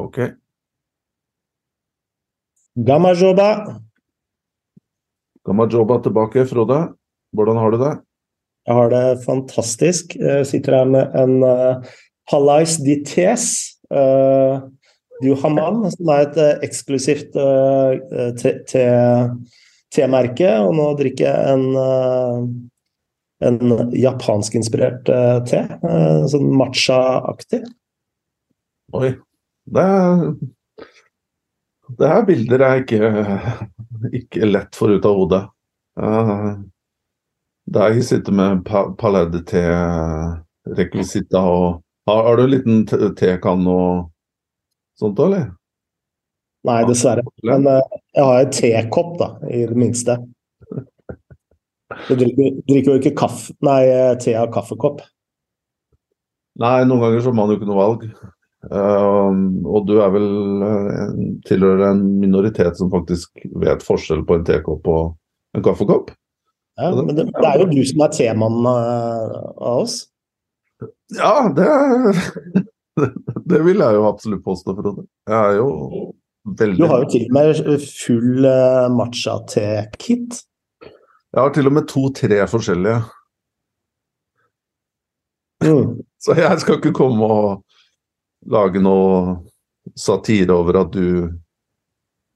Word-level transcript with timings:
Ok. 0.00 0.18
Gamajoba. 2.76 3.48
Gamajoba 5.44 5.98
tilbake. 6.02 6.46
Frode, 6.48 6.78
hvordan 7.36 7.56
har 7.60 7.70
du 7.70 7.78
det? 7.82 7.92
Jeg 8.66 8.78
har 8.78 8.92
det 8.92 9.24
fantastisk. 9.24 10.16
Jeg 10.16 10.46
sitter 10.46 10.76
her 10.78 10.84
med 10.88 11.16
en 11.18 11.42
uh, 11.42 11.82
Palais 12.30 12.76
Dites. 12.78 13.76
Uh, 13.90 14.62
du 15.22 15.34
Haman, 15.42 15.84
som 15.92 16.12
er 16.14 16.24
et 16.26 16.38
uh, 16.38 16.62
eksklusivt 16.64 17.36
uh, 17.36 17.98
te-merke. 19.92 20.52
Og 20.62 20.72
nå 20.78 20.86
drikker 21.00 21.26
jeg 21.26 21.56
en, 21.56 21.66
uh, 21.76 22.38
en 23.50 23.92
japanskinspirert 23.98 25.10
te. 25.50 25.66
sånn 26.32 26.48
matcha-aktig. 26.56 27.64
Oi. 28.96 29.12
Det 29.72 29.86
det 31.98 32.08
er 32.08 32.26
bilder 32.26 32.62
jeg 32.64 32.82
ikke, 32.84 33.00
ikke 34.18 34.48
lett 34.48 34.76
får 34.78 34.96
ut 34.96 35.08
av 35.08 35.16
hodet. 35.18 35.40
Der 37.72 37.94
jeg 37.94 38.04
sitter 38.06 38.34
med 38.36 38.62
pa 38.66 38.84
Palais 38.98 39.42
te-rekvisitter 39.50 41.38
og 41.42 41.82
har, 42.08 42.22
har, 42.26 42.36
du 42.36 42.42
en 42.44 42.50
liten 42.50 42.86
tekanne 43.18 43.70
og 43.70 44.08
sånt 44.98 45.20
òg, 45.22 45.26
eller? 45.28 45.50
Nei, 46.66 46.80
dessverre. 46.86 47.22
Men 47.46 47.66
uh, 47.66 47.82
jeg 48.14 48.26
har 48.26 48.40
en 48.40 48.52
tekopp, 48.56 49.16
da, 49.20 49.28
i 49.50 49.64
det 49.70 49.78
minste. 49.78 50.18
Du 52.08 52.14
drikker, 52.18 52.60
drikker 52.68 52.90
jo 52.90 52.98
ikke 52.98 53.16
kaffe, 53.18 53.54
nei, 53.66 53.82
te 54.22 54.34
av 54.38 54.50
kaffekopp. 54.54 55.02
Nei, 56.62 56.78
noen 56.86 57.02
ganger 57.04 57.22
så 57.22 57.30
har 57.30 57.38
man 57.38 57.52
jo 57.52 57.58
ikke 57.58 57.70
noe 57.70 57.82
valg. 57.82 58.06
Uh, 58.70 59.34
og 59.66 59.88
du 59.88 59.96
er 59.98 60.12
vel 60.14 60.28
uh, 60.62 61.14
tilhører 61.48 61.88
en 61.88 62.02
minoritet 62.22 62.78
som 62.78 62.92
faktisk 62.92 63.42
vet 63.58 63.82
forskjell 63.82 64.22
på 64.28 64.38
en 64.38 64.44
tekopp 64.46 64.86
og 64.86 65.56
en 65.56 65.64
kaffekopp? 65.66 66.12
Ja, 66.78 66.92
men 66.94 67.16
det, 67.16 67.26
det, 67.34 67.48
er 67.48 67.60
jo 67.60 67.70
du 67.72 67.82
som 67.84 68.04
er 68.06 68.12
temannen 68.14 68.68
av 68.70 69.82
oss. 69.82 69.98
Ja, 71.12 71.50
det 71.52 71.66
Det 73.52 73.60
vil 73.64 73.80
jeg 73.80 73.96
jo 73.96 74.04
absolutt 74.08 74.44
påstå, 74.44 74.74
Frode. 74.76 75.06
Jeg 75.28 75.38
er 75.38 75.58
jo 75.58 75.68
veldig 76.58 76.78
Du 76.78 76.86
har 76.90 77.04
jo 77.04 77.10
til 77.12 77.26
og 77.26 77.36
med 77.36 77.86
full 77.86 78.46
uh, 78.48 78.88
matcha-te-kit. 78.92 80.42
Jeg 81.32 81.40
har 81.40 81.52
til 81.56 81.70
og 81.70 81.76
med 81.78 81.88
to-tre 81.88 82.42
forskjellige. 82.48 83.00
Mm. 85.64 86.02
Så 86.24 86.36
jeg 86.38 86.60
skal 86.60 86.78
ikke 86.78 86.94
komme 86.94 87.26
og 87.26 87.62
lage 88.50 88.82
noe 88.82 89.38
satire 89.98 90.54
over 90.54 90.82
at 90.82 90.92
du 90.94 91.06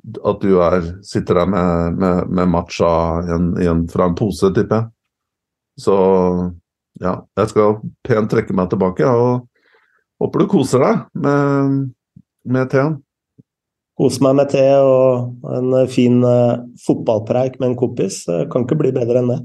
at 0.07 0.39
du 0.39 0.61
er, 0.63 0.85
sitter 1.03 1.41
der 1.41 1.49
med, 1.51 1.97
med, 1.99 2.29
med 2.31 2.51
matcha 2.53 2.91
en, 3.35 3.49
en, 3.59 3.89
fra 3.91 4.07
en 4.07 4.15
pose, 4.15 4.53
tipper 4.55 4.77
jeg. 4.77 4.91
Så 5.83 5.97
ja, 7.03 7.17
jeg 7.37 7.51
skal 7.51 7.81
pent 8.07 8.31
trekke 8.31 8.55
meg 8.57 8.71
tilbake. 8.71 9.09
og 9.09 9.49
Håper 10.23 10.45
du 10.45 10.47
koser 10.49 10.85
deg 10.85 11.03
med, 11.27 11.91
med 12.49 12.71
teen. 12.73 12.97
Kose 13.97 14.23
meg 14.25 14.39
med 14.39 14.51
te 14.53 14.65
og 14.79 15.45
en 15.57 15.75
fin 15.89 16.21
uh, 16.25 16.63
fotballpreik 16.85 17.59
med 17.61 17.73
en 17.73 17.79
kompis. 17.81 18.23
Kan 18.53 18.65
ikke 18.65 18.79
bli 18.81 18.95
bedre 18.97 19.21
enn 19.23 19.33
det. 19.33 19.41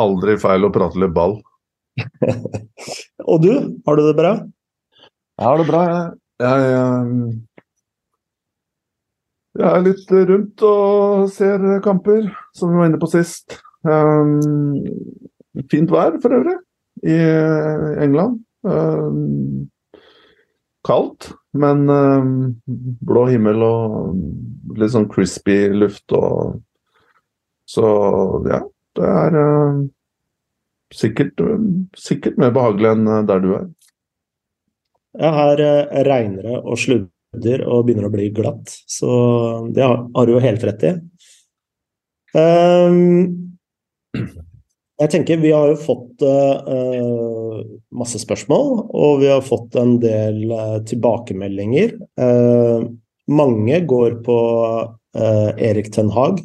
Aldri 0.00 0.36
feil 0.40 0.68
å 0.68 0.72
prate 0.72 1.00
litt 1.00 1.14
ball. 1.16 1.38
og 3.30 3.42
du, 3.44 3.52
har 3.86 3.96
du 3.98 4.04
det 4.04 4.16
bra? 4.16 4.36
Jeg 5.36 5.44
har 5.44 5.58
det 5.60 5.66
bra, 5.68 5.80
jeg. 5.84 6.04
Jeg, 6.40 6.60
jeg, 9.58 9.66
er 9.68 9.82
litt 9.84 10.12
rundt 10.30 10.62
og 10.64 11.26
ser 11.32 11.64
kamper, 11.84 12.30
som 12.56 12.72
vi 12.72 12.78
var 12.80 12.88
inne 12.88 13.00
på 13.02 13.10
sist. 13.12 13.58
Um, 13.84 14.38
fint 15.68 15.92
vær 15.92 16.16
for 16.22 16.38
øvrig 16.38 16.56
i 17.04 17.18
England. 18.00 18.38
Um, 18.64 19.68
kaldt, 20.88 21.28
men 21.52 21.84
um, 21.92 22.32
blå 23.04 23.26
himmel 23.28 23.60
og 23.66 24.78
litt 24.80 24.94
sånn 24.96 25.10
crispy 25.12 25.66
luft 25.76 26.16
og 26.16 26.62
Så 27.68 27.84
ja, 28.46 28.60
det 28.96 29.06
er 29.20 29.36
sikkert, 30.94 31.40
sikkert 31.98 32.36
mer 32.38 32.52
behagelig 32.54 32.92
enn 32.94 33.08
der 33.26 33.40
du 33.42 33.48
er. 33.58 33.64
Ja, 35.16 35.32
her 35.32 35.62
uh, 35.64 36.00
regner 36.06 36.44
det 36.44 36.56
og 36.60 36.80
sludder 36.80 37.64
og 37.66 37.86
begynner 37.86 38.08
å 38.08 38.12
bli 38.12 38.30
glatt, 38.36 38.72
så 38.88 39.10
det 39.72 39.84
har, 39.84 40.06
du 40.26 40.34
jo 40.36 40.42
helt 40.44 40.64
rett 40.66 40.84
i. 40.88 40.94
Um, 42.36 43.46
jeg 44.96 45.12
tenker 45.12 45.40
Vi 45.40 45.52
har 45.52 45.70
jo 45.70 45.78
fått 45.80 46.24
uh, 46.24 47.60
masse 47.96 48.20
spørsmål, 48.20 48.70
og 48.96 49.22
vi 49.22 49.30
har 49.30 49.44
fått 49.44 49.76
en 49.80 49.96
del 50.02 50.42
uh, 50.52 50.78
tilbakemeldinger. 50.88 51.96
Uh, 52.20 52.88
mange 53.28 53.80
går 53.90 54.20
på 54.26 54.38
Erik 55.16 55.88
Ten 55.94 56.10
Hag 56.12 56.42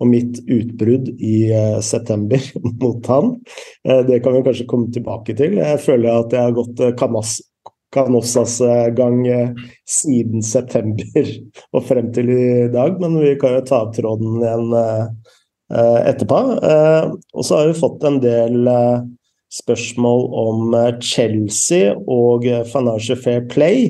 og 0.00 0.08
mitt 0.08 0.38
utbrudd 0.50 1.10
i 1.22 1.52
september 1.84 2.40
mot 2.82 3.04
han. 3.12 3.34
det 4.08 4.16
kan 4.24 4.34
vi 4.34 4.40
kanskje 4.46 4.66
komme 4.66 4.88
tilbake 4.90 5.36
til. 5.36 5.58
Jeg 5.60 5.82
føler 5.84 6.24
at 6.24 6.32
jeg 6.32 6.48
har 6.48 6.56
gått 6.56 6.80
Camas 6.98 7.36
Canossas 7.94 8.58
gang 8.98 9.22
siden 9.86 10.42
september 10.42 11.30
og 11.74 11.86
frem 11.86 12.10
til 12.16 12.32
i 12.34 12.68
dag, 12.74 12.98
men 13.00 13.20
vi 13.22 13.36
kan 13.40 13.56
jo 13.58 13.64
ta 13.68 13.84
opp 13.86 13.94
tråden 13.96 14.42
igjen 14.42 15.14
Eh, 15.72 16.00
etterpå. 16.10 16.38
Eh, 16.62 17.12
og 17.32 17.44
så 17.44 17.56
har 17.56 17.70
vi 17.70 17.78
fått 17.78 18.04
en 18.04 18.18
del 18.20 18.68
eh, 18.68 19.04
spørsmål 19.54 20.26
om 20.36 20.74
Chelsea 21.00 21.94
og 21.94 22.44
Financial 22.68 23.18
Fair 23.18 23.46
Play. 23.48 23.88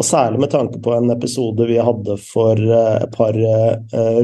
Og 0.00 0.06
særlig 0.06 0.40
med 0.40 0.52
tanke 0.54 0.80
på 0.80 0.94
en 0.96 1.12
episode 1.12 1.66
vi 1.68 1.76
hadde 1.82 2.16
for 2.24 2.56
et 2.56 3.10
par 3.12 3.36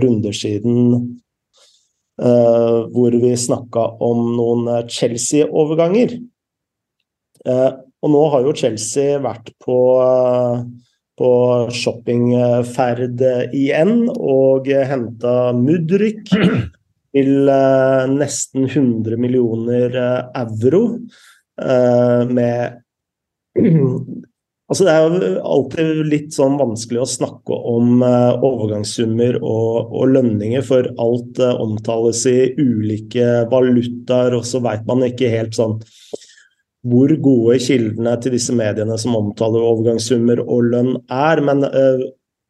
runder 0.01 0.33
siden 0.33 0.95
hvor 2.17 3.17
vi 3.21 3.33
snakka 3.37 3.83
om 4.01 4.23
noen 4.39 4.71
Chelsea-overganger. 4.89 6.15
Og 8.07 8.13
nå 8.15 8.27
har 8.33 8.47
jo 8.47 8.57
Chelsea 8.57 9.19
vært 9.23 9.51
på 9.67 9.79
på 11.17 11.29
shoppingferd 11.73 13.23
igjen 13.57 14.03
og 14.13 14.69
henta 14.69 15.37
Mudryk 15.57 16.29
til 17.17 17.49
uh, 17.49 18.05
nesten 18.13 18.69
100 18.69 19.17
millioner 19.21 19.97
uh, 19.97 20.45
euro. 20.45 20.85
Uh, 21.57 22.29
med 22.29 22.83
Altså, 24.67 24.83
det 24.83 24.93
er 24.97 25.05
jo 25.05 25.29
alltid 25.47 25.99
litt 26.11 26.33
sånn 26.35 26.57
vanskelig 26.59 26.99
å 27.05 27.07
snakke 27.07 27.55
om 27.71 28.01
overgangssummer 28.03 29.37
og, 29.39 29.93
og, 29.93 30.09
lønninger, 30.11 30.65
for 30.67 30.89
alt 30.99 31.39
omtales 31.39 32.25
i 32.27 32.49
ulike 32.59 33.45
valutaer, 33.53 34.35
og 34.35 34.43
så 34.43 34.59
veit 34.67 34.83
man 34.91 35.07
ikke 35.07 35.31
helt 35.31 35.55
sånn 35.55 35.77
hvor 36.87 37.13
gode 37.23 37.59
kildene 37.63 38.15
til 38.23 38.37
disse 38.37 38.55
mediene 38.55 38.97
som 39.01 39.17
omtaler 39.19 39.65
overgangssummer 39.65 40.43
og 40.45 40.71
lønn 40.73 40.93
er. 41.13 41.43
Men 41.45 41.65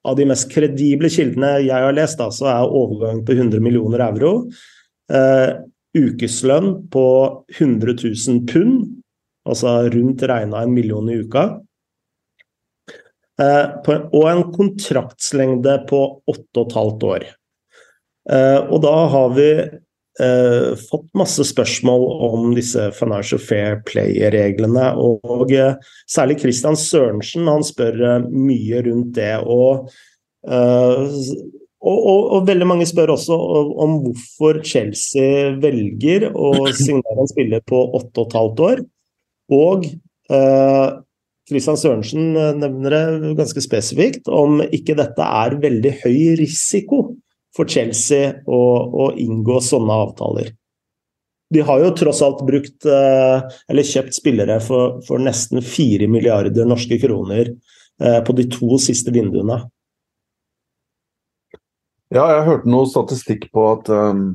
av 0.06 0.16
de 0.18 0.26
mest 0.28 0.50
kredible 0.52 1.10
kildene 1.12 1.56
jeg 1.64 1.86
har 1.86 1.94
lest, 1.96 2.18
da, 2.20 2.30
så 2.32 2.48
er 2.52 2.74
overgang 2.80 3.22
på 3.26 3.36
100 3.36 3.62
millioner 3.64 4.04
euro. 4.06 4.32
Uh, 5.12 5.66
ukeslønn 5.96 6.88
på 6.92 7.06
100 7.56 7.96
000 8.02 8.42
pund, 8.50 8.82
altså 9.48 9.78
rundt 9.92 10.24
regna 10.28 10.62
en 10.62 10.74
million 10.74 11.08
i 11.10 11.20
uka. 11.22 11.46
Uh, 13.40 13.64
på, 13.84 13.98
og 14.16 14.28
en 14.30 14.44
kontraktslengde 14.54 15.80
på 15.90 16.02
8,5 16.32 17.08
år. 17.10 17.26
Uh, 18.26 18.60
og 18.74 18.80
da 18.84 18.94
har 19.12 19.34
vi 19.36 19.50
Uh, 20.16 20.72
fått 20.88 21.10
masse 21.12 21.44
spørsmål 21.44 22.02
om 22.24 22.54
disse 22.56 22.86
Financial 22.96 23.40
Fair 23.40 23.82
Play-reglene. 23.84 24.88
Og, 24.96 25.20
og 25.28 25.52
uh, 25.52 25.76
særlig 26.08 26.38
Christian 26.40 26.78
Sørensen 26.80 27.50
han 27.50 27.64
spør 27.66 28.00
uh, 28.00 28.28
mye 28.32 28.80
rundt 28.86 29.12
det. 29.18 29.34
Og, 29.44 29.90
og, 30.46 31.98
og, 32.06 32.46
veldig 32.48 32.68
mange 32.70 32.86
spør 32.88 33.12
også 33.16 33.36
om 33.82 33.98
hvorfor 34.06 34.62
Chelsea 34.64 35.50
velger 35.60 36.30
å 36.30 36.52
signere 36.70 37.24
en 37.24 37.30
spiller 37.32 37.64
på 37.68 37.82
8,5 37.98 38.62
år. 38.70 38.84
Og 39.56 39.84
Christian 41.46 41.78
Sørensen 41.78 42.32
nevner 42.62 42.94
det 42.94 43.34
ganske 43.38 43.62
spesifikt 43.62 44.30
om 44.32 44.62
ikke 44.64 44.96
dette 44.98 45.28
er 45.42 45.58
veldig 45.62 45.92
høy 46.04 46.18
risiko 46.40 47.02
for 47.56 47.68
Chelsea 47.70 48.34
å, 48.44 48.62
å, 48.86 49.10
inngå 49.16 49.60
sånne 49.64 50.00
avtaler. 50.06 50.50
De 51.54 51.62
har 51.62 51.80
jo 51.80 51.92
tross 51.96 52.20
alt 52.26 52.42
brukt, 52.46 52.84
eh, 52.84 53.56
eller 53.70 53.86
kjøpt 53.86 54.18
spillere 54.18 54.58
for, 54.60 54.98
for 55.06 55.22
nesten 55.22 55.62
4 55.62 56.08
milliarder 56.10 56.68
norske 56.68 56.98
kroner 57.02 57.54
på 57.96 58.34
de 58.36 58.44
to 58.52 58.76
siste 58.76 59.08
vinduene. 59.08 59.54
Ja, 62.12 62.26
jeg 62.34 62.42
hørte 62.44 62.68
noe 62.68 62.84
statistikk 62.90 63.46
på 63.56 63.62
at 63.70 63.88
um, 63.88 64.26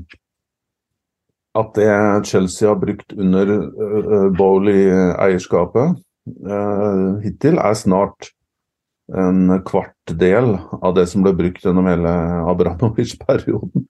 at 1.57 1.73
det 1.75 2.27
Chelsea 2.29 2.69
har 2.69 2.79
brukt 2.79 3.13
under 3.13 3.49
uh, 3.51 4.29
Bowley-eierskapet 4.37 5.97
uh, 6.47 7.19
hittil, 7.23 7.59
er 7.59 7.75
snart 7.75 8.31
en 9.17 9.61
kvart 9.67 10.13
del 10.19 10.53
av 10.81 10.95
det 10.95 11.07
som 11.11 11.23
ble 11.25 11.33
brukt 11.35 11.65
gjennom 11.65 11.87
hele 11.89 12.11
Abramovic-perioden. 12.51 13.85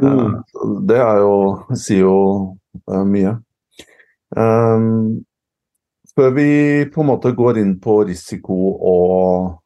Mm. 0.00 0.08
Uh, 0.08 0.74
det 0.88 0.98
er 1.02 1.22
jo, 1.24 1.36
sier 1.76 2.04
jo 2.06 2.18
mye. 3.08 3.36
Um, 4.36 5.24
før 6.16 6.34
vi 6.36 6.50
på 6.92 7.02
en 7.02 7.10
måte 7.12 7.32
går 7.36 7.60
inn 7.62 7.78
på 7.82 8.02
risiko 8.08 8.58
og 8.76 9.56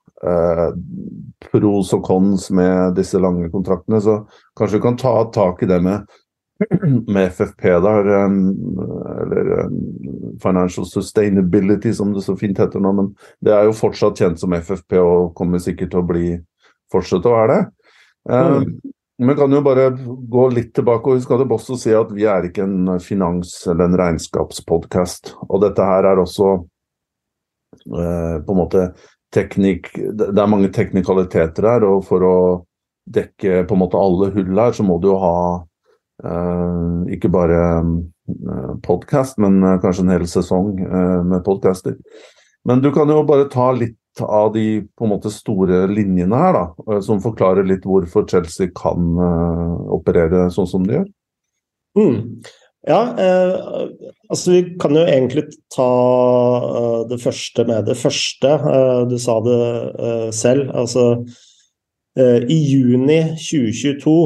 pros 1.43 1.89
og 1.97 2.03
cons 2.07 2.45
med 2.55 2.93
disse 2.95 3.19
lange 3.19 3.49
kontraktene, 3.51 3.99
så 3.99 4.21
kanskje 4.55 4.79
vi 4.79 4.83
kan 4.85 4.99
ta 5.01 5.15
tak 5.35 5.65
i 5.65 5.67
det 5.67 5.81
med 5.83 6.07
med 7.15 7.27
FFP, 7.33 7.69
der, 7.85 8.09
eller 9.23 9.69
Financial 10.43 10.87
Sustainability, 10.87 11.93
som 11.93 12.13
det 12.13 12.25
så 12.27 12.37
fint 12.37 12.59
heter 12.59 12.83
nå. 12.83 12.93
Men 12.99 13.13
det 13.45 13.55
er 13.57 13.69
jo 13.69 13.77
fortsatt 13.77 14.19
kjent 14.21 14.41
som 14.43 14.55
FFP 14.57 14.99
og 15.01 15.35
kommer 15.39 15.63
sikkert 15.63 15.93
til 15.95 16.03
å 16.03 16.09
bli 16.09 16.27
fortsette 16.93 17.31
å 17.31 17.37
være 17.37 17.55
det. 17.55 17.63
Mm. 18.33 18.67
Men 19.23 19.37
kan 19.39 19.53
jo 19.55 19.63
bare 19.63 19.91
gå 20.35 20.49
litt 20.51 20.73
tilbake, 20.75 21.11
og 21.11 21.19
vi 21.19 21.25
skal 21.25 21.45
også 21.45 21.79
si 21.79 21.93
at 21.95 22.11
vi 22.15 22.27
er 22.27 22.49
ikke 22.49 22.65
en 22.65 22.99
finans- 23.03 23.61
eller 23.71 23.91
en 23.91 23.99
regnskapspodkast. 24.01 25.35
Og 25.49 25.63
dette 25.63 25.87
her 25.87 26.09
er 26.11 26.23
også 26.23 26.49
eh, 26.59 28.39
på 28.43 28.55
en 28.55 28.59
måte 28.59 28.87
teknikk 29.33 29.87
Det 29.97 30.37
er 30.37 30.51
mange 30.51 30.69
teknikaliteter 30.75 31.65
her, 31.65 31.87
og 31.89 32.03
for 32.05 32.25
å 32.27 32.37
dekke 33.09 33.63
på 33.69 33.77
en 33.77 33.81
måte 33.81 34.01
alle 34.01 34.29
hull 34.35 34.59
her, 34.59 34.75
så 34.77 34.85
må 34.87 34.99
du 35.01 35.09
jo 35.09 35.21
ha 35.23 35.37
ikke 37.13 37.31
bare 37.33 37.63
uh, 37.83 38.75
podkast, 38.85 39.41
men 39.43 39.59
uh, 39.65 39.79
kanskje 39.83 40.05
en 40.07 40.15
hel 40.15 40.29
sesong 40.31 40.77
med 41.29 41.43
podkaster. 41.47 41.99
Men 42.69 42.83
du 42.85 42.93
kan 42.95 43.11
jo 43.11 43.25
bare 43.27 43.51
ta 43.51 43.73
litt 43.75 43.99
av 44.23 44.53
de 44.55 44.83
på 44.99 45.07
en 45.07 45.13
måte 45.15 45.33
store 45.33 45.87
linjene 45.91 46.37
her, 46.37 46.55
da, 46.55 47.01
som 47.03 47.23
forklarer 47.25 47.67
litt 47.67 47.87
hvorfor 47.89 48.27
Chelsea 48.29 48.69
kan 48.77 49.17
operere 49.91 50.45
sånn 50.53 50.69
som 50.69 50.85
de 50.85 50.99
gjør. 50.99 51.07
Mm. 51.97 52.19
Ja, 52.87 53.01
altså 54.29 54.53
vi 54.53 54.61
kan 54.83 54.99
jo 54.99 55.07
egentlig 55.07 55.47
ta 55.73 55.89
det 57.09 57.23
første 57.25 57.65
med 57.67 57.89
det 57.89 57.97
første. 57.97 58.53
du 59.09 59.17
sa 59.23 59.39
det 59.49 59.59
selv. 60.37 60.69
Altså 60.77 61.25
i 62.21 62.59
juni 62.69 63.23
2022 63.41 64.17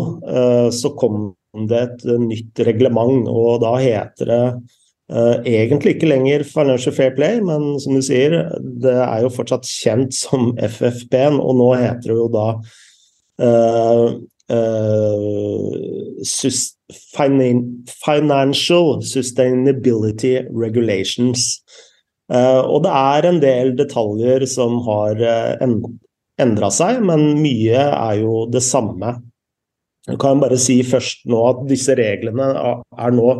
så 0.75 0.95
kom 0.99 1.31
det 1.71 1.79
et 1.83 2.05
eh, 2.07 2.21
nytt 2.21 2.61
reglement, 2.67 3.29
og 3.31 3.61
da 3.65 3.73
heter 3.81 4.31
det 4.31 4.45
uh, 5.13 5.37
egentlig 5.47 5.97
ikke 5.97 6.11
lenger 6.11 6.45
Financial 6.49 6.95
Fair 6.95 7.15
Play, 7.17 7.41
men 7.45 7.81
som 7.83 7.97
du 7.97 8.03
sier, 8.05 8.37
det 8.83 8.95
er 8.95 9.25
jo 9.25 9.33
fortsatt 9.33 9.69
kjent 9.69 10.15
som 10.17 10.53
FFP-en, 10.59 11.41
og 11.41 11.57
nå 11.61 11.71
heter 11.81 12.13
det 12.13 12.19
jo 12.19 12.29
da 12.35 12.47
uh, 13.43 14.07
uh, 14.53 15.69
Financial 18.07 19.03
Sustainability 19.03 20.37
Regulations. 20.55 21.63
og 22.31 22.83
det 22.83 22.91
er 22.91 23.27
en 23.29 23.41
del 23.43 23.69
detaljer 23.79 24.45
som 24.51 24.81
har 24.87 25.21
endra 26.43 26.71
seg, 26.75 26.99
men 27.07 27.37
mye 27.39 27.83
er 27.91 28.21
jo 28.21 28.47
det 28.51 28.63
samme. 28.67 29.13
Jeg 30.07 30.21
kan 30.23 30.43
bare 30.43 30.59
si 30.61 30.79
først 30.87 31.25
nå 31.31 31.41
at 31.49 31.65
disse 31.71 31.97
reglene 31.99 32.53
er 32.55 33.15
nå 33.15 33.31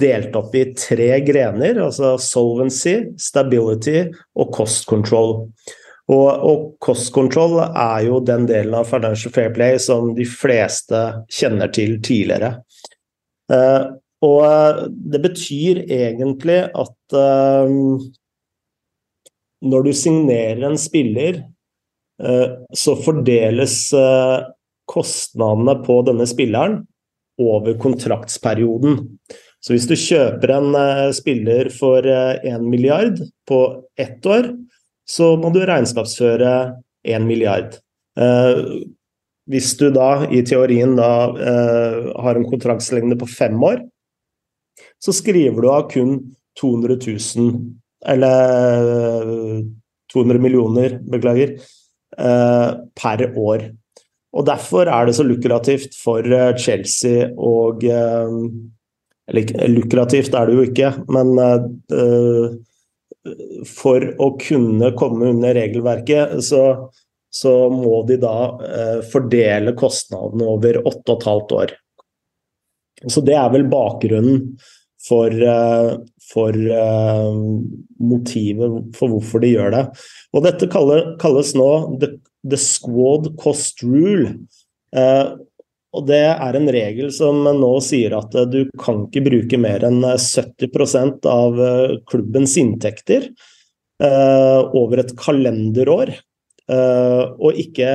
delt 0.00 0.34
opp 0.38 0.54
i 0.58 0.64
tre 0.78 1.12
grener, 1.26 1.78
altså 1.82 2.14
solvency, 2.22 2.96
stability 3.18 4.02
og 4.38 4.50
cost 4.54 4.86
control. 4.90 5.36
Og, 6.10 6.26
og, 6.26 6.62
cost 6.82 7.12
control 7.14 7.60
er 7.62 8.06
jo 8.08 8.18
den 8.26 8.48
delen 8.50 8.74
av 8.74 8.88
Financial 8.90 9.32
Fair 9.34 9.52
Play 9.54 9.78
som 9.82 10.12
de 10.16 10.26
fleste 10.26 11.02
kjenner 11.30 11.70
til 11.74 11.98
tidligere. 12.02 12.56
Uh, 13.50 13.94
og 14.26 14.88
det 14.90 15.22
betyr 15.22 15.84
egentlig 15.86 16.64
at 16.66 17.14
uh, 17.14 17.70
når 19.60 19.86
du 19.86 19.92
signerer 19.94 20.66
en 20.66 20.78
spiller, 20.80 21.44
uh, 22.22 22.58
så 22.74 22.96
fordeles 22.98 23.78
kostnadene 24.90 25.76
på 25.86 26.00
denne 26.08 26.26
spilleren 26.28 26.80
over 27.40 27.76
kontraktsperioden. 27.80 28.98
Så 29.60 29.74
hvis 29.74 29.88
du 29.88 29.96
kjøper 29.98 30.54
en 30.56 30.72
uh, 30.76 31.10
spiller 31.16 31.68
for 31.74 32.06
én 32.06 32.62
uh, 32.62 32.66
milliard 32.66 33.20
på 33.48 33.60
ett 34.00 34.24
år, 34.26 34.54
så 35.08 35.34
må 35.40 35.50
du 35.52 35.60
regnskapsføre 35.66 36.54
1 37.04 37.26
milliard. 37.26 37.76
Uh, 38.18 38.80
hvis 39.50 39.72
du 39.80 39.88
da 39.92 40.26
i 40.30 40.44
teorien 40.46 40.92
da 40.94 41.10
har 41.34 42.38
en 42.38 42.46
kontraktslengde 42.46 43.16
på 43.18 43.26
fem 43.26 43.56
år, 43.66 43.80
så 45.02 45.14
skriver 45.16 45.58
du 45.58 45.66
av 45.72 45.88
kun 45.90 46.12
200 46.60 47.00
000 47.02 47.56
Eller 48.06 49.64
200 50.12 50.38
millioner, 50.40 50.94
beklager, 51.02 51.56
per 52.16 53.24
år. 53.36 53.66
Og 54.30 54.46
Derfor 54.46 54.90
er 54.90 55.08
det 55.08 55.16
så 55.18 55.26
lukrativt 55.26 55.96
for 55.98 56.26
eh, 56.26 56.54
Chelsea 56.58 57.28
og 57.34 57.84
eh, 57.84 58.34
Eller 59.30 59.70
lukrativt 59.70 60.34
er 60.34 60.48
det 60.48 60.56
jo 60.56 60.66
ikke, 60.66 60.88
men 61.14 61.28
uh, 61.38 62.46
for 63.68 64.02
å 64.18 64.26
kunne 64.42 64.88
komme 64.98 65.28
under 65.30 65.54
regelverket, 65.54 66.32
så, 66.42 66.62
så 67.30 67.52
må 67.70 68.00
de 68.08 68.16
da 68.18 68.32
fordele 69.12 69.76
kostnadene 69.78 70.48
over 70.50 70.80
åtte 70.82 71.14
og 71.14 71.20
et 71.20 71.28
halvt 71.28 71.54
år. 71.60 71.76
Så 73.06 73.22
det 73.22 73.36
er 73.38 73.54
vel 73.54 73.68
bakgrunnen 73.70 74.40
for, 75.06 75.46
for 76.32 76.58
motivet 78.02 78.80
for 78.98 79.14
hvorfor 79.14 79.46
de 79.46 79.54
gjør 79.54 79.76
det. 79.76 79.84
Og 80.34 80.48
dette 80.48 80.72
kalles 80.74 81.54
nå 81.54 81.70
the 82.02 82.16
the 82.48 82.56
squad 82.56 83.36
cost 83.38 83.82
rule. 83.82 84.34
Eh, 84.96 85.26
og 85.90 86.06
Det 86.06 86.22
er 86.22 86.56
en 86.56 86.70
regel 86.70 87.10
som 87.12 87.42
nå 87.44 87.72
sier 87.84 88.14
at 88.18 88.34
eh, 88.38 88.48
du 88.48 88.60
kan 88.80 89.04
ikke 89.08 89.24
bruke 89.26 89.60
mer 89.60 89.84
enn 89.86 90.02
70 90.02 90.70
eh, 90.70 91.30
av 91.30 91.62
klubbens 92.10 92.56
inntekter 92.60 93.32
over 94.00 95.02
et 95.02 95.10
kalenderår. 95.12 96.14
og 96.70 97.58
ikke 97.60 97.88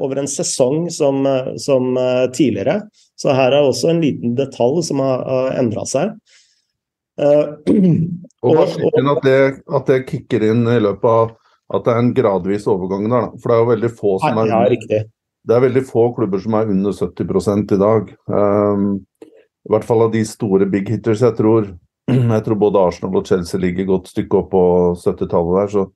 over 0.00 0.22
en 0.22 0.28
sesong 0.30 0.86
som, 0.88 1.26
som, 1.60 1.98
tidligere. 2.32 2.78
Så 3.12 3.34
her 3.36 3.52
er 3.52 3.66
også 3.66 3.90
en 3.90 4.00
liten 4.00 4.32
detalj 4.38 4.80
som 4.86 5.02
har, 5.04 5.20
har 5.26 5.58
endra 5.60 5.84
seg. 5.84 6.14
og, 7.20 8.54
og, 8.54 8.62
og 8.62 9.10
at, 9.12 9.20
det, 9.26 9.36
at 9.68 9.92
det 9.92 9.98
kicker 10.08 10.46
inn 10.48 10.64
i 10.64 10.78
løpet 10.80 11.10
av 11.10 11.34
at 11.70 11.86
det 11.86 11.92
er 11.92 12.02
en 12.02 12.14
gradvis 12.14 12.66
overgang 12.70 13.06
der. 13.06 13.26
Da. 13.26 13.40
For 13.40 13.50
det 13.50 13.56
er 13.56 13.62
jo 13.62 13.72
veldig 13.74 13.90
få 13.98 14.14
som 14.22 14.40
er 14.42 14.50
ja. 14.50 15.02
Det 15.48 15.56
er 15.56 15.62
veldig 15.64 15.82
få 15.88 16.10
klubber 16.16 16.40
som 16.42 16.56
er 16.58 16.72
under 16.72 16.92
70 16.92 17.76
i 17.76 17.78
dag. 17.80 18.10
Um, 18.28 18.88
I 19.64 19.72
hvert 19.72 19.86
fall 19.88 20.04
av 20.04 20.10
de 20.12 20.24
store 20.28 20.66
big 20.68 20.90
hitters. 20.90 21.22
Jeg 21.24 21.36
tror, 21.38 21.70
jeg 22.10 22.42
tror 22.46 22.58
både 22.60 22.82
Arsenal 22.90 23.22
og 23.22 23.30
Chelsea 23.30 23.60
ligger 23.60 23.88
godt 23.88 24.10
stykke 24.12 24.42
opp 24.42 24.50
på 24.52 24.64
70-tallet 25.00 25.56
der. 25.60 25.70
Så 25.72 25.86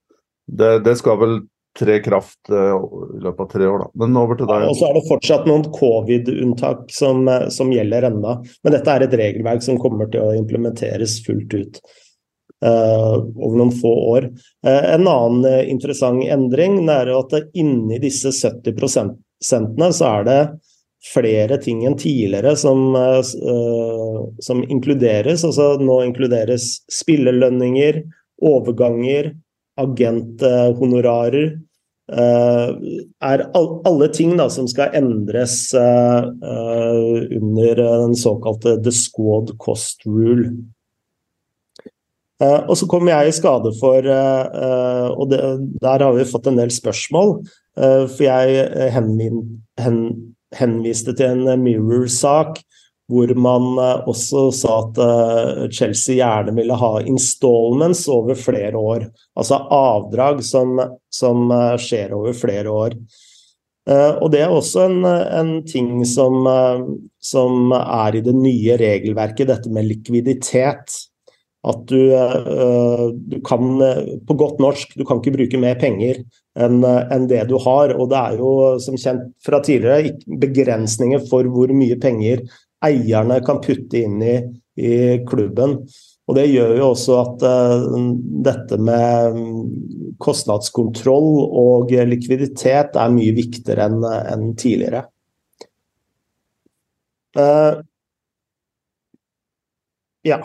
det, 0.46 0.70
det, 0.86 0.94
skal 1.00 1.20
vel 1.20 1.36
tre 1.76 1.98
kraft 2.04 2.52
uh, 2.54 2.78
i 3.18 3.20
løpet 3.24 3.44
av 3.44 3.50
tre 3.50 3.68
år, 3.68 3.84
da. 3.84 3.90
Men 4.00 4.16
over 4.22 4.38
til 4.38 4.48
deg. 4.48 4.64
Ja, 4.64 4.70
og 4.70 4.78
så 4.78 4.88
er 4.88 4.96
det 4.96 5.04
fortsatt 5.10 5.50
noen 5.50 5.66
covid-unntak 5.74 6.86
som, 6.94 7.26
eh, 7.28 7.48
som, 7.52 7.72
gjelder 7.74 8.08
ennå. 8.12 8.38
Men 8.64 8.76
dette 8.76 8.94
er 8.94 9.04
et 9.04 9.18
regelverk 9.20 9.64
som 9.66 9.80
kommer 9.82 10.08
til 10.12 10.24
å 10.24 10.32
implementeres 10.38 11.18
fullt 11.26 11.56
ut. 11.58 11.82
Uh, 12.64 13.14
over 13.36 13.58
noen 13.58 13.72
få 13.76 13.90
år. 14.08 14.24
Uh, 14.66 14.84
en 14.94 15.08
annen 15.10 15.42
uh, 15.44 15.68
interessant 15.68 16.22
endring 16.24 16.78
er 16.88 17.10
at 17.12 17.34
inni 17.52 17.98
disse 18.00 18.32
70% 18.32 19.18
så 19.44 20.06
er 20.08 20.24
det 20.24 20.38
flere 21.04 21.58
ting 21.60 21.82
enn 21.84 21.98
tidligere 22.00 22.54
som, 22.56 22.94
som 24.40 24.62
inkluderes. 24.72 25.42
Altså 25.44 25.74
nå 25.76 25.98
inkluderes 26.06 26.78
spillelønninger, 26.88 27.98
overganger, 28.40 29.34
agenthonorarer. 29.76 31.58
er 32.08 33.44
alle 33.60 34.08
ting 34.16 34.32
da, 34.40 34.48
som 34.48 34.70
skal 34.70 34.96
endres 34.96 35.74
under 35.76 37.84
den 37.84 38.16
såkalte 38.16 38.78
the 38.80 38.94
squad 38.94 39.52
cost 39.60 40.08
rule. 40.08 40.54
Uh, 42.44 42.60
og 42.68 42.76
så 42.76 42.88
kom 42.90 43.08
jeg 43.08 43.30
i 43.30 43.34
skade 43.34 43.72
for, 43.78 44.04
uh, 44.04 45.08
og 45.14 45.30
det, 45.32 45.40
der 45.80 46.04
har 46.04 46.16
vi 46.16 46.28
fått 46.28 46.50
en 46.50 46.60
del 46.60 46.72
spørsmål, 46.74 47.38
for 47.74 48.20
jeg 48.22 48.90
henvin, 48.94 49.40
hen, 49.82 49.96
henviste 50.54 51.10
til 51.18 51.48
en 51.48 51.64
Mirror-sak 51.64 52.60
hvor 53.10 53.32
man 53.34 53.64
også 54.06 54.44
sa 54.54 54.76
at 54.84 55.00
Chelsea 55.74 56.20
gjerne 56.20 56.54
ville 56.54 56.76
ha 56.78 56.92
installments 57.02 58.04
over 58.06 58.38
flere 58.38 58.78
år. 58.78 59.08
Altså 59.34 59.58
avdrag 59.74 60.38
som, 60.46 60.78
som 61.10 61.50
skjer 61.82 62.14
over 62.14 62.38
flere 62.38 62.70
år. 62.70 62.94
Og 64.22 64.30
Det 64.32 64.44
er 64.44 64.54
også 64.54 64.86
en, 64.86 65.02
en 65.04 65.52
ting 65.66 65.98
som, 66.06 66.46
som 67.18 67.74
er 67.74 68.20
i 68.20 68.22
det 68.24 68.36
nye 68.38 68.78
regelverket, 68.80 69.50
dette 69.50 69.74
med 69.74 69.90
likviditet. 69.90 70.94
At 71.64 71.84
du, 71.88 72.00
eh, 72.12 73.04
du, 73.14 73.38
kan 73.46 73.78
På 74.28 74.36
godt 74.36 74.58
norsk, 74.60 74.96
du 74.98 75.04
kan 75.08 75.22
ikke 75.22 75.36
bruke 75.38 75.60
mer 75.60 75.78
penger 75.80 76.20
enn 76.60 76.84
en 76.84 77.28
det 77.30 77.46
du 77.50 77.56
har. 77.62 77.94
Og 77.96 78.10
det 78.12 78.20
er 78.20 78.40
jo 78.42 78.50
som 78.82 78.98
kjent 79.00 79.30
fra 79.44 79.62
tidligere 79.64 80.12
begrensninger 80.42 81.24
for 81.30 81.48
hvor 81.50 81.72
mye 81.74 81.98
penger 82.00 82.44
eierne 82.84 83.40
kan 83.44 83.62
putte 83.64 84.02
inn 84.04 84.20
i, 84.22 84.36
i 84.76 84.94
klubben. 85.28 85.80
Og 86.24 86.38
Det 86.38 86.46
gjør 86.48 86.76
jo 86.78 86.90
også 86.94 87.16
at 87.20 87.42
uh, 87.44 87.96
dette 88.46 88.78
med 88.80 89.40
kostnadskontroll 90.24 91.42
og 91.44 91.92
likviditet 92.08 92.96
er 92.96 93.12
mye 93.12 93.34
viktigere 93.36 93.90
enn 93.90 94.06
en 94.08 94.46
tidligere. 94.56 95.04
Uh, 97.36 97.82
ja. 100.24 100.40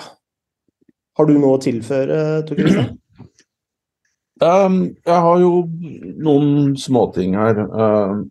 Har 1.20 1.28
du 1.28 1.36
noe 1.36 1.58
å 1.58 1.62
tilføre, 1.62 2.18
Tor 2.48 2.60
Kristian? 2.60 2.94
Um, 4.40 4.76
jeg 5.04 5.20
har 5.26 5.42
jo 5.42 5.66
noen 6.24 6.78
småting 6.80 7.34
her. 7.36 7.58
Uh, 7.68 8.22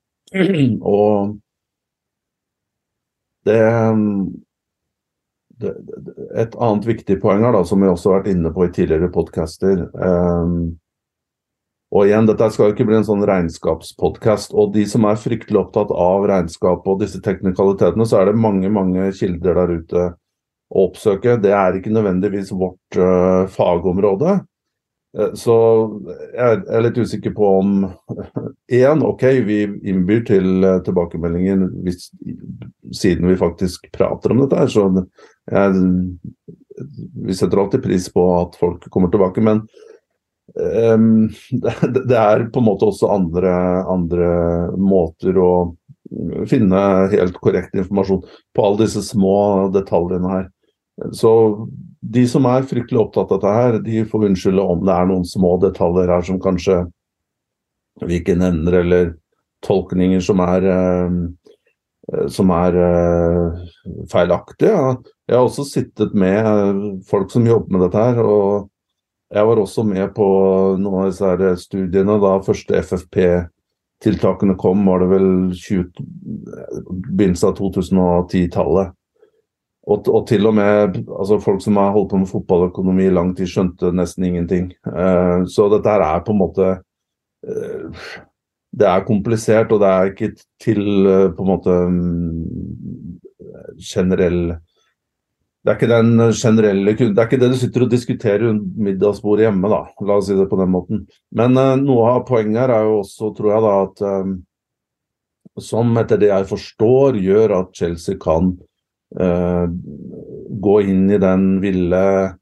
og 0.81 1.35
det, 3.45 3.61
det, 5.61 5.75
Et 6.33 6.57
annet 6.57 6.89
viktig 6.89 7.19
poeng 7.21 7.45
her, 7.45 7.53
da, 7.53 7.61
som 7.69 7.85
vi 7.85 7.91
også 7.93 8.15
har 8.15 8.23
vært 8.23 8.33
inne 8.33 8.53
på 8.57 8.65
i 8.65 8.73
tidligere 8.73 9.13
podcaster 9.13 9.85
um, 9.93 10.79
og 11.89 12.05
igjen, 12.05 12.27
Dette 12.29 12.49
skal 12.53 12.69
jo 12.69 12.75
ikke 12.75 12.85
bli 12.89 12.99
en 12.99 13.07
sånn 13.07 13.25
regnskapspodkast. 13.29 14.53
Og 14.53 14.75
de 14.75 14.85
som 14.89 15.07
er 15.09 15.21
fryktelig 15.21 15.61
opptatt 15.63 15.93
av 15.93 16.27
regnskap 16.29 16.85
og 16.85 16.99
disse 17.01 17.21
teknikalitetene, 17.25 18.05
så 18.09 18.21
er 18.21 18.29
det 18.29 18.41
mange 18.41 18.69
mange 18.73 19.07
kilder 19.17 19.57
der 19.57 19.73
ute 19.81 20.03
å 20.69 20.89
oppsøke. 20.89 21.39
Det 21.43 21.53
er 21.55 21.79
ikke 21.79 21.93
nødvendigvis 21.95 22.53
vårt 22.57 22.99
uh, 23.01 23.49
fagområde. 23.53 24.39
Uh, 25.17 25.33
så 25.39 25.57
jeg 26.35 26.63
er 26.69 26.85
litt 26.85 27.01
usikker 27.01 27.35
på 27.37 27.53
om 27.63 27.75
Én, 28.81 29.05
OK, 29.07 29.25
vi 29.49 29.63
innbyr 29.89 30.25
til 30.29 30.51
uh, 30.67 30.79
tilbakemeldinger 30.85 31.65
hvis, 31.87 32.11
siden 32.93 33.31
vi 33.31 33.41
faktisk 33.41 33.89
prater 33.95 34.35
om 34.35 34.45
dette. 34.45 34.69
så 34.73 34.89
jeg, 35.49 35.85
Vi 37.25 37.37
setter 37.37 37.65
alltid 37.65 37.87
pris 37.87 38.11
på 38.13 38.31
at 38.39 38.59
folk 38.61 38.91
kommer 38.93 39.13
tilbake. 39.13 39.45
men 39.45 39.65
um, 40.95 41.29
det, 41.61 42.07
det, 42.09 42.17
er 42.17 42.47
på 42.49 42.61
en 42.61 42.67
måte 42.71 42.87
også 42.89 43.11
andre, 43.13 43.53
andre 43.85 44.29
måter 44.81 45.37
å 45.37 45.51
finne 46.49 46.81
helt 47.13 47.37
korrekt 47.43 47.75
informasjon 47.77 48.23
på 48.57 48.65
alle 48.65 48.87
disse 48.87 49.03
små 49.05 49.69
detaljene 49.75 50.31
her. 50.33 50.47
Så 51.15 51.33
de 52.01 52.25
som 52.31 52.47
er 52.49 52.67
fryktelig 52.69 53.01
opptatt 53.01 53.33
av 53.33 53.41
dette 53.41 53.55
her, 53.57 53.79
de 53.85 54.05
får 54.09 54.29
unnskylde 54.31 54.65
om 54.75 54.85
det 54.87 54.95
er 54.95 55.11
noen 55.11 55.27
små 55.27 55.57
detaljer 55.63 56.13
her 56.13 56.25
som 56.27 56.41
kanskje 56.43 56.83
vi 58.07 58.21
ikke 58.21 58.39
nevner, 58.39 58.81
eller 58.83 59.13
tolkninger 59.67 60.23
som 60.23 60.41
er, 60.45 60.67
uh, 60.71 62.27
som 62.31 62.53
er 62.55 62.79
uh, 62.79 63.63
feilaktige. 64.11 64.75
Jeg 65.29 65.37
har 65.37 65.45
også 65.45 65.67
sittet 65.67 66.15
med 66.15 67.03
folk 67.09 67.33
som 67.35 67.47
jobber 67.47 67.75
med 67.75 67.89
dette 67.89 68.05
her. 68.11 68.23
og 68.23 68.69
jeg 69.29 69.45
var 69.45 69.61
også 69.61 69.85
med 69.85 70.15
på 70.17 70.27
noen 70.81 71.03
av 71.05 71.11
disse 71.11 71.67
studiene 71.67 72.15
da 72.23 72.39
første 72.41 72.79
FFP-tiltakene 72.81 74.57
kom, 74.57 74.87
var 74.89 75.03
det 75.03 75.09
vel 75.11 75.29
20, 75.53 75.91
begynnelsen 77.11 77.51
av 77.51 77.59
2010-tallet. 77.59 78.95
Og, 79.89 80.09
og, 80.13 80.23
til 80.29 80.47
og 80.49 80.55
med 80.59 80.99
altså 81.01 81.39
folk 81.41 81.63
som 81.65 81.79
har 81.81 81.95
holdt 81.95 82.11
på 82.13 82.21
med 82.21 82.29
fotballøkonomi 82.29 83.07
i 83.09 83.15
lang 83.15 83.33
tid, 83.37 83.49
skjønte 83.49 83.93
nesten 83.97 84.27
ingenting. 84.29 84.71
Uh, 84.85 85.47
så 85.49 85.71
dette 85.73 85.95
her 85.95 86.05
er 86.05 86.25
på 86.27 86.35
en 86.35 86.43
måte 86.43 86.71
uh, 87.49 88.09
Det 88.79 88.89
er 88.89 89.07
komplisert, 89.09 89.73
og 89.73 89.81
det 89.81 89.89
er 89.89 90.11
ikke 90.13 90.33
til 90.61 90.83
uh, 91.09 91.31
på 91.33 91.45
en 91.45 91.53
måte 91.55 91.77
um, 91.89 92.49
generell 93.81 94.59
det 95.65 95.73
er 95.73 95.77
ikke 95.77 95.89
den 95.91 96.21
generelle 96.33 96.93
Det 96.97 97.09
er 97.19 97.27
ikke 97.27 97.41
det 97.43 97.49
du 97.51 97.57
sitter 97.59 97.83
og 97.85 97.91
diskuterer 97.93 98.45
rundt 98.47 98.77
middagsbordet 98.79 99.49
hjemme, 99.49 99.69
da. 99.69 99.81
La 100.07 100.15
oss 100.17 100.29
si 100.31 100.37
det 100.39 100.47
på 100.49 100.57
den 100.61 100.71
måten. 100.73 101.03
Men 101.35 101.59
noe 101.83 102.13
av 102.13 102.23
poenget 102.29 102.63
her 102.63 102.73
er 102.73 102.87
jo 102.87 103.01
også, 103.03 103.33
tror 103.37 103.51
jeg, 103.53 103.65
da, 103.67 103.73
at 103.83 105.65
som 105.67 105.91
etter 106.01 106.23
det 106.23 106.31
jeg 106.31 106.49
forstår, 106.55 107.19
gjør 107.21 107.57
at 107.59 107.75
Chelsea 107.77 108.17
kan 108.23 108.55
gå 109.17 110.83
inn 110.85 111.11
i 111.11 111.19
den 111.19 111.61
ville 111.63 112.33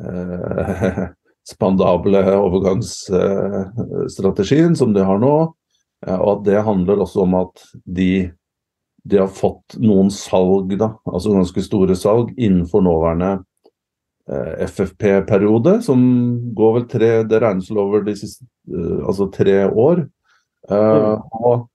uh, 0.00 1.08
spandable 1.52 2.34
overgangsstrategien 2.34 4.76
som 4.76 4.92
de 4.92 5.00
har 5.04 5.18
nå. 5.22 5.54
Og 6.04 6.28
at 6.34 6.44
det 6.44 6.66
handler 6.66 7.00
også 7.00 7.20
om 7.24 7.34
at 7.38 7.62
de, 7.88 8.30
de 9.08 9.16
har 9.22 9.30
fått 9.32 9.76
noen 9.80 10.10
salg, 10.12 10.76
da, 10.76 10.92
altså 11.08 11.32
ganske 11.32 11.62
store 11.64 11.96
salg, 11.96 12.36
innenfor 12.36 12.84
nåværende 12.84 13.40
FFP-periode, 14.68 15.82
som 15.84 16.00
går 16.56 16.72
vel 16.78 16.86
tre 16.88 17.10
Det 17.28 17.40
regnes 17.42 17.68
vel 17.70 17.82
over 17.82 18.04
de 18.04 18.14
siste 18.16 18.44
altså 18.72 19.28
tre 19.32 19.66
år. 19.68 20.06
Uh, 20.70 21.20
og 21.44 21.66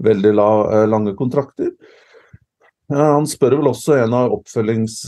veldig 0.04 0.32
la, 0.36 0.50
lange 0.90 1.14
kontrakter. 1.18 1.72
Han 2.88 3.26
spør 3.28 3.58
vel 3.58 3.68
også 3.68 3.98
en 4.00 4.14
av 4.16 4.32
oppfølgings, 4.38 5.02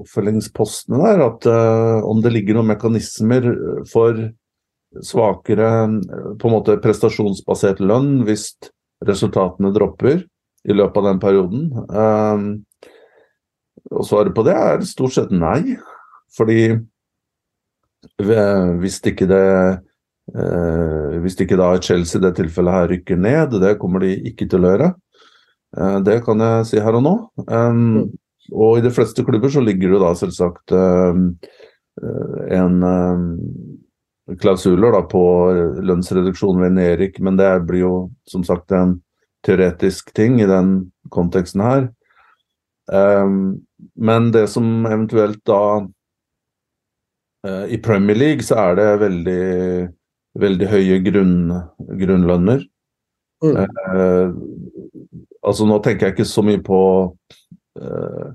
oppfølgingspostene 0.00 0.98
der 0.98 1.22
at 1.28 1.46
om 2.02 2.22
det 2.24 2.32
ligger 2.34 2.58
noen 2.58 2.72
mekanismer 2.72 3.46
for 3.92 4.18
svakere 5.06 5.68
på 6.42 6.48
en 6.48 6.54
måte 6.56 6.74
prestasjonsbasert 6.82 7.78
lønn 7.80 8.24
hvis 8.26 8.50
resultatene 9.06 9.70
dropper 9.74 10.24
i 10.66 10.74
løpet 10.74 10.98
av 10.98 11.06
den 11.06 11.22
perioden. 11.22 11.62
Og 13.92 14.04
svaret 14.08 14.34
på 14.34 14.44
det 14.46 14.58
er 14.58 14.84
stort 14.86 15.14
sett 15.16 15.30
nei. 15.34 15.78
Fordi 16.34 16.60
hvis 18.18 18.98
ikke 19.06 19.26
det 19.30 19.46
Hvis 20.32 21.34
ikke 21.44 21.58
da 21.60 21.74
Chelsea 21.84 22.16
i 22.16 22.22
det 22.24 22.30
tilfellet 22.38 22.72
her 22.72 22.86
rykker 22.88 23.18
ned, 23.20 23.58
det 23.60 23.74
kommer 23.80 24.00
de 24.00 24.14
ikke 24.30 24.46
til 24.48 24.64
å 24.64 24.70
gjøre. 24.72 24.86
Uh, 25.76 25.98
det 26.04 26.20
kan 26.26 26.40
jeg 26.44 26.68
si 26.68 26.82
her 26.82 26.98
og 26.98 27.04
nå. 27.06 27.14
Um, 27.46 27.78
mm. 27.80 28.02
Og 28.52 28.78
i 28.78 28.84
de 28.84 28.92
fleste 28.92 29.24
klubber 29.24 29.52
så 29.52 29.62
ligger 29.64 29.94
det 29.94 30.02
da 30.02 30.12
selvsagt 30.18 30.74
uh, 30.76 31.16
en 32.52 32.76
klausuler 34.40 34.94
da, 34.94 35.02
på 35.06 35.22
lønnsreduksjon 35.84 36.60
ved 36.62 36.78
Erik, 36.80 37.18
men 37.20 37.36
det 37.36 37.50
blir 37.68 37.84
jo 37.84 37.94
som 38.28 38.44
sagt 38.46 38.72
en 38.72 38.96
teoretisk 39.46 40.12
ting 40.16 40.40
i 40.40 40.48
den 40.48 40.74
konteksten 41.12 41.62
her. 41.64 41.88
Um, 42.88 43.62
men 43.94 44.30
det 44.34 44.46
som 44.50 44.86
eventuelt 44.88 45.40
da 45.46 45.84
I 47.42 47.78
Premier 47.82 48.14
League 48.14 48.46
så 48.46 48.58
er 48.62 48.76
det 48.78 48.88
veldig, 49.00 49.46
veldig 50.38 50.68
høye 50.70 51.00
grunn, 51.04 51.36
grunnlønner. 52.00 52.64
Mm. 53.42 53.56
Eh, 53.58 54.28
altså 55.42 55.66
nå 55.66 55.80
tenker 55.82 56.08
jeg 56.08 56.16
ikke 56.16 56.28
så 56.30 56.44
mye 56.46 56.60
på 56.62 56.78
eh, 57.80 58.28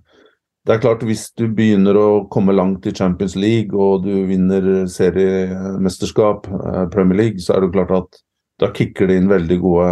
det 0.67 0.75
er 0.75 0.81
klart 0.83 1.03
Hvis 1.07 1.29
du 1.39 1.45
begynner 1.47 1.95
å 1.95 2.07
komme 2.27 2.51
langt 2.51 2.85
i 2.89 2.91
Champions 2.95 3.37
League 3.39 3.71
og 3.71 4.03
du 4.03 4.25
vinner 4.27 4.83
seriemesterskap, 4.91 6.49
eh, 6.51 6.83
Premier 6.91 7.21
League, 7.21 7.39
så 7.39 7.55
er 7.55 7.63
det 7.63 7.71
klart 7.71 7.93
at 7.95 8.19
da 8.59 8.71
kicker 8.75 9.07
det 9.07 9.15
inn 9.21 9.29
veldig 9.31 9.57
gode, 9.63 9.91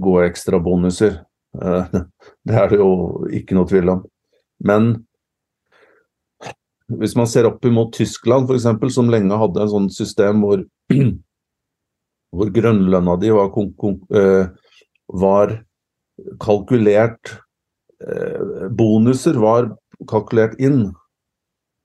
gode 0.00 0.30
ekstrabonuser. 0.30 1.18
Eh, 1.60 1.98
det 2.48 2.56
er 2.56 2.72
det 2.72 2.80
jo 2.80 2.90
ikke 3.36 3.58
noe 3.58 3.68
tvil 3.68 3.92
om. 3.98 4.00
Men 4.64 4.94
hvis 6.86 7.16
man 7.18 7.26
ser 7.26 7.48
opp 7.48 7.64
imot 7.66 7.94
Tyskland 7.96 8.50
f.eks., 8.50 8.94
som 8.94 9.10
lenge 9.10 9.38
hadde 9.40 9.64
en 9.64 9.72
sånn 9.72 9.88
system 9.90 10.44
hvor, 10.44 10.62
hvor 12.36 12.52
grunnlønna 12.54 13.16
di 13.22 13.32
var, 13.34 13.50
eh, 14.20 14.76
var 15.24 15.56
kalkulert 16.42 17.36
Eh, 18.04 18.68
bonuser 18.70 19.34
var 19.40 19.70
kalkulert 20.08 20.60
inn. 20.60 20.92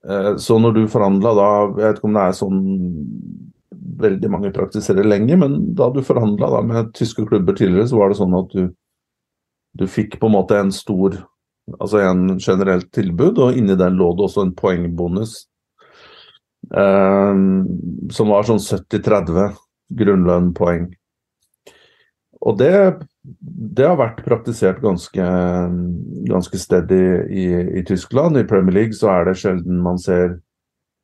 Eh, 0.08 0.36
så 0.36 0.58
når 0.58 0.72
du 0.76 0.82
forhandla 0.92 1.32
da, 1.38 1.48
jeg 1.62 1.76
vet 1.78 2.00
ikke 2.00 2.08
om 2.10 2.18
det 2.18 2.24
er 2.24 2.36
sånn 2.36 2.60
veldig 4.02 4.30
mange 4.32 4.52
praktiserer 4.52 5.06
lenge, 5.08 5.38
men 5.40 5.56
da 5.78 5.88
du 5.92 6.02
forhandla 6.04 6.60
med 6.66 6.92
tyske 6.98 7.24
klubber 7.28 7.56
tidligere, 7.56 7.88
så 7.88 8.00
var 8.00 8.12
det 8.12 8.18
sånn 8.20 8.36
at 8.36 8.52
du, 8.52 8.66
du 9.78 9.86
fikk 9.88 10.18
på 10.20 10.28
en 10.28 10.36
måte 10.36 10.58
en 10.58 10.72
stor 10.74 11.16
Altså 11.78 12.02
en 12.02 12.38
generelt 12.42 12.90
tilbud, 12.94 13.38
og 13.38 13.58
inni 13.58 13.76
den 13.78 13.98
lå 14.00 14.10
det 14.16 14.26
også 14.26 14.46
en 14.46 14.54
poengbonus 14.58 15.36
eh, 16.74 17.42
som 18.16 18.32
var 18.34 18.48
sånn 18.48 18.62
70-30 18.62 19.54
grunnlønnpoeng. 20.02 20.90
Og 22.42 22.58
det 22.58 22.74
det 23.22 23.84
har 23.86 23.98
vært 24.00 24.24
praktisert 24.26 24.80
ganske, 24.82 25.26
ganske 26.26 26.58
stedig 26.58 27.04
i, 27.30 27.44
i, 27.78 27.82
Tyskland. 27.86 28.38
I 28.38 28.48
Premier 28.48 28.80
League 28.80 28.98
så 28.98 29.12
er 29.12 29.28
det 29.28 29.38
sjelden 29.38 29.78
man 29.82 30.00
ser 30.02 30.40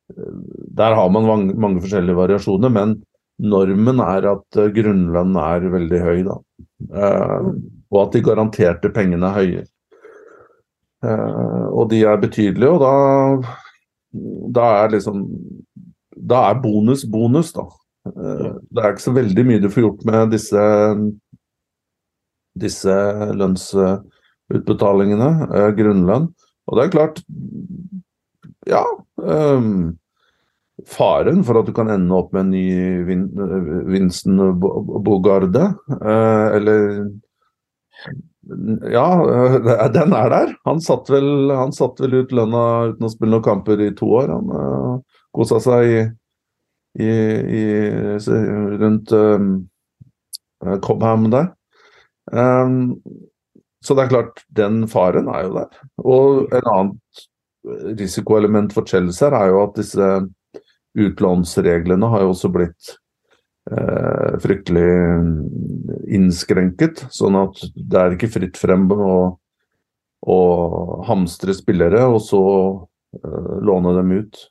Der 0.09 0.95
har 0.97 1.09
man 1.13 1.27
mange, 1.27 1.53
mange 1.55 1.83
forskjellige 1.83 2.17
variasjoner, 2.17 2.73
men 2.73 2.97
normen 3.39 4.01
er 4.03 4.27
at 4.33 4.59
uh, 4.59 4.67
grunnlønn 4.73 5.37
er 5.39 5.67
veldig 5.71 5.99
høy. 6.03 6.17
Da. 6.27 6.37
Uh, 6.91 7.51
og 7.93 8.01
at 8.03 8.17
de 8.17 8.23
garanterte 8.25 8.91
pengene 8.91 9.29
er 9.29 9.37
høye. 9.37 9.63
Uh, 10.99 11.67
og 11.71 11.89
de 11.93 12.01
er 12.03 12.19
betydelige, 12.19 12.69
og 12.69 12.81
da, 12.83 13.53
da 14.59 14.65
er 14.83 14.95
liksom 14.97 15.21
Da 16.29 16.41
er 16.49 16.57
bonus 16.59 17.05
bonus, 17.07 17.53
da. 17.55 17.63
det 18.03 18.81
er 18.81 18.89
ikke 18.91 19.05
så 19.05 19.13
veldig 19.15 19.45
mye 19.47 19.61
du 19.63 19.69
får 19.71 19.85
gjort 19.85 20.01
med 20.09 20.31
disse 20.33 20.63
disse 22.59 22.95
lønnsutbetalingene, 23.39 25.29
eh, 25.55 25.71
grunnlønn. 25.77 26.29
Og 26.67 26.77
det 26.77 26.85
er 26.85 26.95
klart 26.97 27.23
Ja. 28.67 28.83
Um, 29.17 29.97
faren 30.85 31.43
for 31.43 31.59
at 31.59 31.65
du 31.65 31.73
kan 31.73 31.89
ende 31.89 32.13
opp 32.15 32.33
med 32.33 32.41
en 32.45 32.51
ny 32.51 33.03
vin, 33.07 33.23
Vincent 33.89 34.59
Bogarde, 35.03 35.75
uh, 35.89 36.47
eller 36.55 37.09
Ja, 38.91 39.07
den 39.93 40.13
er 40.13 40.29
der. 40.33 40.53
Han 40.65 40.81
satt 40.81 41.09
vel, 41.11 41.51
han 41.53 41.73
satt 41.75 42.01
vel 42.01 42.21
ut 42.21 42.33
lønna 42.35 42.63
uten 42.93 43.07
å 43.07 43.11
spille 43.13 43.35
noen 43.35 43.45
kamper 43.45 43.81
i 43.85 43.91
to 43.97 44.09
år. 44.21 44.31
Han 44.33 44.53
uh, 44.53 45.19
kosa 45.35 45.59
seg 45.63 45.89
i, 45.89 45.99
i, 47.05 47.09
i 47.59 47.63
rundt 48.81 49.13
um, 49.13 49.51
Cobham 50.83 51.29
der. 51.33 51.51
Um, 52.31 52.99
så 53.85 53.95
det 53.95 54.05
er 54.05 54.11
klart, 54.11 54.41
den 54.51 54.83
faren 54.91 55.29
er 55.31 55.45
jo 55.45 55.53
der. 55.55 55.83
Og 56.03 56.55
en 56.57 56.71
annet 56.73 57.25
risikoelement 57.99 58.73
for 58.73 58.87
Chelsea 58.87 59.29
er 59.29 59.51
jo 59.51 59.61
at 59.63 59.77
disse 59.79 60.09
utlånsreglene 60.99 62.09
har 62.11 62.25
jo 62.25 62.33
også 62.33 62.51
blitt 62.51 62.95
fryktelig 64.43 64.87
innskrenket. 66.09 67.05
Sånn 67.13 67.37
at 67.39 67.59
det 67.75 67.99
er 67.99 68.15
ikke 68.15 68.31
fritt 68.33 68.59
frem 68.59 68.87
å, 68.93 69.17
å 70.19 70.39
hamstre 71.07 71.55
spillere 71.57 72.05
og 72.09 72.21
så 72.25 72.43
eh, 73.19 73.51
låne 73.65 73.93
dem 73.97 74.15
ut. 74.19 74.41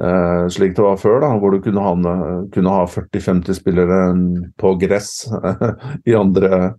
Eh, 0.00 0.44
slik 0.48 0.76
det 0.76 0.84
var 0.84 1.00
før, 1.00 1.18
da, 1.24 1.32
hvor 1.40 1.52
du 1.52 1.60
kunne 1.64 1.84
ha, 1.84 1.94
ha 1.96 2.84
40-50 2.88 3.58
spillere 3.58 4.02
på 4.60 4.74
gress 4.80 5.12
i 6.08 6.16
andre, 6.16 6.74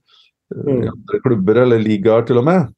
mm. 0.53 0.79
i 0.79 0.87
andre, 0.89 1.21
klubber, 1.25 1.63
eller 1.65 1.83
ligaer 1.83 2.25
til 2.27 2.41
og 2.41 2.47
med. 2.49 2.71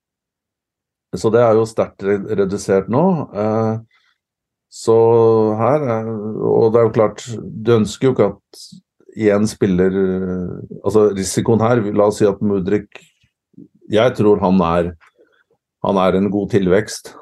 Så 1.15 1.31
det 1.31 1.39
er 1.45 1.55
jo 1.55 1.67
sterkt 1.69 2.03
redusert 2.03 2.89
nå. 2.91 3.05
Eh, 3.31 3.94
så 4.75 4.95
her 5.55 5.85
Og 6.03 6.73
det 6.73 6.79
er 6.81 6.87
jo 6.87 6.95
klart, 6.97 7.23
du 7.39 7.71
ønsker 7.77 8.09
jo 8.09 8.15
ikke 8.15 8.29
at 8.33 8.63
én 9.15 9.47
spiller 9.47 9.93
Altså 10.81 11.07
risikoen 11.15 11.63
her, 11.63 11.79
la 11.95 12.09
oss 12.09 12.19
si 12.19 12.27
at 12.27 12.41
Mudrik 12.43 12.99
Jeg 13.91 14.15
tror 14.17 14.41
han 14.43 14.59
er, 14.67 14.91
han 15.85 16.01
er 16.01 16.17
en 16.17 16.27
god 16.33 16.49
tilvekst. 16.49 17.13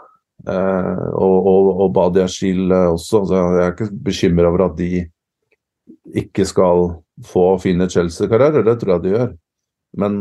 Eh, 0.47 1.07
og, 1.13 1.35
og, 1.51 1.67
og 1.83 1.89
Badia 1.93 2.23
Shil 2.31 2.71
også. 2.71 3.25
Så 3.27 3.35
jeg 3.35 3.59
er 3.59 3.73
ikke 3.73 3.89
bekymra 4.05 4.47
over 4.47 4.63
at 4.69 4.77
de 4.79 5.03
ikke 6.23 6.45
skal 6.47 6.93
få 7.27 7.45
fine 7.61 7.89
Chelsea-karrierer, 7.89 8.63
det 8.65 8.79
tror 8.79 8.95
jeg 8.95 9.03
de 9.03 9.13
gjør. 9.13 9.33
Men 9.99 10.19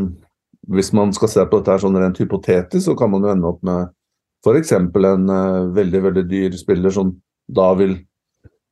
hvis 0.69 0.93
man 0.93 1.13
skal 1.15 1.31
se 1.31 1.45
på 1.47 1.61
dette 1.61 1.75
her 1.75 1.83
sånn 1.83 1.99
rent 1.99 2.21
hypotetisk, 2.23 2.85
så 2.87 2.97
kan 2.99 3.11
man 3.13 3.25
jo 3.25 3.33
ende 3.33 3.49
opp 3.49 3.63
med 3.67 3.93
f.eks. 4.43 4.73
en 4.73 5.31
uh, 5.31 5.69
veldig 5.75 6.03
veldig 6.09 6.25
dyr 6.31 6.57
spiller 6.59 6.95
som 6.95 7.15
da 7.49 7.73
vil 7.79 7.97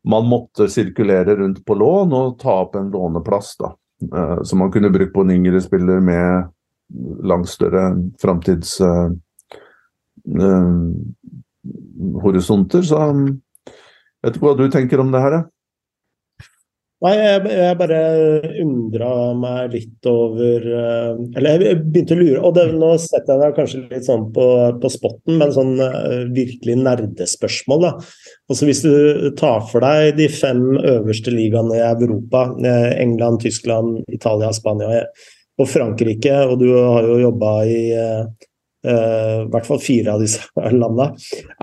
man 0.08 0.26
måtte 0.28 0.68
sirkulere 0.72 1.36
rundt 1.36 1.60
på 1.66 1.76
lån 1.76 2.14
og 2.16 2.38
ta 2.40 2.62
opp 2.64 2.76
en 2.78 2.90
låneplass. 2.92 3.56
da. 3.60 3.74
Uh, 4.14 4.42
som 4.42 4.62
man 4.64 4.72
kunne 4.72 4.92
brukt 4.92 5.14
på 5.14 5.26
en 5.26 5.34
yngre 5.34 5.60
spiller 5.60 6.00
med 6.00 6.50
langt 7.24 7.48
større 7.48 7.92
framtids... 8.20 8.78
Uh, 8.80 9.12
uh, 10.38 10.90
horisonter. 12.22 12.82
Så 12.82 12.98
jeg 13.00 13.16
vet 14.24 14.36
ikke 14.36 14.46
hva 14.46 14.56
du 14.58 14.68
tenker 14.72 15.02
om 15.02 15.12
det 15.12 15.22
her? 15.24 15.40
Nei, 17.00 17.14
jeg, 17.16 17.44
jeg 17.48 17.76
bare 17.80 17.98
undra 18.60 19.10
meg 19.32 19.72
litt 19.72 20.08
over 20.08 20.66
eh, 20.68 21.22
Eller 21.38 21.62
jeg 21.64 21.78
begynte 21.80 22.12
å 22.12 22.18
lure, 22.20 22.40
og 22.44 22.58
det, 22.58 22.66
nå 22.76 22.90
setter 23.00 23.32
jeg 23.32 23.40
deg 23.40 23.54
kanskje 23.56 23.80
litt 23.86 24.04
sånn 24.04 24.26
på, 24.36 24.44
på 24.82 24.90
spotten, 24.92 25.38
men 25.40 25.54
sånn 25.54 25.80
uh, 25.80 26.26
virkelig 26.36 26.76
nerdespørsmål. 26.82 27.86
da. 27.86 27.94
Altså 28.52 28.68
Hvis 28.68 28.84
du 28.84 28.92
tar 29.40 29.64
for 29.70 29.86
deg 29.86 30.18
de 30.20 30.28
fem 30.28 30.60
øverste 30.76 31.32
ligaene 31.32 31.80
i 31.80 31.86
Europa, 31.86 32.50
eh, 32.68 32.90
England, 33.00 33.40
Tyskland, 33.46 34.04
Italia, 34.12 34.52
Spania 34.52 35.06
og 35.56 35.72
Frankrike, 35.72 36.36
og 36.52 36.60
du 36.60 36.68
har 36.76 37.08
jo 37.08 37.16
jobba 37.22 37.56
i 37.64 37.82
uh, 37.96 39.48
hvert 39.48 39.72
fall 39.72 39.80
fire 39.80 40.18
av 40.18 40.20
disse 40.20 40.44
landene, 40.68 41.14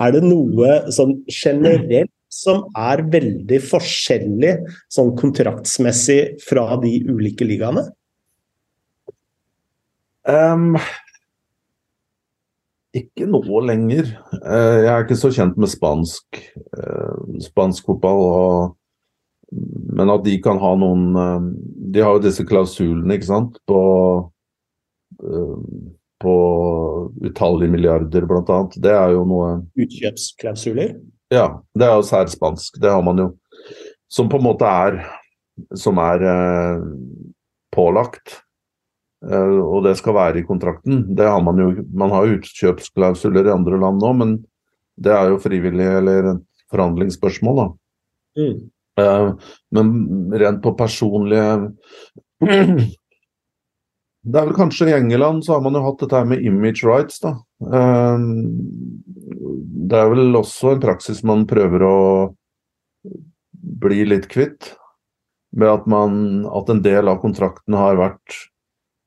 er 0.01 0.17
det 0.17 0.25
noe 0.25 0.81
sånn 0.93 1.19
generelt 1.29 2.09
som 2.37 2.67
er 2.77 3.01
veldig 3.09 3.59
forskjellig 3.65 4.53
sånn 4.93 5.13
kontraktsmessig 5.17 6.37
fra 6.45 6.69
de 6.83 6.93
ulike 7.09 7.47
ligaene? 7.47 7.87
Um, 10.27 10.75
ikke 12.97 13.27
nå 13.29 13.41
lenger. 13.65 14.11
Uh, 14.35 14.83
jeg 14.83 14.91
er 14.91 15.05
ikke 15.05 15.19
så 15.19 15.31
kjent 15.33 15.57
med 15.59 15.71
spansk, 15.71 16.41
uh, 16.77 17.39
spansk 17.43 17.89
fotball. 17.89 18.23
Og, 18.27 19.57
men 19.97 20.13
at 20.13 20.25
de 20.27 20.35
kan 20.43 20.59
ha 20.59 20.73
noen 20.75 21.05
uh, 21.15 21.45
De 21.95 22.03
har 22.03 22.17
jo 22.17 22.25
disse 22.27 22.43
klausulene, 22.45 23.15
ikke 23.15 23.29
sant, 23.29 23.61
på, 23.65 23.81
på 26.21 26.33
utallige 27.23 27.71
milliarder, 27.71 28.27
bl.a. 28.27 28.57
Det 28.75 28.91
er 28.91 29.15
jo 29.15 29.23
noe 29.29 29.53
Utkjøpsklausuler? 29.79 30.97
Ja, 31.33 31.47
det 31.75 31.87
er 31.87 31.95
jo 31.97 32.07
særspansk. 32.07 32.79
Det 32.81 32.91
har 32.91 33.03
man 33.03 33.19
jo. 33.19 33.29
Som 34.07 34.29
på 34.31 34.39
en 34.39 34.47
måte 34.47 34.67
er 34.67 35.01
Som 35.75 35.97
er 35.97 36.21
eh, 36.21 36.83
pålagt. 37.73 38.41
Eh, 39.25 39.57
og 39.57 39.83
det 39.87 39.95
skal 39.97 40.13
være 40.13 40.39
i 40.41 40.45
kontrakten. 40.45 41.15
Det 41.17 41.25
har 41.25 41.41
man 41.41 41.57
jo. 41.61 41.71
Man 41.93 42.13
har 42.13 42.29
utkjøpsklausuler 42.37 43.49
i 43.49 43.55
andre 43.55 43.79
land 43.81 44.01
nå, 44.03 44.13
men 44.13 44.37
det 44.97 45.13
er 45.13 45.31
jo 45.31 45.41
frivillig 45.41 45.87
eller 45.99 46.31
et 46.35 46.43
forhandlingsspørsmål, 46.73 47.57
da. 47.57 47.67
Mm. 48.37 48.69
Eh, 49.01 49.51
men 49.77 49.91
rent 50.33 50.61
på 50.63 50.73
personlige 50.77 51.73
Det 54.27 54.39
er 54.39 54.47
vel 54.49 54.57
kanskje 54.57 54.89
i 54.89 54.95
England 54.97 55.45
så 55.45 55.55
har 55.55 55.61
man 55.63 55.77
jo 55.77 55.83
hatt 55.85 56.01
dette 56.01 56.17
her 56.17 56.25
med 56.27 56.43
image 56.43 56.83
rights, 56.85 57.21
da. 57.23 57.37
Eh, 57.63 58.17
det 59.87 60.01
er 60.01 60.11
vel 60.11 60.37
også 60.37 60.75
en 60.75 60.83
praksis 60.83 61.23
man 61.25 61.47
prøver 61.49 61.85
å 61.87 61.97
bli 63.81 64.03
litt 64.07 64.29
kvitt. 64.31 64.73
Med 65.57 65.71
at, 65.71 65.85
man, 65.89 66.45
at 66.51 66.69
en 66.69 66.83
del 66.85 67.07
av 67.09 67.21
kontrakten 67.23 67.73
har 67.77 67.97
vært 67.97 68.35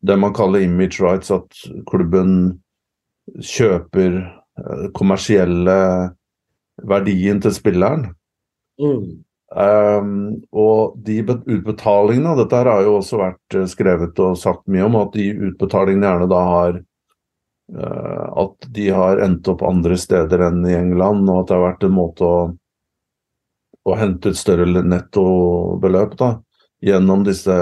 det 0.01 0.17
man 0.17 0.33
kaller 0.35 0.65
image 0.65 0.99
rights, 1.03 1.31
at 1.31 1.53
klubben 1.91 2.63
kjøper 3.45 4.23
eh, 4.25 4.87
kommersielle 4.97 5.77
verdien 6.89 7.43
til 7.45 7.55
spilleren. 7.55 8.09
Mm. 8.81 9.21
Um, 9.51 10.13
og 10.55 10.95
de 11.03 11.19
utbetalingene, 11.27 12.37
dette 12.39 12.55
her 12.55 12.69
har 12.71 12.85
jo 12.87 12.97
også 13.01 13.19
vært 13.19 13.57
eh, 13.59 13.67
skrevet 13.71 14.21
og 14.23 14.39
sagt 14.39 14.63
mye 14.71 14.87
om, 14.87 14.99
at 15.01 15.13
de 15.17 15.27
utbetalingene 15.51 16.07
gjerne 16.07 16.29
da 16.31 16.43
har 16.47 16.79
at 17.71 18.67
de 18.75 18.89
har 18.91 19.21
endt 19.23 19.49
opp 19.53 19.63
andre 19.63 19.97
steder 19.99 20.43
enn 20.49 20.65
i 20.67 20.75
England, 20.75 21.29
og 21.31 21.43
at 21.43 21.51
det 21.51 21.57
har 21.57 21.67
vært 21.69 21.87
en 21.87 21.95
måte 21.95 22.27
å, 22.27 22.39
å 23.87 23.99
hente 23.99 24.33
ut 24.33 24.39
større 24.39 24.67
nettobeløp 24.67 26.17
da, 26.19 26.33
gjennom 26.83 27.23
disse 27.27 27.57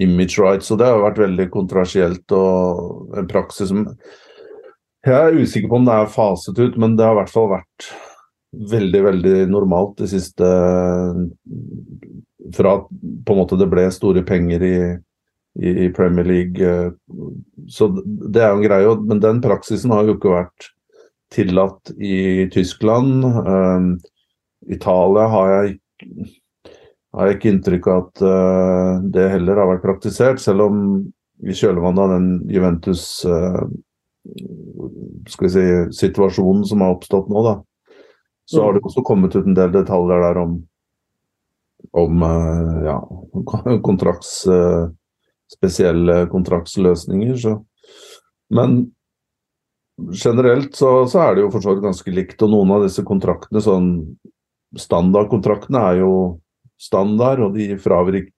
image 0.00 0.38
rights. 0.40 0.70
Og 0.72 0.80
det 0.80 0.88
har 0.88 1.02
vært 1.04 1.20
veldig 1.26 1.48
kontroversielt 1.52 2.36
og 2.36 3.18
en 3.18 3.28
praksis 3.28 3.72
som 3.72 3.84
Jeg 5.02 5.18
er 5.18 5.34
usikker 5.34 5.68
på 5.68 5.80
om 5.80 5.86
det 5.88 5.98
er 5.98 6.12
faset 6.14 6.58
ut, 6.58 6.76
men 6.78 6.96
det 6.96 7.04
har 7.04 7.16
i 7.16 7.20
hvert 7.20 7.34
fall 7.34 7.50
vært 7.50 7.88
veldig, 8.72 9.00
veldig 9.08 9.38
normalt 9.50 9.96
de 9.98 10.08
siste 10.12 10.48
Fra 12.56 12.76
på 12.88 13.34
en 13.34 13.40
måte 13.40 13.58
det 13.58 13.68
ble 13.70 13.88
store 13.94 14.22
penger 14.26 14.66
i 14.66 14.76
i, 15.54 15.88
Premier 15.88 16.24
League. 16.24 16.68
Eh, 16.68 16.92
så 17.68 17.88
det 18.04 18.42
er 18.42 18.52
jo 18.52 18.60
en 18.60 18.66
greie, 18.66 18.94
men 19.08 19.20
den 19.20 19.42
praksisen 19.44 19.92
har 19.92 20.06
jo 20.06 20.16
ikke 20.16 20.36
vært 20.36 20.70
tillatt 21.32 21.92
i 21.96 22.48
Tyskland. 22.52 23.24
Um, 23.24 23.92
Italia 24.68 25.26
har 25.32 25.52
jeg, 25.52 25.78
har 27.16 27.28
jeg, 27.28 27.38
ikke 27.38 27.52
inntrykk 27.52 27.88
av 27.88 28.02
at 28.02 28.24
uh, 28.24 29.06
det 29.14 29.30
heller 29.32 29.60
har 29.60 29.70
vært 29.74 29.86
praktisert, 29.86 30.42
selv 30.44 30.66
om 30.68 30.82
i 31.42 31.56
kjølvannet 31.56 32.04
av 32.04 32.12
den 32.12 32.28
Juventus 32.52 33.04
uh, 33.26 33.64
skal 35.26 35.48
vi 35.48 35.52
si, 35.54 35.64
situasjonen 36.04 36.66
som 36.68 36.84
har 36.84 36.94
oppstått 36.94 37.32
nå, 37.32 37.42
da, 37.48 37.56
så 38.46 38.66
har 38.66 38.76
det 38.76 38.84
også 38.84 39.02
kommet 39.06 39.34
ut 39.34 39.48
en 39.48 39.56
del 39.56 39.72
detaljer 39.74 40.22
der 40.22 40.38
om, 40.44 40.52
om 41.98 42.22
ja, 42.86 43.00
kontrakts 43.82 44.44
spesielle 45.52 46.24
kontraktsløsninger. 46.32 47.36
Så. 47.38 47.56
Men 48.52 48.92
generelt 50.24 50.76
så, 50.76 51.06
så, 51.06 51.20
er 51.24 51.36
det 51.36 51.46
jo 51.46 51.50
for 51.54 51.64
så 51.64 51.74
vidt 51.74 51.86
ganske 51.86 52.14
likt. 52.14 52.42
Og 52.44 52.52
noen 52.52 52.76
av 52.76 52.86
disse 52.86 53.04
kontraktene, 53.06 53.62
sånn 53.64 53.90
standardkontraktene, 54.78 55.82
er 55.92 56.02
jo 56.02 56.14
standard, 56.82 57.44
og 57.44 57.56
de 57.58 57.76
fravirker, 57.78 58.32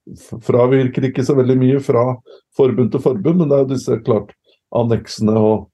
fravirker 0.45 1.09
ikke 1.09 1.25
så 1.25 1.37
veldig 1.39 1.57
mye 1.61 1.79
fra 1.81 2.11
forbund 2.57 2.93
til 2.93 3.01
forbund, 3.01 3.41
men 3.41 3.49
det 3.49 3.57
er 3.57 3.63
jo 3.65 3.71
disse 3.71 4.01
klart 4.05 4.35
anneksene 4.75 5.37
og 5.39 5.71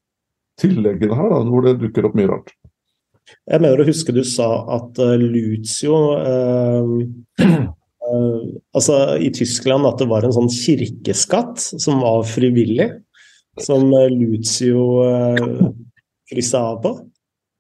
tilleggene 0.61 1.16
her 1.16 1.33
da, 1.33 1.40
hvor 1.48 1.66
det 1.66 1.81
dukker 1.81 2.07
opp 2.07 2.14
mye 2.18 2.31
rart. 2.31 2.53
Jeg 3.48 3.62
mener 3.62 3.81
å 3.81 3.87
huske 3.87 4.14
du 4.14 4.22
sa 4.26 4.48
at 4.76 4.98
uh, 5.03 5.16
Lucio 5.18 5.98
Uh, 6.20 7.68
altså 8.77 8.96
i 9.18 9.31
Tyskland 9.35 9.87
at 9.88 10.01
det 10.01 10.09
var 10.11 10.27
en 10.27 10.35
sånn 10.35 10.51
kirkeskatt 10.53 11.61
som 11.61 12.03
var 12.05 12.25
frivillig, 12.29 12.90
som 13.61 13.88
uh, 13.92 14.09
Lucio 14.12 14.85
uh, 15.05 15.70
kryssa 16.31 16.64
av 16.73 16.83
på? 16.85 16.94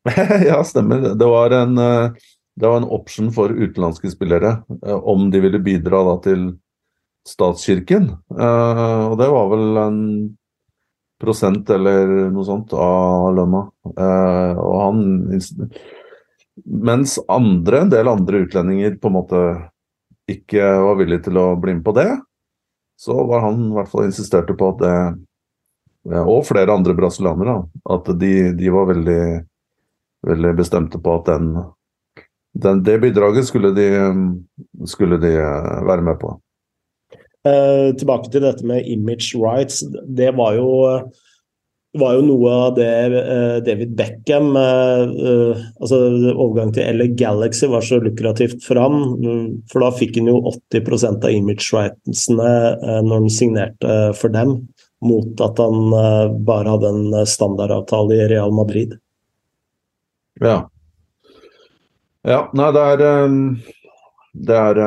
ja, 0.50 0.60
stemmer. 0.64 1.12
Det 1.18 1.28
var 1.28 1.52
en, 1.52 1.76
det 1.76 2.66
var 2.66 2.80
en 2.80 2.88
option 2.88 3.28
for 3.34 3.52
utenlandske 3.52 4.12
spillere 4.14 4.60
om 4.80 5.26
de 5.32 5.42
ville 5.44 5.60
bidra 5.60 6.00
da, 6.06 6.14
til 6.24 6.46
statskirken. 7.28 8.06
og 8.32 9.16
det 9.20 9.28
var 9.28 9.50
vel 9.50 9.80
en 9.82 9.98
prosent 11.20 11.68
eller 11.74 12.30
noe 12.32 12.46
sånt 12.48 12.72
av 12.72 13.28
lønna. 13.36 13.60
og 13.92 14.78
han 14.80 15.04
Mens 16.64 17.18
andre, 17.28 17.82
en 17.84 17.92
del 17.92 18.08
andre 18.08 18.44
utlendinger 18.44 18.96
på 19.00 19.10
en 19.10 19.16
måte 19.16 19.42
ikke 20.36 20.66
var 20.84 20.98
villig 21.00 21.22
til 21.26 21.38
å 21.40 21.52
bli 21.60 21.76
med 21.78 21.84
på 21.86 21.94
det, 21.96 22.08
så 23.00 23.16
var 23.28 23.46
han 23.46 23.70
i 23.70 23.74
hvert 23.78 23.90
fall 23.92 24.08
insisterte 24.08 24.56
på 24.56 24.74
at 24.74 24.82
det 24.84 24.94
Og 26.10 26.46
flere 26.48 26.72
andre 26.72 26.94
brasilianere, 26.96 27.58
at 27.92 28.06
de, 28.20 28.32
de, 28.56 28.68
var 28.72 28.86
veldig, 28.88 29.24
veldig 30.24 30.52
bestemte 30.56 30.96
på 30.96 31.16
at 31.18 31.26
den, 31.28 31.50
den, 32.56 32.80
det 32.86 32.94
bidraget 33.02 33.44
skulle 33.50 33.74
de, 33.76 33.88
skulle 34.88 35.18
de 35.20 35.34
eh, 35.36 35.82
være 35.84 36.06
med 36.06 36.16
på. 36.22 36.32
Eh, 37.44 37.90
tilbake 38.00 38.32
til 38.32 38.46
dette 38.46 38.64
med 38.64 38.88
image 38.88 39.36
rights. 39.36 39.84
Det 40.08 40.32
var 40.40 40.56
jo 40.56 40.70
var 41.98 42.14
jo 42.14 42.22
noe 42.22 42.50
av 42.54 42.74
det 42.76 42.90
uh, 43.10 43.56
David 43.66 43.94
Beckham 43.98 44.52
uh, 44.54 45.58
altså 45.80 45.98
Overgang 46.30 46.70
til 46.74 46.86
LA 46.98 47.08
Galaxy 47.18 47.66
var 47.70 47.82
så 47.86 47.98
lukrativt 48.02 48.62
for 48.66 48.78
ham. 48.78 49.00
For 49.72 49.82
da 49.82 49.90
fikk 49.96 50.20
han 50.20 50.30
jo 50.30 50.38
80 50.52 51.08
av 51.10 51.30
image 51.32 51.72
rightsene 51.74 52.52
uh, 52.78 53.00
når 53.06 53.14
han 53.16 53.32
signerte 53.34 53.98
for 54.18 54.34
dem, 54.34 54.60
mot 55.02 55.42
at 55.42 55.58
han 55.62 55.94
bare 56.44 56.76
hadde 56.76 56.92
en 56.92 57.26
standardavtale 57.26 58.18
i 58.18 58.28
Real 58.34 58.52
Madrid. 58.54 58.94
Ja. 60.44 60.60
Ja, 62.28 62.42
nei, 62.52 62.68
det 62.76 62.82
er 62.84 63.30
Det 64.36 64.56
er 64.60 64.80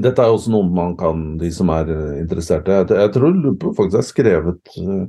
dette 0.00 0.22
er 0.22 0.32
også 0.32 0.50
noe 0.50 0.66
man 0.74 0.96
kan, 0.98 1.24
de 1.38 1.50
som 1.54 1.70
er 1.70 1.90
interesserte 2.18 2.72
Jeg, 2.80 2.88
jeg 2.98 3.12
tror 3.14 3.36
faktisk 3.76 3.98
er 4.00 4.06
skrevet 4.08 4.72
uh, 4.82 5.04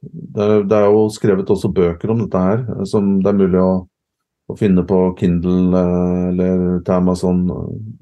det, 0.00 0.42
er, 0.44 0.62
det, 0.64 0.76
er, 0.76 0.88
jo 0.88 1.06
skrevet 1.12 1.50
også 1.52 1.72
bøker 1.76 2.12
om 2.12 2.22
dette 2.22 2.44
her, 2.44 2.62
som 2.88 3.18
det 3.20 3.32
er 3.32 3.40
mulig 3.40 3.60
å, 3.60 3.72
å 4.48 4.56
finne 4.56 4.84
på 4.88 5.00
Kindle 5.20 5.72
uh, 5.76 6.28
eller 6.30 6.80
til 6.84 6.96
Amazon. 6.96 7.42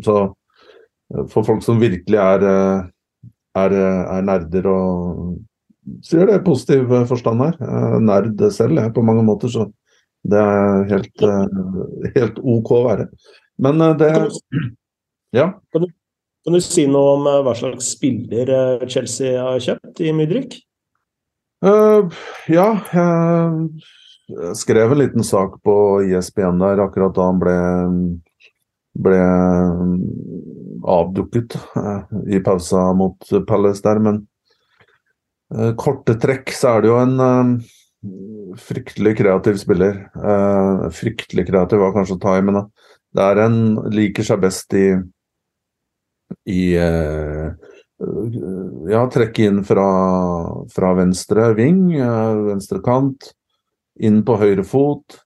Så 0.04 0.20
for 1.32 1.46
folk 1.46 1.64
som 1.64 1.80
virkelig 1.80 2.18
er, 2.20 2.44
er, 3.56 3.74
er 3.80 4.26
nerder 4.28 4.66
og 4.70 5.38
sier 6.04 6.28
det 6.28 6.38
i 6.38 6.44
positiv 6.44 6.90
forstand 7.08 7.42
her. 7.42 7.56
Nerd 8.04 8.42
selv, 8.54 8.76
jeg, 8.76 8.92
på 8.94 9.04
mange 9.06 9.24
måter, 9.26 9.50
så 9.50 9.66
det 10.28 10.38
er 10.42 10.84
helt, 10.90 11.24
helt 12.16 12.42
OK 12.42 12.74
å 12.76 12.82
være. 12.90 13.08
Men 13.64 13.80
det 13.98 14.10
Ja. 15.36 15.50
Kan 15.72 15.84
du, 15.84 15.90
kan 16.44 16.56
du, 16.56 16.60
si 16.64 16.86
noe 16.88 17.16
om 17.16 17.28
hva 17.44 17.54
slags 17.56 17.92
spiller 17.96 18.86
Chelsea 18.88 19.36
har 19.36 19.60
kjøpt 19.62 20.02
i 20.04 20.14
Mydrik? 20.16 20.60
ja, 21.58 22.66
jeg 22.94 24.52
skrev 24.60 24.92
en 24.94 25.00
liten 25.00 25.24
sak 25.26 25.56
på 25.66 25.74
ISBN 26.06 26.60
der 26.62 26.84
akkurat 26.84 27.16
da 27.16 27.24
han 27.26 27.40
ble, 27.42 27.56
ble 28.94 29.18
avdukket 30.86 31.56
i 32.30 32.38
pausa 32.46 32.84
mot 32.94 33.26
Palace 33.50 33.82
der, 33.82 33.98
men 33.98 34.22
korte 35.82 36.14
trekk 36.22 36.54
så 36.54 36.76
er 36.76 36.86
det 36.86 36.92
jo 36.92 37.00
en 37.02 37.18
fryktelig 38.58 39.16
kreativ 39.18 39.58
spiller. 39.60 40.10
Uh, 40.16 40.88
fryktelig 40.94 41.48
kreativ 41.48 41.82
var 41.82 41.94
kanskje 41.96 42.16
å 42.18 42.22
ta 42.22 42.36
i, 42.38 42.44
men 42.44 42.60
det 43.16 43.24
er 43.24 43.42
en 43.44 43.60
liker 43.94 44.26
seg 44.26 44.42
best 44.42 44.74
i 44.76 44.90
i 46.48 46.62
uh, 46.78 47.52
ja, 48.88 49.04
trekke 49.10 49.48
inn 49.48 49.62
fra, 49.66 49.86
fra 50.72 50.92
venstre 50.98 51.52
ving, 51.58 51.88
uh, 51.98 52.48
venstre 52.50 52.80
kant, 52.84 53.32
inn 53.98 54.22
på 54.26 54.38
høyre 54.38 54.64
fot. 54.66 55.18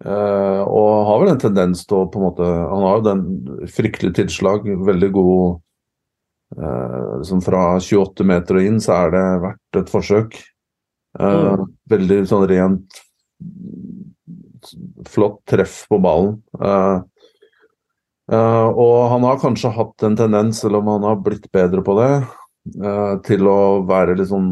Uh, 0.00 0.64
og 0.64 0.90
har 1.10 1.18
vel 1.20 1.32
en 1.34 1.42
tendens 1.42 1.82
til 1.84 1.98
å 1.98 2.06
på 2.08 2.16
en 2.16 2.24
måte 2.24 2.46
Han 2.48 2.84
har 2.86 2.94
jo 2.96 3.02
den 3.04 3.66
fryktelige 3.68 4.16
tilslag, 4.22 4.64
veldig 4.64 5.10
god 5.12 5.58
uh, 6.56 7.18
liksom 7.18 7.42
Fra 7.44 7.60
28 7.76 8.24
meter 8.24 8.56
og 8.56 8.64
inn 8.64 8.78
så 8.80 8.94
er 8.96 9.12
det 9.12 9.24
verdt 9.42 9.80
et 9.82 9.92
forsøk. 9.92 10.38
Uh, 11.20 11.60
mm. 11.60 11.66
Veldig 11.92 12.18
sånn 12.32 12.46
rent 12.48 13.02
flott 15.08 15.42
treff 15.48 15.82
på 15.88 16.00
ballen. 16.00 16.34
Uh, 18.30 18.68
og 18.70 18.96
han 19.10 19.24
har 19.26 19.40
kanskje 19.42 19.72
hatt 19.74 20.04
en 20.06 20.16
tendens, 20.18 20.60
selv 20.62 20.78
om 20.78 20.90
han 20.92 21.06
har 21.08 21.18
blitt 21.24 21.48
bedre 21.52 21.82
på 21.86 21.96
det, 21.98 22.12
til 23.26 23.48
å 23.48 23.60
være 23.88 24.18
sånn 24.28 24.50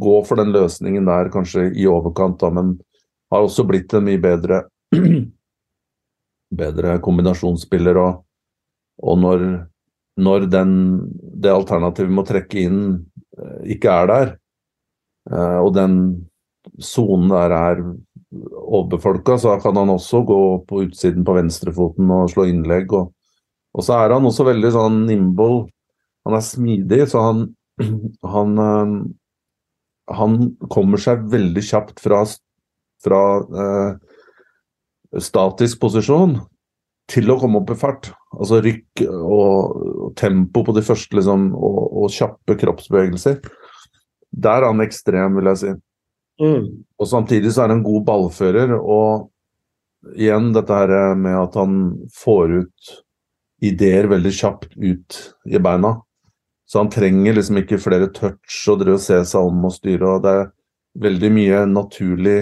Gå 0.00 0.20
for 0.22 0.38
den 0.38 0.52
løsningen 0.54 1.04
der 1.04 1.28
kanskje 1.34 1.64
i 1.74 1.84
overkant, 1.90 2.38
da, 2.40 2.48
men 2.54 2.76
har 3.34 3.42
også 3.42 3.64
blitt 3.66 3.90
en 3.98 4.04
mye 4.06 4.20
bedre 4.22 4.60
bedre 6.62 6.92
kombinasjonsspiller. 7.02 7.98
Og, 7.98 8.20
og 9.02 9.18
når, 9.18 9.42
når 10.22 10.46
den, 10.46 10.72
det 11.10 11.50
alternativet 11.50 12.14
med 12.14 12.22
å 12.22 12.28
trekke 12.30 12.62
inn 12.62 12.78
ikke 13.74 13.96
er 13.98 14.12
der, 14.12 14.32
Eh, 15.28 15.58
og 15.60 15.74
den 15.76 15.94
sonen 16.80 17.30
der 17.32 17.54
er 17.54 17.82
overbefolka, 18.30 19.38
så 19.38 19.56
kan 19.62 19.76
han 19.76 19.90
også 19.90 20.22
gå 20.26 20.42
på 20.68 20.84
utsiden 20.86 21.24
på 21.26 21.34
venstrefoten 21.34 22.10
og 22.14 22.30
slå 22.32 22.46
innlegg. 22.50 22.92
Og, 22.94 23.10
og, 23.74 23.82
så 23.84 23.98
er 23.98 24.14
han 24.14 24.28
også 24.28 24.46
veldig 24.48 24.70
sånn 24.74 25.00
nimble. 25.08 25.64
Han 26.28 26.36
er 26.38 26.44
smidig, 26.46 27.02
så 27.10 27.24
han, 27.26 27.42
han, 28.34 28.54
eh, 28.66 28.94
han 30.20 30.38
kommer 30.70 31.02
seg 31.02 31.26
veldig 31.32 31.64
kjapt 31.66 32.02
fra, 32.02 32.22
fra 33.02 33.24
eh, 33.64 33.90
statisk 35.18 35.82
posisjon 35.82 36.38
til 37.10 37.32
å 37.32 37.38
komme 37.40 37.58
opp 37.62 37.72
i 37.74 37.78
fart. 37.78 38.12
Altså 38.36 38.60
rykk 38.62 39.02
og, 39.10 40.12
tempo 40.18 40.62
på 40.66 40.74
de 40.76 40.84
første 40.86 41.16
liksom, 41.18 41.50
og, 41.56 41.80
og 41.98 42.12
kjappe 42.14 42.54
kroppsbevegelser. 42.60 43.40
Der 44.30 44.62
er 44.62 44.68
han 44.68 44.82
ekstrem, 44.84 45.34
vil 45.38 45.50
jeg 45.50 45.60
si. 45.64 45.72
Mm. 46.40 46.84
Og 47.00 47.08
samtidig 47.08 47.52
så 47.52 47.64
er 47.64 47.70
han 47.70 47.78
en 47.78 47.86
god 47.86 48.04
ballfører. 48.08 48.74
Og 48.80 49.30
igjen 50.16 50.52
dette 50.56 50.76
her 50.82 51.16
med 51.18 51.36
at 51.36 51.58
han 51.60 51.80
får 52.16 52.60
ut 52.62 52.94
ideer 53.60 54.08
veldig 54.08 54.32
kjapt 54.32 54.76
ut 54.76 55.18
i 55.48 55.60
beina. 55.60 55.98
Så 56.70 56.78
han 56.80 56.90
trenger 56.92 57.34
liksom 57.36 57.58
ikke 57.60 57.80
flere 57.82 58.08
touch 58.14 58.62
og 58.70 58.80
drive 58.80 59.00
og 59.00 59.04
se 59.04 59.18
seg 59.26 59.50
om 59.50 59.64
og 59.66 59.74
styre. 59.74 60.14
og 60.16 60.22
Det 60.24 60.34
er 60.38 60.50
veldig 61.02 61.30
mye 61.34 61.64
naturlig 61.68 62.38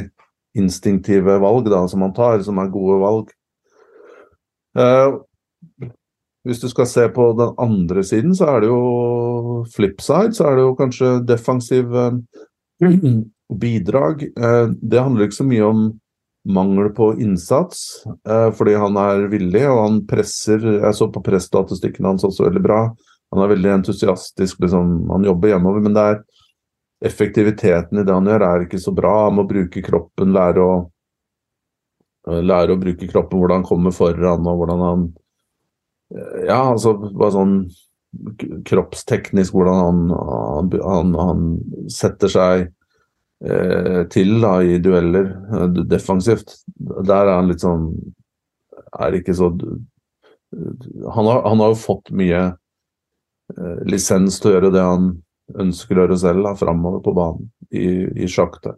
instinktive 0.58 1.38
valg 1.42 1.70
da, 1.70 1.82
som 1.88 2.04
han 2.04 2.14
tar, 2.16 2.42
som 2.44 2.60
er 2.60 2.72
gode 2.72 2.98
valg. 3.02 3.32
Uh, 4.78 5.88
hvis 6.46 6.60
du 6.62 6.68
skal 6.70 6.86
se 6.88 7.06
på 7.12 7.30
den 7.38 7.56
andre 7.60 8.04
siden, 8.04 8.34
så 8.36 8.52
er 8.52 8.62
det 8.62 8.70
jo 8.70 9.64
flipside, 9.74 10.32
så 10.36 10.48
er 10.48 10.56
det 10.56 10.64
jo 10.64 10.76
kanskje 10.78 11.10
defensiv 11.28 11.92
eh, 11.92 12.20
bidrag. 13.54 14.22
Eh, 14.22 14.66
det 14.82 15.00
handler 15.00 15.28
ikke 15.28 15.40
så 15.40 15.48
mye 15.48 15.66
om 15.66 15.82
mangel 16.48 16.88
på 16.96 17.12
innsats, 17.20 18.04
eh, 18.28 18.50
fordi 18.56 18.74
han 18.80 18.96
er 18.96 19.28
villig, 19.28 19.64
og 19.68 19.82
han 19.82 20.00
presser 20.08 20.64
Jeg 20.64 20.94
så 20.94 21.08
på 21.12 21.22
presstatistikken 21.24 22.08
hans 22.08 22.24
også 22.24 22.46
veldig 22.48 22.62
bra. 22.64 22.82
Han 23.34 23.44
er 23.44 23.52
veldig 23.52 23.72
entusiastisk, 23.80 24.60
liksom, 24.60 25.10
han 25.10 25.24
jobber 25.24 25.52
hjemover, 25.52 25.84
men 25.84 25.96
det 25.96 26.04
er 26.12 26.22
effektiviteten 27.04 28.00
i 28.00 28.04
det 28.04 28.14
han 28.14 28.26
gjør, 28.26 28.44
er 28.46 28.64
ikke 28.64 28.80
så 28.80 28.94
bra. 28.94 29.26
Han 29.26 29.36
må 29.38 29.44
bruke 29.48 29.82
kroppen, 29.84 30.32
lære 30.34 30.64
å, 30.64 30.78
lære 32.26 32.74
å 32.74 32.80
bruke 32.80 33.08
kroppen, 33.10 33.38
hvordan 33.38 33.60
han 33.60 33.68
kommer 33.68 33.94
foran, 33.94 34.48
og 34.48 34.62
hvordan 34.62 34.86
han 34.86 35.04
ja, 36.48 36.62
altså 36.72 36.94
bare 36.96 37.34
sånn 37.34 37.54
kroppsteknisk 38.64 39.52
hvordan 39.52 39.82
han, 39.82 40.72
han, 40.80 41.14
han 41.18 41.42
setter 41.92 42.32
seg 42.32 42.62
eh, 42.64 42.70
til 43.38 44.40
da, 44.42 44.56
i 44.66 44.78
dueller 44.82 45.28
eh, 45.54 45.68
defensivt. 45.86 46.56
Der 46.76 47.28
er 47.28 47.36
han 47.36 47.50
litt 47.50 47.62
sånn 47.62 47.92
Er 48.98 49.14
ikke 49.14 49.34
så 49.36 49.52
Han 49.54 51.28
har, 51.28 51.42
han 51.44 51.60
har 51.60 51.70
jo 51.70 51.78
fått 51.78 52.10
mye 52.10 52.40
eh, 52.48 53.78
lisens 53.86 54.40
til 54.40 54.50
å 54.50 54.54
gjøre 54.56 54.72
det 54.74 54.82
han 54.82 55.10
ønsker 55.58 55.96
å 55.96 56.02
gjøre 56.02 56.18
selv, 56.20 56.42
da, 56.44 56.56
framover 56.58 57.00
på 57.04 57.14
banen 57.16 57.46
i, 57.70 58.08
i 58.24 58.28
sjaktet. 58.28 58.76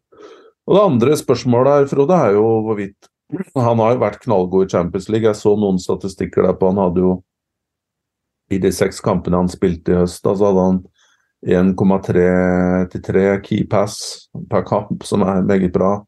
Og 0.66 0.76
Det 0.76 0.82
andre 0.82 1.16
spørsmålet 1.18 1.72
her, 1.72 1.88
Frode, 1.90 2.18
er 2.18 2.36
jo 2.36 2.44
hvorvidt 2.66 3.08
han 3.54 3.80
har 3.82 3.96
jo 3.96 4.04
vært 4.04 4.22
knallgod 4.26 4.66
i 4.66 4.70
Champions 4.70 5.08
League. 5.08 5.26
Jeg 5.26 5.38
så 5.38 5.54
noen 5.58 5.80
statistikker 5.82 6.46
der 6.46 6.58
på 6.58 6.70
han 6.70 6.82
hadde 6.82 7.04
jo 7.06 7.16
I 8.50 8.58
de 8.58 8.70
seks 8.74 8.98
kampene 9.02 9.38
han 9.38 9.50
spilte 9.50 9.94
i 9.94 10.00
høst, 10.02 10.24
da, 10.26 10.34
så 10.34 10.50
hadde 10.50 10.66
han 10.66 10.80
1,3 11.46 12.24
til 12.92 13.03
3 13.07 13.24
key 13.44 13.64
pass 13.70 14.29
per 14.50 14.64
kamp, 14.68 15.05
som 15.09 15.24
er 15.24 15.46
meget 15.46 15.72
bra. 15.72 15.98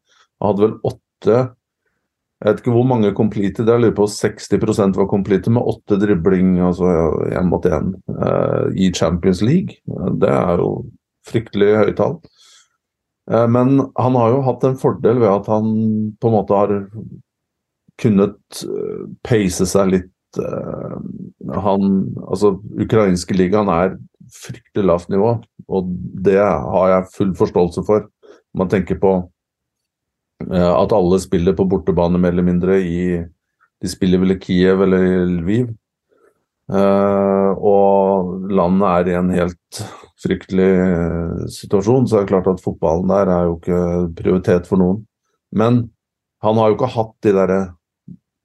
Han 0.41 0.51
hadde 0.51 0.65
vel 0.67 0.79
åtte 0.91 1.37
Jeg 2.43 2.51
vet 2.51 2.59
ikke 2.59 2.73
hvor 2.75 2.83
mange 2.83 3.13
completed, 3.15 3.69
jeg 3.71 3.79
lurer 3.79 3.95
på 3.95 4.03
60% 4.11 4.97
var 4.97 5.05
completed 5.07 5.53
med 5.55 5.63
åtte 5.63 5.95
dribling, 5.95 6.57
altså 6.59 6.89
én 7.31 7.47
mot 7.47 7.63
én, 7.63 7.93
uh, 8.11 8.67
i 8.75 8.89
Champions 8.91 9.39
League. 9.41 9.79
Det 10.19 10.27
er 10.27 10.59
jo 10.59 10.83
fryktelig 11.23 11.69
høye 11.79 11.95
tall. 11.95 12.17
Eh, 13.31 13.47
men 13.47 13.77
han 13.95 14.15
har 14.15 14.33
jo 14.33 14.41
hatt 14.47 14.63
en 14.67 14.79
fordel 14.79 15.21
ved 15.23 15.31
at 15.31 15.49
han 15.51 15.69
på 16.19 16.29
en 16.29 16.35
måte 16.35 16.57
har 16.57 16.73
kunnet 18.01 18.63
eh, 18.67 19.05
pace 19.25 19.67
seg 19.69 19.93
litt. 19.93 20.39
Eh, 20.41 20.97
han, 21.63 21.93
altså 22.25 22.55
Ukrainske 22.81 23.37
ligaen 23.37 23.71
er 23.71 23.95
fryktelig 24.33 24.87
lavt 24.87 25.11
nivå, 25.13 25.35
og 25.69 25.93
det 26.25 26.39
har 26.41 26.89
jeg 26.91 27.11
full 27.13 27.31
forståelse 27.37 27.85
for. 27.87 28.07
Man 28.57 28.71
tenker 28.71 28.99
på 29.01 29.13
at 30.43 30.91
alle 30.91 31.21
spiller 31.23 31.55
på 31.55 31.65
bortebane 31.71 32.19
mer 32.19 32.33
eller 32.33 32.43
mindre 32.43 32.75
i 32.83 33.21
De 33.83 33.89
spiller 33.91 34.19
vel 34.19 34.33
i 34.33 34.39
Kiev 34.39 34.81
eller 34.83 35.03
i 35.03 35.15
Lviv. 35.27 35.69
og 36.71 38.49
landet 38.49 38.87
er 38.87 39.09
i 39.09 39.15
en 39.19 39.31
helt 39.35 39.81
fryktelig 40.23 40.69
eh, 40.79 41.45
situasjon, 41.51 42.07
så 42.07 42.17
er 42.17 42.25
det 42.25 42.31
klart 42.31 42.49
at 42.51 42.63
fotballen 42.63 43.11
der 43.11 43.31
er 43.31 43.47
jo 43.47 43.57
ikke 43.57 43.81
prioritet 44.19 44.69
for 44.69 44.81
noen. 44.81 45.03
Men 45.51 45.87
han 46.43 46.59
har 46.59 46.69
jo 46.69 46.77
ikke 46.77 46.93
hatt 46.95 47.15
de 47.25 47.35
derre 47.35 47.61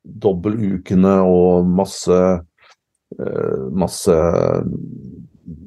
dobbeltukene 0.08 1.18
og 1.28 1.68
masse 1.68 2.18
eh, 2.18 3.64
masse 3.74 4.16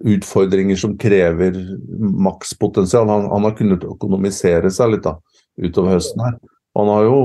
utfordringer 0.06 0.80
som 0.80 0.98
krever 0.98 1.56
makspotensial. 2.00 3.10
Han, 3.10 3.28
han, 3.32 3.48
har 3.48 3.58
kunnet 3.58 3.86
økonomisere 3.88 4.72
seg 4.74 4.96
litt 4.96 5.06
da, 5.08 5.18
utover 5.62 5.98
høsten 5.98 6.24
her. 6.26 6.40
Han 6.80 6.92
har 6.92 7.08
jo 7.10 7.20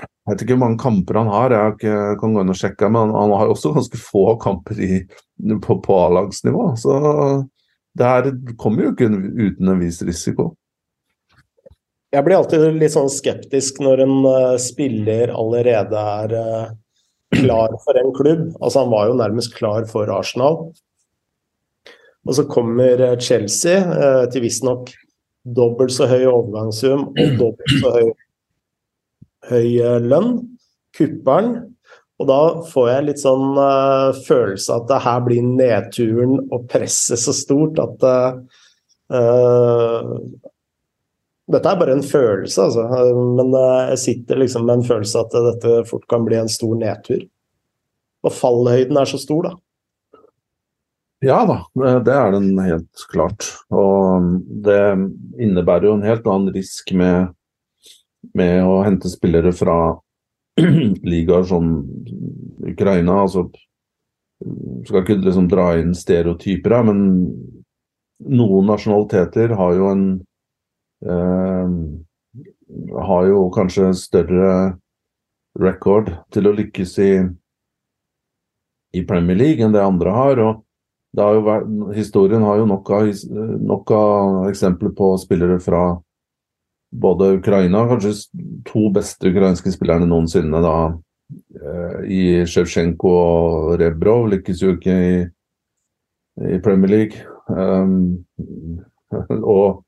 jeg 0.00 0.36
vet 0.36 0.42
ikke 0.44 0.54
hvor 0.54 0.62
mange 0.62 0.78
kamper 0.78 1.16
han 1.18 1.30
har, 1.32 1.50
jeg 1.50 1.74
ikke, 1.74 1.94
kan 2.20 2.34
gå 2.36 2.42
inn 2.44 2.52
og 2.52 2.58
sjekke, 2.60 2.88
men 2.92 3.00
han, 3.08 3.14
han 3.16 3.32
har 3.40 3.50
også 3.50 3.72
ganske 3.74 3.98
få 3.98 4.36
kamper 4.38 4.78
i, 4.78 4.98
på, 5.64 5.76
på 5.82 5.96
A-lagsnivå. 6.04 6.68
Så 6.78 6.98
det 7.98 8.06
her 8.06 8.28
kommer 8.60 8.86
jo 8.86 8.92
ikke 8.92 9.08
uten 9.10 9.72
en 9.72 9.80
viss 9.82 9.98
risiko. 10.06 10.52
Jeg 12.14 12.26
blir 12.26 12.40
alltid 12.40 12.78
litt 12.78 12.94
sånn 12.94 13.10
skeptisk 13.10 13.80
når 13.82 14.04
en 14.04 14.14
uh, 14.26 14.54
spiller 14.62 15.30
allerede 15.34 16.04
er 16.14 16.36
uh, 16.36 16.70
klar 17.34 17.74
for 17.84 17.98
en 17.98 18.14
klubb. 18.14 18.46
Altså 18.58 18.84
Han 18.84 18.94
var 18.94 19.10
jo 19.10 19.18
nærmest 19.18 19.54
klar 19.58 19.86
for 19.90 20.10
Arsenal. 20.14 20.72
Og 22.28 22.36
så 22.36 22.44
kommer 22.50 23.00
uh, 23.00 23.16
Chelsea 23.20 23.78
eh, 23.80 24.24
til 24.32 24.44
visstnok 24.44 24.90
dobbelt 25.56 25.94
så 25.94 26.04
høy 26.10 26.26
overgangssum 26.28 27.06
og 27.08 27.34
dobbelt 27.40 27.76
så 27.80 27.92
høy, 27.96 28.10
høy 29.50 29.68
lønn. 30.04 30.34
Kupperen. 30.96 31.54
Og 32.20 32.26
da 32.28 32.40
får 32.68 32.88
jeg 32.90 33.06
litt 33.06 33.22
sånn 33.22 33.56
uh, 33.56 34.10
følelse 34.26 34.76
at 34.76 34.88
det 34.90 35.00
her 35.06 35.20
blir 35.24 35.46
nedturen 35.46 36.34
og 36.50 36.66
presset 36.68 37.22
så 37.22 37.32
stort 37.36 37.80
at 37.80 38.04
uh, 38.04 38.40
Dette 41.50 41.66
er 41.66 41.78
bare 41.80 41.96
en 41.96 42.04
følelse, 42.06 42.62
altså. 42.62 42.84
Men 43.16 43.48
uh, 43.56 43.88
jeg 43.90 44.02
sitter 44.04 44.38
liksom 44.38 44.68
med 44.68 44.80
en 44.80 44.84
følelse 44.86 45.24
at 45.24 45.32
dette 45.48 45.80
fort 45.88 46.04
kan 46.10 46.22
bli 46.26 46.36
en 46.38 46.52
stor 46.52 46.76
nedtur. 46.78 47.24
Og 48.22 48.34
fallhøyden 48.36 49.00
er 49.00 49.08
så 49.08 49.18
stor, 49.18 49.48
da. 49.48 49.54
Ja 51.20 51.42
da, 51.44 51.56
det 52.00 52.12
er 52.16 52.30
den 52.32 52.54
helt 52.64 53.02
klart. 53.12 53.44
Og 53.68 54.24
det 54.64 54.80
innebærer 55.36 55.90
jo 55.90 55.96
en 55.98 56.06
helt 56.06 56.24
annen 56.24 56.54
risk 56.54 56.94
med, 56.96 57.34
med 58.32 58.64
å 58.64 58.78
hente 58.86 59.10
spillere 59.12 59.52
fra 59.52 59.98
ligaer 61.12 61.44
som 61.50 61.74
Ukraina. 62.64 63.18
altså 63.26 63.50
Skal 64.88 65.02
ikke 65.02 65.18
liksom 65.20 65.50
dra 65.52 65.74
inn 65.76 65.92
stereotyper 65.96 66.76
her, 66.78 66.88
men 66.88 67.02
noen 68.24 68.72
nasjonaliteter 68.72 69.52
har 69.60 69.76
jo 69.76 69.90
en 69.90 70.06
eh, 71.04 71.76
Har 73.10 73.28
jo 73.28 73.44
kanskje 73.52 73.92
større 73.98 74.78
record 75.60 76.12
til 76.32 76.48
å 76.48 76.56
lykkes 76.56 76.96
i, 77.04 77.12
i 78.96 79.04
Premier 79.04 79.36
League 79.36 79.64
enn 79.66 79.76
det 79.76 79.84
andre 79.84 80.16
har. 80.16 80.44
og 80.48 80.66
har 81.18 81.40
vært, 81.42 81.66
historien 81.96 82.44
har 82.46 82.60
jo 82.60 82.68
nok 82.70 82.90
av, 82.94 83.10
nok 83.66 83.90
av 83.96 84.48
eksempler 84.50 84.92
på 84.94 85.10
spillere 85.18 85.58
fra 85.62 85.84
både 86.90 87.36
Ukraina, 87.38 87.84
kanskje 87.88 88.14
to 88.66 88.88
beste 88.94 89.30
ukrainske 89.30 89.72
spillerne 89.74 90.08
noensinne, 90.10 90.62
da, 90.62 90.76
eh, 91.58 92.00
i 92.06 92.22
Sjevsjenko 92.46 93.12
og 93.18 93.76
Rebrov, 93.80 94.28
lykkes 94.32 94.62
jo 94.62 94.74
ikke 94.76 94.96
i, 95.10 95.12
i 96.56 96.58
Premier 96.62 96.90
League. 96.90 97.26
Um, 97.50 98.24
og 99.56 99.82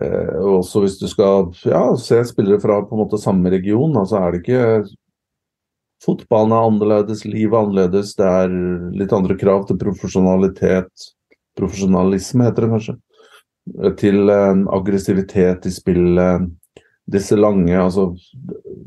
eh, 0.00 0.36
også 0.40 0.84
hvis 0.84 0.98
du 1.00 1.06
skal 1.08 1.50
ja, 1.68 1.84
se 2.00 2.22
spillere 2.28 2.60
fra 2.60 2.80
på 2.84 2.96
en 2.96 3.04
måte 3.04 3.20
samme 3.20 3.52
region, 3.52 3.92
så 3.94 4.04
altså 4.04 4.20
er 4.20 4.32
det 4.32 4.42
ikke 4.44 4.64
Fotballen 6.00 6.54
er 6.56 6.66
annerledes, 6.66 7.26
livet 7.28 7.52
er 7.52 7.64
annerledes, 7.64 8.14
det 8.16 8.26
er 8.26 8.54
litt 8.96 9.12
andre 9.12 9.36
krav 9.40 9.66
til 9.68 9.78
profesjonalitet. 9.80 11.10
Profesjonalisme 11.58 12.46
heter 12.46 12.66
det 12.66 12.72
kanskje 12.74 12.96
til 14.00 14.30
eh, 14.32 14.62
aggressivitet 14.72 15.66
i 15.66 15.72
spillet. 15.74 16.48
Disse 17.10 17.36
lange, 17.36 17.74
altså 17.74 18.12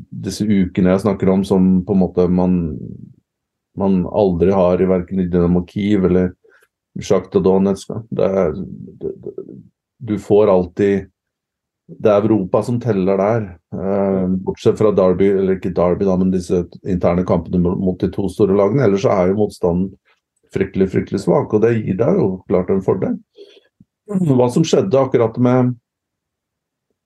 disse 0.08 0.46
ukene 0.48 0.94
jeg 0.94 1.02
snakker 1.02 1.28
om 1.28 1.42
som 1.44 1.82
på 1.84 1.92
en 1.92 2.00
måte 2.00 2.24
man, 2.32 2.54
man 3.76 4.04
aldri 4.08 4.54
har 4.54 4.80
i 4.80 4.88
verken 4.88 5.20
i 5.20 5.28
Dynamo 5.28 5.64
Kiev 5.68 6.06
eller 6.08 6.30
Sjakta 7.04 7.42
Donetsk. 7.42 7.92
Det 8.14 8.30
er, 8.42 8.54
det, 9.02 9.12
du 9.98 10.16
får 10.18 10.52
alltid 10.52 11.10
Det 11.84 12.08
er 12.08 12.24
Europa 12.24 12.62
som 12.64 12.78
teller 12.80 13.18
der. 13.20 13.42
Eh, 13.76 14.26
bortsett 14.46 14.78
fra 14.78 14.92
Derby, 14.96 15.28
eller 15.36 15.58
ikke 15.58 15.74
Derby, 15.76 16.06
da, 16.08 16.16
men 16.16 16.32
disse 16.32 16.62
interne 16.88 17.26
kampene 17.28 17.60
mot 17.60 17.98
de 18.00 18.08
to 18.12 18.28
store 18.32 18.56
lagene. 18.56 18.86
Ellers 18.86 19.04
er 19.04 19.30
jo 19.30 19.42
motstanden 19.42 19.90
fryktelig, 20.54 20.88
fryktelig 20.94 21.20
svak, 21.24 21.52
og 21.52 21.64
det 21.64 21.74
gir 21.76 21.98
deg 22.00 22.20
jo 22.20 22.28
klart 22.48 22.72
en 22.72 22.84
fordel. 22.84 23.18
Hva 24.08 24.48
som 24.52 24.64
skjedde 24.64 25.00
akkurat 25.00 25.36
med, 25.42 25.74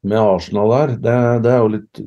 med 0.07 0.21
Arsenal 0.23 0.75
der, 0.75 0.95
det, 1.03 1.19
det, 1.47 1.53
er 1.53 1.62
jo 1.62 1.75
litt 1.75 2.03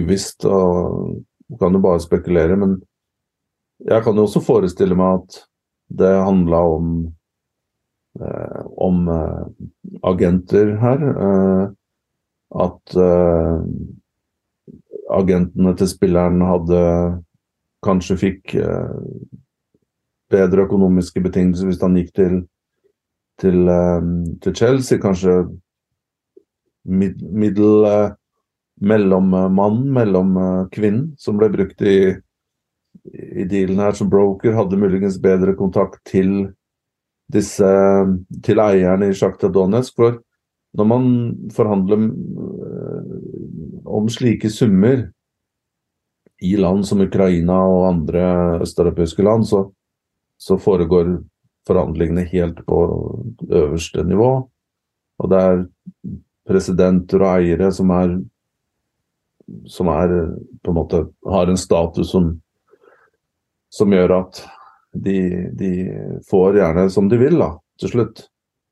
uvisst. 0.00 0.48
og 0.48 1.22
Kan 1.60 1.76
jo 1.76 1.84
bare 1.84 2.02
spekulere. 2.04 2.56
Men 2.56 2.78
jeg 3.84 4.04
kan 4.04 4.16
jo 4.16 4.24
også 4.24 4.44
forestille 4.44 4.96
meg 4.96 5.20
at 5.20 5.42
det 5.96 6.12
handla 6.16 6.60
om, 6.76 6.92
eh, 8.20 8.62
om 8.88 9.08
eh, 9.12 9.42
agenter 10.08 10.78
her. 10.80 11.10
Eh, 11.12 11.66
at 12.54 12.96
uh, 12.96 13.62
agentene 15.16 15.72
til 15.78 15.90
spilleren 15.90 16.42
hadde 16.46 16.82
kanskje 17.86 18.18
fikk 18.20 18.54
uh, 18.60 19.00
bedre 20.30 20.66
økonomiske 20.66 21.22
betingelser 21.22 21.70
hvis 21.70 21.82
han 21.82 21.98
gikk 21.98 22.12
til 22.18 22.44
til, 23.40 23.66
uh, 23.68 24.02
til 24.42 24.54
Chelsea. 24.56 25.00
Kanskje 25.00 25.34
mid, 26.84 27.20
middel 27.20 27.84
uh, 27.84 28.14
mellommann, 28.80 29.82
mellomkvinnen, 29.96 31.14
som 31.20 31.40
ble 31.40 31.50
brukt 31.52 31.82
i, 31.84 32.14
i 33.12 33.46
dealen 33.48 33.80
her 33.80 33.96
som 33.96 34.10
broker, 34.12 34.56
hadde 34.56 34.80
muligens 34.80 35.18
bedre 35.22 35.56
kontakt 35.56 36.02
til 36.08 36.52
disse 37.32 37.68
til 38.46 38.60
eierne 38.62 39.10
i 39.10 39.16
Sjakta 39.16 39.50
Donetsk. 39.52 39.96
For 39.96 40.20
når 40.76 40.88
man 40.88 41.06
forhandler 41.54 42.02
uh, 42.06 43.14
om 43.86 44.10
slike 44.12 44.50
summer 44.52 45.06
i 46.44 46.52
land 46.60 46.84
som 46.86 47.00
Ukraina 47.00 47.56
og 47.64 47.88
andre 47.88 48.26
østeuropeiske 48.64 49.24
land, 49.24 49.46
så, 49.48 49.62
så 50.36 50.58
foregår 50.60 51.16
forhandlingene 51.66 52.26
helt 52.28 52.60
på 52.68 52.80
øverste 53.48 54.04
nivå. 54.04 54.30
Og 55.16 55.32
det 55.32 55.42
er 55.42 55.62
presidenter 56.46 57.24
og 57.24 57.30
eiere 57.38 57.72
som 57.74 57.90
er 57.96 58.18
som 59.66 59.88
er 59.88 60.12
på 60.62 60.72
en 60.72 60.74
måte 60.76 61.02
har 61.30 61.46
en 61.46 61.58
status 61.58 62.10
som, 62.10 62.32
som 63.70 63.92
gjør 63.92 64.14
at 64.20 64.42
de, 64.96 65.18
de, 65.54 65.70
får 66.30 66.58
gjerne 66.58 66.86
som 66.90 67.10
de 67.10 67.18
vil, 67.20 67.38
da, 67.38 67.52
til 67.80 67.92
slutt. 67.92 68.24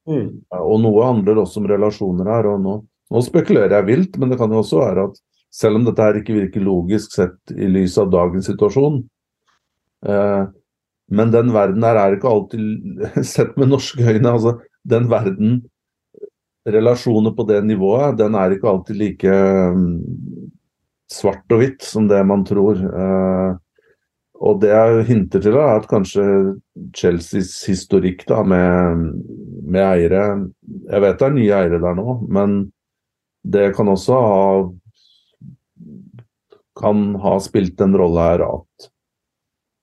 Mm. 0.09 0.43
Og 0.61 0.81
noe 0.83 1.07
handler 1.07 1.41
også 1.41 1.63
om 1.63 1.69
relasjoner 1.71 2.29
her. 2.29 2.49
og 2.53 2.61
nå, 2.65 2.75
nå, 3.11 3.23
spekulerer 3.25 3.79
jeg 3.79 3.89
vilt, 3.89 4.19
men 4.21 4.33
det 4.33 4.39
kan 4.41 4.53
jo 4.53 4.61
også 4.61 4.83
være 4.83 5.09
at 5.09 5.23
selv 5.55 5.79
om 5.79 5.87
dette 5.87 6.03
her 6.03 6.19
ikke 6.19 6.37
virker 6.37 6.65
logisk 6.67 7.15
sett 7.15 7.55
i 7.55 7.69
lys 7.71 7.97
av 8.03 8.11
dagens 8.13 8.49
situasjon, 8.51 8.99
eh, 10.11 10.43
men 11.15 11.31
den 11.31 11.53
verden 11.55 11.85
der 11.85 12.01
er 12.01 12.17
ikke 12.17 12.31
alltid 12.31 13.23
sett 13.35 13.57
med 13.61 13.71
norske 13.71 14.03
øyne. 14.03 14.31
altså 14.31 14.59
Den 14.85 15.09
verden, 15.11 15.63
relasjoner 16.67 17.35
på 17.37 17.45
det 17.49 17.61
nivået, 17.65 18.17
den 18.19 18.35
er 18.35 18.55
ikke 18.55 18.71
alltid 18.71 18.97
like 18.97 19.29
um, 19.29 20.01
svart 21.13 21.53
og 21.53 21.61
hvitt 21.61 21.85
som 21.85 22.09
det 22.09 22.23
man 22.27 22.45
tror. 22.49 22.81
Eh, 22.81 23.51
og 24.45 24.61
det 24.63 24.73
jeg 24.73 25.05
hinter 25.11 25.45
til, 25.45 25.59
er 25.61 25.79
at 25.79 25.89
kanskje 25.89 26.25
Chelseas 26.95 27.53
historikk 27.69 28.25
da, 28.27 28.41
med, 28.43 29.05
med, 29.63 29.83
eiere 29.85 30.25
Jeg 30.91 31.03
vet 31.05 31.21
det 31.21 31.27
er 31.29 31.37
nye 31.37 31.59
eiere 31.61 31.79
der 31.83 31.95
nå, 31.99 32.17
men 32.27 32.57
det 33.45 33.69
kan 33.77 33.91
også 33.93 34.19
ha 34.25 34.49
kan 36.75 37.13
ha 37.23 37.37
spilt 37.39 37.79
en 37.85 37.95
rolle 37.95 38.25
her 38.25 38.43
at 38.49 38.89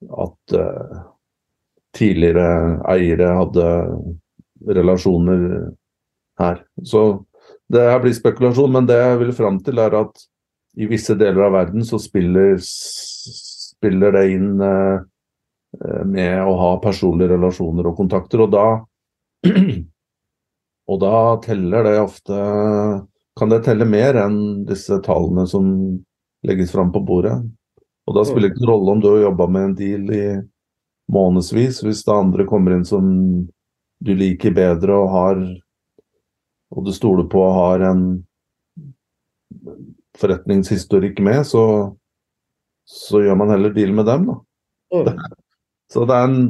at 0.02 0.56
uh, 0.58 1.02
tidligere 1.96 2.82
eiere 2.90 3.30
hadde 3.38 3.68
relasjoner 4.68 5.44
her. 6.42 6.64
Så 6.84 7.24
det 7.72 7.86
her 7.86 8.02
blir 8.02 8.16
spekulasjon, 8.18 8.74
men 8.74 8.90
det 8.90 8.98
jeg 8.98 9.20
vil 9.22 9.34
fram 9.38 9.60
til, 9.64 9.80
er 9.80 9.96
at 10.02 10.26
i 10.80 10.88
visse 10.90 11.16
deler 11.20 11.46
av 11.48 11.56
verden 11.56 11.86
så 11.86 12.00
spiller, 12.02 12.58
spiller 12.66 14.18
det 14.18 14.26
inn 14.34 14.56
uh, 14.58 15.06
med 16.06 16.36
å 16.44 16.56
ha 16.60 16.72
personlige 16.84 17.32
relasjoner 17.36 17.88
og 17.88 17.98
kontakter, 18.00 18.44
og 18.44 18.52
da 18.52 18.66
og 20.92 20.98
da 21.02 21.16
teller 21.42 21.88
det 21.88 21.94
ofte 21.98 22.36
Kan 23.40 23.50
det 23.50 23.64
telle 23.66 23.88
mer 23.88 24.20
enn 24.22 24.36
disse 24.68 25.00
tallene 25.06 25.48
som 25.48 25.66
legges 26.46 26.74
fram 26.76 26.92
på 26.92 27.00
bordet? 27.08 27.38
Og 28.06 28.18
da 28.18 28.26
spiller 28.28 28.50
det 28.50 28.58
ikke 28.58 28.66
noen 28.66 28.74
rolle 28.74 28.96
om 28.96 29.02
du 29.02 29.08
har 29.08 29.24
jobba 29.24 29.48
med 29.48 29.64
en 29.70 29.76
deal 29.80 30.12
i 30.12 30.26
månedsvis, 31.12 31.80
hvis 31.86 32.04
det 32.06 32.14
andre 32.14 32.46
kommer 32.50 32.76
inn 32.76 32.84
som 32.86 33.08
du 34.04 34.12
liker 34.18 34.54
bedre 34.58 34.98
og 35.00 35.14
har 35.16 35.42
og 36.72 36.86
du 36.88 36.92
stoler 36.96 37.28
på 37.32 37.42
og 37.44 37.56
har 37.58 37.84
en 37.90 38.04
forretningshistorikk 40.20 41.20
med, 41.24 41.44
så, 41.48 41.64
så 42.88 43.24
gjør 43.26 43.40
man 43.42 43.52
heller 43.52 43.74
deal 43.76 43.92
med 43.96 44.08
dem, 44.08 44.30
da. 44.30 44.38
Mm. 44.92 45.10
Så 45.92 46.08
det 46.08 46.18
er 46.18 46.30
en 46.30 46.44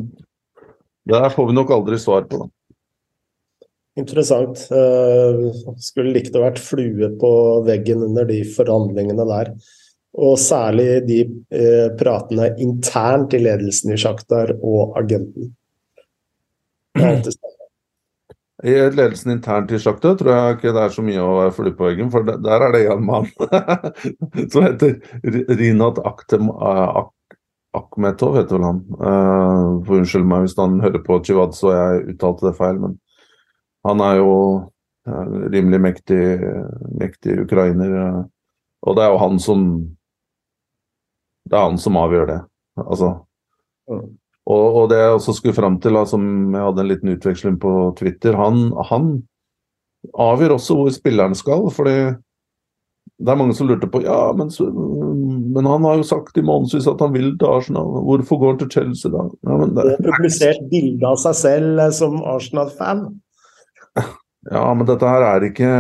Det 1.02 1.18
der 1.18 1.34
får 1.34 1.48
vi 1.50 1.54
nok 1.58 1.72
aldri 1.74 1.98
svar 1.98 2.28
på, 2.30 2.44
da. 2.44 2.48
Interessant. 3.98 4.60
Uh, 4.72 5.50
skulle 5.82 6.14
likt 6.14 6.36
å 6.38 6.44
vært 6.44 6.62
flue 6.62 7.10
på 7.20 7.32
veggen 7.66 8.06
under 8.06 8.28
de 8.30 8.44
forhandlingene 8.54 9.26
der. 9.28 9.50
Og 10.22 10.36
særlig 10.40 11.06
de 11.08 11.22
eh, 11.56 11.88
pratene 11.96 12.50
internt 12.60 13.32
i 13.32 13.40
ledelsen 13.40 13.94
i 13.96 14.00
Sjaktar 14.00 14.52
og 14.60 14.98
agenten. 15.00 15.54
I 18.62 18.74
ledelsen 18.92 19.32
internt 19.38 19.72
i 19.72 19.80
Sjaktar 19.80 20.18
tror 20.20 20.34
jeg 20.36 20.58
ikke 20.58 20.74
det 20.76 20.84
er 20.84 20.92
så 20.98 21.06
mye 21.06 21.24
å 21.24 21.38
være 21.38 21.56
flue 21.56 21.78
på 21.78 21.88
veggen, 21.88 22.12
for 22.12 22.28
der 22.28 22.68
er 22.68 22.76
det 22.76 22.84
en 22.92 23.08
mann 23.08 23.32
som 24.52 24.68
heter 24.68 25.00
Rinat 25.24 26.04
Aktem, 26.04 26.52
Ak, 26.52 27.16
Akhmetov 27.78 28.36
heter 28.36 28.58
vel 28.58 28.68
han. 28.68 28.82
Uh, 29.00 29.80
for 29.88 30.02
Unnskyld 30.02 30.28
meg 30.28 30.46
hvis 30.46 30.58
han 30.60 30.80
hører 30.84 31.04
på 31.06 31.22
Chivad, 31.24 31.56
så 31.56 31.72
jeg 31.72 32.06
uttalte 32.16 32.50
det 32.50 32.58
feil, 32.58 32.80
men 32.82 32.98
han 33.88 34.04
er 34.04 34.20
jo 34.20 34.34
uh, 35.08 35.36
rimelig 35.54 35.80
mektig, 35.88 36.22
mektig 37.00 37.40
ukrainer. 37.46 37.96
Uh, 37.96 38.22
og 38.88 38.98
det 38.98 39.06
er 39.06 39.14
jo 39.14 39.22
han 39.22 39.40
som 39.40 39.68
Det 41.48 41.58
er 41.58 41.70
han 41.70 41.80
som 41.82 41.98
avgjør 42.00 42.28
det. 42.30 42.42
Altså. 42.82 43.08
Og, 43.90 44.66
og, 44.76 44.84
det 44.90 45.00
jeg 45.00 45.16
også 45.16 45.34
skulle 45.36 45.58
fram 45.58 45.80
til, 45.82 45.96
da, 45.98 46.04
som 46.08 46.24
jeg 46.54 46.64
hadde 46.64 46.84
en 46.84 46.90
liten 46.90 47.12
utveksling 47.14 47.58
på 47.62 47.72
Twitter, 47.98 48.38
han, 48.40 48.70
han 48.90 49.10
avgjør 50.18 50.56
også 50.58 50.78
hvor 50.78 50.94
spilleren 50.94 51.36
skal. 51.38 51.68
fordi 51.74 51.96
det 53.22 53.30
er 53.30 53.38
mange 53.38 53.54
som 53.58 53.68
lurte 53.70 53.90
på 53.92 54.02
ja, 54.02 54.32
men, 54.38 54.50
men 55.54 55.66
han 55.66 55.84
har 55.84 56.00
jo 56.00 56.08
sagt 56.08 56.38
i 56.38 56.44
månedsvis 56.46 56.88
at 56.92 57.02
han 57.04 57.14
vil 57.16 57.34
til 57.40 57.50
Arsenal. 57.50 57.90
Hvorfor 58.08 58.40
går 58.42 58.54
han 58.54 58.62
til 58.62 58.72
Chelsea 58.76 59.12
da? 59.14 59.26
Ja, 59.48 59.58
det, 59.66 59.86
det 59.88 59.98
publisert 60.06 60.64
bilde 60.72 61.08
av 61.08 61.20
seg 61.22 61.38
selv 61.40 61.84
eh, 61.84 61.94
som 61.96 62.18
Arsenal-fan. 62.36 63.06
Ja, 64.50 64.66
men 64.74 64.88
dette 64.90 65.10
her 65.10 65.28
er 65.36 65.48
ikke 65.52 65.72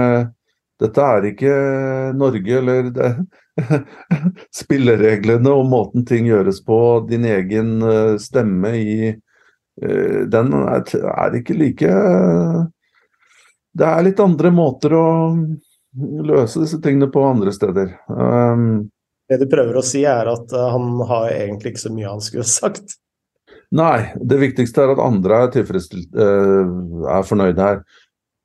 Dette 0.82 1.06
er 1.06 1.26
ikke 1.30 1.56
Norge, 2.18 2.54
eller 2.58 2.88
det, 2.94 3.10
Spillereglene 4.62 5.54
og 5.54 5.68
måten 5.70 6.06
ting 6.10 6.30
gjøres 6.30 6.62
på, 6.66 6.78
din 7.10 7.26
egen 7.30 7.82
eh, 7.86 8.16
stemme 8.22 8.74
i 8.78 8.96
eh, 9.10 10.22
Den 10.32 10.54
er, 10.62 10.86
er 11.16 11.38
ikke 11.38 11.58
like 11.58 11.92
Det 13.74 13.90
er 13.90 14.08
litt 14.08 14.22
andre 14.22 14.54
måter 14.54 14.98
å 14.98 15.06
løse 16.32 16.64
disse 16.64 16.80
tingene 16.84 17.10
på 17.12 17.24
andre 17.28 17.52
steder. 17.52 17.90
Um, 18.08 18.90
det 19.32 19.40
du 19.40 19.48
prøver 19.52 19.80
å 19.80 19.86
si, 19.86 20.04
er 20.08 20.28
at 20.28 20.52
uh, 20.56 20.68
han 20.74 21.00
har 21.08 21.30
egentlig 21.32 21.74
ikke 21.74 21.86
så 21.86 21.94
mye 21.94 22.10
han 22.10 22.24
skulle 22.24 22.48
sagt? 22.60 22.98
Nei, 23.72 24.12
det 24.20 24.42
viktigste 24.42 24.84
er 24.84 24.94
at 24.94 25.04
andre 25.04 25.46
er, 25.46 25.52
uh, 25.56 26.72
er 27.16 27.28
fornøyde 27.28 27.68
her. 27.68 27.84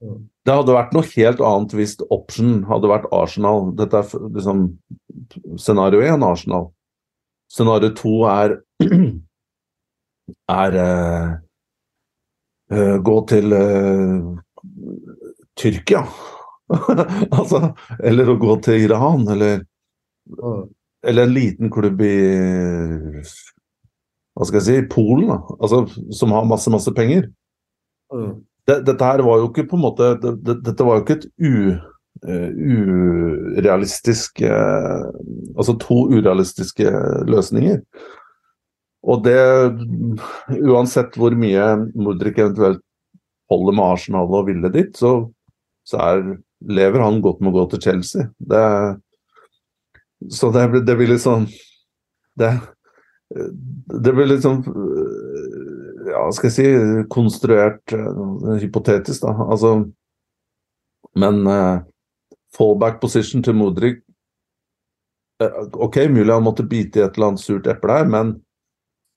Mm. 0.04 0.20
Det 0.46 0.54
hadde 0.54 0.76
vært 0.76 0.92
noe 0.94 1.08
helt 1.16 1.40
annet 1.42 1.72
hvis 1.74 1.96
option 2.14 2.60
hadde 2.68 2.90
vært 2.92 3.08
Arsenal. 3.14 3.72
Dette 3.74 3.98
er 3.98 4.28
liksom 4.36 4.68
Scenario 5.58 6.04
1 6.06 6.22
Arsenal. 6.22 6.68
Scenario 7.50 7.90
2 7.98 8.14
er 8.30 8.54
er 10.54 10.78
uh, 10.84 11.34
uh, 12.70 12.96
gå 13.10 13.18
til 13.32 13.58
Tyrkia. 15.58 16.06
altså, 17.38 17.72
eller 17.98 18.30
å 18.30 18.38
gå 18.38 18.58
til 18.62 18.86
Iran, 18.86 19.26
eller 19.34 19.66
Eller 21.06 21.26
en 21.26 21.34
liten 21.34 21.70
klubb 21.70 22.00
i 22.02 22.16
Hva 24.36 24.46
skal 24.48 24.60
jeg 24.60 24.66
si 24.66 24.88
Polen, 24.92 25.30
da. 25.30 25.38
Altså, 25.60 25.84
som 26.14 26.34
har 26.34 26.48
masse, 26.48 26.70
masse 26.72 26.92
penger. 26.96 27.28
Mm. 28.12 28.32
Det, 28.66 28.80
dette 28.88 29.06
her 29.06 29.22
var 29.26 29.40
jo 29.40 29.50
ikke 29.50 29.68
på 29.70 29.78
en 29.78 29.84
måte 29.84 30.08
det, 30.22 30.32
det, 30.46 30.56
Dette 30.66 30.84
var 30.86 30.98
jo 30.98 31.04
ikke 31.04 31.16
et 31.20 31.26
u, 31.38 31.54
uh, 32.26 32.50
urealistisk 33.56 34.42
uh, 34.42 35.06
Altså 35.54 35.76
to 35.82 36.00
urealistiske 36.10 36.90
løsninger. 37.30 37.80
Og 39.06 39.22
det 39.22 39.38
Uansett 40.58 41.14
hvor 41.18 41.36
mye 41.38 41.70
Mudrik 41.94 42.42
eventuelt 42.42 42.82
holder 43.50 43.78
med 43.78 43.86
Arsenal 43.86 44.32
og 44.34 44.48
ville 44.48 44.70
dit, 44.74 44.90
så, 44.98 45.20
så 45.86 46.00
er 46.02 46.22
lever 46.66 47.02
han 47.04 47.20
godt 47.22 47.42
med 47.42 47.52
å 47.52 47.60
gå 47.60 47.64
til 47.72 47.82
Chelsea. 47.84 48.28
Det, 48.38 48.62
så 50.30 50.50
det, 50.50 50.66
det 50.86 50.96
blir 50.96 51.10
litt 51.10 51.22
sånn 51.22 51.46
det, 52.36 52.52
det 54.04 54.12
blir 54.12 54.28
litt 54.30 54.44
sånn 54.44 54.62
Ja, 56.06 56.22
skal 56.34 56.50
jeg 56.50 56.54
si 56.56 57.04
konstruert 57.12 57.94
uh, 57.96 58.54
hypotetisk, 58.60 59.24
da. 59.24 59.32
Altså 59.46 59.72
Men 61.18 61.42
uh, 61.48 61.82
fallback 62.56 63.00
position 63.02 63.42
til 63.42 63.56
Modric 63.58 64.02
uh, 65.42 65.64
Ok, 65.72 66.02
mulig 66.12 66.32
han 66.32 66.46
måtte 66.46 66.66
bite 66.66 67.00
i 67.00 67.06
et 67.06 67.16
eller 67.16 67.32
annet 67.32 67.42
surt 67.42 67.66
eple 67.72 67.98
her, 67.98 68.10
men 68.12 68.36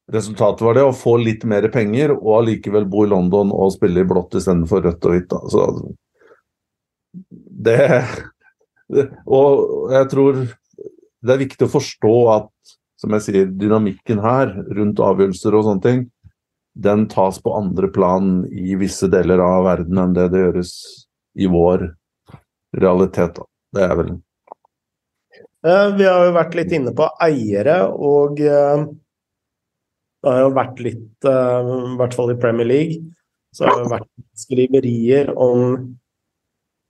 resultatet 0.10 0.66
var 0.66 0.80
det 0.80 0.88
å 0.88 0.96
få 0.96 1.20
litt 1.22 1.44
mer 1.46 1.68
penger 1.70 2.16
og 2.16 2.40
allikevel 2.40 2.88
bo 2.90 3.04
i 3.06 3.12
London 3.12 3.54
og 3.54 3.76
spille 3.76 4.02
i 4.02 4.08
blått 4.10 4.40
istedenfor 4.40 4.82
rødt 4.88 5.06
og 5.06 5.14
hvitt. 5.14 5.36
Så 5.54 5.68
det, 7.70 7.78
Og 9.26 9.92
jeg 9.94 10.10
tror 10.10 10.42
det 11.26 11.36
er 11.36 11.44
viktig 11.44 11.68
å 11.68 11.74
forstå 11.74 12.16
at 12.36 12.78
som 13.00 13.16
jeg 13.16 13.26
sier, 13.26 13.52
dynamikken 13.56 14.20
her 14.24 14.52
rundt 14.76 15.00
avgjørelser 15.04 15.56
og 15.56 15.68
sånne 15.68 15.86
ting, 15.86 16.02
den 16.80 17.06
tas 17.12 17.40
på 17.44 17.54
andre 17.56 17.90
plan 17.92 18.42
i 18.52 18.76
visse 18.80 19.08
deler 19.12 19.42
av 19.44 19.66
verden 19.68 20.02
enn 20.04 20.16
det 20.16 20.28
det 20.34 20.44
gjøres 20.44 20.74
i 21.40 21.48
vår 21.52 21.88
realitet. 22.80 23.40
Det 23.76 23.86
er 23.86 23.96
vel 24.00 24.12
eh, 25.64 25.88
Vi 25.96 26.08
har 26.08 26.26
jo 26.28 26.36
vært 26.36 26.58
litt 26.60 26.76
inne 26.76 26.94
på 26.96 27.08
eiere, 27.24 27.80
og 27.88 28.42
eh, 28.44 28.84
det 30.20 30.34
har 30.34 30.44
jo 30.44 30.52
vært 30.58 30.84
litt, 30.84 31.08
eh, 31.24 31.72
i 31.94 31.96
hvert 32.02 32.20
fall 32.20 32.34
i 32.34 32.40
Premier 32.42 32.68
League, 32.68 33.00
så 33.56 33.66
har 33.66 33.80
det 33.80 33.94
vært 33.96 34.10
skriverier 34.38 35.32
om 35.40 35.96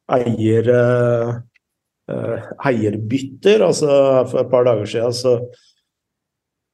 eier, 0.09 0.73
uh, 2.09 2.45
eierbytter. 2.69 3.63
Altså 3.65 3.89
for 4.29 4.43
et 4.43 4.51
par 4.51 4.67
dager 4.67 4.89
siden 4.89 5.15
så 5.15 5.35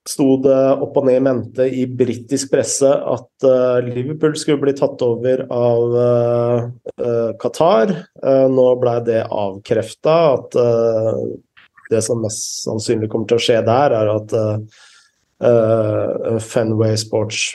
sto 0.05 0.35
det 0.37 0.57
opp 0.85 0.99
og 1.01 1.07
ned 1.07 1.17
i 1.17 1.23
mente 1.25 1.65
i 1.65 1.87
britisk 1.89 2.51
presse 2.53 2.89
at 2.89 3.47
uh, 3.47 3.81
Liverpool 3.85 4.35
skulle 4.37 4.61
bli 4.61 4.75
tatt 4.77 5.01
over 5.05 5.45
av 5.49 5.97
uh, 5.97 7.31
Qatar. 7.41 7.95
nå 8.53 8.67
ble 8.81 8.95
det 9.07 9.23
avkrefta 9.25 10.15
at 10.35 10.55
det 11.91 12.01
som 12.01 12.21
mest 12.23 12.63
sannsynlig 12.65 13.09
kommer 13.11 13.29
til 13.29 13.37
å 13.37 13.45
skje 13.45 13.59
der, 13.65 13.93
er 13.93 14.09
at 14.15 14.33
Fenway 16.41 16.95
Sports 16.97 17.51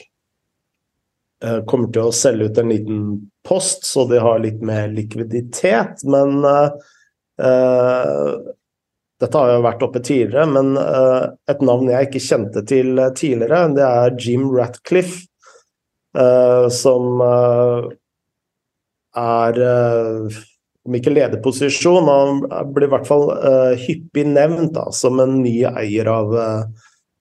Eh, 1.40 1.60
kommer 1.64 1.88
til 1.88 2.04
å 2.04 2.12
selge 2.12 2.50
ut 2.50 2.58
en 2.60 2.68
liten 2.68 3.04
post, 3.48 3.86
så 3.88 4.04
de 4.10 4.18
har 4.20 4.42
litt 4.42 4.60
mer 4.60 4.90
likviditet. 4.92 6.02
Men 6.04 6.42
uh, 6.44 6.68
dette 9.20 9.36
har 9.36 9.50
jo 9.52 9.62
vært 9.64 9.82
oppe 9.86 10.00
tidligere, 10.04 10.46
men 10.52 10.74
uh, 10.76 11.32
et 11.48 11.62
navn 11.64 11.88
jeg 11.88 12.08
ikke 12.08 12.22
kjente 12.24 12.62
til 12.68 13.00
tidligere, 13.16 13.62
det 13.76 13.84
er 13.86 14.16
Jim 14.20 14.50
Ratcliffe, 14.52 15.26
som 16.74 17.20
er 19.14 19.60
om 19.60 20.96
ikke 20.98 21.12
lederposisjon, 21.14 22.08
han 22.10 22.40
blir 22.74 22.88
i 22.88 22.90
hvert 22.90 23.06
fall 23.06 23.28
hyppig 23.78 24.24
nevnt 24.26 24.74
da, 24.74 24.88
som 24.96 25.22
en 25.22 25.36
ny 25.44 25.60
eier 25.70 26.10
av 26.10 26.34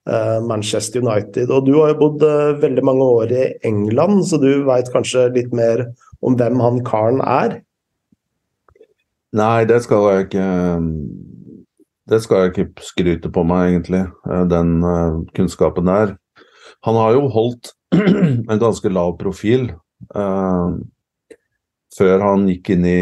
Eh, 0.08 0.40
Manchester 0.42 1.02
United. 1.04 1.50
Og 1.52 1.66
du 1.66 1.74
har 1.76 1.92
jo 1.92 1.98
bodd 2.00 2.22
eh, 2.24 2.54
veldig 2.62 2.82
mange 2.88 3.04
år 3.20 3.32
i 3.36 3.42
England, 3.68 4.24
så 4.26 4.40
du 4.40 4.64
veit 4.64 4.88
kanskje 4.94 5.26
litt 5.34 5.52
mer 5.54 5.84
om 6.24 6.38
hvem 6.40 6.56
han 6.62 6.80
karen 6.86 7.20
er? 7.20 7.58
Nei, 9.36 9.64
det 9.68 9.78
skal 9.84 10.08
jeg 10.10 10.26
ikke 10.26 10.46
Det 12.10 12.18
skal 12.24 12.40
jeg 12.42 12.50
ikke 12.50 12.82
skryte 12.82 13.30
på 13.30 13.44
meg, 13.46 13.74
egentlig, 13.74 14.02
eh, 14.26 14.46
den 14.50 14.80
kunnskapen 15.36 15.86
der. 15.86 16.16
Han 16.86 16.96
har 16.98 17.14
jo 17.14 17.28
holdt 17.30 17.74
en 18.50 18.62
ganske 18.62 18.90
lav 18.90 19.16
profil 19.20 19.70
uh, 20.16 20.78
før 21.96 22.22
han 22.24 22.48
gikk 22.48 22.72
inn 22.74 22.86
i 22.86 23.00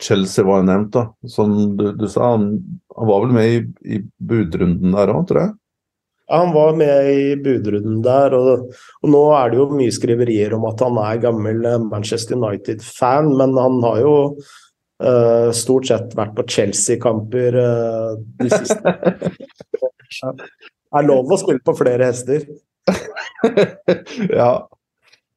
Chelsea 0.00 0.44
var 0.44 0.62
jo 0.62 0.68
nevnt, 0.70 0.92
da. 0.96 1.06
Som 1.28 1.76
du, 1.76 1.90
du 1.92 2.06
sa, 2.08 2.32
han, 2.34 2.52
han, 2.96 3.08
var 3.08 3.26
vel 3.26 3.34
med 3.36 3.50
i, 3.50 3.58
i 3.96 3.98
budrunden 4.16 4.96
der 4.96 5.12
òg, 5.12 5.26
tror 5.28 5.42
jeg? 5.42 5.52
Ja, 6.30 6.40
Han 6.40 6.54
var 6.54 6.78
med 6.78 7.10
i 7.10 7.36
budrunden 7.42 8.00
der, 8.06 8.34
og, 8.38 8.72
og, 9.02 9.10
nå 9.12 9.22
er 9.36 9.52
det 9.52 9.60
jo 9.60 9.68
mye 9.74 9.92
skriverier 9.92 10.56
om 10.56 10.64
at 10.70 10.80
han 10.86 10.98
er 11.02 11.22
gammel 11.26 11.64
eh, 11.66 11.80
Manchester 11.90 12.38
United-fan, 12.38 13.32
men 13.36 13.56
han 13.60 13.80
har 13.84 14.00
jo 14.04 14.14
uh, 15.00 15.50
stort 15.56 15.88
sett 15.88 16.14
vært 16.16 16.34
på 16.36 16.46
Chelsea-kamper 16.48 17.56
uh, 17.56 18.18
de 18.40 18.50
siste 18.52 18.94
Det 20.10 20.98
er 21.00 21.06
lov 21.06 21.30
å 21.30 21.38
spille 21.40 21.62
på 21.64 21.74
flere 21.78 22.10
hester. 22.10 22.46
ja. 24.40 24.52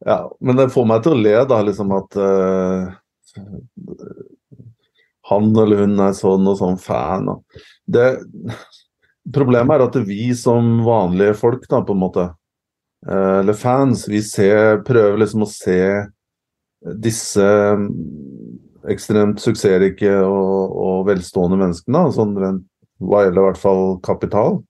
ja. 0.06 0.20
Men 0.42 0.60
det 0.60 0.72
får 0.74 0.88
meg 0.90 1.04
til 1.06 1.16
å 1.16 1.24
le, 1.24 1.36
da, 1.50 1.60
liksom 1.66 1.94
at 1.96 2.18
uh, 2.20 2.88
han 5.30 5.52
eller 5.54 5.86
hun 5.86 6.00
er 6.04 6.16
sånn 6.18 6.50
og 6.50 6.58
sånn 6.60 6.80
fan. 6.82 7.30
Og 7.36 7.62
det 7.86 8.10
Problemet 9.34 9.78
er 9.78 9.82
at 9.86 9.94
vi 10.04 10.34
som 10.36 10.82
vanlige 10.84 11.38
folk, 11.40 11.62
da, 11.72 11.78
på 11.88 11.94
en 11.96 12.02
måte, 12.02 12.26
eller 13.08 13.56
fans, 13.56 14.02
vi 14.12 14.20
ser, 14.20 14.82
prøver 14.84 15.22
liksom 15.22 15.46
å 15.46 15.48
se 15.48 15.78
disse 17.00 17.46
ekstremt 18.92 19.42
suksessrike 19.44 20.12
og, 20.26 20.76
og 20.84 21.08
velstående 21.10 21.60
menneskene, 21.60 22.06
sånn 22.16 22.38
rent 22.40 22.64
hva 23.04 23.26
gjelder 23.26 23.42
i 23.42 23.48
hvert 23.50 23.60
fall 23.62 23.84
kapital. 24.06 24.62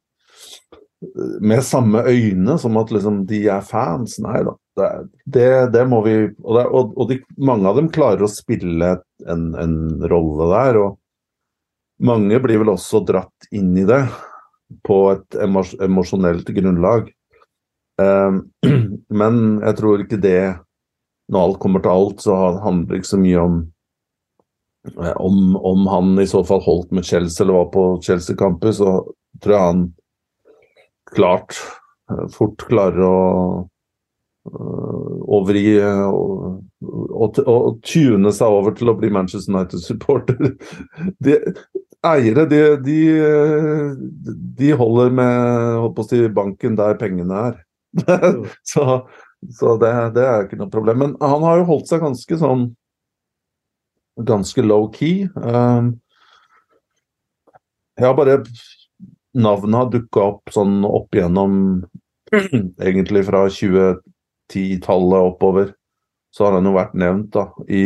med 1.42 1.64
samme 1.64 2.00
øyne 2.08 2.58
som 2.58 2.78
at 2.80 2.92
liksom 2.92 3.26
de 3.28 3.42
er 3.52 3.62
fans. 3.62 4.20
Nei 4.24 4.44
da. 4.48 4.54
Det, 4.74 4.90
det, 5.26 5.50
det 5.74 5.84
må 5.86 6.00
vi 6.02 6.14
Og, 6.42 6.56
det, 6.58 6.64
og, 6.66 6.94
og 6.98 7.10
de, 7.10 7.20
mange 7.38 7.68
av 7.70 7.76
dem 7.78 7.92
klarer 7.94 8.24
å 8.26 8.32
spille 8.32 8.96
en, 9.30 9.44
en 9.60 9.76
rolle 10.10 10.48
der. 10.56 10.80
og 10.82 11.00
mange 12.04 12.40
blir 12.44 12.62
vel 12.64 12.74
også 12.74 13.04
dratt 13.06 13.52
inn 13.54 13.76
i 13.78 13.86
det 13.88 14.02
på 14.88 14.98
et 15.12 15.38
emosjonelt 15.38 16.50
grunnlag. 16.56 17.12
Ehm, 18.02 18.42
men 19.22 19.42
jeg 19.62 19.78
tror 19.78 20.02
ikke 20.02 20.18
det 20.18 20.56
Når 21.30 21.40
alt 21.40 21.60
kommer 21.62 21.80
til 21.80 21.90
alt, 21.94 22.22
så 22.22 22.36
handler 22.62 22.90
det 22.90 22.98
ikke 23.00 23.14
så 23.14 23.20
mye 23.22 23.44
om 23.44 23.60
om, 25.16 25.56
om 25.56 25.88
han 25.88 26.20
i 26.20 26.28
så 26.28 26.44
fall 26.44 26.62
holdt 26.66 26.92
med 26.92 27.06
Chelsea 27.08 27.44
eller 27.44 27.54
var 27.54 27.70
på 27.74 27.84
Chelsea-kamper, 28.04 28.72
så 28.76 28.96
tror 29.44 29.56
jeg 29.56 29.68
han 29.70 29.86
klart 31.14 31.56
eh, 32.12 32.26
fort 32.34 32.66
klarer 32.68 33.06
å 33.06 33.20
uh, 34.50 35.16
overgi 35.38 35.78
og, 35.84 36.60
og, 36.84 37.40
og, 37.46 37.80
tune 37.86 38.34
seg 38.36 38.58
over 38.60 38.76
til 38.76 38.92
å 38.92 38.98
bli 39.00 39.12
Manchester 39.14 39.54
United-supporter. 39.56 40.56
eiere, 42.04 42.46
de, 42.52 42.62
de, 42.84 43.00
de, 44.60 44.72
holder 44.76 45.14
med 45.16 45.78
holdt 45.80 46.10
si, 46.10 46.24
banken 46.34 46.76
der 46.80 46.98
pengene 47.00 47.44
er. 47.50 47.60
så, 48.74 49.04
så 49.54 49.76
det, 49.80 49.94
det, 50.18 50.26
er 50.28 50.48
ikke 50.48 50.60
noe 50.60 50.74
problem. 50.74 51.06
Men 51.06 51.18
han 51.24 51.46
har 51.48 51.62
jo 51.62 51.70
holdt 51.72 51.92
seg 51.92 52.04
ganske 52.04 52.40
sånn 52.42 52.72
Ganske 54.18 54.62
low-key. 54.62 55.28
Um, 55.36 55.96
jeg 57.98 58.08
har 58.08 58.18
bare 58.18 58.44
Navnet 59.34 59.80
har 59.80 59.88
dukka 59.90 60.26
opp 60.28 60.52
sånn 60.54 60.84
opp 60.86 61.16
igjennom 61.16 61.56
Egentlig 62.34 63.24
fra 63.26 63.48
2010-tallet 63.50 65.32
oppover. 65.32 65.74
Så 66.34 66.46
har 66.46 66.58
han 66.58 66.70
jo 66.70 66.76
vært 66.76 66.94
nevnt 66.98 67.34
da, 67.34 67.48
i 67.70 67.84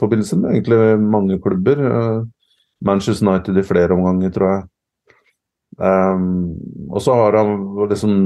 forbindelse 0.00 0.38
med 0.40 0.54
egentlig 0.54 1.00
mange 1.00 1.36
klubber. 1.44 1.80
Uh, 1.80 2.52
Manchester 2.84 3.28
United 3.28 3.58
i 3.60 3.66
flere 3.66 3.96
omganger, 3.96 4.32
tror 4.32 4.48
jeg. 4.52 4.62
Um, 5.80 6.52
og 6.92 7.00
så 7.04 7.16
har 7.16 7.36
han 7.40 7.52
liksom 7.88 8.16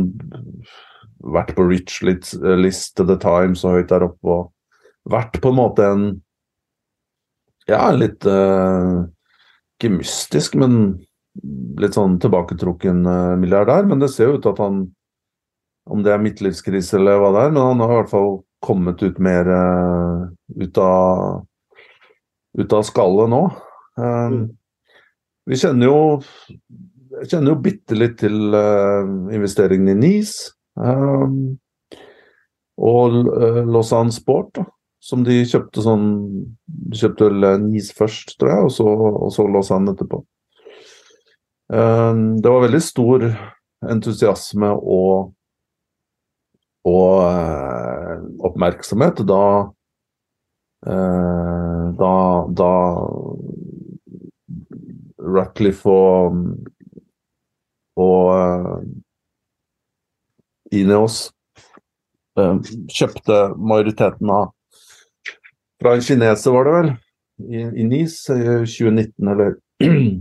vært 1.34 1.54
på 1.56 1.66
Rich 1.66 2.00
List 2.02 2.96
to 2.98 3.06
the 3.06 3.16
Times 3.22 3.62
og 3.64 3.78
høyt 3.78 3.90
der 3.90 4.06
oppe 4.06 4.32
og 4.32 5.10
vært 5.10 5.38
på 5.42 5.52
en 5.52 5.58
måte 5.58 5.86
en 5.86 6.06
Ja, 7.66 7.90
litt 7.94 8.26
uh, 8.30 9.04
Ikke 9.76 9.90
mystisk, 9.96 10.54
men 10.58 11.02
litt 11.80 11.96
sånn 11.98 12.16
tilbaketrukken 12.22 13.02
uh, 13.06 13.34
milliardær. 13.40 13.88
Men 13.90 14.02
det 14.02 14.12
ser 14.14 14.30
jo 14.30 14.38
ut 14.38 14.44
til 14.46 14.54
at 14.54 14.62
han 14.62 14.84
Om 15.90 16.02
det 16.02 16.14
er 16.14 16.22
midtlivskrise 16.22 16.98
eller 16.98 17.20
hva 17.22 17.32
det 17.34 17.42
er, 17.46 17.52
men 17.54 17.62
han 17.62 17.82
har 17.84 17.92
i 17.92 17.98
hvert 18.00 18.10
fall 18.10 18.32
kommet 18.64 19.02
ut 19.04 19.20
mer 19.22 19.46
uh, 19.46 20.26
ut 20.58 20.80
av 20.82 21.44
ut 22.56 22.72
av 22.72 22.82
skallet 22.88 23.28
nå. 23.28 23.42
Um, 24.00 24.32
mm. 24.32 24.44
Vi 25.46 25.58
kjenner 25.60 25.90
jo 25.90 25.98
jeg 27.16 27.30
kjenner 27.30 27.54
jo 27.54 27.62
bitte 27.64 27.96
litt 27.96 28.18
til 28.20 28.56
uh, 28.56 29.06
investeringen 29.32 29.92
i 29.92 29.96
NIS. 30.00 30.32
Um, 30.76 31.56
og 32.76 33.14
uh, 33.30 33.62
Lausanne 33.64 34.12
Sport, 34.12 34.50
da, 34.58 34.66
som 35.06 35.22
de 35.26 35.38
kjøpte 35.46 35.84
sånn 35.84 36.06
De 36.66 36.98
kjøpte 36.98 37.28
vel 37.28 37.46
Nice 37.66 37.94
først, 37.94 38.34
tror 38.40 38.52
jeg, 38.52 38.66
og 38.66 38.72
så, 38.74 38.86
og 38.86 39.30
så 39.34 39.46
Lausanne 39.46 39.94
etterpå. 39.94 40.22
Um, 41.70 42.36
det 42.42 42.50
var 42.50 42.62
veldig 42.66 42.82
stor 42.82 43.24
entusiasme 43.90 44.70
og, 44.74 45.32
og 46.86 47.14
uh, 47.22 48.18
oppmerksomhet 48.50 49.24
da 49.26 49.42
da, 50.86 52.10
da 52.54 52.72
Ratcliffe 55.18 55.90
og, 55.90 56.36
og 57.98 58.84
Ineos 60.76 61.16
kjøpte 62.36 63.40
majoriteten 63.56 64.30
av 64.30 64.52
Fra 65.82 65.94
en 65.94 66.04
kineser, 66.04 66.54
var 66.54 66.66
det 66.66 66.74
vel, 66.76 66.90
i, 67.46 67.62
i 67.82 67.84
NIS 67.84 68.18
i 68.32 68.42
2019, 68.64 69.32
eller 69.32 69.56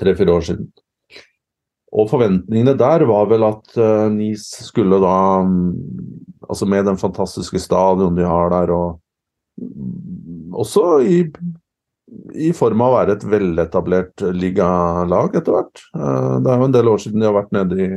tre-fire 0.00 0.34
år 0.34 0.48
siden. 0.50 0.68
Og 1.94 2.10
forventningene 2.10 2.74
der 2.78 3.06
var 3.08 3.28
vel 3.30 3.46
at 3.46 3.76
uh, 3.78 4.10
NIS 4.12 4.48
skulle 4.66 4.98
da 5.02 5.16
um, 5.44 5.74
Altså 6.44 6.66
med 6.68 6.84
den 6.84 6.98
fantastiske 7.00 7.56
stadion 7.62 8.18
de 8.18 8.24
har 8.28 8.50
der, 8.52 8.68
og 8.74 9.00
også 10.52 10.98
i 11.00 11.22
i 12.36 12.50
form 12.54 12.82
av 12.84 12.92
å 12.92 12.96
være 12.98 13.14
et 13.16 13.24
veletablert 13.26 14.22
ligalag 14.36 15.38
etter 15.38 15.54
hvert. 15.54 15.80
Uh, 15.96 16.36
det 16.44 16.50
er 16.52 16.60
jo 16.60 16.66
en 16.68 16.74
del 16.74 16.90
år 16.90 17.00
siden 17.02 17.22
de 17.22 17.28
har 17.30 17.36
vært 17.38 17.54
nede 17.56 17.78
i, 17.80 17.88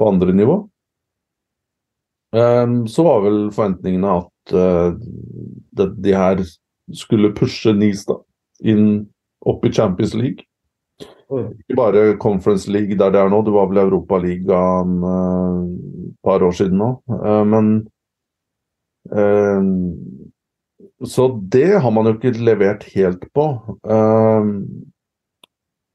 på 0.00 0.08
andre 0.08 0.34
nivå. 0.36 0.56
Um, 2.36 2.78
så 2.90 3.04
var 3.06 3.22
vel 3.26 3.38
forventningene 3.54 4.16
at 4.22 4.30
eh, 4.52 5.88
de 5.96 6.14
her 6.14 6.42
skulle 6.94 7.34
pushe 7.34 7.72
Nice 7.74 8.06
da, 8.08 8.18
inn 8.62 9.06
opp 9.46 9.64
i 9.66 9.72
Champions 9.72 10.14
League. 10.14 10.46
Ikke 11.26 11.76
bare 11.76 12.04
Conference 12.22 12.70
League 12.70 12.94
der 12.98 13.10
det 13.10 13.20
er 13.20 13.30
nå, 13.32 13.42
det 13.42 13.54
var 13.54 13.66
vel 13.70 13.82
Europaligaen 13.82 15.00
et 15.02 16.14
par 16.22 16.44
år 16.46 16.54
siden 16.54 16.78
nå. 16.78 16.90
Men 17.50 17.72
så 21.02 21.26
det 21.42 21.82
har 21.82 21.90
man 21.90 22.06
jo 22.06 22.14
ikke 22.14 22.46
levert 22.46 22.86
helt 22.94 23.26
på. 23.34 23.48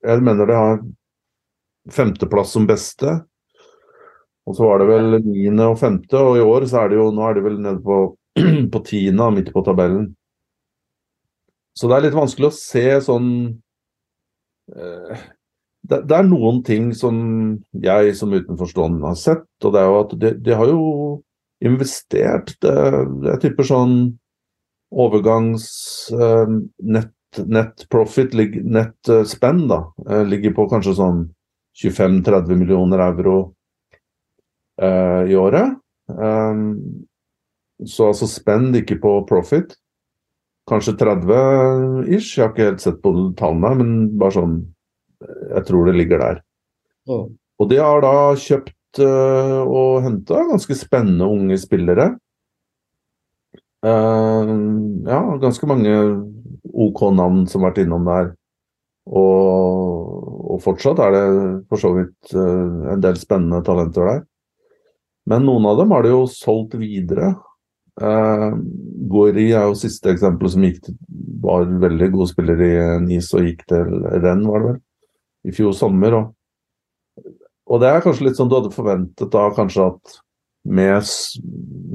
Jeg 0.03 0.23
mener 0.27 0.51
det 0.51 0.59
har 0.59 0.83
femteplass 1.95 2.51
som 2.55 2.67
beste. 2.67 3.21
Og 4.49 4.57
så 4.57 4.65
var 4.65 4.81
det 4.81 4.87
vel 4.89 5.19
niende 5.25 5.67
og 5.69 5.77
femte, 5.79 6.17
og 6.17 6.39
i 6.39 6.43
år 6.43 6.65
så 6.69 6.83
er 6.83 6.91
det 6.91 6.97
jo 6.97 7.11
Nå 7.13 7.27
er 7.27 7.37
det 7.37 7.43
vel 7.45 7.59
nede 7.61 7.81
på, 7.85 7.97
på 8.73 8.83
tiende, 8.87 9.29
midt 9.35 9.51
på 9.53 9.63
tabellen. 9.65 10.11
Så 11.77 11.87
det 11.87 11.97
er 11.97 12.07
litt 12.07 12.17
vanskelig 12.17 12.49
å 12.49 12.55
se 12.55 12.85
sånn 13.05 13.29
eh, 14.75 15.21
det, 15.81 16.03
det, 16.05 16.17
er 16.17 16.27
noen 16.27 16.61
ting 16.67 16.91
som 16.93 17.15
jeg 17.83 18.15
som 18.17 18.33
utenforstående 18.35 19.07
har 19.07 19.17
sett, 19.19 19.47
og 19.63 19.73
det 19.73 19.81
er 19.81 19.89
jo 19.89 19.99
at 20.01 20.15
de, 20.21 20.33
de 20.45 20.57
har 20.57 20.69
jo 20.69 20.83
investert 21.61 22.53
det, 22.63 22.75
Jeg 23.31 23.41
tipper 23.43 23.67
sånn 23.67 23.95
overgangs 24.91 25.65
uh, 26.13 26.49
net, 26.83 27.13
net, 27.45 27.85
profit, 27.93 28.33
net 28.35 29.11
uh, 29.11 29.23
spenn, 29.27 29.63
da, 29.71 29.85
eh, 30.09 30.23
ligger 30.27 30.55
på 30.57 30.67
kanskje 30.71 30.97
sånn 30.97 31.21
25-30 31.79 32.59
millioner 32.59 32.99
euro 33.05 33.35
eh, 34.81 35.31
i 35.31 35.37
året. 35.39 35.77
Um, 36.11 37.05
så 37.87 38.11
altså 38.11 38.27
spend 38.29 38.75
ikke 38.77 38.99
på 39.01 39.13
profit. 39.29 39.75
Kanskje 40.69 40.93
30 40.99 42.11
ish, 42.13 42.37
jeg 42.37 42.45
har 42.45 42.51
ikke 42.53 42.67
helt 42.69 42.83
sett 42.83 42.99
på 43.03 43.13
tallene, 43.39 43.73
men 43.81 43.95
bare 44.21 44.37
sånn 44.37 44.59
Jeg 45.21 45.65
tror 45.67 45.85
det 45.85 45.93
ligger 45.99 46.17
der. 46.17 46.37
Oh. 47.05 47.27
Og 47.61 47.67
de 47.69 47.77
har 47.77 48.01
da 48.01 48.33
kjøpt 48.41 49.01
og 49.05 50.01
henta 50.01 50.39
ganske 50.49 50.73
spennende 50.73 51.27
unge 51.29 51.59
spillere. 51.61 52.07
Uh, 53.81 54.45
ja, 55.05 55.21
ganske 55.41 55.65
mange 55.65 55.93
OK 56.73 57.01
navn 57.17 57.47
som 57.49 57.63
har 57.63 57.71
vært 57.71 57.83
innom 57.85 58.05
der. 58.05 58.31
Og, 59.09 60.51
og, 60.53 60.59
fortsatt 60.61 61.01
er 61.01 61.15
det 61.15 61.23
for 61.69 61.81
så 61.81 61.89
vidt 61.95 62.35
uh, 62.37 62.91
en 62.93 63.01
del 63.01 63.17
spennende 63.17 63.63
talenter 63.65 64.05
der. 64.05 64.21
Men 65.29 65.47
noen 65.47 65.65
av 65.69 65.81
dem 65.81 65.93
har 65.93 66.05
de 66.05 66.13
jo 66.13 66.27
solgt 66.29 66.77
videre. 66.81 67.33
Uh, 68.01 68.55
Gori 69.11 69.51
er 69.51 69.67
jo 69.69 69.77
siste 69.77 70.09
eksempel 70.13 70.49
som 70.49 70.63
til, 70.65 70.95
var 71.41 71.67
veldig 71.83 72.07
god 72.15 72.29
spiller 72.31 72.63
i 72.65 72.71
NIS 73.03 73.29
og 73.37 73.45
gikk 73.45 73.65
til 73.69 73.91
renn, 74.23 74.45
var 74.47 74.63
det 74.63 74.69
vel, 74.71 74.79
i 75.45 75.53
fjor 75.55 75.75
sommer. 75.77 76.17
Og, 76.17 77.27
og 77.69 77.81
det 77.83 77.91
er 77.91 78.03
kanskje 78.05 78.27
litt 78.27 78.39
sånn 78.39 78.49
du 78.49 78.57
hadde 78.57 78.73
forventet 78.73 79.33
da 79.33 79.47
kanskje 79.57 79.87
at 79.91 80.17
med, 80.61 81.11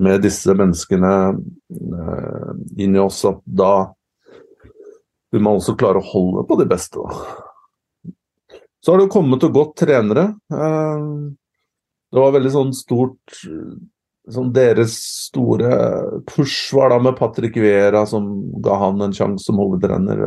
med 0.02 0.22
disse 0.26 0.54
menneskene 0.58 1.12
uh, 1.34 2.52
inni 2.78 3.02
oss, 3.02 3.22
at 3.28 3.42
da 3.46 3.74
vil 5.34 5.42
man 5.42 5.58
også 5.58 5.76
klare 5.78 6.02
å 6.02 6.06
holde 6.06 6.46
på 6.46 6.58
de 6.60 6.68
beste. 6.70 7.02
Så 8.82 8.92
har 8.92 9.00
det 9.00 9.08
jo 9.08 9.14
kommet 9.16 9.42
og 9.46 9.54
gått 9.54 9.76
trenere. 9.82 10.28
Uh, 10.52 11.34
det 12.14 12.22
var 12.22 12.34
veldig 12.36 12.54
sånn 12.54 12.74
stort 12.74 13.40
sånn 14.32 14.52
Deres 14.54 14.96
store 15.28 15.70
push 16.26 16.74
var 16.74 16.90
da 16.92 16.98
med 17.02 17.16
Patrick 17.18 17.56
Vera, 17.62 18.04
som 18.08 18.28
ga 18.62 18.78
han 18.80 19.00
en 19.04 19.14
sjanse 19.14 19.46
som 19.46 19.60
hovedtrener. 19.62 20.22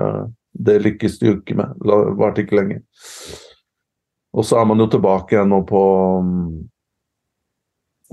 Det 0.55 0.79
lykkes 0.83 1.19
de 1.19 1.31
jo 1.31 1.37
ikke 1.39 1.57
med. 1.59 1.77
Det 1.83 1.99
varte 2.19 2.45
ikke 2.45 2.59
lenge. 2.59 2.81
Og 4.35 4.45
så 4.45 4.59
er 4.61 4.67
man 4.69 4.81
jo 4.81 4.89
tilbake 4.93 5.35
igjen 5.35 5.51
nå 5.51 5.63
på 5.67 5.83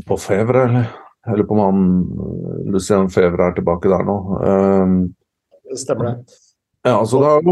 på 0.06 0.16
Fevre, 0.20 0.66
eller? 0.68 0.88
Jeg 1.26 1.38
lurer 1.38 1.48
på 1.48 1.56
om 1.56 1.62
han 1.64 2.70
Lucian 2.70 3.08
Fevre 3.10 3.48
er 3.48 3.56
tilbake 3.56 3.90
der 3.90 4.04
nå. 4.06 4.16
Um, 4.38 4.98
Stemmer 5.74 6.10
det. 6.10 6.36
Ja, 6.86 7.00
altså 7.00 7.18
det 7.22 7.30
er, 7.32 7.46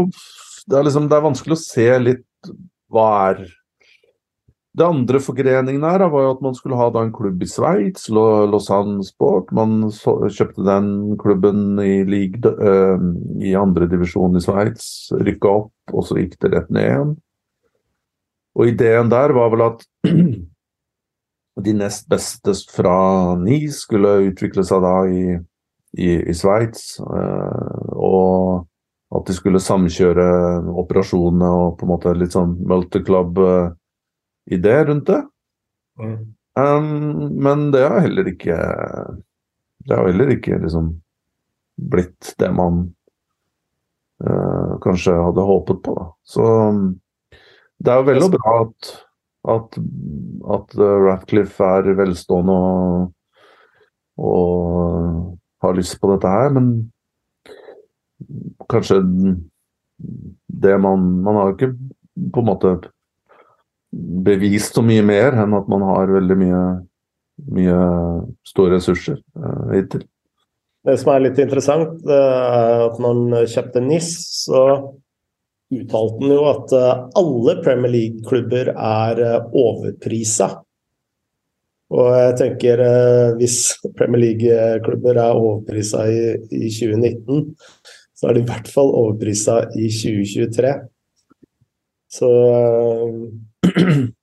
det, 0.69 0.77
er 0.77 0.85
liksom, 0.87 1.09
det 1.11 1.17
er 1.17 1.25
vanskelig 1.25 1.57
å 1.57 1.63
se 1.63 1.87
litt 1.99 2.51
hva 2.93 3.07
er 3.31 3.41
det 4.75 4.83
andre 4.83 5.19
forgreningen 5.23 5.83
her 5.87 6.03
var 6.11 6.25
jo 6.25 6.31
at 6.33 6.41
man 6.43 6.55
skulle 6.57 6.75
ha 6.75 6.89
da 6.91 7.05
en 7.05 7.13
klubb 7.15 7.43
i 7.43 7.47
Sveits, 7.47 8.09
Lausanne 8.11 9.05
Sport. 9.07 9.53
Man 9.55 9.85
så, 9.95 10.17
kjøpte 10.27 10.65
den 10.67 10.89
klubben 11.21 11.79
i, 11.79 12.01
league, 12.03 12.43
uh, 12.43 12.99
i 13.39 13.53
andredivisjon 13.55 14.35
i 14.35 14.43
Sveits, 14.43 14.89
rykka 15.15 15.53
opp, 15.61 15.93
og 15.93 16.03
så 16.07 16.19
gikk 16.19 16.35
det 16.43 16.51
rett 16.57 16.73
ned 16.75 16.89
igjen. 16.89 17.13
Og 18.55 18.73
ideen 18.73 19.11
der 19.11 19.35
var 19.35 19.53
vel 19.53 19.63
at 19.69 19.87
de 21.65 21.75
nest 21.79 22.09
beste 22.11 22.57
fra 22.75 22.97
NI 23.39 23.61
skulle 23.71 24.17
utvikle 24.27 24.67
seg 24.67 24.83
da 24.83 24.93
i, 25.07 25.37
i, 25.95 26.11
i 26.19 26.35
Sveits. 26.35 26.97
Uh, 26.99 27.95
og 27.95 29.15
at 29.15 29.31
de 29.31 29.39
skulle 29.39 29.63
samkjøre 29.63 30.27
operasjonene 30.83 31.55
og 31.63 31.79
på 31.79 31.87
en 31.87 31.95
måte 31.95 32.15
litt 32.19 32.35
sånn 32.35 32.57
multiclub. 32.67 33.39
Uh, 33.39 33.73
idé 34.51 34.85
rundt 34.85 35.07
det. 35.07 35.21
Mm. 35.99 36.35
Um, 36.59 37.43
men 37.43 37.71
det 37.71 37.83
har 37.83 37.99
heller 37.99 38.27
ikke 38.31 38.55
Det 39.85 39.95
har 39.95 40.07
heller 40.07 40.29
ikke 40.31 40.59
liksom 40.59 40.93
blitt 41.75 42.31
det 42.39 42.47
man 42.55 42.77
uh, 44.23 44.75
kanskje 44.83 45.11
hadde 45.19 45.43
håpet 45.43 45.81
på, 45.83 45.95
da. 45.97 46.05
Så 46.23 46.45
um, 46.71 46.85
det 47.83 47.91
er 47.91 47.99
jo 47.99 48.07
veldig 48.07 48.29
bra 48.37 48.53
at, 48.61 48.91
at, 49.51 49.77
at 50.55 50.77
uh, 50.79 50.93
Ratcliffe 51.03 51.67
er 51.67 51.91
velstående 51.99 52.55
og, 52.55 53.11
og 54.15 55.35
har 55.65 55.75
lyst 55.75 55.99
på 55.99 56.13
dette 56.13 56.31
her, 56.31 56.55
men 56.55 56.71
kanskje 58.71 59.01
det 60.47 60.77
man 60.81 61.03
Man 61.23 61.35
har 61.35 61.49
jo 61.49 61.55
ikke 61.55 61.73
på 62.33 62.41
en 62.41 62.47
måte 62.47 62.71
bevist 63.95 64.75
så 64.75 64.83
mye 64.85 65.03
mer 65.05 65.37
enn 65.39 65.55
at 65.55 65.69
man 65.71 65.85
har 65.87 66.11
veldig 66.11 66.37
mye, 66.39 66.61
mye 67.55 67.79
store 68.47 68.77
ressurser 68.77 69.21
uh, 69.39 69.71
hittil. 69.73 70.05
Det 70.85 70.97
som 71.01 71.15
er 71.15 71.23
litt 71.23 71.39
interessant, 71.41 72.03
er 72.05 72.83
at 72.85 72.99
når 73.01 73.15
han 73.15 73.49
kjøpte 73.49 73.81
NIS, 73.81 74.11
så 74.45 74.61
uttalte 75.73 76.19
han 76.21 76.33
jo 76.35 76.43
at 76.45 76.73
eh, 76.77 76.99
alle 77.17 77.55
Premier 77.65 77.89
League-klubber 77.89 78.69
er 78.75 79.21
eh, 79.25 79.47
overprisa. 79.57 80.51
Og 81.95 82.11
jeg 82.13 82.35
tenker 82.37 82.83
hvis 83.39 83.57
Premier 83.97 84.21
League-klubber 84.27 85.17
er 85.23 85.39
overprisa 85.41 86.03
i, 86.05 86.21
i 86.53 86.69
2019, 86.69 87.49
så 88.13 88.29
er 88.29 88.37
de 88.37 88.43
i 88.43 88.47
hvert 88.51 88.69
fall 88.69 88.93
overprisa 88.93 89.63
i 89.73 89.89
2023. 89.89 90.75
Så 92.15 92.29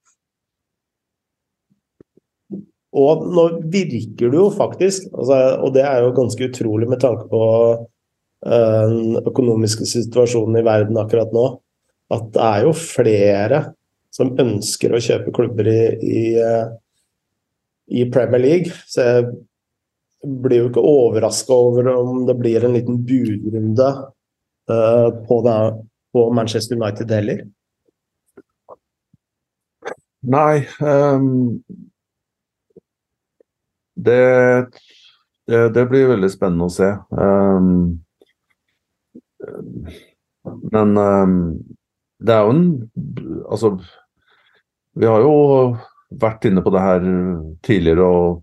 Og 2.93 3.23
nå 3.33 3.45
virker 3.73 4.29
det 4.29 4.37
jo 4.37 4.49
faktisk, 4.53 5.07
altså, 5.17 5.37
og 5.65 5.73
det 5.73 5.85
er 5.89 6.03
jo 6.05 6.13
ganske 6.17 6.49
utrolig 6.51 6.89
med 6.91 7.01
tanke 7.01 7.25
på 7.31 7.45
uh, 7.73 8.83
den 8.93 9.17
økonomiske 9.23 9.89
situasjonen 9.89 10.61
i 10.61 10.65
verden 10.67 11.01
akkurat 11.01 11.33
nå, 11.33 11.47
at 12.13 12.27
det 12.35 12.43
er 12.45 12.67
jo 12.67 12.75
flere 12.77 13.63
som 14.13 14.35
ønsker 14.37 14.93
å 14.93 15.01
kjøpe 15.01 15.33
klubber 15.33 15.71
i, 15.73 15.81
i, 16.05 16.25
uh, 16.37 16.69
i 17.89 18.05
Premier 18.13 18.45
League. 18.45 18.77
Så 18.85 19.09
jeg 19.09 19.25
blir 20.45 20.61
jo 20.61 20.69
ikke 20.69 20.85
overraska 20.85 21.57
over 21.57 21.89
om 21.95 22.27
det 22.29 22.37
blir 22.37 22.69
en 22.69 22.77
liten 22.77 23.01
budrunde 23.09 23.89
uh, 24.69 25.09
på, 25.25 25.41
på 26.13 26.29
Manchester 26.37 26.77
United 26.77 27.17
heller. 27.17 27.47
Nei 30.23 30.69
um, 30.81 31.63
det, 33.95 34.67
det, 35.47 35.69
det, 35.75 35.87
blir 35.91 36.11
veldig 36.13 36.31
spennende 36.31 36.69
å 36.69 36.73
se. 36.73 36.91
Um, 37.11 38.03
men 40.73 40.95
um, 40.99 41.35
det 42.23 42.35
er 42.35 42.47
jo 42.47 42.55
en 42.55 42.63
Altså, 43.51 43.75
vi 44.95 45.09
har 45.09 45.25
jo 45.25 45.35
vært 46.23 46.47
inne 46.49 46.63
på 46.63 46.71
det 46.73 46.85
her 46.85 47.05
tidligere 47.67 48.07
og 48.07 48.43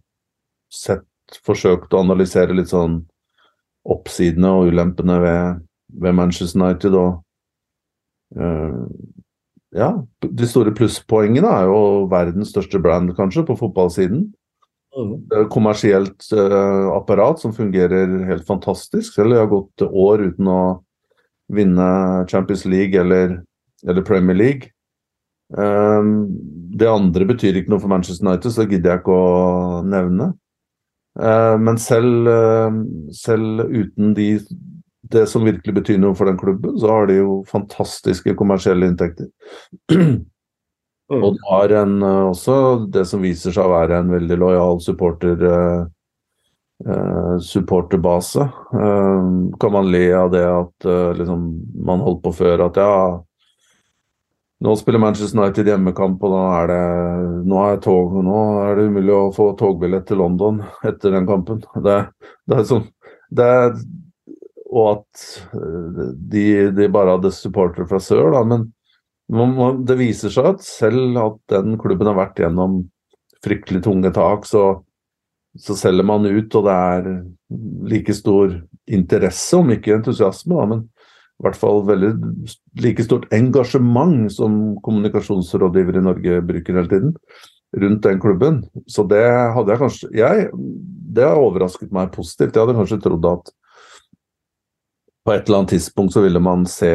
sett, 0.73 1.05
forsøkt 1.45 1.93
å 1.93 2.01
analysere 2.03 2.55
litt 2.57 2.71
sånn 2.71 2.99
oppsidene 3.89 4.51
og 4.57 4.71
ulempene 4.73 5.17
ved, 5.23 5.63
ved 6.01 6.17
Manchester 6.17 6.59
United. 6.59 6.97
og 6.97 7.23
uh, 8.37 8.83
ja, 9.75 9.91
de 10.25 10.47
store 10.49 10.73
plusspoengene 10.75 11.49
er 11.49 11.69
jo 11.69 11.81
verdens 12.09 12.53
største 12.53 12.81
brand, 12.81 13.11
kanskje, 13.17 13.45
på 13.45 13.57
fotballsiden. 13.59 14.27
Mm. 14.97 15.13
Kommersielt 15.53 16.25
uh, 16.33 16.89
apparat 16.95 17.41
som 17.41 17.53
fungerer 17.53 18.09
helt 18.25 18.47
fantastisk. 18.47 19.13
Selv 19.13 19.29
om 19.29 19.35
jeg 19.35 19.43
har 19.43 19.51
gått 19.51 19.85
år 19.85 20.25
uten 20.31 20.49
å 20.49 20.61
vinne 21.53 21.89
Champions 22.29 22.65
League 22.65 22.97
eller, 22.99 23.39
eller 23.85 24.05
Premier 24.05 24.37
League. 24.37 24.73
Um, 25.49 26.29
det 26.77 26.89
andre 26.89 27.25
betyr 27.29 27.57
ikke 27.57 27.73
noe 27.73 27.81
for 27.81 27.89
Manchester 27.89 28.27
United, 28.27 28.53
så 28.53 28.63
det 28.63 28.75
gidder 28.75 28.95
jeg 28.95 29.03
ikke 29.03 29.17
å 29.17 29.81
nevne. 29.85 30.31
Uh, 31.19 31.57
men 31.61 31.79
selv, 31.81 32.29
uh, 32.29 32.81
selv 33.13 33.65
uten 33.69 34.13
de 34.17 34.31
det 35.13 35.25
som 35.29 35.45
virkelig 35.45 35.73
betyr 35.79 36.01
noe 36.01 36.17
for 36.17 36.29
den 36.29 36.37
klubben, 36.39 36.75
så 36.79 36.91
har 36.91 37.07
de 37.09 37.19
jo 37.19 37.39
fantastiske 37.49 38.35
kommersielle 38.39 38.89
inntekter. 38.89 39.31
Mm. 41.09 41.23
Og 41.23 41.31
de 41.33 41.39
har 41.49 41.71
en, 41.73 41.93
eh, 42.05 42.25
også 42.29 42.55
det 42.93 43.07
som 43.09 43.23
viser 43.25 43.49
seg 43.55 43.65
å 43.65 43.71
være 43.71 43.97
en 43.97 44.11
veldig 44.13 44.35
lojal 44.37 44.77
supporter, 44.85 45.39
eh, 46.85 47.37
supporterbase. 47.41 48.45
Eh, 48.45 49.31
kan 49.59 49.73
man 49.73 49.89
le 49.89 50.03
av 50.13 50.29
det 50.31 50.45
at 50.45 50.85
eh, 50.85 51.17
liksom, 51.17 51.49
man 51.85 52.05
holdt 52.05 52.21
på 52.27 52.35
før 52.43 52.67
at 52.67 52.77
ja 52.77 52.93
nå 54.59 54.75
spiller 54.75 54.99
Manchester 54.99 55.39
United 55.39 55.69
hjemmekamp, 55.71 56.23
og 56.23 56.33
nå 56.33 56.39
er 56.57 56.65
det, 56.67 56.79
nå 57.47 57.59
er 57.63 57.77
tog, 57.83 58.17
nå 58.25 58.39
er 58.65 58.75
det 58.75 58.89
umulig 58.91 59.13
å 59.15 59.29
få 59.31 59.53
togbillett 59.59 60.09
til 60.09 60.19
London 60.19 60.59
etter 60.83 61.15
den 61.15 61.27
kampen. 61.29 61.61
Det, 61.85 61.99
det 62.49 62.57
er 62.57 62.65
sånn 62.67 62.89
det, 63.31 63.47
og 64.69 64.89
at 64.91 65.23
eh, 65.57 66.03
de, 66.31 66.45
de, 66.75 66.89
bare 66.93 67.17
hadde 67.17 67.33
supportere 67.35 67.87
fra 67.89 68.01
sør, 68.03 68.31
da. 68.35 68.43
Men 68.45 68.69
det 69.85 69.97
viser 69.99 70.33
seg 70.33 70.53
at 70.53 70.63
selv 70.65 71.17
at 71.21 71.41
den 71.53 71.77
klubben 71.81 72.09
har 72.09 72.17
vært 72.17 72.41
gjennom 72.41 72.83
fryktelig 73.45 73.83
tunge 73.85 74.11
tak, 74.15 74.47
så, 74.49 74.81
så 75.57 75.77
selger 75.77 76.07
man 76.07 76.27
ut, 76.27 76.55
og 76.59 76.65
det 76.67 76.77
er 76.93 77.11
like 77.89 78.15
stor 78.17 78.55
interesse, 78.89 79.57
om 79.57 79.69
ikke 79.73 79.95
entusiasme, 79.99 80.57
da, 80.57 80.65
men 80.73 80.87
i 81.39 81.45
hvert 81.45 81.55
fall 81.55 81.85
veldig 81.87 82.09
like 82.83 83.03
stort 83.05 83.29
engasjement 83.31 84.27
som 84.33 84.57
kommunikasjonsrådgiver 84.83 86.01
i 86.01 86.03
Norge 86.03 86.41
bruker 86.49 86.81
hele 86.81 86.91
tiden, 86.91 87.13
rundt 87.79 88.03
den 88.03 88.19
klubben. 88.19 88.57
Så 88.91 89.05
det 89.07 89.23
hadde 89.23 89.71
jeg 89.71 89.79
kanskje 89.79 90.09
jeg, 90.19 90.49
Det 91.09 91.23
har 91.25 91.39
overrasket 91.39 91.93
meg 91.95 92.11
positivt. 92.13 92.53
Jeg 92.53 92.65
hadde 92.65 92.75
kanskje 92.77 92.99
trodd 93.01 93.23
at 93.25 93.53
på 95.29 95.35
et 95.35 95.45
eller 95.45 95.59
annet 95.59 95.75
tidspunkt 95.75 96.13
så 96.15 96.23
ville 96.23 96.39
man 96.41 96.63
se, 96.65 96.89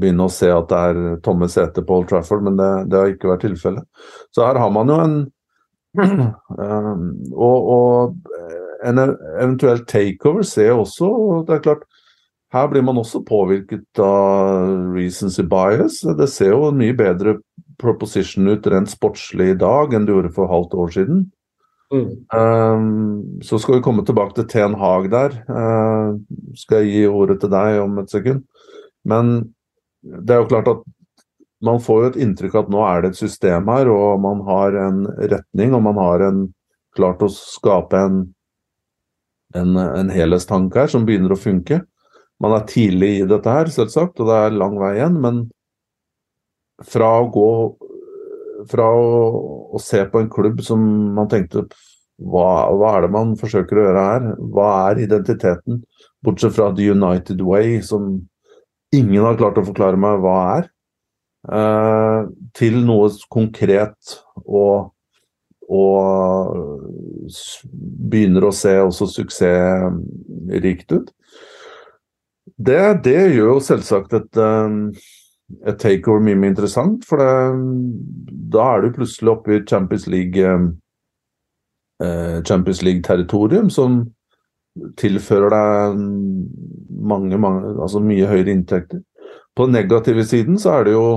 begynne 0.00 0.26
å 0.26 0.32
se 0.32 0.48
at 0.50 0.72
det 0.72 0.78
er 0.90 1.18
tomme 1.22 1.46
seter 1.50 1.84
på 1.86 2.00
Old 2.00 2.08
Trafford, 2.10 2.42
men 2.42 2.56
det, 2.58 2.70
det 2.90 2.98
har 2.98 3.12
ikke 3.12 3.30
vært 3.30 3.44
tilfellet. 3.46 3.86
Så 4.34 4.42
her 4.42 4.58
har 4.58 4.72
man 4.74 4.90
jo 4.90 4.96
en 5.04 5.14
um, 6.02 7.04
og, 7.46 7.70
og, 7.76 8.34
en 8.88 9.00
eventuell 9.02 9.80
takeover 9.90 10.44
ser 10.46 10.76
også 10.78 11.08
Det 11.46 11.56
er 11.56 11.62
klart, 11.64 11.80
her 12.54 12.68
blir 12.70 12.84
man 12.86 13.00
også 13.00 13.24
påvirket 13.26 14.02
av 14.02 14.94
recency 14.94 15.42
bias. 15.46 16.00
Det 16.18 16.28
ser 16.30 16.54
jo 16.56 16.68
en 16.68 16.78
mye 16.78 16.94
bedre 16.98 17.38
proposition 17.78 18.50
ut 18.50 18.66
rent 18.66 18.90
sportslig 18.90 19.52
i 19.52 19.58
dag 19.58 19.94
enn 19.94 20.06
det 20.06 20.14
gjorde 20.14 20.34
for 20.34 20.50
halvt 20.50 20.78
år 20.78 20.94
siden. 20.94 21.26
Mm. 21.88 22.08
Um, 22.36 23.40
så 23.42 23.58
skal 23.58 23.78
vi 23.78 23.84
komme 23.84 24.04
tilbake 24.04 24.36
til 24.36 24.48
Ten 24.50 24.76
Hag 24.76 25.08
der. 25.12 25.36
Uh, 25.48 26.18
skal 26.58 26.84
jeg 26.84 26.92
gi 26.92 27.04
ordet 27.08 27.38
til 27.40 27.52
deg 27.52 27.80
om 27.80 27.98
et 28.02 28.12
sekund. 28.12 28.44
Men 29.08 29.38
det 30.02 30.34
er 30.34 30.42
jo 30.42 30.50
klart 30.50 30.68
at 30.70 30.84
man 31.64 31.80
får 31.82 32.02
jo 32.02 32.10
et 32.12 32.18
inntrykk 32.22 32.56
at 32.60 32.70
nå 32.70 32.82
er 32.86 33.02
det 33.02 33.12
et 33.12 33.20
system 33.24 33.70
her, 33.72 33.90
og 33.90 34.20
man 34.22 34.42
har 34.46 34.76
en 34.78 35.04
retning, 35.18 35.74
og 35.74 35.82
man 35.88 35.98
har 35.98 36.28
en, 36.28 36.46
klart 36.98 37.20
å 37.22 37.28
skape 37.30 37.98
en, 37.98 38.22
en, 39.54 39.76
en 39.78 40.08
helhetstanke 40.10 40.80
her 40.80 40.90
som 40.90 41.04
begynner 41.06 41.34
å 41.34 41.38
funke. 41.38 41.80
Man 42.42 42.54
er 42.56 42.64
tidlig 42.70 43.10
i 43.20 43.26
dette 43.28 43.52
her, 43.52 43.70
selvsagt, 43.70 44.18
og 44.18 44.30
det 44.30 44.38
er 44.38 44.56
lang 44.56 44.78
vei 44.80 44.94
igjen, 44.96 45.18
men 45.22 45.44
fra 46.86 47.10
å 47.20 47.28
gå 47.34 47.50
fra 48.70 48.88
å, 48.90 49.10
å, 49.74 49.80
se 49.82 50.00
på 50.10 50.22
en 50.22 50.30
klubb 50.32 50.62
som 50.64 50.80
man 51.16 51.28
tenkte 51.30 51.66
hva, 52.18 52.66
hva, 52.74 52.96
er 52.96 53.06
det 53.06 53.12
man 53.14 53.36
forsøker 53.38 53.78
å 53.78 53.84
gjøre 53.86 54.06
her? 54.08 54.26
Hva 54.54 54.70
er 54.88 55.04
identiteten? 55.04 55.82
Bortsett 56.24 56.56
fra 56.56 56.72
The 56.74 56.88
United 56.90 57.44
Way, 57.46 57.78
som 57.86 58.16
ingen 58.94 59.22
har 59.22 59.38
klart 59.38 59.60
å 59.60 59.66
forklare 59.68 60.00
meg 60.00 60.18
hva 60.24 60.38
er. 60.56 60.70
Eh, 61.48 62.22
til 62.58 62.80
noe 62.82 63.12
konkret 63.30 64.18
og, 64.42 64.90
og 65.70 66.58
begynner 68.10 68.48
å 68.48 68.56
se 68.56 68.74
også 68.82 69.06
suksessrikt 69.12 70.96
ut. 70.96 71.14
Det, 72.58 72.82
det 73.06 73.20
gjør 73.36 73.54
jo 73.54 73.62
selvsagt 73.62 74.18
et, 74.18 74.42
eh, 74.42 75.06
et 75.64 75.78
takeover 75.80 76.20
mye 76.24 76.36
mer 76.36 76.52
interessant, 76.52 77.04
for 77.08 77.20
det, 77.22 77.30
da 78.52 78.66
er 78.74 78.84
du 78.84 78.94
plutselig 78.98 79.32
oppe 79.32 79.56
i 79.56 79.64
Champions 79.68 80.06
League 80.10 80.44
eh, 82.04 82.38
Champions 82.44 82.82
League-territorium 82.84 83.70
som 83.72 84.02
tilfører 85.00 85.50
deg 85.54 86.02
mange, 87.08 87.38
mange, 87.40 87.72
altså 87.80 88.02
mye 88.04 88.28
høyere 88.28 88.52
inntekter. 88.54 89.02
På 89.56 89.66
den 89.66 89.74
negative 89.74 90.22
siden 90.28 90.60
så 90.60 90.78
er 90.78 90.88
det 90.88 90.94
jo 90.94 91.08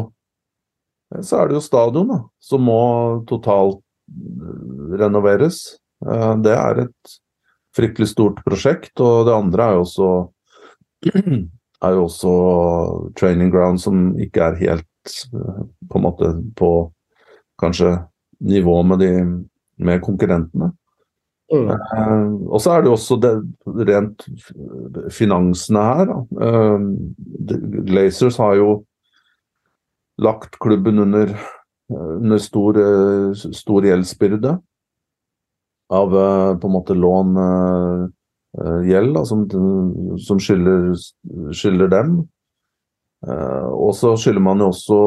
så 1.19 1.41
er 1.41 1.49
det 1.49 1.57
jo 1.57 1.63
stadion 1.65 2.07
da, 2.07 2.19
som 2.39 2.63
må 2.63 2.81
totalt 3.27 3.81
renoveres. 5.01 5.63
Eh, 6.07 6.35
det 6.43 6.55
er 6.55 6.85
et 6.87 7.17
fryktelig 7.75 8.11
stort 8.11 8.39
prosjekt, 8.47 8.93
og 8.99 9.27
det 9.27 9.35
andre 9.35 9.67
er 9.67 9.77
jo 9.77 9.83
også 9.85 10.11
er 11.81 11.95
jo 11.97 12.05
også 12.05 12.33
training 13.17 13.51
ground 13.53 13.81
som 13.81 14.11
ikke 14.21 14.43
er 14.51 14.59
helt 14.59 15.15
på 15.89 15.97
en 15.97 16.05
måte 16.05 16.29
på 16.57 16.71
kanskje 17.61 17.95
nivå 18.41 18.81
med 18.85 19.01
de 19.01 19.11
med 19.81 20.01
konkurrentene. 20.05 20.71
Mm. 21.51 21.69
Eh, 21.71 22.27
og 22.47 22.61
så 22.63 22.75
er 22.75 22.83
det 22.83 22.91
jo 22.91 22.95
også 22.95 23.17
det 23.21 23.33
rent 23.89 24.27
finansene 25.11 25.83
her. 25.83 26.13
Eh, 26.47 26.85
Glazers 27.89 28.37
har 28.39 28.55
jo 28.59 28.69
lagt 30.21 30.59
klubben 30.61 31.01
under, 31.01 31.33
under 31.89 32.37
stor, 32.37 32.77
stor 33.33 33.87
gjeldsbyrde 33.87 34.53
av 35.91 36.13
på 36.61 36.69
en 36.69 36.75
måte 36.75 36.95
lån 36.95 37.39
gjeld 38.59 39.13
da, 39.15 39.23
som, 39.27 39.45
som 40.19 40.39
skylder, 40.43 40.91
skylder, 41.55 41.87
dem. 41.91 42.15
og 43.23 43.93
så 43.95 44.15
skylder 44.19 44.43
man 44.43 44.59
jo 44.59 44.71
også 44.73 44.97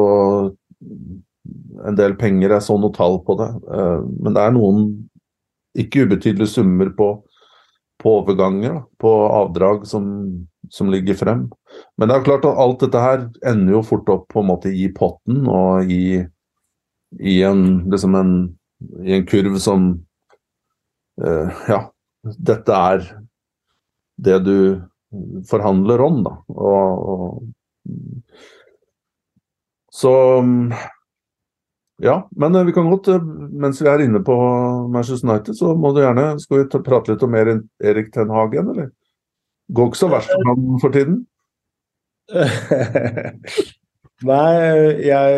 en 1.85 1.99
del 1.99 2.15
penger. 2.17 2.55
Jeg 2.55 2.65
så 2.65 2.77
noe 2.81 2.95
tall 2.95 3.19
på 3.27 3.35
det. 3.37 3.51
men 4.17 4.33
det 4.33 4.41
er 4.41 4.55
noen 4.55 4.87
ikke 5.79 6.05
ubetydelige 6.05 6.47
summer 6.47 6.89
på, 6.97 7.09
på 8.01 8.13
overganger, 8.21 8.81
på 9.01 9.11
avdrag 9.27 9.85
som, 9.87 10.05
som, 10.71 10.91
ligger 10.91 11.17
frem. 11.19 11.45
Men 11.97 12.09
det 12.09 12.17
er 12.17 12.27
klart 12.27 12.47
at 12.47 12.61
alt 12.61 12.81
dette 12.83 13.01
her 13.01 13.27
ender 13.47 13.77
jo 13.77 13.83
fort 13.85 14.09
opp 14.11 14.27
på 14.31 14.41
en 14.41 14.49
måte 14.51 14.71
i 14.71 14.87
potten 14.95 15.43
og 15.51 15.91
i, 15.91 16.23
i, 17.19 17.35
en, 17.47 17.85
liksom 17.91 18.15
en, 18.19 18.33
i 19.03 19.17
en 19.19 19.27
kurv 19.27 19.59
som 19.63 19.91
uh, 21.21 21.65
Ja, 21.69 21.85
dette 22.23 22.79
er 22.91 23.09
det 24.17 24.39
du 24.45 24.57
forhandler 25.49 26.01
om, 26.01 26.23
da. 26.25 26.35
Og, 26.55 27.07
og, 27.13 27.43
så 29.95 30.11
ja, 31.97 32.29
men 32.31 32.55
eh, 32.55 32.63
vi 32.63 32.73
kan 32.73 32.89
godt, 32.89 33.07
eh, 33.07 33.23
mens 33.51 33.81
vi 33.81 33.87
er 33.87 34.03
inne 34.03 34.19
på 34.25 34.35
Manchester 34.91 35.29
United, 35.29 35.55
så 35.55 35.75
må 35.79 35.93
du 35.95 36.01
gjerne 36.03 36.33
Skal 36.43 36.63
vi 36.63 36.81
prate 36.83 37.13
litt 37.13 37.23
om 37.23 37.37
Erik 37.39 38.11
Ten 38.13 38.33
Hagen, 38.35 38.73
eller? 38.73 38.89
Går 39.71 39.87
ikke 39.89 40.01
så 40.01 40.09
verst 40.11 40.33
for 40.33 40.49
ham 40.49 40.65
for 40.83 40.95
tiden? 40.95 41.21
Nei, 44.25 44.51
jeg 45.05 45.31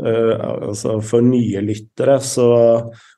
uh, 0.00 0.34
Altså, 0.70 0.96
for 1.04 1.24
nye 1.26 1.62
lyttere 1.64 2.16
så 2.24 2.50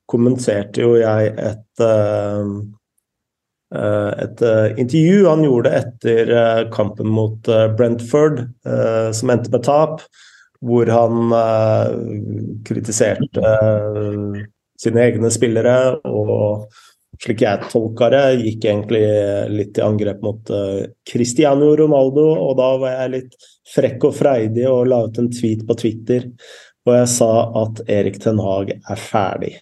kommenterte 0.08 0.82
jo 0.82 0.96
jeg 0.98 1.32
et 1.36 1.84
uh, 1.84 2.48
et 3.72 4.42
intervju 4.78 5.26
han 5.26 5.44
gjorde 5.46 5.72
etter 5.78 6.32
kampen 6.74 7.08
mot 7.08 7.50
Brentford, 7.78 8.44
som 9.16 9.32
endte 9.32 9.52
med 9.52 9.64
tap 9.66 10.04
hvor 10.62 10.86
han 10.92 11.32
kritiserte 12.68 13.54
sine 14.78 15.06
egne 15.06 15.30
spillere. 15.34 15.76
Og 16.06 16.68
slik 17.22 17.42
jeg 17.42 17.70
tolka 17.72 18.10
det, 18.12 18.24
gikk 18.44 18.68
egentlig 18.68 19.02
litt 19.54 19.80
i 19.80 19.86
angrep 19.86 20.20
mot 20.26 20.52
Cristiano 21.08 21.72
Ronaldo. 21.80 22.28
Og 22.44 22.54
da 22.60 22.68
var 22.82 22.98
jeg 22.98 23.14
litt 23.16 23.48
frekk 23.72 24.10
og 24.10 24.18
freidig 24.20 24.68
og 24.68 24.84
la 24.92 25.04
ut 25.08 25.22
en 25.22 25.32
tweet 25.32 25.66
på 25.66 25.78
Twitter 25.80 26.28
og 26.86 26.96
jeg 26.96 27.10
sa 27.14 27.32
at 27.62 27.82
Erik 27.90 28.18
Ten 28.22 28.40
Hag 28.42 28.72
er 28.74 28.98
ferdig. 28.98 29.52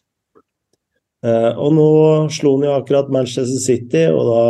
Og 1.20 1.74
nå 1.76 1.86
slo 2.32 2.54
han 2.56 2.64
jo 2.64 2.74
akkurat 2.78 3.10
Manchester 3.12 3.60
City, 3.60 4.06
og 4.08 4.30
da 4.30 4.42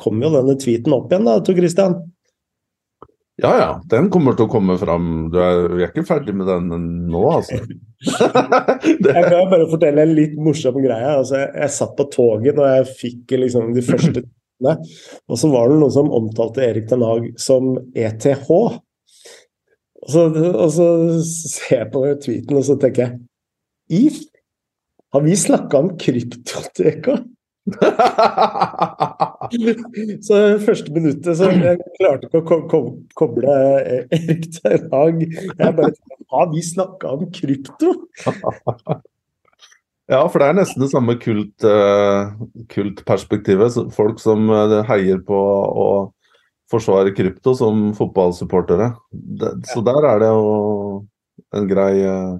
kom 0.00 0.22
jo 0.22 0.32
denne 0.32 0.56
tweeten 0.60 0.94
opp 0.96 1.10
igjen, 1.10 1.26
da, 1.28 1.40
Tor 1.44 1.58
Christian. 1.58 1.98
Ja 3.40 3.50
ja, 3.56 3.68
den 3.88 4.10
kommer 4.12 4.36
til 4.36 4.46
å 4.46 4.52
komme 4.52 4.76
fram. 4.80 5.30
Du 5.32 5.38
er, 5.40 5.62
vi 5.72 5.84
er 5.84 5.92
ikke 5.92 6.04
ferdig 6.08 6.34
med 6.36 6.48
den 6.50 6.66
nå, 7.08 7.22
altså. 7.32 7.60
det... 9.04 9.14
Jeg 9.14 9.30
kan 9.30 9.48
bare 9.52 9.68
fortelle 9.70 10.04
en 10.04 10.12
litt 10.16 10.36
morsom 10.40 10.76
greie. 10.82 11.14
Altså, 11.14 11.38
jeg, 11.40 11.54
jeg 11.62 11.74
satt 11.78 11.96
på 11.96 12.06
toget 12.12 12.58
når 12.58 12.68
jeg 12.74 12.90
fikk 13.00 13.34
liksom, 13.40 13.72
de 13.76 13.84
første 13.86 14.12
tidene, 14.18 14.76
og 15.24 15.40
så 15.40 15.50
var 15.54 15.72
det 15.72 15.80
noen 15.80 15.96
som 15.96 16.12
omtalte 16.20 16.66
Erik 16.66 16.90
Den 16.92 17.06
Haag 17.06 17.30
som 17.40 17.72
ETH. 17.96 18.52
Og 20.00 20.08
så, 20.08 20.26
og 20.50 20.68
så 20.72 20.90
ser 21.24 21.78
jeg 21.78 21.90
på 21.92 22.04
tweeten 22.24 22.56
og 22.56 22.64
så 22.64 22.76
tenker 22.80 23.06
jeg 23.06 23.18
If, 23.90 24.20
har 25.12 25.20
vi 25.20 25.36
snakka 25.36 25.78
om 25.78 25.92
kryptoteka? 25.98 27.18
så 30.26 30.36
første 30.64 30.92
minuttet 30.94 31.36
så 31.38 31.50
jeg 31.52 31.78
klarte 31.98 32.26
ikke 32.26 32.40
å 32.40 32.46
ko 32.48 32.56
ko 32.70 32.78
koble 33.18 33.56
Erik 34.16 34.44
til 34.56 34.86
Hag. 34.92 35.16
Jeg 35.28 35.70
bare 35.76 35.92
Har 36.30 36.46
vi 36.52 36.62
snakka 36.64 37.06
om 37.18 37.22
krypto? 37.34 37.88
ja, 40.14 40.22
for 40.30 40.38
det 40.38 40.46
er 40.46 40.58
nesten 40.60 40.82
det 40.84 40.92
samme 40.92 41.14
kult, 41.20 41.58
uh, 41.66 42.20
kultperspektivet. 42.70 43.72
Folk 43.96 44.22
som 44.22 44.46
uh, 44.50 44.86
heier 44.88 45.18
på 45.26 45.34
å 45.36 45.88
forsvare 46.70 47.10
krypto 47.16 47.54
som 47.58 47.90
fotballsupportere. 47.98 48.92
så 49.66 49.80
der 49.82 50.02
er 50.06 50.22
det 50.22 50.30
jo 50.30 50.44
en 51.58 51.66
grei 51.66 51.94
uh, 52.06 52.38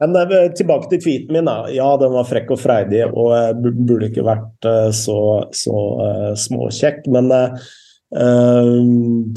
men 0.00 0.16
eh, 0.16 0.46
tilbake 0.54 0.90
til 0.92 1.02
tweeten 1.02 1.34
min. 1.34 1.48
da. 1.48 1.66
Ja, 1.74 1.90
den 2.00 2.14
var 2.14 2.28
frekk 2.28 2.54
og 2.54 2.62
freidig 2.62 3.04
og 3.08 3.32
jeg 3.34 3.74
burde 3.74 4.10
ikke 4.10 4.26
vært 4.26 4.70
eh, 4.70 4.90
så, 4.94 5.20
så 5.54 5.84
uh, 5.98 6.32
småkjekk. 6.38 7.08
Men 7.14 7.30
uh, 7.34 8.80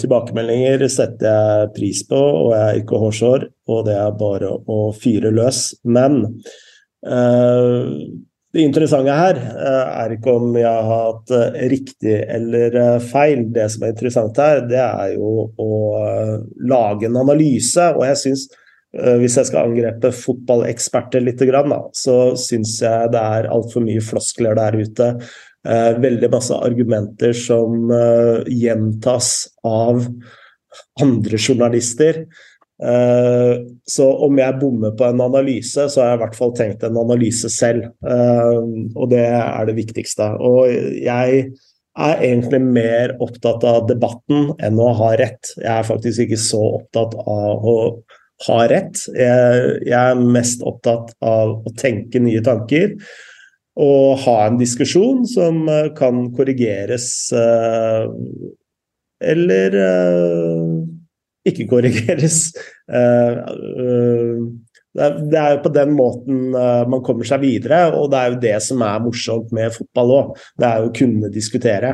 tilbakemeldinger 0.02 0.86
setter 0.92 1.30
jeg 1.30 1.72
pris 1.78 2.04
på, 2.08 2.20
og 2.20 2.52
jeg 2.56 2.66
er 2.68 2.82
ikke 2.84 3.02
hårsår. 3.06 3.48
Og 3.74 3.86
det 3.90 3.98
er 3.98 4.20
bare 4.20 4.54
å 4.54 4.82
fyre 4.94 5.34
løs. 5.34 5.72
Men 5.82 6.22
uh, 7.10 7.82
det 8.52 8.66
interessante 8.68 9.14
her 9.16 9.38
er 9.66 10.12
ikke 10.12 10.34
om 10.36 10.50
jeg 10.60 10.68
har 10.68 10.90
hatt 10.92 11.32
riktig 11.72 12.18
eller 12.36 13.00
feil. 13.00 13.46
Det 13.56 13.70
som 13.72 13.86
er 13.88 13.94
interessant 13.94 14.42
her, 14.44 14.60
det 14.68 14.82
er 14.84 15.14
jo 15.16 15.46
å 15.56 15.70
lage 16.68 17.08
en 17.08 17.22
analyse. 17.24 17.86
Og 17.96 18.04
jeg 18.10 18.20
syns 18.20 18.50
Eh, 18.52 18.61
hvis 18.92 19.38
jeg 19.40 19.48
skal 19.48 19.70
angrepe 19.70 20.12
fotballeksperter 20.12 21.24
litt, 21.24 21.40
så 21.96 22.16
syns 22.36 22.74
jeg 22.84 23.12
det 23.14 23.22
er 23.22 23.48
altfor 23.54 23.86
mye 23.86 24.04
floskler 24.04 24.58
der 24.60 24.76
ute. 24.82 25.08
Eh, 25.62 25.92
veldig 26.02 26.30
masse 26.34 26.58
argumenter 26.58 27.36
som 27.38 27.92
eh, 27.94 28.42
gjentas 28.52 29.46
av 29.64 30.04
andre 31.02 31.40
journalister. 31.40 32.26
Så 32.82 34.06
om 34.26 34.40
jeg 34.42 34.58
bommer 34.58 34.96
på 34.98 35.06
en 35.06 35.20
analyse, 35.22 35.84
så 35.86 36.00
har 36.02 36.08
jeg 36.08 36.18
i 36.18 36.22
hvert 36.24 36.38
fall 36.40 36.54
tenkt 36.58 36.86
en 36.88 36.96
analyse 36.98 37.52
selv. 37.54 37.92
Og 38.02 39.04
det 39.12 39.22
er 39.22 39.68
det 39.70 39.76
viktigste. 39.78 40.32
Og 40.42 40.72
jeg 40.98 41.44
er 42.00 42.24
egentlig 42.24 42.62
mer 42.64 43.14
opptatt 43.22 43.64
av 43.68 43.86
debatten 43.90 44.52
enn 44.64 44.80
å 44.80 44.92
ha 44.98 45.12
rett. 45.20 45.54
Jeg 45.60 45.72
er 45.76 45.88
faktisk 45.88 46.26
ikke 46.26 46.40
så 46.42 46.62
opptatt 46.80 47.16
av 47.20 47.68
å 47.68 47.78
har 48.48 48.70
rett. 48.72 49.04
Jeg, 49.16 49.92
er 49.92 50.22
mest 50.22 50.64
opptatt 50.68 51.14
av 51.24 51.60
å 51.66 51.74
tenke 51.78 52.22
nye 52.24 52.42
tanker 52.46 52.96
og 53.82 54.20
ha 54.26 54.38
en 54.48 54.58
diskusjon 54.60 55.24
som 55.30 55.64
eh, 55.72 55.92
kan 55.96 56.26
korrigeres 56.36 57.06
uh, 57.32 58.10
eller 59.24 59.78
uh, 59.80 60.82
ikke 61.48 61.70
korrigeres. 61.72 62.44
Det 64.92 65.38
er, 65.40 65.54
jo 65.54 65.60
på 65.64 65.70
den 65.72 65.94
måten 65.96 66.50
man 66.52 67.00
kommer 67.00 67.24
seg 67.24 67.40
videre, 67.46 67.94
og 67.96 68.10
det 68.12 68.18
er 68.20 68.34
jo 68.34 68.40
det 68.44 68.56
som 68.66 68.82
er 68.84 68.98
morsomt 69.00 69.54
med 69.56 69.72
fotball 69.72 70.12
òg. 70.18 70.34
Det 70.60 70.68
er 70.68 70.82
jo 70.82 70.90
å 70.90 70.96
kunne 70.98 71.30
diskutere. 71.32 71.94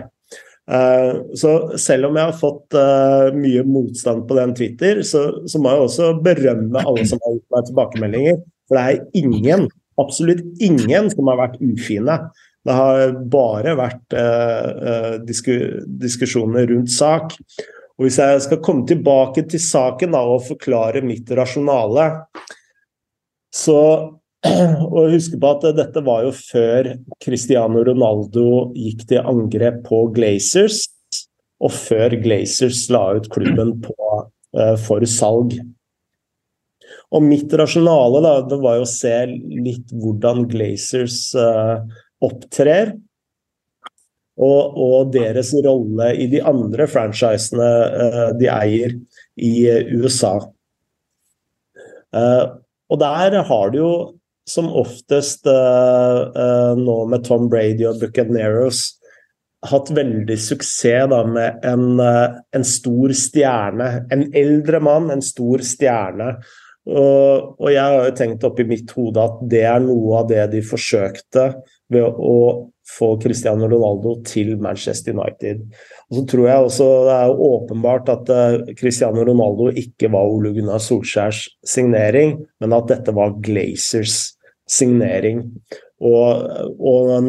Uh, 0.67 1.23
så 1.39 1.51
selv 1.79 2.09
om 2.09 2.17
jeg 2.19 2.27
har 2.27 2.35
fått 2.35 2.75
uh, 2.75 3.29
mye 3.35 3.63
motstand 3.63 4.25
på 4.27 4.35
den 4.35 4.51
Twitter, 4.57 4.99
så, 5.07 5.23
så, 5.47 5.61
må 5.63 5.71
jeg 5.71 5.85
også 5.85 6.09
berømme 6.25 6.83
alle 6.83 7.05
som 7.07 7.21
har 7.23 7.37
gitt 7.37 7.55
meg 7.55 7.69
tilbakemeldinger. 7.69 8.41
For 8.67 8.79
det 8.79 8.83
er 8.83 9.23
ingen, 9.23 9.65
absolutt 10.01 10.43
ingen, 10.63 11.09
som 11.13 11.31
har 11.31 11.39
vært 11.39 11.57
ufine. 11.63 12.19
Det 12.67 12.75
har 12.75 13.13
bare 13.31 13.77
vært 13.79 14.15
disku, 15.23 15.53
diskusjoner 16.03 16.67
rundt 16.67 16.91
sak. 16.91 17.37
Og 17.95 18.05
Hvis 18.05 18.17
jeg 18.19 18.41
skal 18.43 18.59
komme 18.65 18.83
tilbake 18.89 19.45
til 19.47 19.61
saken 19.63 20.11
da, 20.13 20.25
og 20.27 20.43
forklare 20.49 20.99
mitt 21.05 21.31
rasjonale, 21.31 22.09
så 23.55 23.79
og 24.93 25.13
huske 25.13 25.39
på 25.41 25.53
at 25.55 25.65
dette 25.77 26.03
var 26.05 26.25
jo 26.27 26.33
før 26.35 26.91
Cristiano 27.23 27.81
Ronaldo 27.87 28.69
gikk 28.77 29.07
til 29.09 29.25
angrep 29.25 29.81
på 29.87 30.03
Glazers, 30.13 30.83
og 31.57 31.73
før 31.73 32.13
Glazers 32.21 32.83
la 32.93 33.03
ut 33.17 33.29
klubben 33.33 33.73
på, 33.81 33.97
uh, 34.57 34.75
for 34.83 35.05
salg. 35.09 35.57
Og 37.15 37.23
mitt 37.23 37.53
rasjonale 37.55 38.21
da, 38.23 38.33
det 38.45 38.59
var 38.61 38.77
jo 38.77 38.85
å 38.85 38.91
se 38.91 39.15
litt 39.31 39.91
hvordan 39.95 40.45
Glazers 40.51 41.31
uh, 41.37 41.81
opptrer. 42.23 42.93
Og, 44.37 44.75
og, 44.77 45.07
deres 45.15 45.49
rolle 45.65 46.11
i 46.21 46.27
de 46.29 46.43
andre 46.45 46.85
franchisene 46.85 47.69
uh, 47.89 48.27
de 48.37 48.51
eier 48.53 48.93
i 49.41 49.53
USA. 49.97 50.35
Uh, 52.13 52.61
og 52.93 53.01
der 53.01 53.39
har 53.49 53.73
du 53.73 53.79
jo 53.79 53.89
som 54.47 54.69
oftest 54.71 55.47
uh, 55.47 56.21
uh, 56.31 56.73
nå 56.79 56.97
med 57.11 57.25
Tom 57.27 57.49
Brady 57.51 57.87
og 57.87 57.99
Buccaneros 58.01 58.93
hatt 59.67 59.89
veldig 59.91 60.37
suksess 60.39 61.09
da, 61.11 61.23
med 61.27 61.65
en, 61.67 61.99
uh, 61.99 62.37
en, 62.55 62.63
stor 62.67 63.11
stjerne. 63.17 63.89
En 64.13 64.23
eldre 64.31 64.79
mann, 64.83 65.11
en 65.11 65.23
stor 65.25 65.63
stjerne. 65.65 66.37
Og, 66.87 67.57
og 67.59 67.67
jeg 67.73 67.83
har 67.83 68.07
jo 68.07 68.15
tenkt 68.15 68.47
oppi 68.47 68.63
mitt 68.63 68.93
hode 68.95 69.19
at 69.19 69.43
det 69.51 69.65
er 69.67 69.83
noe 69.83 70.21
av 70.21 70.29
det 70.29 70.45
de 70.53 70.63
forsøkte 70.63 71.49
ved 71.91 72.05
å 72.07 72.37
få 72.87 73.09
Cristiano 73.19 73.67
Ronaldo 73.67 74.13
til 74.23 74.53
Manchester 74.63 75.11
United. 75.11 75.65
Og 76.07 76.21
så 76.21 76.23
tror 76.31 76.45
jeg 76.47 76.69
også 76.69 76.87
Det 77.09 77.17
er 77.17 77.41
åpenbart 77.49 78.13
at 78.13 78.31
Cristiano 78.79 79.25
Ronaldo 79.27 79.67
ikke 79.75 80.07
var 80.13 80.31
Ole 80.31 80.53
Gunnar 80.55 80.79
Solskjærs 80.79 81.43
signering, 81.67 82.37
men 82.63 82.77
at 82.79 82.87
dette 82.93 83.11
var 83.11 83.35
Glazers 83.43 84.36
signering. 84.69 85.43
Og, 86.03 86.47
og 86.77 87.27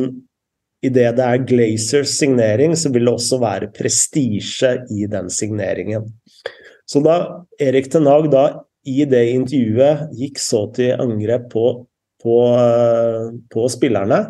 idet 0.85 1.17
det 1.19 1.27
er 1.27 1.45
Glazers 1.49 2.15
signering, 2.19 2.77
så 2.77 2.93
vil 2.95 3.09
det 3.09 3.15
også 3.15 3.41
være 3.43 3.73
prestisje 3.75 4.75
i 4.95 5.09
den 5.11 5.31
signeringen. 5.33 6.07
Så 6.89 7.03
da 7.05 7.19
Erik 7.61 7.91
Tenag 7.93 8.31
da 8.33 8.47
i 8.89 9.05
det 9.09 9.25
intervjuet 9.35 10.09
gikk 10.17 10.41
så 10.41 10.65
til 10.77 10.95
angrep 10.97 11.51
på, 11.53 11.65
på, 12.23 12.37
på 13.53 13.69
spillerne, 13.73 14.23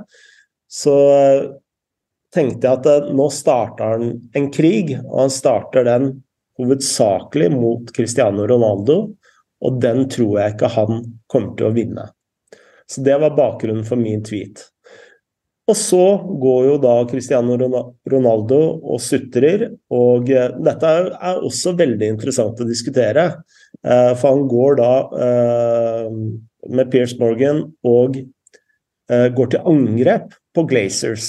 så 0.69 0.97
tenkte 2.35 2.67
jeg 2.69 2.81
at 2.81 2.89
eh, 2.91 3.13
nå 3.17 3.29
starter 3.33 3.95
han 3.95 4.11
en 4.37 4.49
krig, 4.53 4.97
og 5.01 5.23
han 5.25 5.33
starter 5.33 5.87
den 5.87 6.11
hovedsakelig 6.59 7.53
mot 7.55 7.93
Cristiano 7.95 8.47
Ronaldo, 8.51 8.99
og 9.65 9.81
den 9.83 10.07
tror 10.11 10.41
jeg 10.41 10.57
ikke 10.57 10.73
han 10.75 11.05
kommer 11.31 11.55
til 11.59 11.71
å 11.71 11.75
vinne. 11.77 12.09
Så 12.89 13.05
det 13.05 13.19
var 13.21 13.37
bakgrunnen 13.37 13.85
for 13.85 14.01
min 14.01 14.23
tweet. 14.25 14.65
Og 15.69 15.77
så 15.77 16.05
går 16.41 16.63
jo 16.65 16.77
da 16.81 16.95
Cristiano 17.11 17.59
Ronaldo 18.09 18.61
og 18.79 19.03
sutrer, 19.05 19.67
og 19.93 20.31
eh, 20.33 20.55
dette 20.65 20.93
er 21.13 21.43
også 21.45 21.75
veldig 21.77 22.09
interessant 22.15 22.63
å 22.63 22.69
diskutere. 22.69 23.27
Eh, 23.85 24.15
for 24.17 24.31
han 24.31 24.47
går 24.49 24.79
da 24.81 24.93
med 26.69 26.89
Pierce 26.93 27.19
Morgan 27.21 27.63
og 27.87 28.17
går 29.09 29.47
til 29.53 29.69
angrep 29.71 30.35
på 30.53 30.65
Glazers. 30.69 31.29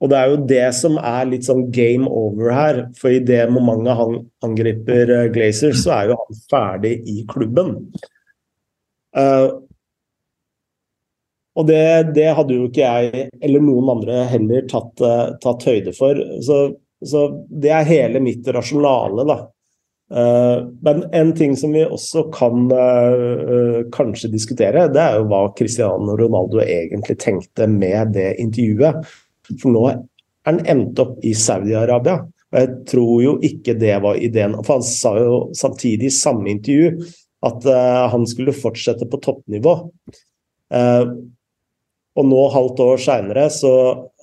Og 0.00 0.08
det 0.08 0.18
er 0.18 0.30
jo 0.30 0.38
det 0.48 0.68
som 0.78 0.94
er 1.02 1.26
litt 1.28 1.44
sånn 1.48 1.66
game 1.74 2.08
over 2.08 2.52
her. 2.54 2.78
For 2.96 3.12
i 3.12 3.20
det 3.20 3.42
momentet 3.52 3.98
han 3.98 4.20
angriper 4.46 5.12
Glazers, 5.34 5.82
så 5.82 5.96
er 5.96 6.12
jo 6.12 6.18
han 6.20 6.38
ferdig 6.48 6.94
i 7.10 7.18
klubben. 7.28 7.74
Og 11.58 11.66
det, 11.66 12.14
det, 12.14 12.28
hadde 12.38 12.54
jo 12.54 12.68
ikke 12.68 12.86
jeg, 12.86 13.28
eller 13.42 13.62
noen 13.64 13.92
andre 13.96 14.24
heller, 14.30 14.66
tatt, 14.70 14.92
uh, 15.02 15.34
tatt 15.42 15.66
høyde 15.66 15.94
for. 15.96 16.18
Så, 16.44 16.58
så, 17.02 17.24
det 17.50 17.72
er 17.74 17.88
hele 17.88 18.22
mitt 18.22 18.46
rasjonale, 18.54 19.26
da. 19.28 19.38
men 20.08 21.02
en 21.12 21.34
ting 21.36 21.52
som 21.60 21.74
vi 21.76 21.82
også 21.84 22.22
kan 22.32 22.70
kanskje 23.92 24.30
diskutere, 24.32 24.86
det 24.88 25.02
er 25.02 25.18
jo 25.18 25.26
hva 25.28 25.42
Cristiano 25.58 26.14
Ronaldo 26.16 26.62
egentlig 26.64 27.18
tenkte 27.20 27.66
med 27.68 28.14
det 28.14 28.30
intervjuet. 28.40 29.04
For 29.50 29.68
nå 29.74 29.82
er 29.90 30.00
han 30.48 30.62
endt 30.64 31.02
opp 31.02 31.18
i 31.28 31.34
Saudi-Arabia. 31.36 32.22
Og 32.24 32.56
jeg 32.56 32.74
tror 32.88 33.14
jo 33.22 33.34
ikke 33.44 33.76
det 33.76 33.96
var 34.04 34.16
ideen. 34.16 34.56
For 34.62 34.78
han 34.78 34.86
sa 34.86 35.12
jo 35.20 35.40
samtidig 35.56 36.08
i 36.08 36.14
samme 36.16 36.54
intervju 36.54 36.94
at 37.48 37.66
han 38.14 38.24
skulle 38.26 38.56
fortsette 38.56 39.06
på 39.10 39.20
toppnivå. 39.22 39.74
Uh, 42.18 42.22
og 42.22 42.26
nå, 42.26 42.40
halvt 42.50 42.80
år 42.82 42.98
seinere, 42.98 43.46
så 43.54 43.72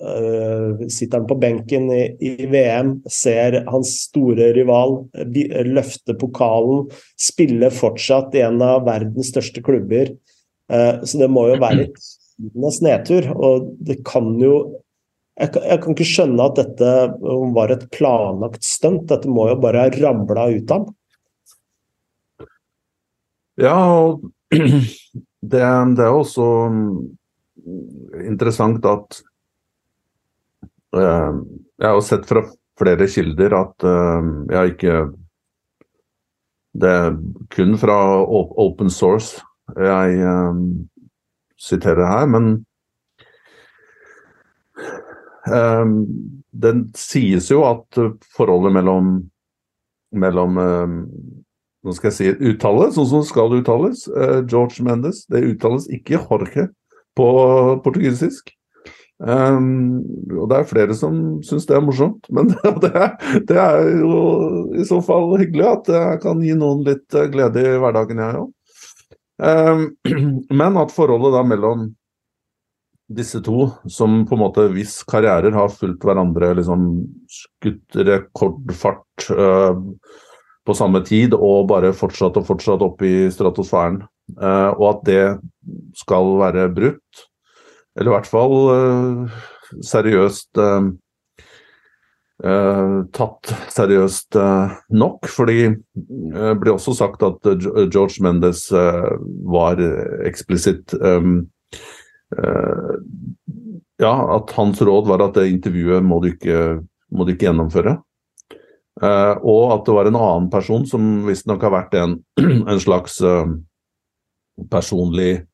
uh, 0.04 0.86
sitter 0.92 1.18
han 1.18 1.28
på 1.28 1.38
benken 1.40 1.88
i, 1.92 2.02
i, 2.20 2.34
VM, 2.52 2.98
ser 3.08 3.62
hans 3.70 3.94
store 4.10 4.52
rival 4.56 4.98
løfte 5.70 6.16
pokalen, 6.20 6.86
spille 7.16 7.70
fortsatt 7.72 8.36
i 8.36 8.44
en 8.44 8.60
av 8.64 8.84
verdens 8.86 9.32
største 9.32 9.64
klubber. 9.64 10.12
så 10.68 11.18
det 11.18 11.28
må 11.30 11.46
jo 11.48 11.60
være 11.62 11.86
tidenes 12.36 12.80
nedtur. 12.82 13.30
Og 13.32 13.72
det 13.80 14.02
kan 14.04 14.34
jo 14.42 14.82
jeg 15.36 15.52
kan, 15.52 15.66
jeg 15.68 15.80
kan, 15.82 15.94
ikke 15.94 16.08
skjønne 16.08 16.44
at 16.48 16.56
dette 16.56 16.92
var 17.56 17.72
et 17.72 17.84
planlagt 17.92 18.64
stunt. 18.64 19.04
Dette 19.10 19.28
må 19.28 19.50
jo 19.50 19.58
bare 19.60 19.84
ha 19.84 19.90
ramla 19.92 20.46
ut 20.56 20.72
av 20.72 20.86
ham. 20.86 20.94
Ja, 23.60 23.76
og 23.76 24.24
det, 24.52 25.62
det, 25.62 25.62
er 25.62 26.12
også 26.12 26.46
interessant 28.26 28.84
at 28.86 29.20
uh, 30.96 31.34
Jeg 31.80 31.88
har 31.88 32.04
sett 32.04 32.26
fra 32.28 32.44
flere 32.78 33.08
kilder 33.10 33.56
at 33.56 33.86
uh, 33.86 34.28
jeg 34.52 34.74
ikke 34.74 34.96
Det 36.76 36.92
er 36.92 37.18
kun 37.54 37.76
fra 37.80 37.98
open 38.22 38.92
source 38.92 39.42
jeg 39.74 40.20
uh, 40.22 40.54
siterer 41.58 42.06
her, 42.06 42.26
men 42.30 42.52
det 45.46 46.72
sies 46.98 47.48
jo 47.50 47.64
at 47.66 47.98
forholdet 48.34 48.74
mellom, 48.76 49.08
mellom 50.14 50.58
nå 50.58 51.94
skal 51.96 52.10
jeg 52.10 52.16
si 52.16 52.50
uttale, 52.50 52.88
sånn 52.94 53.08
som 53.10 53.24
skal 53.26 53.54
uttales. 53.56 54.04
George 54.50 54.82
Mendes. 54.86 55.24
Det 55.30 55.44
uttales 55.54 55.86
ikke 55.94 56.18
Jorge 56.18 56.66
på 57.16 57.28
portugisisk. 57.84 58.52
Um, 59.16 60.02
og 60.36 60.50
det 60.50 60.56
er 60.58 60.66
flere 60.68 60.94
som 60.96 61.38
syns 61.46 61.64
det 61.64 61.78
er 61.78 61.84
morsomt, 61.84 62.26
men 62.36 62.50
det 62.52 63.06
det 63.48 63.56
er, 63.56 63.86
jo 64.02 64.18
i 64.76 64.84
så 64.84 65.00
fall 65.04 65.32
hyggelig 65.40 65.64
at 65.70 65.92
jeg 65.94 66.20
kan 66.24 66.42
gi 66.44 66.52
noen 66.58 66.84
litt 66.84 67.16
eh, 67.16 67.30
glede 67.32 67.64
i 67.64 67.78
hverdagen, 67.80 68.20
jeg 68.20 68.42
òg. 68.42 68.50
Um, 69.36 69.86
men 70.60 70.76
at 70.80 70.92
forholdet 70.92 71.32
da 71.32 71.46
mellom 71.48 71.88
disse 73.16 73.40
to, 73.46 73.70
som 73.88 74.24
på 74.26 74.34
en 74.34 74.42
måte 74.42 74.66
hvis 74.74 74.98
karrierer 75.08 75.54
har 75.54 75.72
fulgt 75.72 76.04
hverandre, 76.04 76.52
liksom 76.58 76.88
skutt 77.30 77.96
rekordfart 77.96 79.28
uh, 79.30 79.78
på 80.66 80.74
samme 80.74 81.00
tid 81.06 81.36
og 81.38 81.68
bare 81.70 81.94
fortsatt 81.96 82.36
og 82.40 82.48
fortsatt 82.48 82.82
opp 82.84 83.04
i 83.06 83.30
stratosfæren, 83.32 84.02
og 84.34 84.84
at 84.90 85.02
det 85.06 85.24
skal 85.96 86.32
være 86.40 86.68
brutt, 86.74 87.26
eller 87.96 88.10
i 88.10 88.14
hvert 88.16 88.28
fall 88.28 88.56
uh, 88.68 89.42
seriøst 89.80 90.62
tatt 93.16 93.50
seriøst 93.72 94.36
nok, 94.92 95.28
fordi 95.32 95.70
det 95.72 96.50
ble 96.60 96.74
også 96.74 96.92
sagt 96.98 97.22
at 97.24 97.48
George 97.88 98.20
Mendes 98.20 98.66
var 98.68 99.80
eksplisitt 100.28 100.92
Eh, 102.34 102.94
ja, 103.98 104.36
at 104.36 104.50
hans 104.56 104.82
råd 104.82 105.08
var 105.08 105.22
at 105.24 105.38
det 105.38 105.48
intervjuet 105.52 106.04
må 106.04 106.18
du 106.22 106.32
ikke, 106.32 106.82
må 107.14 107.24
du 107.24 107.32
ikke 107.34 107.48
gjennomføre. 107.48 107.96
Og 108.96 109.64
at 109.74 109.84
det 109.84 109.94
var 109.94 110.08
en 110.08 110.18
annen 110.18 110.50
person 110.52 110.86
som 110.88 111.26
visstnok 111.26 111.64
har 111.66 111.74
vært 111.74 111.96
en, 112.00 112.18
en 112.70 112.80
slags 112.80 113.20
personlig 114.70 115.46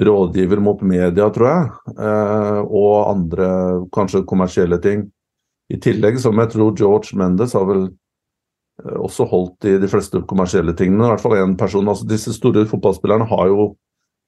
rådgiver 0.00 0.60
mot 0.62 0.80
media, 0.82 1.28
tror 1.30 1.48
jeg. 1.50 1.66
Eh, 1.94 2.60
og 2.64 3.10
andre 3.10 3.48
kanskje 3.94 4.24
kommersielle 4.26 4.80
ting. 4.82 5.06
I 5.70 5.78
tillegg, 5.80 6.18
som 6.20 6.38
jeg 6.42 6.52
tror 6.52 6.74
George 6.78 7.16
Mendes 7.18 7.54
har 7.56 7.66
vel 7.68 7.86
eh, 7.86 8.98
også 8.98 9.26
holdt 9.30 9.68
i 9.70 9.76
de 9.82 9.90
fleste 9.90 10.22
kommersielle 10.30 10.74
tingene. 10.76 11.06
I 11.06 11.14
hvert 11.14 11.24
fall 11.24 11.38
én 11.38 11.56
person. 11.58 11.88
altså 11.88 12.08
Disse 12.10 12.34
store 12.34 12.66
fotballspillerne 12.70 13.28
har 13.30 13.48
jo 13.52 13.72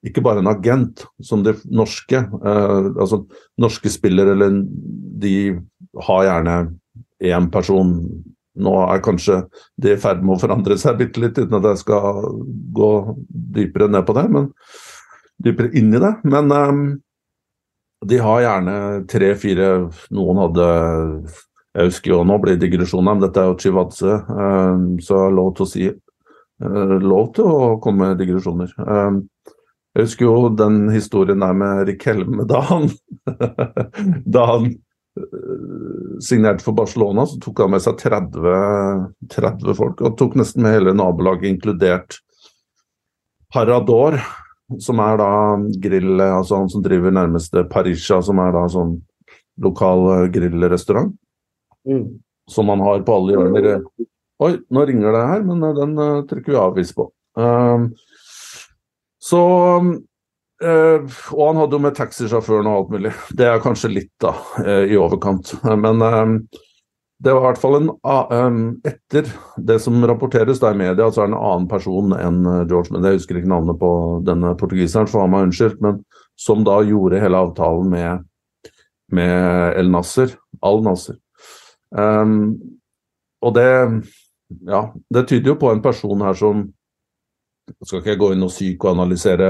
ikke 0.06 0.22
bare 0.22 0.42
en 0.42 0.52
agent, 0.52 1.02
som 1.24 1.42
de 1.42 1.56
norske. 1.66 2.22
Eh, 2.22 2.88
altså 2.94 3.24
Norske 3.58 3.90
spillere, 3.90 4.36
eller 4.36 4.62
de 5.22 5.36
har 6.06 6.24
gjerne 6.28 6.56
én 7.24 7.50
person. 7.50 7.98
Nå 8.56 8.74
er 8.86 9.04
kanskje 9.04 9.42
det 9.80 9.96
i 9.96 10.00
ferd 10.00 10.22
med 10.24 10.36
å 10.36 10.40
forandre 10.40 10.78
seg 10.80 10.98
bitte 11.00 11.20
litt, 11.22 11.38
uten 11.38 11.58
at 11.58 11.70
jeg 11.72 11.82
skal 11.82 12.22
gå 12.76 12.92
dypere 13.28 13.90
ned 13.92 14.06
på 14.08 14.16
det. 14.16 14.28
men 14.32 14.52
dypere 15.42 15.72
inn 15.76 15.94
i 15.94 16.00
det. 16.00 16.12
Men 16.24 16.52
um, 16.52 16.86
de 18.06 18.20
har 18.22 18.42
gjerne 18.44 18.78
tre-fire 19.10 19.68
Noen 20.14 20.42
hadde 20.44 20.66
Jeg 21.76 21.90
husker 21.90 22.12
jo 22.14 22.24
nå 22.28 22.38
blir 22.42 22.58
digresjoner, 22.60 23.16
men 23.16 23.24
dette 23.24 23.42
er 23.42 23.50
jo 23.50 23.58
Chivadze, 23.60 24.18
um, 24.30 24.90
så 25.02 25.26
lov 25.32 25.54
til 25.56 25.66
å 25.66 25.70
si 25.70 25.86
uh, 25.90 26.96
Lov 27.02 27.32
til 27.36 27.50
å 27.50 27.76
komme 27.84 28.12
med 28.12 28.22
digresjoner. 28.22 28.72
Um, 28.80 29.24
jeg 29.96 30.10
husker 30.10 30.28
jo 30.28 30.50
den 30.52 30.90
historien 30.92 31.40
der 31.40 31.56
med 31.56 31.86
Rikelme 31.88 32.44
da 32.48 32.60
han 32.68 32.90
Da 34.36 34.48
han 34.52 34.70
uh, 35.20 35.95
signerte 36.22 36.64
for 36.64 36.76
Barcelona, 36.76 37.26
så 37.26 37.38
tok 37.42 37.64
han 37.64 37.72
med 37.74 37.82
seg 37.84 37.98
30, 38.00 38.56
30 39.32 39.76
folk. 39.78 40.02
Og 40.04 40.16
tok 40.18 40.36
nesten 40.40 40.64
med 40.64 40.76
hele 40.78 40.94
nabolaget, 40.96 41.50
inkludert 41.50 42.18
Parador, 43.52 44.18
som 44.82 44.98
er 44.98 45.20
da 45.20 45.30
grill 45.82 46.20
Altså 46.20 46.58
han 46.58 46.70
som 46.72 46.82
driver 46.82 47.14
nærmeste 47.14 47.62
Parisha, 47.70 48.18
som 48.24 48.40
er 48.42 48.54
da 48.56 48.64
sånn 48.72 48.96
lokal 49.62 50.04
eh, 50.14 50.26
grillrestaurant. 50.34 51.14
Mm. 51.86 52.18
Som 52.50 52.68
man 52.70 52.82
har 52.84 53.04
på 53.06 53.14
alle 53.14 53.36
hjørner. 53.36 53.68
Oi, 54.42 54.52
nå 54.68 54.82
ringer 54.88 55.14
det 55.16 55.22
her, 55.30 55.46
men 55.46 55.62
eh, 55.64 55.76
den 55.78 55.94
uh, 55.96 56.24
trykker 56.28 56.52
vi 56.52 56.60
avvis 56.60 56.92
på. 56.96 57.08
Um, 57.38 57.88
så 59.22 59.40
uh, 60.64 61.16
Og 61.34 61.42
han 61.50 61.60
hadde 61.62 61.76
jo 61.76 61.82
med 61.84 61.96
taxisjåføren 61.98 62.70
og 62.70 62.78
alt 62.78 62.94
mulig. 62.94 63.12
Det 63.36 63.48
er 63.48 63.64
kanskje 63.64 63.92
litt, 63.92 64.14
da, 64.22 64.34
i 64.64 64.96
overkant. 65.00 65.54
Men 65.64 66.00
det 67.18 67.32
var 67.32 67.40
i 67.40 67.46
hvert 67.46 67.60
fall 67.60 67.78
en 67.80 68.62
Etter 68.84 69.28
det 69.56 69.78
som 69.80 70.04
rapporteres 70.04 70.60
da 70.60 70.72
i 70.74 70.78
media, 70.78 71.08
så 71.08 71.22
er 71.22 71.30
det 71.30 71.34
en 71.34 71.40
annen 71.40 71.68
person 71.70 72.12
enn 72.16 72.42
George 72.68 72.92
Men 72.92 73.06
Jeg 73.08 73.20
husker 73.20 73.40
ikke 73.40 73.52
navnet 73.52 73.78
på 73.80 73.90
denne 74.26 74.52
portugiseren, 74.60 75.08
for 75.08 75.24
han 75.24 75.32
var 75.32 75.46
unnskyldt, 75.48 75.80
men 75.84 76.02
som 76.36 76.64
da 76.66 76.82
gjorde 76.84 77.20
hele 77.22 77.40
avtalen 77.40 77.88
med, 77.88 78.26
med 79.12 79.78
El 79.80 79.90
Nasser. 79.92 80.36
Al 80.60 80.82
Nasser. 80.84 81.16
Um, 81.90 82.56
og 83.40 83.54
det 83.54 83.70
Ja, 84.66 84.92
det 85.10 85.26
tyder 85.26 85.54
jo 85.54 85.58
på 85.58 85.70
en 85.72 85.82
person 85.82 86.20
her 86.22 86.34
som 86.34 86.68
Skal 87.82 87.98
ikke 87.98 88.12
jeg 88.12 88.20
gå 88.20 88.32
inn 88.34 88.44
og 88.46 88.52
psykoanalysere 88.52 89.48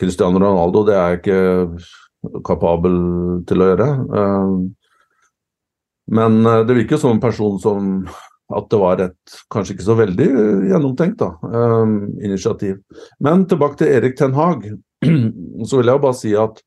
Cristiano 0.00 0.40
Ronaldo, 0.42 0.82
det 0.86 0.94
er 0.96 1.12
jeg 1.12 1.20
ikke 1.20 2.42
kapabel 2.46 2.96
til 3.48 3.62
å 3.62 3.68
gjøre. 3.70 3.88
Um, 4.10 4.54
men 6.14 6.44
eh, 6.46 6.62
det 6.68 6.76
virker 6.76 7.00
som 7.00 7.14
en 7.14 7.22
person 7.22 7.58
som 7.60 7.92
at 8.54 8.66
det 8.68 8.78
var 8.80 9.00
et 9.00 9.36
kanskje 9.52 9.76
ikke 9.76 9.86
så 9.86 9.96
veldig 9.96 10.26
eh, 10.28 10.64
gjennomtenkt 10.68 11.22
da, 11.22 11.30
um, 11.42 11.96
initiativ. 12.20 12.76
Men 13.24 13.46
tilbake 13.48 13.80
til 13.80 13.92
Erik 13.94 14.18
Ten 14.18 14.36
Hag. 14.36 14.66
Så 15.68 15.78
vil 15.78 15.90
jeg 15.90 16.02
bare 16.02 16.16
si 16.16 16.34
at 16.38 16.60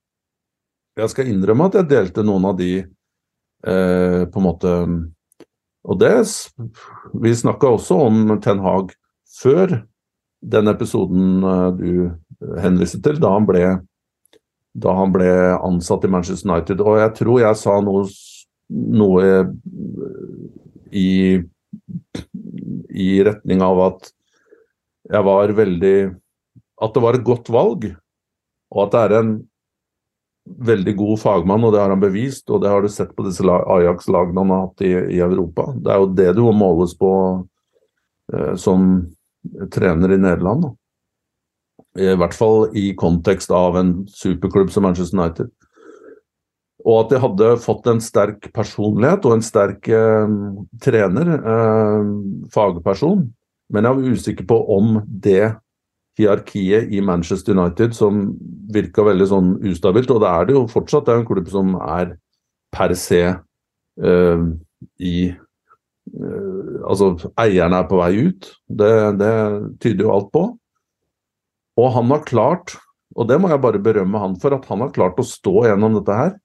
jeg 0.97 1.13
skal 1.13 1.29
innrømme 1.29 1.67
at 1.69 1.77
jeg 1.77 1.89
delte 1.91 2.23
noen 2.25 2.47
av 2.49 2.57
de 2.57 2.71
eh, 2.81 4.23
på 4.25 4.41
en 4.41 4.45
måte 4.45 4.71
Og 5.85 5.99
det 6.01 6.13
Vi 7.21 7.33
snakka 7.37 7.69
også 7.75 7.99
om 8.07 8.39
Ten 8.41 8.61
Hag 8.65 8.95
før 9.37 9.83
den 10.41 10.69
episoden 10.69 11.41
du 11.77 11.91
henviste 12.61 13.01
til, 13.03 13.19
da 13.21 13.33
han 13.33 13.47
ble 13.47 13.63
da 14.77 14.93
han 14.93 15.09
ble 15.09 15.29
ansatt 15.57 16.03
i 16.05 16.09
Manchester 16.13 16.51
United. 16.51 16.81
Og 16.85 16.99
jeg 17.01 17.13
tror 17.17 17.39
jeg 17.41 17.57
sa 17.57 17.79
noe 17.81 18.03
noe 18.67 19.27
i, 20.91 21.39
i 22.91 23.09
retning 23.23 23.63
av 23.63 23.83
at 23.85 24.09
jeg 25.07 25.23
var 25.23 25.53
veldig 25.55 25.97
At 26.83 26.93
det 26.93 27.01
var 27.01 27.15
et 27.15 27.25
godt 27.25 27.47
valg, 27.49 27.85
og 28.69 28.81
at 28.83 28.91
det 28.93 28.99
er 29.01 29.13
en 29.17 29.29
veldig 30.45 30.93
god 30.99 31.19
fagmann, 31.19 31.63
og 31.65 31.71
det 31.73 31.79
har 31.81 31.89
han 31.89 32.03
bevist. 32.03 32.45
Og 32.53 32.61
det 32.61 32.69
har 32.69 32.83
du 32.83 32.89
sett 32.91 33.15
på 33.17 33.25
disse 33.25 33.41
Ajax-lagene 33.41 34.43
han 34.43 34.53
har 34.53 34.61
hatt 34.67 34.83
i, 34.85 34.91
i, 35.15 35.21
Europa. 35.23 35.71
Det 35.73 35.93
er 35.93 36.03
jo 36.03 36.11
det 36.19 36.27
du 36.37 36.43
må 36.45 36.53
måles 36.59 36.93
på 36.99 37.11
eh, 38.33 38.53
som 38.61 38.85
trener 39.73 40.13
i 40.13 40.19
Nederland. 40.21 40.67
Da. 40.67 40.71
I 41.97 42.13
hvert 42.19 42.35
fall 42.37 42.67
i 42.77 42.91
kontekst 42.97 43.51
av 43.53 43.77
en 43.79 43.93
superklubb 44.11 44.69
som 44.73 44.85
Manchester 44.85 45.17
United. 45.17 45.53
Og 46.87 46.99
at 47.01 47.11
de 47.11 47.21
hadde 47.21 47.53
fått 47.63 47.87
en 47.89 47.99
sterk 48.03 48.49
personlighet 48.55 49.25
og 49.27 49.37
en 49.37 49.45
sterk 49.45 49.89
eh, 49.91 50.35
trener, 50.83 51.31
eh, 51.37 52.11
fagperson. 52.53 53.25
Men 53.73 53.87
jeg 53.87 53.97
var 53.97 54.13
usikker 54.15 54.47
på 54.47 54.59
om 54.77 55.01
det 55.07 55.57
hierarkiet 56.17 56.93
i 56.93 57.01
Manchester 57.03 57.57
United 57.57 57.93
som 57.97 58.31
virka 58.73 59.05
veldig 59.05 59.27
sånn 59.29 59.51
ustabilt, 59.69 60.11
og 60.13 60.23
det 60.23 60.31
er 60.31 60.47
det 60.47 60.55
jo 60.55 60.63
fortsatt. 60.71 61.05
Det 61.05 61.13
er 61.13 61.21
en 61.21 61.27
klubb 61.27 61.51
som 61.51 61.75
er 61.81 62.15
per 62.73 62.93
se 62.97 63.23
eh, 63.27 64.47
i 65.01 65.17
eh, 65.27 66.63
Altså, 66.87 67.17
eierne 67.41 67.81
er 67.81 67.87
på 67.89 67.97
vei 67.99 68.29
ut. 68.29 68.47
Det, 68.69 68.91
det 69.19 69.31
tyder 69.83 70.05
jo 70.05 70.11
alt 70.13 70.29
på. 70.31 70.43
Og 71.77 71.93
han 71.93 72.11
har 72.13 72.25
klart, 72.25 72.75
og 73.15 73.29
det 73.29 73.37
må 73.41 73.51
jeg 73.51 73.61
bare 73.63 73.81
berømme 73.83 74.21
han 74.21 74.35
for, 74.41 74.55
at 74.55 74.65
han 74.69 74.83
har 74.83 74.93
klart 74.95 75.19
å 75.21 75.25
stå 75.25 75.67
gjennom 75.69 75.99
dette 75.99 76.17
her 76.17 76.35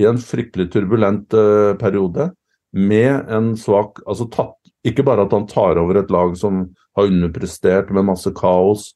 i 0.00 0.06
en 0.08 0.20
fryktelig 0.20 0.70
turbulent 0.72 1.34
uh, 1.36 1.74
periode 1.80 2.30
med 2.72 3.28
en 3.28 3.50
svak 3.60 3.98
Altså 4.08 4.24
tatt 4.32 4.56
Ikke 4.88 5.04
bare 5.04 5.26
at 5.26 5.34
han 5.36 5.44
tar 5.44 5.76
over 5.76 5.98
et 6.00 6.12
lag 6.12 6.32
som 6.40 6.64
har 6.96 7.10
underprestert 7.10 7.92
med 7.92 8.08
masse 8.08 8.32
kaos, 8.34 8.88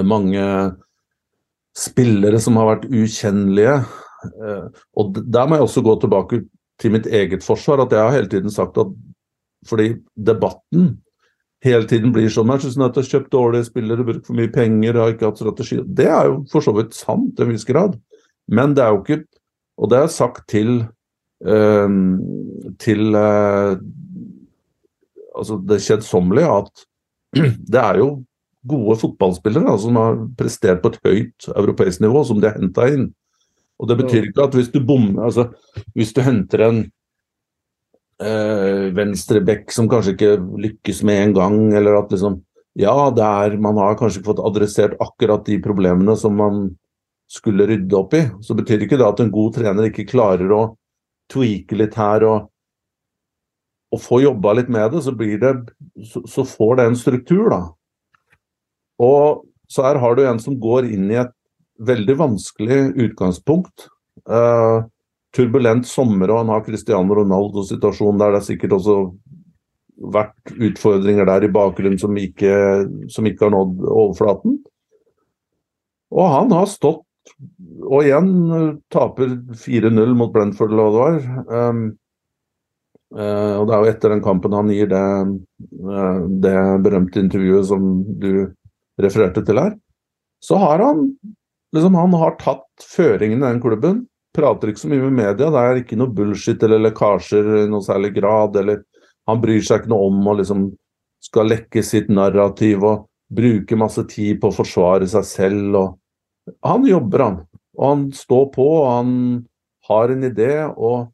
mange 0.00 0.42
spillere 1.76 2.40
som 2.42 2.58
har 2.58 2.72
vært 2.72 2.88
ukjennelige. 2.88 3.76
Uh, 4.40 4.66
og 4.98 5.20
der 5.20 5.46
må 5.46 5.58
jeg 5.58 5.68
også 5.68 5.84
gå 5.86 5.94
tilbake 6.02 6.42
til 6.82 6.94
mitt 6.96 7.06
eget 7.06 7.46
forsvar, 7.46 7.84
at 7.84 7.94
jeg 7.94 8.02
har 8.02 8.16
hele 8.16 8.30
tiden 8.32 8.52
sagt 8.52 8.80
at 8.82 8.90
fordi 9.68 9.94
debatten 10.18 10.96
hele 11.64 11.88
tiden 11.88 12.12
blir 12.14 12.28
sånn. 12.32 12.48
Manchester 12.48 12.82
United 12.82 13.00
har 13.02 13.10
kjøpt 13.10 13.32
dårlige 13.32 13.68
spillere, 13.70 14.04
brukt 14.06 14.26
for 14.28 14.38
mye 14.38 14.52
penger, 14.52 15.00
har 15.00 15.14
ikke 15.14 15.30
hatt 15.30 15.40
strategi 15.40 15.80
Det 15.84 16.08
er 16.10 16.28
jo 16.30 16.42
for 16.52 16.64
så 16.64 16.74
vidt 16.76 16.96
sant 16.96 17.32
til 17.36 17.46
en 17.46 17.54
viss 17.54 17.66
grad, 17.68 17.96
men 18.52 18.76
det 18.76 18.84
er 18.84 18.92
jo 18.92 19.02
ikke 19.02 19.22
og 19.80 19.90
det 19.90 19.98
er 19.98 20.12
sagt 20.12 20.46
til 20.50 20.84
øh, 21.42 21.96
til 22.78 23.14
øh, 23.18 23.76
altså 25.34 25.58
det 25.68 25.82
kjedsommelige 25.82 26.52
at 26.60 26.86
det 27.72 27.80
er 27.80 27.98
jo 27.98 28.24
gode 28.68 28.96
fotballspillere 28.96 29.66
da, 29.66 29.76
som 29.78 29.98
har 30.00 30.20
prestert 30.38 30.80
på 30.82 30.92
et 30.92 31.00
høyt 31.04 31.48
europeisk 31.52 32.00
nivå, 32.00 32.22
som 32.24 32.40
de 32.40 32.48
har 32.48 32.60
henta 32.60 32.86
inn. 32.88 33.10
Og 33.78 33.88
Det 33.90 33.96
betyr 33.98 34.28
ikke 34.28 34.44
at 34.46 34.54
hvis 34.54 34.70
du 34.70 34.78
bommer 34.86 35.24
altså 35.26 35.48
Hvis 35.94 36.12
du 36.14 36.20
henter 36.22 36.62
en 36.62 36.84
eh, 38.24 38.86
venstreback 38.96 39.72
som 39.74 39.88
kanskje 39.90 40.14
ikke 40.16 40.32
lykkes 40.64 41.02
med 41.06 41.20
en 41.20 41.36
gang, 41.36 41.58
eller 41.76 42.02
at 42.02 42.14
liksom 42.14 42.42
Ja, 42.74 43.10
det 43.14 43.22
er, 43.22 43.52
man 43.62 43.76
har 43.78 43.94
kanskje 43.94 44.18
ikke 44.18 44.32
fått 44.32 44.40
adressert 44.48 44.96
akkurat 44.98 45.44
de 45.46 45.60
problemene 45.62 46.16
som 46.18 46.34
man 46.34 46.72
skulle 47.30 47.68
rydde 47.70 47.94
opp 47.94 48.16
i. 48.18 48.24
Så 48.42 48.56
betyr 48.58 48.82
ikke 48.82 48.98
det 48.98 49.06
at 49.06 49.20
en 49.22 49.30
god 49.30 49.54
trener 49.54 49.86
ikke 49.86 50.08
klarer 50.10 50.50
å 50.50 50.62
tweake 51.30 51.78
litt 51.78 51.94
her 51.94 52.26
og, 52.26 52.48
og 53.94 54.02
få 54.02 54.18
jobba 54.24 54.56
litt 54.58 54.72
med 54.74 54.90
det, 54.90 55.04
så, 55.06 55.14
det, 55.14 55.52
så, 56.02 56.24
så 56.26 56.42
får 56.50 56.80
det 56.80 56.88
en 56.88 56.98
struktur, 56.98 57.46
da. 57.54 57.60
Og 59.06 59.46
så 59.70 59.86
her 59.86 60.02
har 60.02 60.18
du 60.18 60.24
en 60.26 60.42
som 60.42 60.58
går 60.58 60.90
inn 60.90 61.06
i 61.12 61.20
et 61.22 61.32
veldig 61.78 62.18
vanskelig 62.20 62.80
utgangspunkt. 63.06 63.88
Uh, 64.26 64.86
turbulent 65.34 65.88
sommer, 65.88 66.30
og 66.30 66.42
han 66.42 66.52
har 66.54 66.66
Cristiano 66.66 67.16
Ronaldo-situasjonen 67.18 68.20
der 68.22 68.34
det 68.34 68.42
er 68.42 68.48
sikkert 68.48 68.76
også 68.78 68.98
vært 70.14 70.54
utfordringer 70.54 71.26
der 71.28 71.46
i 71.46 71.52
bakgrunnen 71.54 71.98
som 72.00 72.16
ikke, 72.18 72.54
som 73.10 73.26
ikke 73.26 73.46
har 73.46 73.54
nådd 73.54 73.82
overflaten. 73.88 74.58
Og 76.14 76.30
han 76.30 76.54
har 76.54 76.70
stått 76.70 77.02
og 77.84 78.04
igjen 78.04 78.32
eh, 78.52 78.72
taper 78.92 79.36
4-0 79.58 80.16
mot 80.18 80.32
Brentford, 80.32 80.72
eller 80.72 80.88
hva 80.88 80.92
det 80.94 81.04
var. 81.04 81.70
Um, 81.70 81.84
uh, 83.16 83.54
og 83.60 83.68
det 83.68 83.76
er 83.76 83.80
jo 83.80 83.92
etter 83.92 84.14
den 84.14 84.24
kampen 84.24 84.56
han 84.56 84.72
gir 84.72 84.90
det, 84.90 85.04
uh, 85.84 86.18
det 86.44 86.56
berømte 86.84 87.22
intervjuet 87.22 87.68
som 87.70 87.88
du 88.20 88.46
refererte 89.00 89.44
til 89.44 89.60
her. 89.60 89.74
så 90.44 90.58
har 90.60 90.78
han 90.84 91.06
liksom 91.74 91.94
han 91.96 92.12
har 92.20 92.36
tatt 92.38 92.84
føringen 92.84 93.40
i 93.40 93.46
den 93.46 93.62
klubben. 93.62 94.04
Prater 94.34 94.70
ikke 94.70 94.82
så 94.82 94.90
mye 94.90 95.04
med 95.06 95.18
media, 95.20 95.50
det 95.52 95.60
er 95.62 95.80
ikke 95.80 95.98
noe 95.98 96.10
bullshit 96.10 96.62
eller 96.66 96.82
lekkasjer 96.88 97.50
i 97.60 97.66
noe 97.70 97.84
særlig 97.86 98.14
grad. 98.16 98.56
eller 98.58 98.82
Han 99.30 99.40
bryr 99.42 99.62
seg 99.62 99.82
ikke 99.82 99.92
noe 99.92 100.08
om 100.10 100.26
å 100.26 100.38
liksom 100.40 100.72
skal 101.24 101.48
lekke 101.48 101.82
sitt 101.86 102.10
narrativ 102.12 102.84
og 102.84 103.06
bruke 103.34 103.78
masse 103.78 104.02
tid 104.10 104.40
på 104.42 104.50
å 104.50 104.56
forsvare 104.58 105.06
seg 105.08 105.28
selv. 105.28 105.76
og 105.78 106.56
Han 106.66 106.86
jobber, 106.88 107.24
han. 107.24 107.38
Og 107.78 107.88
han 107.88 108.04
står 108.14 108.50
på, 108.54 108.66
og 108.82 108.90
han 108.90 109.14
har 109.88 110.12
en 110.12 110.26
idé. 110.28 110.52
Og 110.76 111.08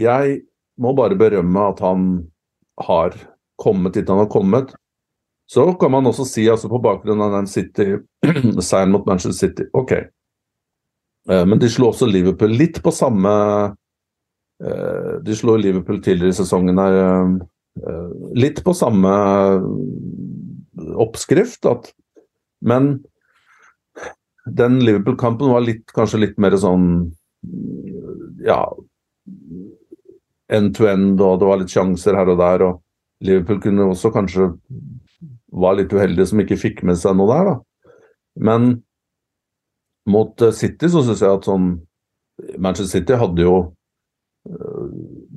jeg 0.00 0.40
må 0.80 0.92
bare 0.96 1.18
berømme 1.18 1.68
at 1.70 1.80
han 1.84 2.10
har 2.88 3.14
kommet 3.60 3.96
dit 3.96 4.08
han 4.08 4.24
har 4.24 4.32
kommet. 4.32 4.74
Så 5.46 5.68
kan 5.78 5.92
man 5.94 6.06
også 6.10 6.26
si, 6.26 6.48
altså 6.50 6.68
på 6.68 6.82
bakgrunn 6.82 7.22
av 7.22 7.36
den 7.36 7.46
City-seieren 7.46 8.92
mot 8.94 9.06
Manchester 9.06 9.46
City, 9.46 9.68
OK. 9.78 9.94
Eh, 11.30 11.44
men 11.46 11.58
de 11.58 11.70
slo 11.70 11.90
også 11.90 12.08
Liverpool 12.10 12.54
litt 12.54 12.78
på 12.84 12.92
samme 12.94 13.32
eh, 14.62 15.12
De 15.26 15.36
slo 15.36 15.56
Liverpool 15.58 15.98
tidligere 16.04 16.34
i 16.34 16.38
sesongen 16.38 16.78
her 16.78 16.98
eh, 17.02 17.34
litt 18.38 18.62
på 18.64 18.74
samme 18.76 19.12
oppskrift. 20.96 21.66
At, 21.68 21.90
men 22.64 22.98
den 24.46 24.78
Liverpool-kampen 24.84 25.50
var 25.50 25.64
litt, 25.64 25.84
kanskje 25.94 26.22
litt 26.22 26.36
mer 26.40 26.54
sånn 26.60 27.10
ja 28.46 28.60
end 30.52 30.76
to 30.76 30.86
end, 30.86 31.18
og 31.18 31.40
det 31.40 31.48
var 31.48 31.58
litt 31.58 31.72
sjanser 31.74 32.14
her 32.14 32.30
og 32.30 32.38
der. 32.38 32.62
og 32.68 33.26
Liverpool 33.26 33.58
kunne 33.64 33.88
også 33.90 34.12
kanskje 34.14 34.52
var 35.56 35.76
litt 35.78 35.92
uheldige 35.92 36.28
som 36.30 36.42
ikke 36.42 36.60
fikk 36.60 36.82
med 36.86 36.98
seg 37.00 37.16
noe 37.18 37.32
der, 37.32 37.50
da. 37.50 37.56
Men 38.46 38.68
mot 40.06 40.42
eh, 40.42 40.54
City 40.54 40.90
så 40.92 41.02
syns 41.06 41.22
jeg 41.24 41.38
at 41.38 41.48
sånn 41.48 41.72
Manchester 42.60 43.00
City 43.00 43.16
hadde 43.16 43.44
jo 43.46 43.54
uh, 43.64 44.88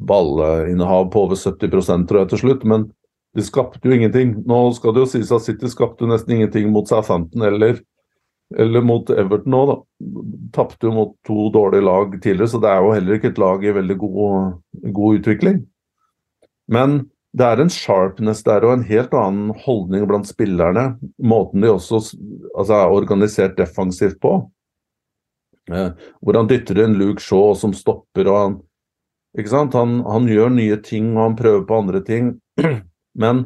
ballinnehav 0.09 1.07
på 1.13 1.25
over 1.27 1.39
70 1.39 1.71
tror 2.09 2.19
jeg 2.19 2.31
til 2.33 2.41
slutt, 2.41 2.65
men 2.67 2.89
de 3.37 3.45
skapte 3.45 3.87
jo 3.87 3.95
ingenting. 3.95 4.33
Nå 4.49 4.57
skal 4.75 4.95
det 4.95 5.05
jo 5.05 5.11
sies 5.13 5.31
at 5.31 5.45
City 5.45 5.69
skapte 5.71 6.09
nesten 6.09 6.35
ingenting 6.35 6.71
mot 6.73 6.89
Southampton 6.89 7.45
eller, 7.45 7.79
eller 8.57 8.83
mot 8.83 9.09
Everton 9.13 9.55
òg, 9.55 9.71
da. 9.71 9.77
Tapte 10.57 10.89
jo 10.89 10.95
mot 10.95 11.15
to 11.27 11.47
dårlige 11.53 11.85
lag 11.85 12.17
tidligere, 12.17 12.51
så 12.51 12.61
det 12.63 12.73
er 12.73 12.83
jo 12.83 12.95
heller 12.97 13.19
ikke 13.19 13.31
et 13.31 13.41
lag 13.41 13.63
i 13.63 13.75
veldig 13.79 13.97
god, 14.01 14.59
god 14.97 15.21
utvikling. 15.21 15.63
Men 16.69 16.99
det 17.37 17.45
er 17.45 17.61
en 17.61 17.69
sharpness 17.69 18.41
der 18.45 18.65
og 18.65 18.73
en 18.73 18.85
helt 18.89 19.13
annen 19.13 19.53
holdning 19.65 20.07
blant 20.09 20.29
spillerne. 20.29 20.95
Måten 21.21 21.61
de 21.61 21.69
også 21.69 22.01
altså, 22.55 22.79
er 22.79 22.95
organisert 22.95 23.57
defensivt 23.59 24.17
på. 24.23 24.39
Eh, 25.69 26.09
hvor 26.21 26.39
han 26.39 26.49
dytter 26.49 26.83
inn 26.83 26.97
Luke 26.99 27.23
Shaw 27.23 27.53
som 27.57 27.75
stopper 27.77 28.29
og 28.29 28.39
han 28.39 28.57
ikke 29.37 29.51
sant? 29.51 29.77
Han, 29.77 29.99
han, 30.09 30.27
gjør 30.29 30.49
nye 30.55 30.79
ting 30.81 31.11
og 31.13 31.23
han 31.23 31.39
prøver 31.39 31.63
på 31.69 31.79
andre 31.83 32.01
ting. 32.05 32.33
Men 33.23 33.45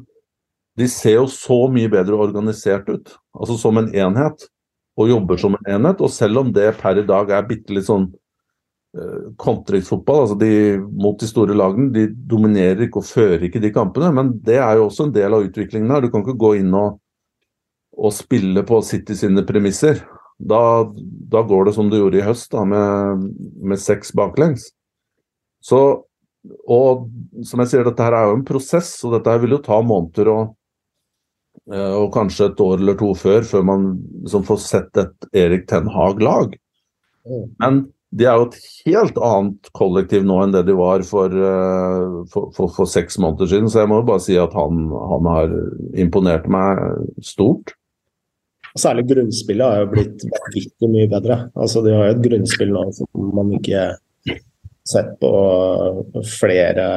de 0.79 0.87
ser 0.89 1.19
jo 1.19 1.27
så 1.29 1.65
mye 1.69 1.91
bedre 1.91 2.17
organisert 2.17 2.87
ut, 2.89 3.13
altså 3.35 3.59
som 3.59 3.77
en 3.81 3.91
enhet. 3.91 4.47
Og 4.97 5.09
jobber 5.09 5.39
som 5.41 5.57
en 5.57 5.71
enhet. 5.75 6.01
Og 6.05 6.11
selv 6.13 6.43
om 6.43 6.51
det 6.53 6.69
per 6.79 7.01
i 7.01 7.05
dag 7.05 7.31
er 7.33 7.47
bitte 7.49 7.73
litt 7.75 7.89
sånn 7.89 8.11
Eh, 8.97 9.33
kontringsfotball. 9.37 10.19
altså 10.21 10.35
de 10.35 10.77
Mot 10.77 11.19
de 11.19 11.27
store 11.27 11.53
lagene. 11.57 11.91
De 11.93 12.07
dominerer 12.29 12.85
ikke 12.85 13.01
og 13.01 13.09
fører 13.09 13.47
ikke 13.47 13.61
de 13.61 13.71
kampene, 13.73 14.11
men 14.13 14.35
det 14.45 14.59
er 14.61 14.77
jo 14.77 14.85
også 14.85 15.07
en 15.07 15.15
del 15.15 15.33
av 15.33 15.47
utviklingen 15.47 15.89
her. 15.89 16.01
Du 16.01 16.11
kan 16.13 16.21
ikke 16.21 16.37
gå 16.37 16.51
inn 16.59 16.69
og, 16.77 16.99
og 17.97 18.13
spille 18.13 18.61
på 18.67 18.81
City 18.85 19.17
sine 19.17 19.41
premisser. 19.49 20.03
Da, 20.39 20.61
da, 21.31 21.43
går 21.47 21.65
det 21.65 21.75
som 21.75 21.91
det 21.91 22.01
gjorde 22.01 22.19
i 22.19 22.25
høst, 22.25 22.49
da, 22.51 22.63
med, 22.67 23.29
med 23.63 23.79
seks 23.79 24.11
baklengs. 24.17 24.67
Så, 25.63 25.79
og 26.67 27.05
som 27.47 27.63
jeg 27.63 27.71
sier, 27.71 27.85
dette 27.87 28.03
her 28.03 28.17
er 28.17 28.27
jo 28.27 28.39
en 28.39 28.47
prosess, 28.47 28.95
og 29.05 29.15
dette 29.15 29.31
her 29.31 29.43
vil 29.43 29.55
jo 29.55 29.63
ta 29.63 29.79
måneder 29.85 30.31
og, 30.33 30.55
eh, 31.71 31.95
og 31.95 32.09
kanskje 32.15 32.49
et 32.51 32.63
år 32.65 32.81
eller 32.81 32.99
to 32.99 33.13
før, 33.15 33.47
før 33.47 33.67
man 33.69 33.91
liksom 34.25 34.47
får 34.49 34.63
sett 34.65 35.03
et 35.03 35.29
Erik 35.45 35.69
Ten 35.71 35.87
Hag-lag. 35.93 36.57
Mm. 37.23 37.45
Men 37.63 37.83
de 38.13 38.27
er 38.27 38.37
jo 38.37 38.49
et 38.49 38.57
helt 38.85 39.15
annet 39.25 39.69
kollektiv 39.77 40.25
nå 40.27 40.35
enn 40.43 40.51
det 40.53 40.65
de 40.67 40.75
var 40.77 41.01
for, 41.07 41.33
uh, 41.33 42.19
for, 42.29 42.51
for, 42.53 42.69
for 42.75 42.89
seks 42.89 43.17
måneder 43.21 43.49
siden. 43.49 43.71
Så 43.71 43.81
jeg 43.81 43.89
må 43.89 44.01
jo 44.01 44.09
bare 44.11 44.21
si 44.21 44.35
at 44.37 44.53
han, 44.57 44.85
han 44.91 45.29
har 45.31 45.55
imponert 46.03 46.45
meg 46.51 46.83
stort. 47.25 47.73
Særlig 48.79 49.05
grunnspillet 49.11 49.69
har 49.69 49.83
jo 49.83 49.91
blitt 49.91 50.23
vanvittig 50.25 50.89
mye 50.89 51.09
bedre. 51.11 51.37
Altså, 51.53 51.83
de 51.85 51.93
har 51.93 52.07
jo 52.07 52.15
et 52.15 52.23
grunnspill 52.25 52.73
nå 52.73 52.87
som 52.97 53.27
man 53.37 53.51
ikke 53.59 53.83
har 53.83 54.39
sett 54.89 55.13
på 55.21 55.29
flere 56.39 56.87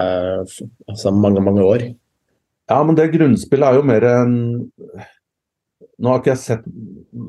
altså 0.43 1.13
mange, 1.13 1.43
mange 1.45 1.67
år. 1.67 1.85
Ja, 2.67 2.81
men 2.83 2.97
det 2.99 3.13
grunnspillet 3.13 3.69
er 3.69 3.79
jo 3.79 3.87
mer 3.87 4.09
en 4.09 4.33
nå 5.97 6.11
har 6.13 6.21
ikke 6.21 6.35
jeg 6.35 6.43
sett 6.43 6.65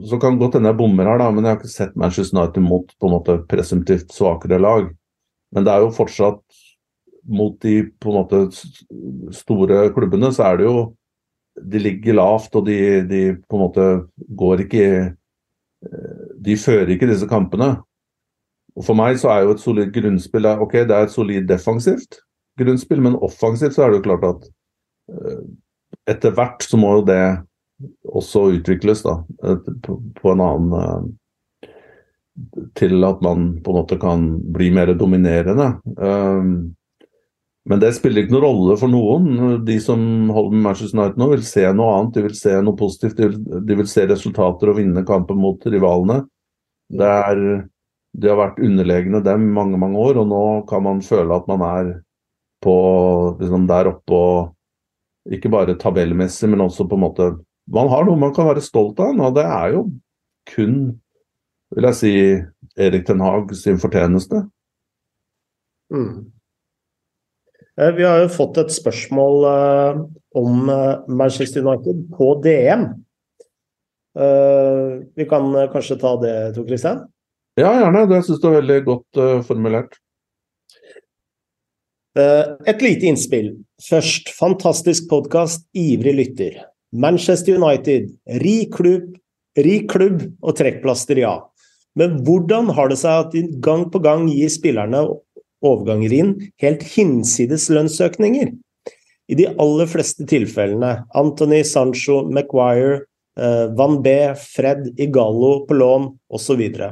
Så 0.10 0.18
kan 0.20 0.40
godt 0.40 0.58
hende 0.58 0.74
jeg 0.74 0.80
bommer 0.80 1.08
her, 1.08 1.20
da, 1.22 1.30
men 1.32 1.46
jeg 1.46 1.54
har 1.54 1.60
ikke 1.62 1.72
sett 1.72 2.00
Manchester 2.00 2.36
United 2.36 2.66
mot 2.66 2.90
på 3.00 3.08
en 3.08 3.16
måte 3.16 3.38
presumptivt 3.48 4.12
svakere 4.16 4.60
lag. 4.60 4.90
Men 5.56 5.68
det 5.68 5.72
er 5.72 5.86
jo 5.86 5.94
fortsatt 5.96 6.42
mot 7.28 7.56
de 7.64 7.82
på 8.00 8.12
en 8.12 8.18
måte 8.18 8.42
store 9.36 9.88
klubbene, 9.96 10.32
så 10.36 10.50
er 10.50 10.60
det 10.60 10.68
jo 10.68 10.78
De 11.58 11.82
ligger 11.82 12.20
lavt, 12.20 12.54
og 12.56 12.68
de, 12.68 12.78
de 13.10 13.22
på 13.48 13.58
en 13.58 13.64
måte 13.64 13.86
går 14.38 14.66
ikke 14.66 14.88
De 16.46 16.56
fører 16.58 16.90
ikke 16.94 17.10
disse 17.10 17.28
kampene. 17.30 17.76
Og 18.78 18.86
For 18.86 18.98
meg 18.98 19.18
så 19.22 19.30
er 19.34 19.44
jo 19.46 19.56
et 19.56 19.62
solid 19.62 19.92
grunnspill 19.94 20.50
Ok, 20.56 20.74
det 20.90 20.94
er 20.94 21.06
et 21.06 21.14
solid 21.14 21.46
defensivt 21.50 22.20
grunnspill, 22.58 23.02
men 23.02 23.18
offensivt 23.22 23.76
så 23.76 23.86
er 23.86 23.94
det 23.94 24.00
jo 24.00 24.08
klart 24.08 24.26
at 24.28 24.48
eh, 25.14 25.44
etter 26.14 26.34
hvert 26.36 26.66
så 26.66 26.80
må 26.80 26.98
jo 27.00 27.06
det 27.08 27.22
også 28.08 28.48
utvikles 28.58 29.04
da, 29.06 29.20
på 30.18 30.34
en 30.34 30.44
annen 30.44 30.78
eh, 30.82 31.72
Til 32.78 33.02
at 33.06 33.22
man 33.26 33.48
på 33.66 33.74
en 33.74 33.80
måte 33.80 33.98
kan 33.98 34.26
bli 34.54 34.68
mer 34.70 34.92
dominerende. 34.94 35.72
Eh, 35.98 36.50
men 37.68 37.82
det 37.84 37.90
spiller 37.98 38.24
ikke 38.24 38.36
noen 38.38 38.46
rolle 38.46 38.76
for 38.80 38.92
noen. 38.92 39.64
De 39.68 39.76
som 39.84 40.00
holder 40.32 40.56
med 40.56 40.64
Manchester 40.70 41.00
United 41.02 41.20
nå, 41.20 41.30
vil 41.34 41.44
se 41.44 41.66
noe 41.76 41.96
annet. 41.98 42.14
De 42.16 42.24
vil 42.24 42.36
se 42.40 42.54
noe 42.64 42.80
positivt. 42.80 43.18
De 43.18 43.28
vil, 43.28 43.64
de 43.68 43.80
vil 43.82 43.90
se 43.92 44.06
resultater 44.08 44.72
og 44.72 44.78
vinne 44.80 45.04
kampen 45.08 45.40
mot 45.42 45.68
rivalene. 45.68 46.22
Det, 46.88 47.08
er, 47.08 47.42
de 48.16 48.32
har 48.32 48.40
vært 48.40 48.62
underlegne 48.64 49.20
dem 49.26 49.50
mange, 49.58 49.80
mange 49.82 50.00
år, 50.00 50.22
og 50.22 50.30
nå 50.32 50.44
kan 50.70 50.86
man 50.86 51.04
føle 51.04 51.36
at 51.36 51.50
man 51.52 51.66
er 51.68 51.92
på 52.64 52.78
liksom 53.42 53.68
der 53.70 53.92
oppe 53.92 54.16
og 54.16 55.36
ikke 55.36 55.52
bare 55.52 55.76
tabellmessig, 55.76 56.48
men 56.48 56.64
også 56.64 56.88
på 56.88 56.96
en 56.96 57.04
måte 57.04 57.28
man 57.68 57.92
har 57.92 58.08
noe 58.08 58.20
man 58.20 58.32
kan 58.36 58.48
være 58.48 58.64
stolt 58.64 59.00
av, 59.04 59.12
og 59.20 59.36
det 59.36 59.44
er 59.44 59.74
jo 59.76 59.84
kun, 60.54 60.78
vil 61.76 61.88
jeg 61.90 62.00
si, 62.00 62.14
Erik 62.80 63.04
Ten 63.10 63.20
Hag 63.20 63.52
sin 63.60 63.80
fortjeneste. 63.82 64.46
Mm. 65.92 66.37
Eh, 67.82 67.92
vi 67.94 68.06
har 68.06 68.24
jo 68.24 68.30
fått 68.34 68.58
et 68.58 68.74
spørsmål 68.74 69.44
uh, 69.46 70.00
om 70.38 70.70
uh, 70.70 71.04
Manchester 71.08 71.66
United 71.66 72.08
på 72.18 72.32
DM. 72.46 72.90
Vi 74.18 75.26
kan 75.30 75.52
kanskje 75.70 76.00
ta 76.02 76.16
det, 76.18 76.32
Tor 76.56 76.64
Kristian? 76.66 77.04
Ja, 77.54 77.70
gjerne. 77.78 78.00
Det 78.10 78.24
syns 78.26 78.40
jeg 78.42 78.50
er 78.50 78.56
veldig 78.56 78.78
godt 78.88 79.20
formulert. 79.46 79.94
et 82.18 82.82
lite 82.82 83.06
innspill. 83.06 83.52
Først, 83.86 84.32
fantastisk 84.34 85.06
podkast, 85.12 85.68
ivrig 85.78 86.16
lytter. 86.18 86.58
Manchester 86.90 87.62
United, 87.62 88.10
rik 88.42 88.74
klubb, 88.74 89.14
rik 89.54 89.86
klubb 89.94 90.26
og 90.42 90.58
trekkplaster, 90.58 91.22
ja. 91.22 91.36
Men 91.94 92.18
hvordan 92.26 92.74
har 92.74 92.90
det 92.90 92.98
seg 93.04 93.28
at 93.28 93.38
de 93.38 93.46
gang 93.62 93.86
på 93.94 94.02
gang 94.02 94.26
gir 94.34 94.50
spillerne 94.50 95.06
overganger 95.66 96.14
inn 96.14 96.34
helt 96.62 96.86
hinsides 96.96 97.68
lønnsøkninger? 97.74 98.54
I 99.28 99.36
de 99.36 99.50
aller 99.60 99.90
fleste 99.92 100.26
tilfellene, 100.30 100.94
Anthony, 101.18 101.64
Sancho, 101.68 102.22
Maguire, 102.32 103.02
eh, 103.40 103.66
Van 103.76 104.00
B, 104.02 104.14
Fred, 104.40 104.94
Igallo 105.00 105.66
på 105.68 105.76
lån 105.76 106.08
osv. 106.32 106.64
Så, 106.78 106.92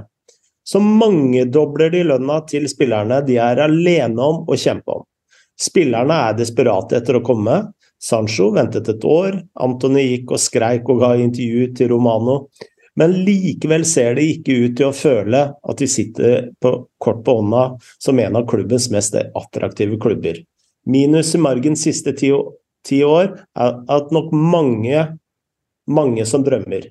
så 0.63 0.81
mangedobler 0.83 1.93
de 1.93 2.03
lønna 2.11 2.41
til 2.49 2.67
spillerne 2.69 3.21
de 3.25 3.39
er 3.39 3.63
alene 3.63 4.19
om 4.19 4.43
å 4.49 4.59
kjempe 4.59 4.99
om. 4.99 5.07
Spillerne 5.55 6.17
er 6.27 6.35
desperate 6.35 6.99
etter 6.99 7.21
å 7.21 7.23
komme, 7.23 7.61
Sancho 8.01 8.51
ventet 8.53 8.89
et 8.91 9.05
år, 9.07 9.39
Antony 9.63 10.03
gikk 10.03 10.35
og 10.35 10.41
skreik 10.43 10.89
og 10.91 10.99
ga 11.01 11.13
intervju 11.17 11.69
til 11.77 11.93
Romano. 11.93 12.41
Men 12.95 13.11
likevel 13.27 13.83
ser 13.87 14.15
det 14.15 14.25
ikke 14.37 14.55
ut 14.65 14.75
til 14.79 14.89
å 14.89 14.95
føle 14.95 15.41
at 15.51 15.81
de 15.81 15.87
sitter 15.91 16.51
på 16.63 16.71
kort 17.03 17.23
på 17.25 17.37
hånda 17.41 17.63
som 17.99 18.19
en 18.23 18.39
av 18.39 18.45
klubbens 18.47 18.87
mest 18.93 19.17
attraktive 19.19 19.99
klubber. 20.01 20.39
Minus 20.87 21.33
i 21.35 21.41
margen 21.41 21.75
siste 21.79 22.13
ti, 22.15 22.31
ti 22.87 23.01
år 23.03 23.33
er 23.35 23.79
at 23.91 24.13
nok 24.15 24.31
mange, 24.31 25.01
mange 25.91 26.27
som 26.29 26.45
drømmer. 26.45 26.87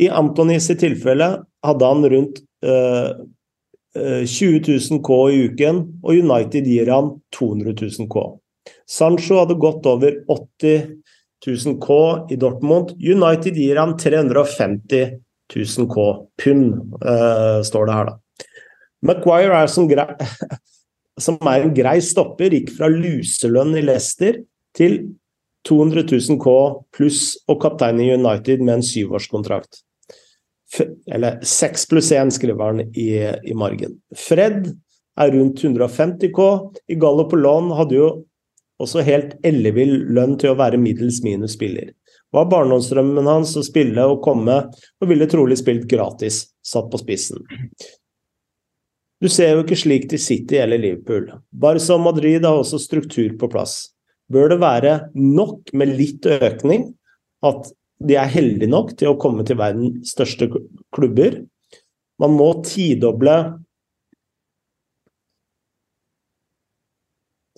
I 0.00 0.08
Antonis 0.08 0.70
tilfelle 0.80 1.28
hadde 1.66 1.92
han 1.92 2.06
rundt 2.08 2.40
uh, 2.64 3.20
20 3.92 4.62
000 4.64 5.02
K 5.04 5.16
i 5.34 5.40
uken, 5.50 5.82
og 6.06 6.14
United 6.14 6.68
gir 6.70 6.88
han 6.94 7.16
200 7.36 7.74
000 7.74 8.08
K. 8.08 8.22
Sancho 8.88 9.40
hadde 9.42 9.58
gått 9.60 9.86
over 9.90 10.22
80 10.30 11.00
000 11.46 11.78
K 11.80 11.98
i 12.30 12.38
Dortmund. 12.40 12.94
United 13.00 13.56
gir 13.56 13.80
han 13.80 13.96
350 13.98 15.16
000 15.56 15.88
K 15.90 16.06
pund, 16.42 16.74
uh, 17.04 17.60
står 17.66 17.86
det 17.86 17.96
her, 17.96 18.10
da. 18.10 18.46
Maguire 19.00 19.62
er 19.62 19.70
som, 19.72 19.88
grei, 19.88 20.06
som 21.24 21.38
er 21.48 21.64
en 21.64 21.74
grei 21.76 21.98
stopper, 22.04 22.52
gikk 22.52 22.74
fra 22.76 22.90
luselønn 22.92 23.78
i 23.80 23.84
Leicester 23.86 24.42
til 24.76 25.00
200 25.68 26.06
000 26.08 26.40
K 26.40 26.56
pluss 26.96 27.34
og 27.48 27.60
kaptein 27.64 28.00
i 28.00 28.10
United 28.12 28.62
med 28.64 28.78
en 28.78 28.84
syvårskontrakt. 28.86 29.82
Eller 31.10 31.40
seks 31.46 31.88
pluss 31.90 32.12
én, 32.14 32.30
skriver 32.32 32.70
han 32.70 32.84
i, 32.94 33.10
i 33.26 33.56
margen. 33.58 33.98
Fred 34.16 34.70
er 35.20 35.32
rundt 35.34 35.64
150 35.64 36.30
K. 36.36 36.48
I 36.88 36.96
Gallo 37.00 37.26
på 37.28 37.40
lån 37.40 37.72
hadde 37.76 37.98
jo 37.98 38.10
også 38.80 39.04
helt 39.06 39.36
ellevill 39.46 39.94
lønn 40.16 40.36
til 40.40 40.54
å 40.54 40.58
være 40.58 40.80
middels 40.80 41.20
minus 41.26 41.56
spiller. 41.58 41.92
Var 42.34 42.50
barndomsdrømmen 42.50 43.28
hans 43.28 43.56
å 43.58 43.64
spille 43.66 44.04
og 44.06 44.20
komme, 44.24 44.58
og 45.00 45.10
ville 45.10 45.28
trolig 45.30 45.58
spilt 45.60 45.88
gratis, 45.90 46.44
satt 46.62 46.90
på 46.92 47.00
spissen. 47.02 47.42
Du 49.20 49.28
ser 49.28 49.52
jo 49.52 49.64
ikke 49.64 49.76
slik 49.76 50.06
til 50.08 50.22
City 50.22 50.60
eller 50.62 50.80
Liverpool. 50.80 51.26
Barca 51.50 51.96
og 51.96 52.06
Madrid 52.06 52.46
har 52.46 52.60
også 52.62 52.80
struktur 52.80 53.34
på 53.40 53.50
plass 53.52 53.82
bør 54.30 54.52
det 54.52 54.60
være 54.62 54.94
nok 55.14 55.72
med 55.74 55.94
litt 55.98 56.26
økning 56.26 56.90
at 57.46 57.70
de 58.00 58.16
er 58.16 58.30
heldige 58.32 58.70
nok 58.70 58.94
til 58.98 59.12
å 59.12 59.18
komme 59.20 59.44
til 59.46 59.58
verdens 59.60 60.14
største 60.14 60.48
klubber. 60.94 61.42
Man 62.20 62.36
må 62.38 62.52
tidoble 62.66 63.40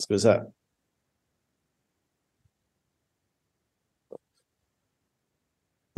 Skal 0.02 0.16
vi 0.16 0.22
se 0.24 0.32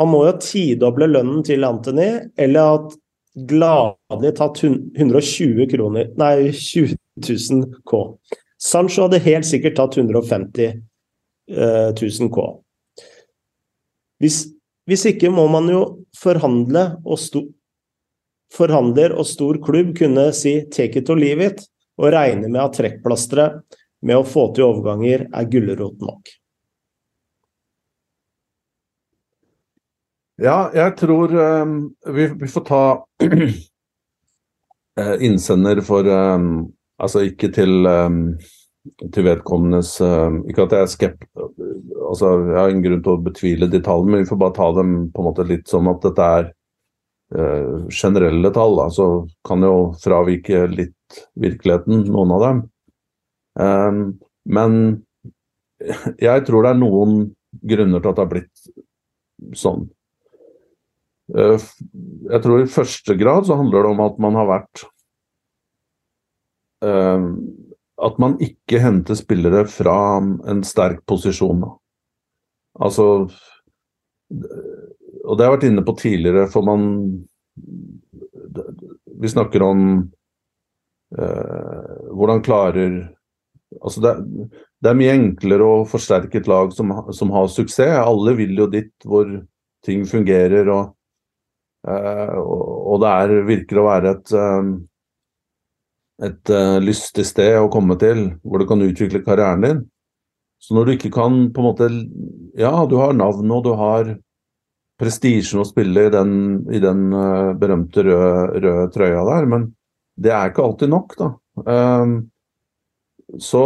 Man 0.01 0.11
må 0.11 0.25
jo 0.27 0.35
tidoble 0.43 1.07
lønnen 1.11 1.45
til 1.47 1.65
Anthony, 1.66 2.09
eller 2.41 2.79
at 2.79 2.97
gladelig 3.35 4.33
tatt 4.39 4.61
120 4.65 5.66
kroner 5.71 6.11
Nei, 6.19 6.51
20 6.55 6.97
000 7.19 7.81
K. 7.87 8.03
Sancho 8.59 9.07
hadde 9.07 9.23
helt 9.25 9.47
sikkert 9.47 9.77
tatt 9.79 9.99
150 9.99 10.79
000 11.51 12.31
K. 12.35 12.47
Hvis, 14.23 14.39
hvis, 14.89 15.05
ikke 15.11 15.31
må 15.35 15.47
man 15.53 15.69
jo 15.69 15.83
forhandle, 16.16 16.87
og 17.05 17.19
sto, 17.21 17.45
forhandler 18.55 19.16
og 19.19 19.27
stor 19.29 19.59
klubb 19.62 19.93
kunne 19.99 20.31
si 20.33 20.62
'take 20.71 21.03
it 21.03 21.11
or 21.11 21.19
leave 21.19 21.51
it', 21.51 21.66
og 21.99 22.12
regne 22.15 22.49
med 22.49 22.62
at 22.62 22.79
trekkplasteret 22.79 23.79
med 24.03 24.16
å 24.16 24.27
få 24.27 24.49
til 24.55 24.65
overganger 24.66 25.29
er 25.33 25.51
gulrot 25.51 26.01
nok. 26.01 26.33
Ja, 30.43 30.66
jeg 30.74 30.97
tror 30.98 31.31
um, 31.31 31.74
vi, 32.11 32.27
vi, 32.27 32.48
får 32.51 32.65
ta 32.66 32.82
uh, 33.23 33.44
innsender 35.27 35.78
for 35.86 36.09
um, 36.11 36.73
Altså 36.98 37.23
ikke 37.28 37.52
til 37.55 37.86
um, 37.86 38.35
til 39.15 39.24
vedkommendes 39.24 39.94
Ikke 40.51 40.66
at 40.66 40.74
jeg 40.77 40.85
er 40.85 40.90
skept... 40.93 41.23
Altså, 41.39 42.35
jeg 42.51 42.59
har 42.59 42.69
ingen 42.69 42.85
grunn 42.85 43.01
til 43.06 43.15
å 43.15 43.23
betvile 43.24 43.69
de 43.73 43.81
tallene, 43.81 44.12
men 44.12 44.20
vi 44.23 44.28
får 44.28 44.39
bare 44.43 44.55
ta 44.59 44.66
dem 44.77 44.90
på 45.15 45.23
en 45.23 45.28
måte 45.31 45.47
litt 45.48 45.70
som 45.73 45.89
at 45.89 46.05
dette 46.05 46.27
er 46.36 46.51
uh, 47.32 47.86
generelle 47.89 48.51
tall. 48.52 48.77
Da. 48.77 48.90
Så 48.93 49.06
kan 49.48 49.65
jo 49.65 49.73
fravike 50.02 50.66
litt 50.69 51.19
virkeligheten, 51.40 52.05
noen 52.12 52.35
av 52.36 52.44
dem. 52.44 52.61
Men 54.44 54.78
jeg 56.28 56.44
tror 56.44 56.69
det 56.69 56.74
er 56.74 56.82
noen 56.85 57.19
grunner 57.73 58.05
til 58.05 58.12
at 58.12 58.20
det 58.20 58.27
har 58.27 58.32
blitt 58.36 59.56
sånn. 59.56 59.89
Uh, 61.33 61.57
jeg 62.29 62.41
tror 62.45 62.61
i 62.61 62.69
første 62.69 63.15
grad 63.17 63.47
så 63.49 63.57
handler 63.57 63.87
det 63.87 63.93
om 63.95 64.03
at 64.05 64.19
man 64.21 64.37
har 64.37 64.51
vært 64.51 64.83
uh, 66.85 67.31
at 68.03 68.19
man 68.19 68.37
ikke 68.43 68.81
henter 68.83 69.17
spillere 69.19 69.65
fra 69.71 69.97
en 70.19 70.63
sterk 70.67 71.05
posisjon. 71.09 71.63
Altså 72.83 73.05
Og 75.25 75.37
det 75.39 75.45
har 75.45 75.53
jeg 75.53 75.57
vært 75.57 75.67
inne 75.69 75.85
på 75.87 75.95
tidligere, 76.01 76.49
for 76.51 76.67
man 76.67 76.83
Vi 79.21 79.31
snakker 79.31 79.63
om 79.63 79.81
eh, 81.19 81.95
hvordan 82.11 82.43
klarer 82.43 83.15
Altså 83.83 84.01
det, 84.01 84.13
det, 84.83 84.91
er 84.91 84.99
mye 84.99 85.15
enklere 85.15 85.67
å 85.67 85.87
forsterke 85.89 86.39
et 86.39 86.47
lag 86.47 86.71
som, 86.71 86.93
som, 87.11 87.33
har 87.35 87.49
suksess. 87.51 87.91
Alle 87.99 88.37
vil 88.39 88.53
jo 88.55 88.69
dit 88.71 88.93
hvor 89.03 89.27
ting 89.83 90.05
fungerer 90.07 90.71
og, 90.71 90.93
eh, 90.93 90.93
og 91.85 93.01
det 93.02 93.12
er, 93.12 93.32
virker 93.48 93.81
å 93.81 93.89
være 93.89 94.16
et 94.16 94.35
eh, 94.40 94.74
et 96.23 96.51
uh, 96.55 96.78
lystig 96.78 97.24
sted 97.27 97.56
å 97.59 97.70
komme 97.73 97.97
til, 97.98 98.28
hvor 98.47 98.62
du 98.62 98.69
kan 98.70 98.82
utvikle 98.85 99.24
karrieren 99.27 99.65
din. 99.65 99.81
Så 100.62 100.77
når 100.77 100.86
du 100.86 100.93
ikke 100.94 101.11
kan 101.12 101.48
på 101.52 101.61
en 101.61 101.66
måte 101.66 101.89
Ja, 102.56 102.86
du 102.86 102.94
har 103.01 103.16
navn 103.19 103.51
og 103.51 103.65
du 103.66 103.73
har 103.74 104.12
prestisjen 105.02 105.59
å 105.59 105.66
spille 105.66 106.06
i 106.06 106.12
den, 106.15 106.31
i 106.70 106.78
den 106.78 107.09
berømte 107.59 108.05
røde, 108.06 108.62
røde, 108.62 108.86
trøya 108.94 109.24
der, 109.27 109.48
men 109.51 109.66
det 110.15 110.31
er 110.31 110.52
ikke 110.52 110.62
alltid 110.62 110.93
nok, 110.93 111.16
da. 111.19 111.32
Um, 111.66 112.15
så 113.43 113.65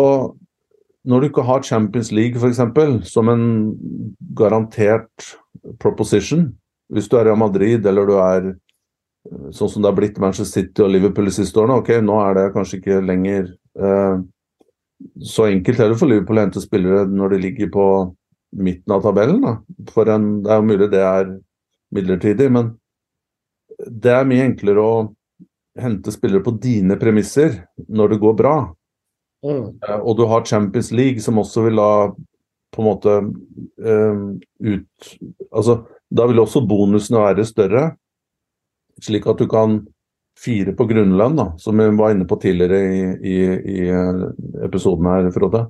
når 1.09 1.21
du 1.21 1.29
ikke 1.29 1.45
har 1.49 1.69
Champions 1.69 2.11
League 2.17 2.41
f.eks. 2.41 3.13
som 3.13 3.29
en 3.29 3.45
garantert 4.37 5.29
proposition, 5.81 6.49
hvis 6.93 7.09
du 7.11 7.19
er 7.19 7.31
i 7.31 7.37
Madrid 7.39 7.87
eller 7.87 8.09
du 8.09 8.17
er 8.23 8.49
sånn 9.53 9.71
som 9.71 9.83
det 9.83 9.91
har 9.91 9.97
blitt 9.99 10.21
Manchester 10.23 10.63
City 10.63 10.85
og 10.85 10.93
Liverpool 10.93 11.29
de 11.29 11.35
siste 11.37 11.61
årene. 11.61 11.81
Ok, 11.83 11.93
nå 12.05 12.17
er 12.25 12.37
det 12.39 12.47
kanskje 12.55 12.79
ikke 12.81 13.01
lenger 13.05 13.51
eh, 13.77 14.23
så 15.23 15.49
enkelt 15.49 15.83
heller 15.83 15.99
for 15.99 16.11
Liverpool 16.11 16.41
å 16.41 16.47
hente 16.47 16.63
spillere 16.63 17.05
når 17.11 17.35
de 17.35 17.43
ligger 17.45 17.71
på 17.75 17.85
midten 18.59 18.95
av 18.95 19.05
tabellen. 19.05 19.45
Da. 19.45 19.59
En, 20.15 20.29
det 20.45 20.53
er 20.53 20.61
jo 20.61 20.69
mulig 20.71 20.91
det 20.95 21.05
er 21.05 21.31
midlertidig, 21.95 22.49
men 22.55 22.73
det 23.79 24.15
er 24.15 24.29
mye 24.29 24.47
enklere 24.49 24.83
å 24.83 24.97
hente 25.79 26.13
spillere 26.13 26.43
på 26.43 26.57
dine 26.59 26.97
premisser 26.99 27.61
når 27.87 28.15
det 28.15 28.23
går 28.25 28.35
bra. 28.39 28.57
Mm. 29.45 29.79
Uh, 29.85 30.01
og 30.01 30.17
du 30.19 30.25
har 30.27 30.47
Champions 30.49 30.91
League, 30.91 31.23
som 31.23 31.39
også 31.39 31.69
vil 31.69 31.79
ha 31.83 31.93
på 32.75 32.83
en 32.83 32.89
måte 32.89 33.15
uh, 33.85 34.25
ut 34.65 35.09
Altså, 35.49 35.81
da 36.13 36.27
vil 36.29 36.43
også 36.43 36.61
bonusene 36.69 37.23
være 37.23 37.47
større 37.49 37.85
slik 39.05 39.27
at 39.31 39.41
du 39.41 39.47
kan 39.51 39.81
fire 40.39 40.75
på 40.77 40.87
grunnlønn, 40.91 41.39
da, 41.39 41.49
som 41.59 41.79
vi 41.79 41.89
var 41.99 42.15
inne 42.15 42.27
på 42.29 42.39
tidligere 42.43 42.79
i, 42.95 43.01
i, 43.27 43.39
i 43.75 43.81
eh, 43.91 44.23
episoden 44.67 45.09
her, 45.11 45.31
Frode. 45.35 45.65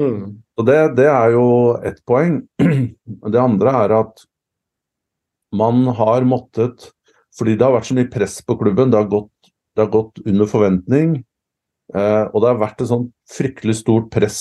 Mm. 0.00 0.42
Og 0.56 0.66
det, 0.68 0.78
det, 0.98 1.08
er 1.08 1.34
jo 1.34 1.46
ett 1.84 2.00
poeng. 2.08 2.42
Det 3.32 3.40
andre 3.40 3.74
er 3.84 3.92
at 3.98 4.22
man 5.52 5.84
har 5.92 6.24
måttet 6.24 6.86
Fordi 7.36 7.58
det 7.60 7.64
har 7.64 7.74
vært 7.74 7.88
så 7.90 7.94
mye 7.96 8.08
press 8.12 8.38
på 8.44 8.56
klubben, 8.60 8.90
det 8.92 8.98
har 8.98 9.08
gått, 9.08 9.50
det 9.72 9.84
har 9.86 9.90
gått 9.92 10.18
under 10.24 10.48
forventning. 10.48 11.14
Eh, 11.96 12.24
og 12.28 12.42
det 12.44 12.50
har 12.50 12.58
vært 12.60 12.82
et 12.84 12.90
sånn 12.90 13.06
fryktelig 13.32 13.78
stort 13.78 14.10
press 14.12 14.40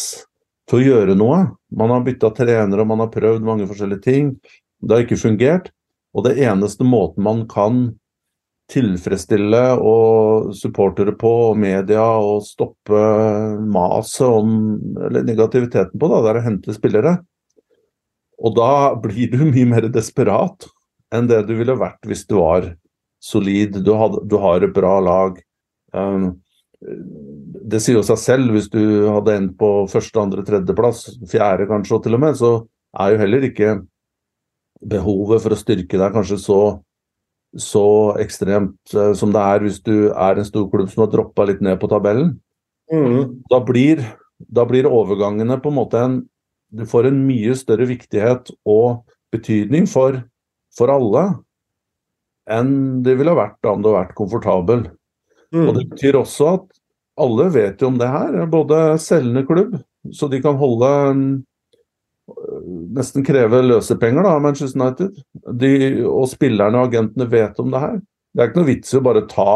til 0.72 0.80
å 0.80 0.86
gjøre 0.88 1.18
noe. 1.20 1.44
Man 1.76 1.92
har 1.92 2.04
bytta 2.06 2.32
trenere 2.38 2.88
man 2.88 3.04
har 3.04 3.12
prøvd 3.12 3.44
mange 3.46 3.68
forskjellige 3.68 4.06
ting. 4.08 4.36
Det 4.80 4.96
har 4.96 5.06
ikke 5.06 5.20
fungert. 5.20 5.72
Og 6.16 6.26
det 6.26 6.38
eneste 6.44 6.88
måten 6.88 7.24
man 7.24 7.46
kan 7.52 7.90
tilfredsstille 8.72 9.62
og 9.84 10.54
supportere 10.56 11.14
på, 11.20 11.32
og 11.52 11.60
media, 11.60 12.04
og 12.20 12.46
stoppe 12.48 13.02
maset 13.68 14.28
om 14.28 14.54
eller 15.10 15.26
negativiteten 15.28 16.00
på, 16.00 16.12
da, 16.12 16.22
det 16.24 16.32
er 16.32 16.40
å 16.40 16.46
hente 16.46 16.76
spillere. 16.76 17.18
Og 18.42 18.56
da 18.58 18.72
blir 19.00 19.32
du 19.34 19.44
mye 19.50 19.68
mer 19.70 19.90
desperat 19.92 20.70
enn 21.12 21.28
det 21.28 21.44
du 21.50 21.58
ville 21.60 21.76
vært 21.80 22.08
hvis 22.08 22.24
du 22.30 22.38
var 22.40 22.72
solid, 23.22 23.82
du, 23.84 23.92
had, 23.94 24.18
du 24.26 24.38
har 24.42 24.64
et 24.64 24.74
bra 24.74 24.96
lag. 25.04 25.36
Um, 25.94 26.40
det 27.72 27.82
sier 27.84 27.98
jo 27.98 28.06
seg 28.06 28.20
selv, 28.20 28.52
hvis 28.56 28.70
du 28.72 28.82
hadde 29.08 29.36
endt 29.38 29.58
på 29.60 29.72
første, 29.92 30.20
andre, 30.20 30.44
tredjeplass, 30.48 31.06
fjerde 31.32 31.70
kanskje 31.70 31.98
og 31.98 32.06
til 32.06 32.18
og 32.18 32.24
med, 32.24 32.38
så 32.40 32.54
er 33.00 33.14
jo 33.14 33.22
heller 33.22 33.48
ikke 33.48 33.76
behovet 34.92 35.44
for 35.44 35.54
å 35.54 35.60
styrke 35.60 36.00
deg 36.02 36.16
kanskje 36.16 36.40
så 36.42 36.62
så 37.60 38.16
ekstremt 38.22 38.94
uh, 38.96 39.12
som 39.18 39.32
det 39.34 39.42
er 39.44 39.66
hvis 39.66 39.82
du 39.84 40.12
er 40.12 40.40
en 40.40 40.48
stor 40.48 40.70
klubb 40.72 40.90
som 40.92 41.04
har 41.04 41.12
droppa 41.12 41.46
litt 41.50 41.62
ned 41.64 41.80
på 41.82 41.90
tabellen. 41.92 42.38
Mm. 42.92 43.44
Da, 43.52 43.60
blir, 43.64 44.04
da, 44.48 44.66
blir, 44.68 44.88
overgangene 44.88 45.58
på 45.62 45.72
en 45.72 45.80
måte 45.80 46.00
en 46.00 46.22
Du 46.72 46.86
får 46.88 47.10
en 47.10 47.18
mye 47.28 47.52
større 47.60 47.84
viktighet 47.84 48.48
og 48.64 49.02
betydning 49.32 49.90
for, 49.92 50.22
for 50.72 50.88
alle. 50.88 51.24
enn 52.48 53.04
det 53.04 53.18
ville 53.20 53.36
vært 53.36 53.58
da 53.60 53.74
om 53.74 53.82
du 53.84 53.90
hadde 53.90 53.98
vært 53.98 54.16
komfortabel. 54.16 54.86
Mm. 55.52 55.66
Og 55.66 55.76
det 55.76 55.84
betyr 55.92 56.16
også 56.16 56.48
at 56.54 56.81
alle 57.20 57.48
vet 57.54 57.82
jo 57.82 57.92
om 57.92 57.98
det 58.00 58.08
her, 58.08 58.46
både 58.52 58.82
selgende 59.02 59.44
klubb, 59.48 59.76
så 60.16 60.30
de 60.32 60.40
kan 60.42 60.58
holde 60.60 60.92
øh, 61.12 62.64
nesten 62.96 63.26
kreve 63.28 63.62
løsepenger 63.66 64.26
da, 64.26 64.38
Manchester 64.40 64.82
United. 64.82 65.22
De, 65.60 65.74
og 66.08 66.30
spillerne 66.32 66.80
og 66.80 66.90
agentene 66.90 67.30
vet 67.32 67.60
om 67.62 67.72
det 67.74 67.84
her. 67.84 68.02
Det 68.32 68.44
er 68.44 68.52
ikke 68.52 68.62
noe 68.62 68.72
vits 68.72 68.94
i 68.94 69.00
å 69.00 69.06
bare 69.06 69.26
ta, 69.30 69.54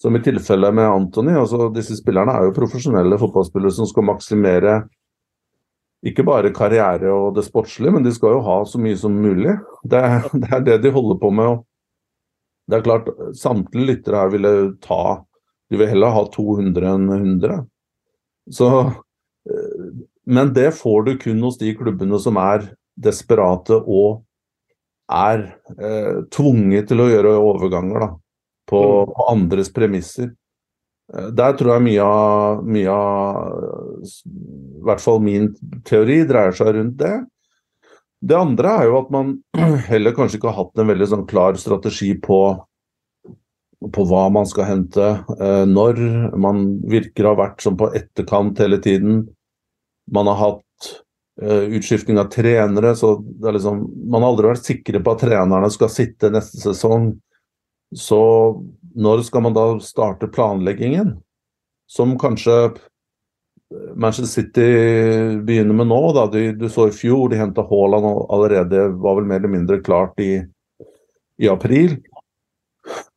som 0.00 0.16
i 0.16 0.22
tilfellet 0.24 0.74
med 0.74 0.88
Anthony. 0.88 1.34
altså 1.36 1.68
Disse 1.74 1.98
spillerne 1.98 2.34
er 2.34 2.48
jo 2.48 2.56
profesjonelle 2.56 3.18
fotballspillere 3.20 3.74
som 3.74 3.88
skal 3.90 4.06
maksimere 4.08 4.80
ikke 6.06 6.22
bare 6.22 6.54
karriere 6.54 7.10
og 7.10 7.32
det 7.34 7.42
sportslige, 7.48 7.90
men 7.90 8.04
de 8.06 8.12
skal 8.14 8.36
jo 8.36 8.44
ha 8.46 8.60
så 8.70 8.78
mye 8.78 8.98
som 8.98 9.16
mulig. 9.18 9.56
Det, 9.82 10.02
det 10.44 10.52
er 10.54 10.66
det 10.66 10.82
de 10.84 10.94
holder 10.94 11.18
på 11.20 11.32
med. 11.34 11.64
det 12.70 12.78
er 12.78 12.84
klart, 12.84 13.08
Samtlige 13.34 13.92
lyttere 13.92 14.22
her 14.22 14.30
ville 14.32 14.52
ta 14.84 15.24
De 15.68 15.76
vil 15.80 15.90
heller 15.90 16.14
ha 16.14 16.24
200 16.32 16.88
enn 16.94 17.10
100. 17.12 17.58
Så, 18.50 18.68
øh, 19.50 19.90
men 20.26 20.54
det 20.56 20.70
får 20.78 21.04
du 21.04 21.12
kun 21.20 21.42
hos 21.44 21.58
de 21.60 21.74
klubbene 21.76 22.20
som 22.20 22.40
er 22.40 22.70
desperate 22.98 23.76
og 23.84 24.24
er 25.08 25.44
eh, 25.78 26.18
tvunget 26.34 26.90
til 26.90 27.00
å 27.00 27.08
gjøre 27.08 27.36
overganger 27.40 28.04
da, 28.04 28.10
på, 28.68 28.82
på 29.08 29.28
andres 29.32 29.70
premisser. 29.72 30.32
Eh, 31.14 31.30
Der 31.36 31.56
tror 31.56 31.76
jeg 31.76 31.86
mye 31.86 32.04
av, 32.04 32.62
mye 32.64 32.92
av 32.92 34.04
I 34.04 34.84
hvert 34.88 35.04
fall 35.04 35.22
min 35.24 35.50
teori 35.88 36.22
dreier 36.28 36.56
seg 36.56 36.74
rundt 36.76 36.98
det. 37.00 37.16
Det 38.18 38.34
andre 38.36 38.74
er 38.80 38.88
jo 38.90 38.98
at 39.00 39.12
man 39.14 39.36
heller 39.90 40.16
kanskje 40.16 40.40
ikke 40.40 40.52
har 40.52 40.64
hatt 40.64 40.82
en 40.82 40.90
veldig 40.92 41.10
sånn 41.14 41.26
klar 41.30 41.58
strategi 41.60 42.12
på, 42.20 42.42
på 43.78 44.04
hva 44.10 44.24
man 44.34 44.46
skal 44.48 44.66
hente, 44.68 45.10
eh, 45.38 45.64
når. 45.68 46.00
Man 46.36 46.64
virker 46.90 47.26
å 47.26 47.34
ha 47.34 47.42
vært 47.44 47.62
som 47.62 47.76
på 47.78 47.90
etterkant 47.94 48.58
hele 48.58 48.80
tiden. 48.82 49.22
Man 50.10 50.26
har 50.30 50.40
hatt 50.40 50.90
eh, 51.42 51.70
utskiftning 51.78 52.18
av 52.18 52.32
trenere, 52.32 52.94
så 52.98 53.16
det 53.22 53.50
er 53.50 53.58
liksom, 53.58 53.84
man 54.10 54.24
har 54.24 54.34
aldri 54.34 54.50
vært 54.50 54.66
sikre 54.66 55.02
på 55.04 55.14
at 55.14 55.22
trenerne 55.22 55.70
skal 55.74 55.92
sitte 55.94 56.32
neste 56.34 56.60
sesong. 56.64 57.12
Så 57.94 58.20
når 58.98 59.24
skal 59.28 59.46
man 59.46 59.56
da 59.56 59.70
starte 59.84 60.30
planleggingen? 60.32 61.16
Som 61.88 62.18
kanskje 62.20 62.74
Manchester 63.94 64.42
City 64.42 64.66
begynner 65.44 65.74
med 65.74 65.88
nå. 65.88 66.00
Da. 66.16 66.26
Du, 66.32 66.40
du 66.52 66.68
så 66.72 66.88
i 66.88 66.94
fjor, 66.94 67.28
de 67.30 67.40
henta 67.40 67.64
Haaland 67.68 68.06
allerede, 68.28 68.88
var 69.00 69.18
vel 69.20 69.28
mer 69.28 69.42
eller 69.42 69.54
mindre 69.54 69.80
klart 69.84 70.20
i, 70.20 70.42
i 71.38 71.48
april. 71.48 71.98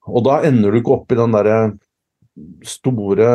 Og 0.09 0.25
da 0.25 0.41
ender 0.47 0.71
du 0.71 0.81
ikke 0.81 0.95
opp 0.95 1.13
i 1.13 1.19
den 1.19 1.35
derre 1.35 1.59
store 2.65 3.31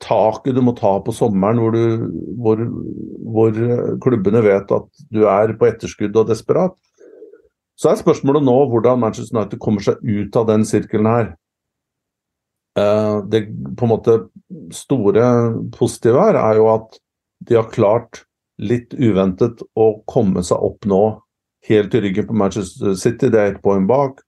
taket 0.00 0.56
du 0.56 0.62
må 0.64 0.72
ta 0.78 0.94
på 1.04 1.12
sommeren, 1.12 1.60
hvor, 1.60 1.74
du, 1.74 2.06
hvor, 2.40 2.62
hvor 3.34 3.58
klubbene 4.00 4.42
vet 4.46 4.72
at 4.72 5.02
du 5.12 5.26
er 5.28 5.52
på 5.58 5.68
etterskudd 5.68 6.16
og 6.16 6.30
desperat. 6.30 6.76
Så 7.80 7.90
er 7.90 8.00
spørsmålet 8.00 8.44
nå 8.44 8.56
hvordan 8.70 9.00
Manchester 9.00 9.38
United 9.38 9.60
kommer 9.60 9.84
seg 9.84 10.00
ut 10.04 10.36
av 10.36 10.48
den 10.50 10.66
sirkelen 10.68 11.08
her. 11.08 11.30
Eh, 12.78 13.16
det 13.32 13.46
på 13.76 13.86
en 13.86 13.92
måte 13.92 14.16
store 14.74 15.24
positive 15.74 16.20
her 16.28 16.38
er 16.40 16.60
jo 16.60 16.68
at 16.74 17.00
de 17.48 17.56
har 17.56 17.72
klart 17.72 18.24
litt 18.60 18.92
uventet 18.94 19.62
å 19.80 19.92
komme 20.08 20.44
seg 20.44 20.60
opp 20.60 20.84
nå 20.88 21.02
helt 21.68 21.94
i 21.96 22.02
ryggen 22.04 22.28
på 22.28 22.36
Manchester 22.36 22.94
City. 23.00 23.30
Det 23.32 23.40
er 23.40 23.54
ett 23.54 23.62
poeng 23.64 23.88
bak. 23.88 24.20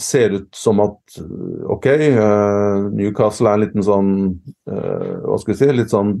Ser 0.00 0.34
ut 0.36 0.48
som 0.56 0.80
at 0.84 1.18
OK, 1.72 1.86
eh, 1.86 2.88
Newcastle 2.92 3.48
er 3.48 3.58
en 3.58 3.62
liten 3.64 3.84
sånn 3.86 4.10
eh, 4.68 5.12
Hva 5.24 5.38
skal 5.40 5.54
vi 5.54 5.58
si? 5.60 5.68
Litt 5.72 5.94
sånn 5.94 6.16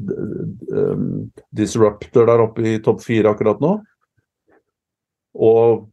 disruptor 1.54 2.30
der 2.30 2.44
oppe 2.46 2.64
i 2.66 2.78
topp 2.84 3.02
fire 3.04 3.34
akkurat 3.34 3.60
nå. 3.62 3.74
Og 5.44 5.90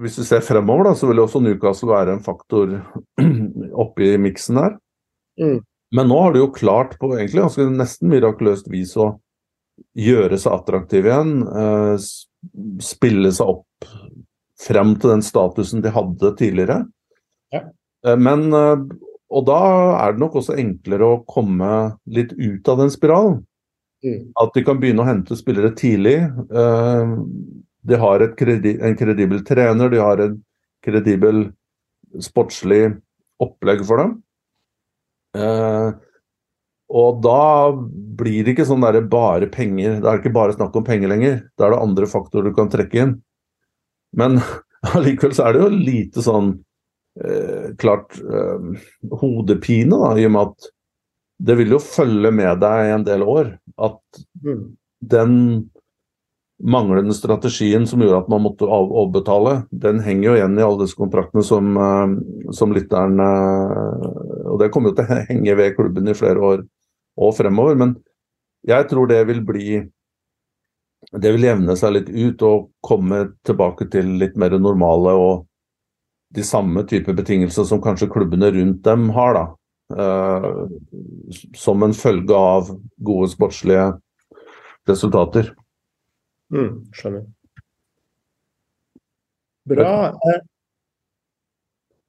hvis 0.00 0.16
vi 0.20 0.24
ser 0.24 0.44
fremover, 0.46 0.86
da, 0.88 0.94
så 0.96 1.08
vil 1.10 1.20
også 1.20 1.42
Newcastle 1.42 1.90
være 1.90 2.16
en 2.16 2.24
faktor 2.24 2.78
oppi 3.84 4.14
miksen 4.22 4.60
her. 4.62 4.78
Mm. 5.40 5.60
Men 5.92 6.08
nå 6.08 6.20
har 6.22 6.32
de 6.32 6.40
jo 6.40 6.52
klart 6.54 6.96
på 7.00 7.10
egentlig 7.18 7.42
ganske 7.42 7.66
nesten 7.74 8.08
mirakuløst 8.12 8.70
vis 8.72 8.94
å 8.96 9.10
gjøre 9.98 10.38
seg 10.40 10.56
attraktive 10.56 11.10
igjen. 11.10 11.34
Eh, 11.44 12.06
spille 12.82 13.32
seg 13.34 13.52
opp 13.58 13.90
frem 14.62 14.94
til 15.00 15.14
den 15.14 15.24
statusen 15.24 15.82
de 15.84 15.92
hadde 15.92 16.34
tidligere. 16.38 16.82
Ja. 17.54 17.64
Eh, 18.06 18.18
men 18.18 18.50
eh, 18.56 18.84
Og 19.32 19.46
da 19.48 19.58
er 19.96 20.12
det 20.12 20.20
nok 20.20 20.34
også 20.42 20.58
enklere 20.60 21.06
å 21.08 21.22
komme 21.24 21.96
litt 22.04 22.34
ut 22.36 22.68
av 22.68 22.82
den 22.82 22.92
spiralen. 22.92 23.38
Mm. 24.04 24.26
At 24.42 24.52
de 24.52 24.64
kan 24.66 24.80
begynne 24.82 25.04
å 25.04 25.08
hente 25.08 25.38
spillere 25.38 25.72
tidlig. 25.78 26.18
Eh, 26.52 27.14
de 27.88 27.98
har 27.98 28.26
kredi 28.36 28.76
en 28.84 28.98
kredibel 28.98 29.40
trener, 29.46 29.88
de 29.88 30.02
har 30.02 30.20
en 30.20 30.36
kredibel 30.84 31.46
sportslig 32.20 32.92
opplegg 33.42 33.82
for 33.88 34.02
dem. 34.02 34.12
Og 36.92 37.22
da 37.24 37.72
blir 38.20 38.44
det 38.44 38.52
ikke 38.52 38.66
sånn 38.68 38.84
der 38.84 39.00
bare 39.08 39.48
penger. 39.50 39.96
Da 40.02 40.12
er 40.12 40.18
det 40.18 40.26
ikke 40.26 40.36
bare 40.36 40.54
snakk 40.54 40.76
om 40.76 40.84
penger 40.86 41.10
lenger. 41.10 41.38
Da 41.56 41.66
er 41.66 41.74
det 41.74 41.80
andre 41.86 42.08
faktorer 42.10 42.52
du 42.52 42.58
kan 42.58 42.70
trekke 42.70 43.00
inn. 43.00 43.14
Men 44.18 44.38
allikevel 44.94 45.34
så 45.36 45.48
er 45.48 45.56
det 45.56 45.64
jo 45.64 45.72
lite 45.72 46.24
sånn 46.24 46.52
eh, 47.22 47.72
klart 47.80 48.18
eh, 48.20 48.86
hodepine, 49.22 49.96
da, 49.96 50.14
i 50.18 50.26
og 50.28 50.34
med 50.36 50.52
at 50.52 50.72
det 51.42 51.56
vil 51.58 51.74
jo 51.74 51.82
følge 51.82 52.30
med 52.34 52.60
deg 52.62 52.86
i 52.86 52.94
en 52.94 53.06
del 53.08 53.24
år. 53.26 53.56
At 53.78 53.98
Mm. 54.42 54.62
den 55.02 55.34
manglende 56.62 57.14
strategien 57.14 57.86
som 57.86 58.02
gjorde 58.02 58.20
at 58.22 58.28
man 58.30 58.42
måtte 58.42 58.66
overbetale, 58.66 59.64
den 59.70 60.00
henger 60.02 60.28
jo 60.28 60.34
igjen 60.36 60.58
i 60.58 60.62
alle 60.62 60.80
disse 60.84 60.98
kontraktene 60.98 61.42
som, 61.46 61.76
eh, 61.78 62.52
som 62.54 62.74
lytteren 62.74 63.18
eh, 63.22 64.06
Og 64.52 64.58
det 64.60 64.70
kommer 64.70 64.90
jo 64.90 64.96
til 64.98 65.06
å 65.10 65.20
henge 65.28 65.56
ved 65.56 65.76
klubben 65.76 66.10
i 66.10 66.14
flere 66.14 66.42
år 66.42 66.64
og 67.16 67.34
fremover. 67.36 67.78
Men 67.78 67.96
jeg 68.68 68.88
tror 68.90 69.08
det 69.08 69.22
vil 69.26 69.40
bli 69.46 69.66
Det 71.12 71.32
vil 71.34 71.44
jevne 71.44 71.74
seg 71.76 71.92
litt 71.92 72.08
ut 72.08 72.42
og 72.48 72.70
komme 72.84 73.24
tilbake 73.44 73.88
til 73.92 74.14
litt 74.20 74.36
mer 74.40 74.54
normale 74.56 75.12
og 75.18 75.42
de 76.32 76.44
samme 76.46 76.86
type 76.88 77.12
betingelser 77.12 77.66
som 77.68 77.82
kanskje 77.84 78.08
klubbene 78.12 78.48
rundt 78.54 78.80
dem 78.86 79.10
har, 79.12 79.36
da. 79.36 79.44
Uh, 79.92 80.70
som 81.58 81.82
en 81.84 81.92
følge 81.92 82.32
av 82.32 82.70
gode 83.04 83.28
sportslige 83.28 83.90
resultater. 84.88 85.50
Mm, 86.52 86.78
skjønner. 86.96 87.26
Bra. 89.68 89.90
Eh, 90.08 90.40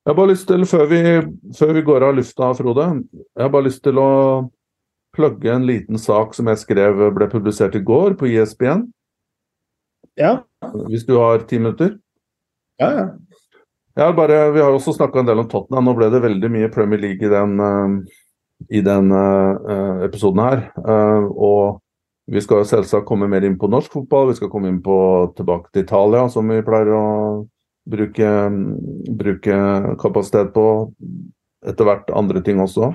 Jeg 0.03 0.11
har 0.11 0.15
bare 0.17 0.31
lyst 0.33 0.47
til, 0.47 0.65
før 0.67 0.87
vi, 0.91 0.99
før 1.55 1.69
vi 1.77 1.81
går 1.87 2.03
av 2.03 2.15
lufta, 2.17 2.49
Frode, 2.57 2.87
jeg 3.13 3.39
har 3.39 3.51
bare 3.53 3.67
lyst 3.69 3.83
til 3.85 3.99
å 4.01 4.09
plugge 5.13 5.51
en 5.53 5.67
liten 5.67 5.99
sak 6.01 6.33
som 6.35 6.49
jeg 6.49 6.61
skrev 6.63 7.01
ble 7.15 7.29
publisert 7.31 7.75
i 7.77 7.83
går 7.83 8.17
på 8.19 8.31
ISBN. 8.31 8.87
ja. 10.17 10.39
Hvis 10.89 11.05
du 11.05 11.17
har 11.19 11.43
ti 11.47 11.59
minutter? 11.59 11.97
Ja, 12.79 12.89
ja. 12.91 13.07
Har 13.95 14.13
bare, 14.13 14.51
vi 14.51 14.61
har 14.61 14.73
også 14.73 14.93
snakka 14.93 15.19
en 15.19 15.27
del 15.27 15.39
om 15.43 15.49
Tottenham. 15.49 15.85
Nå 15.85 15.93
ble 15.97 16.09
det 16.09 16.23
veldig 16.23 16.49
mye 16.49 16.69
Premier 16.73 17.01
League 17.01 17.27
i 17.27 17.29
den, 17.29 17.59
eh, 17.61 18.21
i 18.79 18.81
den 18.81 19.11
uh, 19.13 20.01
episoden 20.07 20.41
her. 20.41 20.63
Uh, 20.81 21.27
og 21.29 21.81
vi 22.25 22.41
skal 22.41 22.63
jo 22.63 22.69
selvsagt 22.71 23.05
komme 23.05 23.27
mer 23.29 23.45
inn 23.45 23.59
på 23.59 23.69
norsk 23.69 23.93
fotball. 23.93 24.31
Vi 24.31 24.39
skal 24.39 24.49
komme 24.49 24.71
inn 24.71 24.81
på 24.81 24.97
tilbake 25.37 25.69
til 25.69 25.85
Italia, 25.85 26.25
som 26.31 26.49
vi 26.49 26.63
pleier 26.65 26.89
å 26.95 27.05
bruke, 27.89 28.31
bruke 29.19 29.59
kapasitet 30.01 30.53
på. 30.55 30.67
Etter 31.63 31.87
hvert 31.87 32.09
andre 32.15 32.41
ting 32.43 32.63
også. 32.63 32.93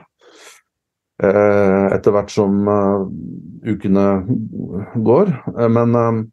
Eh, 1.19 1.87
etter 1.97 2.15
hvert 2.15 2.31
som 2.31 2.61
eh, 2.71 3.07
ukene 3.73 4.07
går. 5.03 5.33
Eh, 5.59 5.71
men 5.75 6.29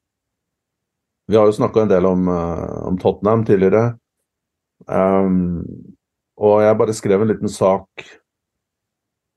vi 1.26 1.38
har 1.40 1.50
jo 1.50 1.56
snakka 1.58 1.86
en 1.86 1.90
del 1.90 2.06
om, 2.06 2.28
om 2.30 3.00
Tottenham 3.02 3.42
tidligere. 3.48 3.96
Um, 4.86 5.64
og 6.38 6.60
jeg 6.62 6.78
bare 6.78 6.94
skrev 6.94 7.24
en 7.24 7.32
liten 7.32 7.50
sak 7.50 8.04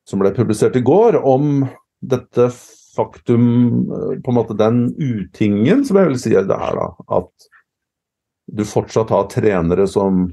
som 0.08 0.20
ble 0.20 0.34
publisert 0.36 0.76
i 0.76 0.82
går, 0.84 1.16
om 1.16 1.62
dette 2.00 2.50
faktum 2.98 3.86
På 4.24 4.32
en 4.32 4.36
måte 4.36 4.56
den 4.58 4.88
utingen 4.98 5.84
som 5.86 6.00
jeg 6.00 6.10
vil 6.10 6.20
si 6.20 6.32
det 6.34 6.42
er, 6.56 6.76
da. 6.76 6.88
At 7.20 7.48
du 8.48 8.64
fortsatt 8.68 9.12
har 9.14 9.30
trenere 9.32 9.86
som 9.88 10.26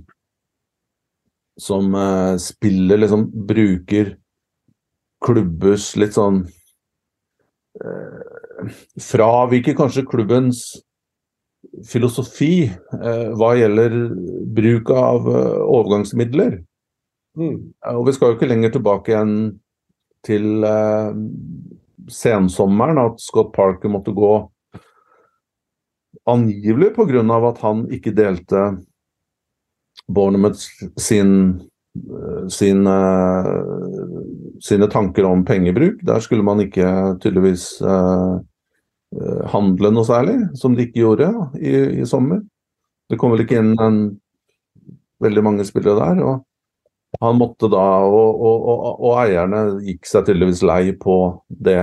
som 1.61 1.95
eh, 1.95 2.35
spiller 2.37 2.97
liksom 2.97 3.29
Bruker 3.47 4.17
klubbers 5.23 5.93
litt 5.99 6.15
sånn 6.17 6.43
eh, 7.79 8.73
Fraviker 9.01 9.75
kanskje 9.77 10.05
klubbens 10.09 10.65
filosofi 11.89 12.65
eh, 12.67 13.27
hva 13.35 13.53
gjelder 13.57 13.95
bruk 14.55 14.91
av 14.93 15.29
eh, 15.29 15.59
overgangsmidler. 15.65 16.59
Mm. 17.35 17.59
Og 17.97 18.07
vi 18.07 18.15
skal 18.15 18.31
jo 18.31 18.37
ikke 18.37 18.49
lenger 18.49 18.75
tilbake 18.75 19.13
igjen 19.13 19.35
til 20.25 20.65
eh, 20.65 21.11
sensommeren, 22.11 23.01
at 23.01 23.21
Scott 23.23 23.51
Parker 23.55 23.91
måtte 23.91 24.13
gå 24.15 24.33
angivelig 26.29 26.93
pga. 26.95 27.21
at 27.49 27.61
han 27.61 27.85
ikke 27.91 28.15
delte 28.15 28.61
Bournemouth 30.07 30.61
sin, 30.97 31.61
sin, 32.49 32.85
sine 34.63 34.87
tanker 34.91 35.27
om 35.27 35.45
pengebruk. 35.47 36.01
Der 36.05 36.21
skulle 36.23 36.45
man 36.45 36.61
ikke 36.63 36.87
tydeligvis 37.23 37.69
eh, 37.81 38.35
handle 39.53 39.91
noe 39.93 40.07
særlig, 40.07 40.37
som 40.59 40.75
de 40.75 40.87
ikke 40.87 41.01
gjorde 41.03 41.31
i, 41.59 42.01
i 42.01 42.07
sommer. 42.09 42.41
Det 43.09 43.19
kom 43.21 43.35
vel 43.35 43.45
ikke 43.45 43.59
inn 43.61 43.75
en, 43.81 43.99
veldig 45.23 45.43
mange 45.45 45.65
spillere 45.67 46.01
der. 46.01 46.23
og 46.25 46.43
han 47.21 47.37
måtte 47.39 47.69
da, 47.71 47.83
og, 48.03 48.41
og, 48.41 48.65
og, 48.67 48.81
og, 48.99 49.13
eierne 49.21 49.61
gikk 49.85 50.09
seg 50.09 50.25
tydeligvis 50.27 50.63
lei 50.67 50.81
på 50.99 51.15
det 51.47 51.79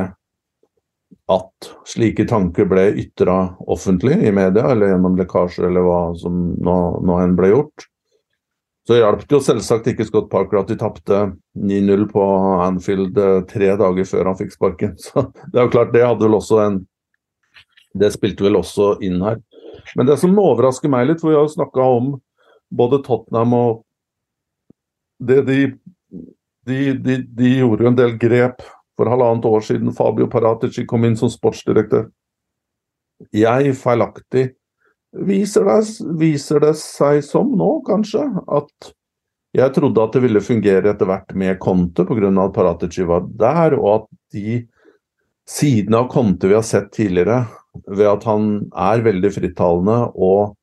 at 1.32 1.70
slike 1.88 2.26
tanker 2.28 2.66
ble 2.68 2.90
ytra 3.00 3.36
offentlig 3.70 4.18
i 4.26 4.32
media, 4.34 4.66
eller 4.72 4.92
gjennom 4.92 5.16
lekkasjer, 5.16 5.70
eller 5.70 5.86
hva 5.86 6.00
som 6.20 6.42
nå, 6.60 6.76
nå 7.06 7.18
enn 7.22 7.36
ble 7.38 7.52
gjort. 7.54 7.86
Så 8.86 8.96
hjalp 8.98 9.20
det 9.22 9.36
jo 9.36 9.42
selvsagt 9.44 9.86
ikke 9.92 10.06
Scott 10.09 10.26
Parker 10.30 10.59
at 10.62 10.70
de 10.72 10.76
tapte 10.78 11.18
9-0 11.54 12.09
på 12.10 12.24
Anfield 12.64 13.18
eh, 13.18 13.38
tre 13.50 13.70
dager 13.78 14.09
før 14.10 14.32
han 14.32 14.38
fikk 14.40 14.56
sparken. 14.56 14.96
Så 15.04 15.28
det 15.52 15.60
er 15.60 15.68
jo 15.68 15.74
klart, 15.74 15.92
det 15.94 16.02
hadde 16.02 16.26
vel 16.26 16.38
også 16.40 16.59
en 16.64 16.82
Det 17.92 18.09
spilte 18.14 18.40
vel 18.46 18.56
også 18.56 18.94
inn 19.04 19.20
her. 19.20 19.36
Men 19.98 20.09
det 20.09 20.16
som 20.16 20.38
overrasker 20.40 20.88
meg 20.88 21.10
litt, 21.10 21.20
for 21.20 21.28
vi 21.28 21.36
har 21.36 21.44
jo 21.44 21.52
snakka 21.52 21.88
om 21.98 22.14
både 22.72 23.02
Tottenham 23.04 23.52
og 23.52 23.82
det 25.22 25.42
de, 25.44 25.59
de, 26.66 26.78
de, 26.96 27.18
de 27.28 27.50
gjorde 27.59 27.84
jo 27.84 27.90
en 27.90 27.98
del 27.98 28.16
grep 28.18 28.64
for 28.96 29.10
halvannet 29.12 29.44
år 29.44 29.66
siden. 29.66 29.92
Fabio 29.94 30.26
Paratici 30.32 30.86
kom 30.88 31.04
inn 31.04 31.18
som 31.20 31.30
sportsdirektør. 31.30 32.09
Jeg 33.36 33.76
feilaktig 33.78 34.48
viser 35.12 35.68
det, 35.68 35.78
viser 36.18 36.62
det 36.64 36.74
seg 36.80 37.22
som 37.26 37.52
nå, 37.59 37.70
kanskje, 37.86 38.24
at 38.48 38.93
jeg 39.52 39.74
trodde 39.76 40.01
at 40.01 40.14
det 40.16 40.22
ville 40.24 40.40
fungere 40.40 40.94
etter 40.94 41.09
hvert 41.09 41.34
med 41.36 41.59
Conte 41.60 42.06
pga. 42.09 42.30
at 42.40 42.55
Paratici 42.56 43.05
var 43.05 43.26
der, 43.28 43.76
og 43.76 43.90
at 43.94 44.06
de 44.32 44.62
sidene 45.48 46.01
av 46.01 46.09
Conte 46.12 46.48
vi 46.48 46.56
har 46.56 46.64
sett 46.64 46.89
tidligere, 46.93 47.44
ved 47.86 48.09
at 48.09 48.24
han 48.24 48.51
er 48.72 49.05
veldig 49.05 49.30
frittalende 49.32 49.98
og 50.14 50.56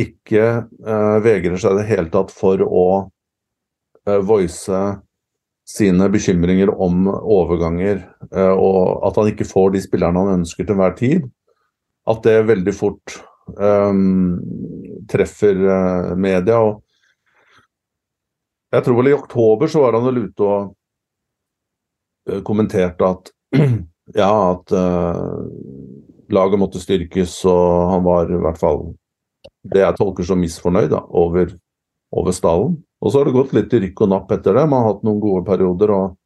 ikke 0.00 0.44
eh, 0.64 1.16
vegrer 1.24 1.60
seg 1.60 1.74
i 1.74 1.80
det 1.82 1.88
hele 1.90 2.08
tatt 2.12 2.32
for 2.32 2.60
å 2.64 2.86
eh, 4.08 4.20
voice 4.24 4.80
sine 5.68 6.08
bekymringer 6.12 6.72
om 6.72 7.04
overganger, 7.10 8.00
eh, 8.32 8.54
og 8.56 9.04
at 9.08 9.20
han 9.20 9.28
ikke 9.34 9.48
får 9.48 9.74
de 9.76 9.84
spillerne 9.84 10.24
han 10.24 10.40
ønsker 10.40 10.68
til 10.68 10.80
hver 10.80 10.96
tid, 10.96 11.28
at 12.08 12.24
det 12.24 12.40
veldig 12.48 12.74
fort 12.76 13.20
treffer 15.10 15.58
uh, 15.66 16.16
media. 16.16 16.58
og 16.60 16.82
Jeg 18.72 18.84
tror 18.84 18.98
vel 19.00 19.12
i 19.12 19.16
oktober 19.16 19.70
så 19.70 19.84
var 19.84 19.98
han 19.98 20.06
vel 20.08 20.24
ute 20.26 20.46
og 20.46 20.72
uh, 22.30 22.40
kommenterte 22.46 23.08
at 23.08 23.32
ja, 24.22 24.30
at 24.52 24.72
uh, 24.72 25.42
laget 26.32 26.60
måtte 26.60 26.80
styrkes, 26.82 27.42
og 27.48 27.92
han 27.92 28.06
var 28.06 28.32
i 28.32 28.40
hvert 28.40 28.60
fall 28.60 28.86
det 29.72 29.82
jeg 29.84 29.98
tolker 29.98 30.26
som 30.26 30.40
misfornøyd 30.42 30.90
da, 30.94 31.02
over, 31.06 31.52
over 32.14 32.34
stallen. 32.34 32.80
Og 33.02 33.10
så 33.10 33.20
har 33.20 33.28
det 33.28 33.36
gått 33.36 33.54
litt 33.56 33.74
i 33.74 33.82
rykk 33.84 34.04
og 34.04 34.10
napp 34.12 34.32
etter 34.34 34.56
det. 34.56 34.64
Man 34.70 34.82
har 34.82 34.94
hatt 34.94 35.04
noen 35.06 35.20
gode 35.22 35.42
perioder 35.46 35.92
og, 35.94 36.16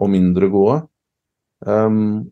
og 0.00 0.10
mindre 0.10 0.50
gode. 0.50 0.76
Um, 1.66 2.30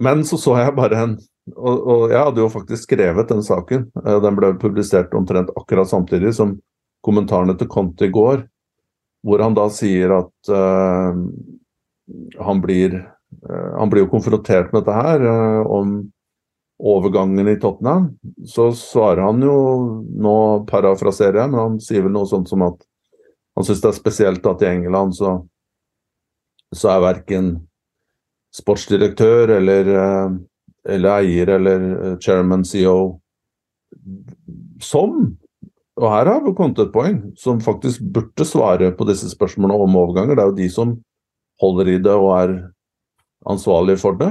men 0.00 0.24
så 0.28 0.38
så 0.40 0.56
jeg 0.58 0.76
bare 0.76 1.00
en 1.00 1.14
og, 1.56 1.76
og, 1.78 2.02
jeg 2.12 2.20
hadde 2.20 2.42
jo 2.42 2.50
faktisk 2.52 2.88
skrevet 2.88 3.30
den 3.30 3.42
saken. 3.46 3.88
Uh, 4.02 4.18
den 4.22 4.36
ble 4.38 4.52
publisert 4.60 5.14
omtrent 5.16 5.52
akkurat 5.58 5.90
samtidig 5.90 6.34
som 6.36 6.56
kommentarene 7.06 7.56
til 7.58 7.70
Conte 7.70 8.08
i 8.08 8.12
går, 8.14 8.44
hvor 9.26 9.42
han 9.44 9.56
da 9.56 9.66
sier 9.72 10.12
at 10.18 10.52
uh, 10.52 11.16
han 12.40 12.62
blir 12.64 12.96
uh, 13.00 13.72
Han 13.78 13.90
blir 13.92 14.04
jo 14.04 14.12
konfrontert 14.12 14.72
med 14.72 14.82
dette 14.82 14.96
her, 14.96 15.22
om 15.70 16.00
overgangen 16.80 17.48
i 17.48 17.58
Tottenham. 17.60 18.10
Så 18.48 18.70
svarer 18.76 19.22
han 19.22 19.42
jo, 19.44 19.56
nå 20.10 20.36
parafraserer 20.70 21.42
jeg, 21.42 21.52
men 21.52 21.60
han 21.60 21.80
sier 21.84 22.06
vel 22.06 22.14
noe 22.16 22.28
sånt 22.28 22.48
som 22.50 22.64
at 22.66 22.80
han 23.56 23.66
syns 23.66 23.82
det 23.82 23.90
er 23.90 23.98
spesielt 23.98 24.46
at 24.48 24.62
i 24.64 24.70
England 24.70 25.16
så, 25.18 25.34
så 26.72 26.94
er 26.94 27.04
verken 27.04 27.50
sportsdirektør 28.56 29.56
eller, 29.58 29.90
eh, 30.00 30.38
eller 30.88 31.20
eier 31.20 31.54
eller 31.56 31.86
eh, 31.90 32.16
chairman, 32.22 32.64
CEO 32.64 33.20
som 34.80 35.36
og 36.00 36.08
her 36.08 36.30
har 36.30 36.40
vi 36.44 36.52
kommet 36.56 36.78
til 36.78 36.86
et 36.86 36.94
poeng 36.94 37.16
som 37.36 37.58
faktisk 37.60 38.04
burde 38.14 38.46
svare 38.48 38.88
på 38.96 39.04
disse 39.08 39.28
spørsmålene 39.34 39.84
om 39.84 39.98
overganger. 40.00 40.38
Det 40.38 40.42
er 40.44 40.48
jo 40.48 40.56
de 40.56 40.68
som 40.72 40.94
holder 41.60 41.90
i 41.92 41.96
det 42.00 42.14
og 42.14 42.30
er 42.38 42.54
ansvarlige 43.50 44.00
for 44.00 44.16
det. 44.16 44.30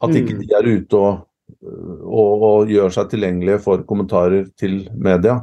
At 0.00 0.14
ikke 0.16 0.38
mm. 0.38 0.40
de 0.40 0.56
er 0.56 0.70
ute 0.78 1.00
og, 1.00 1.26
og, 2.08 2.46
og 2.48 2.72
gjør 2.72 2.94
seg 2.96 3.10
tilgjengelige 3.12 3.60
for 3.66 3.84
kommentarer 3.88 4.48
til 4.60 4.86
media. 4.96 5.42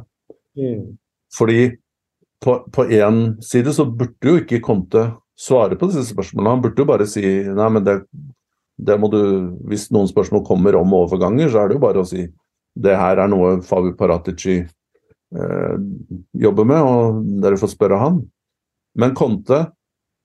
Mm. 0.58 0.96
Fordi 1.32 1.60
på 2.42 2.88
én 2.90 3.22
side 3.44 3.70
så 3.76 3.86
burde 3.86 4.32
jo 4.32 4.40
ikke 4.40 4.60
Conte 4.66 5.12
svare 5.38 5.78
på 5.78 5.86
disse 5.92 6.08
spørsmålene. 6.10 6.56
Han 6.56 6.64
burde 6.64 6.82
jo 6.82 6.88
bare 6.90 7.06
si 7.06 7.22
nei, 7.22 7.68
men 7.70 7.86
det, 7.86 8.00
det 8.82 8.98
må 8.98 9.10
du 9.12 9.22
Hvis 9.70 9.90
noen 9.94 10.10
spørsmål 10.10 10.44
kommer 10.46 10.76
om 10.78 10.94
overganger, 10.96 11.50
så 11.50 11.62
er 11.62 11.70
det 11.70 11.78
jo 11.78 11.84
bare 11.84 12.02
å 12.02 12.08
si 12.08 12.26
det 12.72 12.94
her 12.96 13.20
er 13.20 13.28
noe 13.28 13.58
Fabio 13.66 13.92
Paratici 13.98 14.62
eh, 14.62 15.74
jobber 16.40 16.68
med, 16.68 16.80
og 16.80 17.18
dere 17.44 17.58
får 17.60 17.74
spørre 17.74 17.98
han. 18.00 18.22
Men 18.96 19.12
Conte 19.16 19.66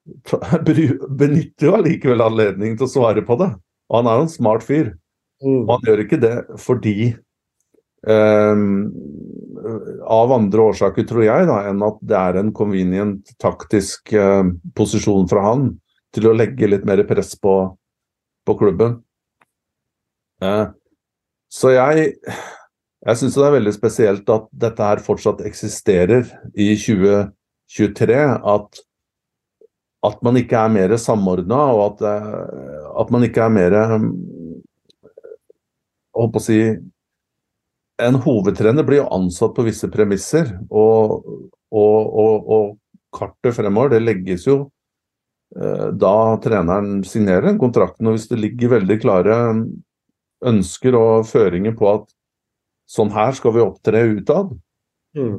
benytter 0.67 1.67
jo 1.67 1.75
allikevel 1.75 2.23
anledningen 2.23 2.77
til 2.79 2.87
å 2.87 2.93
svare 2.93 3.23
på 3.27 3.35
det. 3.41 3.49
Og 3.91 3.99
han 3.99 4.09
er 4.09 4.19
jo 4.19 4.27
en 4.27 4.31
smart 4.31 4.63
fyr. 4.63 4.93
Mm. 5.43 5.59
Og 5.65 5.73
han 5.75 5.89
gjør 5.89 6.03
ikke 6.05 6.21
det 6.23 6.35
fordi 6.63 6.95
eh, 8.07 8.61
av 10.07 10.33
andre 10.37 10.69
årsaker, 10.71 11.07
tror 11.07 11.25
jeg, 11.27 11.49
da, 11.49 11.59
enn 11.69 11.83
at 11.85 11.99
det 12.07 12.17
er 12.21 12.39
en 12.39 12.53
convenient 12.55 13.35
taktisk 13.43 14.15
eh, 14.15 14.47
posisjon 14.77 15.27
fra 15.29 15.43
han 15.49 15.69
til 16.15 16.29
å 16.29 16.35
legge 16.37 16.69
litt 16.69 16.87
mer 16.87 17.03
press 17.09 17.35
på, 17.39 17.59
på 18.47 18.55
klubben. 18.59 18.99
Uh, 20.43 20.69
så 21.51 21.73
jeg, 21.73 22.11
jeg 23.05 23.19
syns 23.19 23.37
det 23.37 23.45
er 23.47 23.55
veldig 23.57 23.73
spesielt 23.75 24.29
at 24.33 24.49
dette 24.65 24.89
her 24.89 25.03
fortsatt 25.03 25.43
eksisterer 25.47 26.27
i 26.55 26.73
2023. 26.79 28.19
At, 28.55 28.83
at 30.07 30.21
man 30.25 30.39
ikke 30.39 30.59
er 30.59 30.75
mer 30.75 30.97
samordna, 31.01 31.61
og 31.75 31.83
at, 31.87 32.05
uh, 32.07 32.91
at, 33.01 33.13
man 33.13 33.27
ikke 33.27 33.47
er 33.47 33.57
mer 33.59 33.79
um, 33.95 34.11
Holdt 36.17 36.31
på 36.33 36.39
å 36.41 36.41
si 36.41 36.61
en 38.01 38.17
hovedtrener 38.21 38.85
blir 38.85 39.03
jo 39.03 39.09
ansatt 39.13 39.53
på 39.57 39.65
visse 39.67 39.85
premisser, 39.93 40.49
og, 40.69 41.21
og, 41.73 42.17
og, 42.23 42.49
og 42.49 43.13
kartet 43.13 43.55
fremover 43.57 43.95
det 43.95 44.03
legges 44.03 44.47
jo 44.47 44.57
eh, 44.59 44.76
da 45.47 46.13
treneren 46.43 47.01
signerer 47.07 47.55
kontrakten. 47.59 48.09
Og 48.09 48.17
hvis 48.17 48.27
det 48.31 48.39
ligger 48.41 48.73
veldig 48.75 48.97
klare 48.99 49.37
ønsker 50.45 50.97
og 50.97 51.27
føringer 51.29 51.75
på 51.77 51.87
at 51.91 52.09
sånn 52.87 53.11
her 53.15 53.35
skal 53.37 53.55
vi 53.55 53.63
opptre 53.63 54.03
utad, 54.17 54.51
mm. 55.17 55.37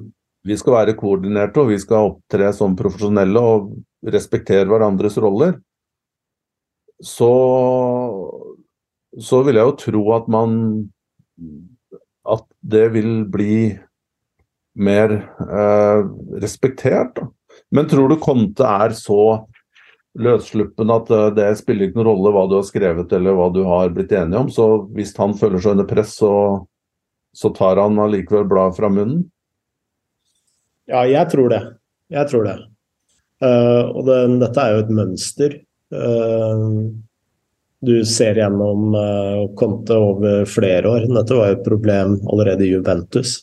vi 0.48 0.58
skal 0.58 0.78
være 0.80 0.96
koordinerte 0.98 1.62
og 1.62 1.72
vi 1.72 1.78
skal 1.80 2.12
opptre 2.14 2.50
som 2.56 2.76
profesjonelle 2.78 3.42
og 3.52 3.72
respektere 4.14 4.68
hverandres 4.68 5.18
roller, 5.22 5.56
så, 7.04 7.32
så 9.14 9.42
vil 9.46 9.60
jeg 9.60 9.70
jo 9.70 9.76
tro 9.84 10.04
at 10.16 10.30
man 10.32 10.56
at 12.28 12.44
det 12.60 12.88
vil 12.96 13.12
bli 13.30 13.78
mer 14.78 15.14
eh, 15.42 16.00
respektert. 16.42 17.14
Da. 17.16 17.28
Men 17.74 17.88
tror 17.90 18.10
du 18.10 18.18
Conte 18.22 18.66
er 18.66 18.94
så 18.98 19.46
løssluppen 20.18 20.90
at 20.92 21.10
uh, 21.14 21.28
det 21.34 21.48
spiller 21.60 21.88
ikke 21.88 22.00
noen 22.00 22.10
rolle 22.10 22.32
hva 22.34 22.44
du 22.50 22.56
har 22.58 22.66
skrevet 22.66 23.12
eller 23.14 23.36
hva 23.38 23.48
du 23.54 23.62
har 23.66 23.92
blitt 23.94 24.14
enig 24.16 24.38
om? 24.38 24.52
Så 24.52 24.66
hvis 24.96 25.14
han 25.18 25.36
føler 25.38 25.62
seg 25.62 25.76
under 25.76 25.88
press, 25.88 26.16
så, 26.20 26.32
så 27.36 27.52
tar 27.56 27.80
han 27.82 27.98
allikevel 28.02 28.48
bladet 28.50 28.78
fra 28.78 28.90
munnen? 28.92 29.26
Ja, 30.88 31.04
jeg 31.08 31.28
tror 31.32 31.52
det. 31.52 31.62
Jeg 32.12 32.30
tror 32.30 32.48
det. 32.48 32.56
Uh, 33.44 33.84
og 33.94 34.06
det, 34.08 34.22
dette 34.42 34.64
er 34.64 34.74
jo 34.74 34.84
et 34.86 34.94
mønster. 35.00 35.58
Uh, 35.94 36.88
du 37.84 37.94
ser 38.08 38.40
gjennom 38.40 38.96
uh, 38.96 39.44
Conte 39.58 39.94
over 39.94 40.48
flere 40.50 40.90
år. 40.90 41.06
Dette 41.12 41.36
var 41.36 41.52
jo 41.52 41.58
et 41.60 41.68
problem 41.68 42.16
allerede 42.32 42.66
i 42.66 42.72
Juventus. 42.72 43.36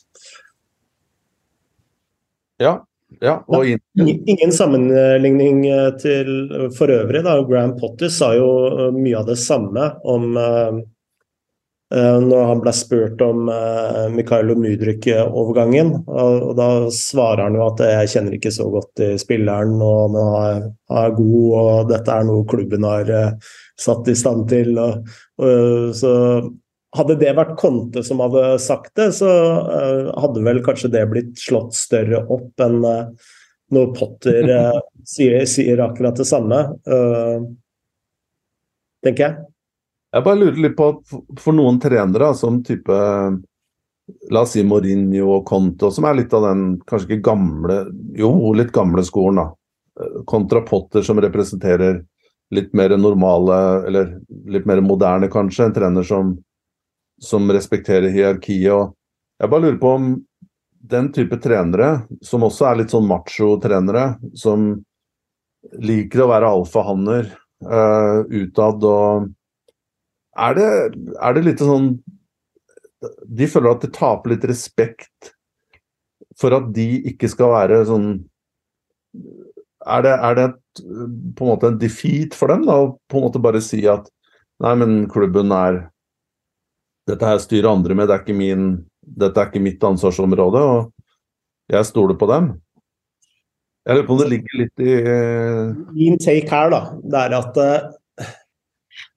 Ja, 2.60 2.78
ja, 3.20 3.38
og 3.46 3.66
ingen, 3.66 4.52
sammenligning 4.52 5.62
eh, 5.70 5.92
til 6.02 6.28
for 6.76 6.90
øvrig. 6.90 7.22
da, 7.24 7.38
Graham 7.46 7.76
Potter 7.78 8.10
sa 8.12 8.32
jo 8.36 8.90
mye 8.96 9.16
av 9.20 9.30
det 9.30 9.38
samme 9.40 9.92
om 10.04 10.36
uh, 10.36 10.82
når 11.94 12.48
han 12.50 12.60
ble 12.64 12.72
spurt 12.74 13.20
om 13.22 13.44
Mikhailo 14.10 14.56
Mudrik-overgangen. 14.58 15.92
Og, 16.10 16.48
da 16.58 16.66
svarer 16.90 17.44
han 17.44 17.54
jo 17.54 17.62
at 17.68 17.82
jeg 17.86 18.10
kjenner 18.10 18.34
ikke 18.34 18.50
så 18.50 18.66
godt 18.72 18.90
til 18.98 19.12
spilleren, 19.22 19.76
og 19.78 20.16
han 20.16 20.66
er, 20.90 21.14
god, 21.14 21.46
og 21.60 21.92
dette 21.92 22.10
er 22.10 22.26
noe 22.26 22.42
klubben 22.50 22.88
har 22.90 23.12
satt 23.78 24.10
i 24.10 24.16
stand 24.18 24.48
til. 24.50 24.74
Og, 24.82 25.06
så 25.94 26.16
hadde 26.96 27.16
det 27.20 27.32
vært 27.36 27.56
Conte 27.60 28.02
som 28.06 28.20
hadde 28.24 28.56
sagt 28.62 28.94
det, 28.98 29.10
så 29.18 29.28
uh, 29.28 30.12
hadde 30.20 30.44
vel 30.46 30.62
kanskje 30.64 30.92
det 30.94 31.04
blitt 31.10 31.34
slått 31.40 31.76
større 31.76 32.22
opp 32.32 32.64
enn 32.64 32.80
uh, 32.84 33.32
når 33.74 33.90
Potter 33.96 34.48
uh, 34.50 34.78
sier, 35.14 35.44
sier, 35.50 35.82
akkurat 35.84 36.16
det 36.18 36.26
samme, 36.28 36.58
tenker 39.04 39.22
jeg. 39.22 39.44
Jeg 40.16 40.24
bare 40.24 40.40
lurer 40.40 40.62
litt 40.64 40.76
på 40.78 40.88
for 41.38 41.54
noen 41.54 41.78
trenere 41.82 42.32
som 42.38 42.62
type 42.66 42.96
La 44.30 44.44
oss 44.46 44.52
si 44.54 44.62
Mourinho 44.62 45.32
og 45.34 45.46
Conte, 45.48 45.88
som 45.90 46.06
er 46.06 46.14
litt 46.20 46.34
av 46.34 46.44
den 46.46 46.60
kanskje 46.86 47.08
ikke 47.10 47.24
gamle 47.26 47.78
Jo, 48.18 48.30
litt 48.54 48.70
gamle 48.74 49.02
skolen, 49.06 49.42
da. 49.42 50.12
Kontra 50.30 50.62
Potter, 50.66 51.02
som 51.02 51.18
representerer 51.22 52.00
litt 52.54 52.74
mer 52.78 52.94
normale, 52.98 53.86
eller 53.88 54.12
litt 54.46 54.66
mer 54.66 54.82
moderne, 54.84 55.30
kanskje. 55.32 55.66
En 55.66 55.74
trener 55.74 56.06
som 56.06 56.36
som 57.22 57.48
respekterer 57.52 58.12
hierarkiet. 58.12 58.72
og 58.72 58.94
Jeg 59.40 59.52
bare 59.52 59.64
lurer 59.64 59.80
på 59.80 59.94
om 59.98 60.10
den 60.86 61.08
type 61.12 61.38
trenere, 61.42 62.06
som 62.22 62.44
også 62.46 62.68
er 62.68 62.82
litt 62.82 62.92
sånn 62.94 63.08
macho-trenere, 63.08 64.04
som 64.38 64.68
liker 65.82 66.22
å 66.22 66.30
være 66.30 66.52
alfahanner 66.58 67.32
uh, 67.66 68.22
utad 68.30 68.84
og 68.86 69.32
er 70.36 70.56
det, 70.56 70.68
er 71.16 71.36
det 71.36 71.42
litt 71.46 71.62
sånn 71.64 71.94
De 73.38 73.48
føler 73.48 73.72
at 73.72 73.84
de 73.86 73.90
taper 73.92 74.34
litt 74.34 74.44
respekt 74.48 75.32
for 76.36 76.52
at 76.56 76.68
de 76.76 76.86
ikke 77.10 77.30
skal 77.32 77.54
være 77.54 77.80
sånn 77.88 78.08
Er 79.86 80.04
det, 80.04 80.12
er 80.12 80.36
det 80.36 80.46
et, 80.50 80.60
på 80.84 81.46
en 81.46 81.52
måte 81.54 81.70
en 81.72 81.80
defeat 81.80 82.36
for 82.36 82.52
dem 82.52 82.66
da, 82.68 82.76
å 82.84 82.94
på 83.08 83.18
en 83.18 83.26
måte 83.28 83.42
bare 83.42 83.62
si 83.64 83.82
at 83.88 84.10
nei, 84.62 84.74
men 84.78 85.06
klubben 85.12 85.52
er 85.56 85.86
dette 87.06 87.28
her 87.28 87.40
styrer 87.42 87.70
andre 87.70 87.96
med, 87.96 88.08
det 88.08 88.16
er 88.16 88.24
ikke 88.24 88.36
min, 88.36 88.70
dette 89.00 89.40
er 89.40 89.50
ikke 89.50 89.62
mitt 89.62 89.84
ansvarsområde, 89.86 90.62
og 90.62 91.72
jeg 91.72 91.88
stoler 91.88 92.18
på 92.18 92.28
dem. 92.30 92.54
Jeg 93.86 93.94
lurer 93.98 94.08
på 94.08 94.16
om 94.16 94.20
det 94.22 94.32
ligger 94.32 94.62
litt 94.64 94.82
i 94.82 94.94
uh... 95.06 95.76
Min 95.94 96.18
take 96.22 96.50
her, 96.50 96.72
da, 96.74 96.80
det 97.06 97.20
er 97.20 97.36
at 97.38 97.60
uh, 97.62 98.26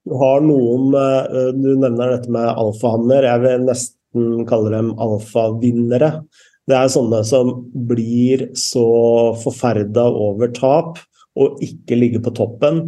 du 0.05 0.13
har 0.21 0.43
noen 0.45 0.93
uh, 0.93 1.49
Du 1.57 1.71
nevner 1.73 2.13
dette 2.15 2.29
med 2.33 2.51
alfahanner. 2.53 3.25
Jeg 3.25 3.43
vil 3.45 3.65
nesten 3.65 4.45
kalle 4.49 4.71
dem 4.73 4.91
alfavinnere. 5.01 6.11
Det 6.69 6.77
er 6.77 6.91
sånne 6.93 7.23
som 7.25 7.51
blir 7.89 8.45
så 8.57 8.85
forferda 9.41 10.05
over 10.05 10.53
tap 10.53 11.01
og 11.39 11.61
ikke 11.65 11.97
ligger 11.97 12.21
på 12.25 12.33
toppen 12.37 12.83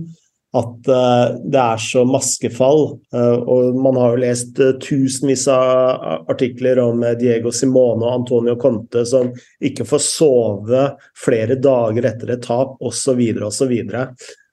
at 0.52 0.90
uh, 0.92 1.38
det 1.48 1.60
er 1.60 1.80
så 1.80 2.04
maskefall. 2.08 2.82
Uh, 3.16 3.38
og 3.40 3.78
man 3.80 3.96
har 4.00 4.16
jo 4.16 4.24
lest 4.26 4.60
uh, 4.60 4.74
tusenvis 4.84 5.46
av 5.52 6.26
artikler 6.32 6.82
om 6.84 7.06
Diego 7.20 7.54
Simone 7.56 8.04
og 8.04 8.18
Antonio 8.18 8.58
Conte 8.60 9.06
som 9.08 9.32
ikke 9.64 9.88
får 9.88 10.04
sove 10.04 10.84
flere 11.18 11.56
dager 11.62 12.10
etter 12.12 12.36
et 12.36 12.44
tap, 12.44 12.76
osv., 12.84 13.24
osv. 13.48 13.74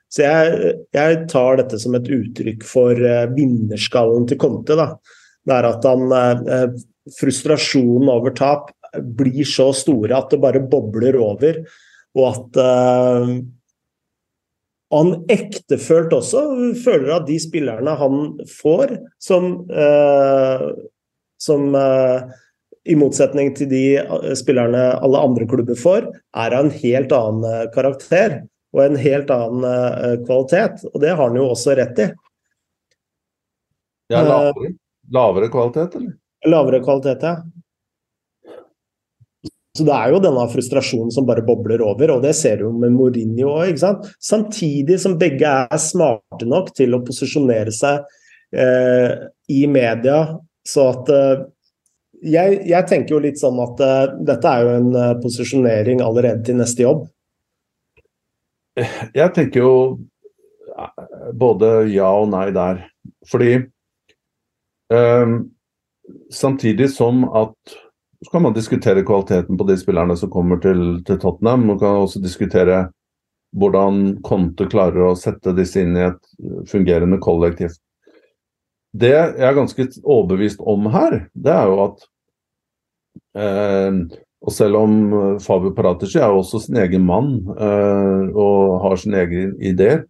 Så 0.09 0.25
jeg, 0.25 0.73
jeg, 0.95 1.19
tar 1.29 1.59
dette 1.59 1.83
som 1.83 1.99
et 1.99 2.07
uttrykk 2.15 2.63
for 2.65 3.03
vinnerskallen 3.35 4.31
til 4.31 4.39
Conte. 4.41 4.79
Da. 4.79 4.93
Det 5.45 5.59
er 5.59 5.69
at 5.69 5.85
han 5.89 6.79
Frustrasjonen 7.19 8.09
over 8.13 8.33
tap 8.37 8.71
blir 9.19 9.45
så 9.49 9.71
store 9.77 10.17
at 10.17 10.33
det 10.33 10.41
bare 10.41 10.61
bobler 10.65 11.17
over, 11.21 11.61
og 12.17 12.27
at 12.29 12.59
han 14.95 15.15
ektefølt 15.29 16.15
også 16.17 16.43
føler 16.81 17.19
at 17.19 17.27
de 17.29 17.37
spillerne 17.43 17.93
han 18.01 18.21
får, 18.49 18.95
som, 19.21 19.51
eh, 19.69 20.65
som 21.45 21.75
eh, 21.77 22.31
i 22.89 22.97
motsetning 22.97 23.53
til 23.57 23.69
de 23.69 23.83
eh, 24.01 24.31
spillerne 24.39 24.87
alle 24.97 25.21
andre 25.21 25.49
klubber 25.51 25.77
får, 25.77 26.09
er 26.37 26.57
av 26.57 26.67
en 26.69 26.73
helt 26.73 27.13
annen 27.13 27.45
eh, 27.51 27.67
karakter 27.75 28.41
og 28.77 28.85
en 28.85 28.97
helt 29.01 29.31
annen 29.35 29.69
eh, 29.69 30.17
kvalitet. 30.25 30.87
Og 30.95 31.01
det 31.05 31.13
har 31.13 31.23
han 31.27 31.37
jo 31.37 31.51
også 31.53 31.77
rett 31.77 32.03
i. 32.05 32.09
Ja, 34.09 34.25
lavere, 34.25 34.73
lavere 35.13 35.53
kvalitet, 35.53 35.99
eller? 36.01 36.17
Lavere 36.49 36.81
kvalitet, 36.81 37.29
ja. 37.29 37.37
Så 39.79 39.85
det 39.87 39.95
er 39.95 40.11
jo 40.11 40.23
denne 40.23 40.43
frustrasjonen 40.51 41.13
som 41.15 41.27
bare 41.29 41.45
bobler 41.47 41.83
over, 41.87 42.17
og 42.17 42.25
det 42.25 42.33
ser 42.35 42.65
du 42.65 42.73
med 42.75 42.97
Mourinho 42.97 43.53
òg. 43.61 43.79
Samtidig 44.19 44.99
som 44.99 45.15
begge 45.21 45.53
er 45.63 45.83
smarte 45.83 46.49
nok 46.49 46.73
til 46.75 46.97
å 46.97 47.05
posisjonere 47.07 47.75
seg 47.75 48.03
eh, 48.51 49.13
i 49.55 49.61
media, 49.71 50.25
så 50.67 50.89
at 50.97 51.13
eh, 51.15 51.45
jeg, 52.35 52.59
jeg, 52.67 52.87
tenker 52.91 53.15
jo 53.15 53.23
litt 53.23 53.39
sånn 53.39 53.61
at 53.63 53.85
eh, 53.87 54.17
dette 54.27 54.51
er 54.51 54.67
jo 54.67 54.75
en 54.81 54.91
uh, 54.97 55.15
posisjonering 55.23 56.03
allerede 56.03 56.43
til 56.49 56.59
neste 56.59 56.83
jobb. 56.83 57.07
Jeg 59.15 59.35
tenker 59.35 59.63
jo 59.63 59.75
eh, 60.75 61.31
både 61.39 61.71
ja 61.93 62.11
og 62.19 62.31
nei 62.35 62.49
der. 62.55 62.83
Fordi 63.31 63.53
eh, 64.95 65.37
samtidig 66.35 66.91
som 66.95 67.25
at 67.31 67.79
så 68.25 68.31
kan 68.31 68.43
man 68.43 68.55
diskutere 68.55 69.05
kvaliteten 69.07 69.59
på 69.59 69.65
de 69.65 69.77
spillerne 69.79 70.17
som 70.17 70.31
kommer 70.31 70.59
til, 70.63 71.03
til 71.07 71.19
Tottenham. 71.23 71.67
Man 71.67 71.79
kan 71.79 72.03
også 72.03 72.23
diskutere 72.23 72.89
hvordan 73.57 74.19
Conte 74.27 74.67
klarer 74.69 75.07
å 75.09 75.17
sette 75.17 75.55
disse 75.57 75.81
inn 75.81 75.97
i 75.97 76.07
et 76.09 76.33
fungerende 76.69 77.21
kollektiv. 77.23 77.77
Det 78.93 79.13
jeg 79.13 79.45
er 79.47 79.57
ganske 79.57 79.87
overbevist 80.03 80.61
om 80.67 80.89
her, 80.93 81.21
det 81.37 81.53
er 81.55 81.71
jo 81.71 81.83
at 81.85 82.09
eh, 83.39 84.01
Og 84.39 84.55
selv 84.55 84.79
om 84.79 84.93
Fabio 85.43 85.73
Paratici 85.75 86.21
er 86.21 86.31
jo 86.31 86.39
også 86.45 86.61
sin 86.63 86.77
egen 86.79 87.03
mann 87.03 87.33
eh, 87.59 88.29
og 88.31 88.77
har 88.85 88.95
sine 88.97 89.19
egne 89.25 89.49
ideer, 89.59 90.05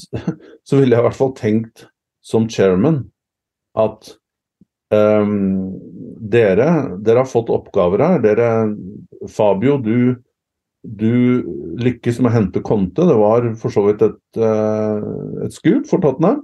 så 0.66 0.76
ville 0.76 0.92
jeg 0.92 1.00
i 1.00 1.06
hvert 1.08 1.16
fall 1.16 1.32
tenkt 1.36 1.86
som 2.20 2.48
chairman 2.48 3.06
at 3.78 4.16
Um, 4.90 5.78
dere, 6.32 6.68
dere 7.02 7.22
har 7.22 7.28
fått 7.28 7.50
oppgaver 7.52 8.02
her. 8.04 8.20
Dere, 8.24 8.50
Fabio, 9.30 9.78
du, 9.82 10.14
du 10.82 11.14
lykkes 11.80 12.20
med 12.20 12.30
å 12.30 12.36
hente 12.36 12.62
Conte. 12.66 13.06
Det 13.08 13.16
var 13.20 13.48
for 13.60 13.74
så 13.74 13.84
vidt 13.88 14.04
et, 14.06 14.20
uh, 14.40 15.44
et 15.46 15.56
skup 15.56 15.88
for 15.90 16.02
Tottenham. 16.04 16.42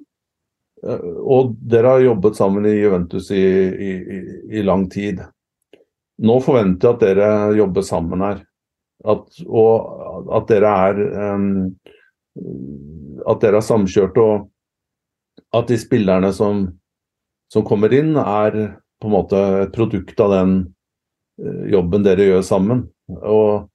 Uh, 0.85 1.21
og 1.25 1.55
dere 1.71 1.97
har 1.97 2.05
jobbet 2.05 2.39
sammen 2.39 2.69
i 2.69 2.77
Juventus 2.77 3.31
i, 3.35 3.45
i, 3.91 3.93
i, 4.53 4.65
lang 4.67 4.87
tid. 4.93 5.23
Nå 6.23 6.39
forventer 6.45 6.89
jeg 6.89 6.97
at 6.97 7.05
dere 7.05 7.31
jobber 7.59 7.87
sammen 7.87 8.25
her. 8.27 8.43
At, 9.07 9.27
og 9.45 10.31
at 10.33 10.47
dere 10.49 10.71
er 10.89 11.01
um, 11.37 11.51
At 13.29 13.43
dere 13.43 13.61
er 13.61 13.65
samkjørte, 13.65 14.23
og 14.25 15.57
at 15.57 15.69
de 15.69 15.77
spillerne 15.81 16.31
som 16.35 16.65
som 17.53 17.65
kommer 17.67 17.93
inn, 17.95 18.17
er 18.19 18.77
på 19.03 19.09
en 19.09 19.15
måte 19.15 19.41
et 19.63 19.75
produkt 19.75 20.21
av 20.21 20.33
den 20.33 20.57
eh, 21.43 21.71
jobben 21.75 22.07
dere 22.07 22.31
gjør 22.31 22.45
sammen. 22.47 22.87
Og, 23.17 23.69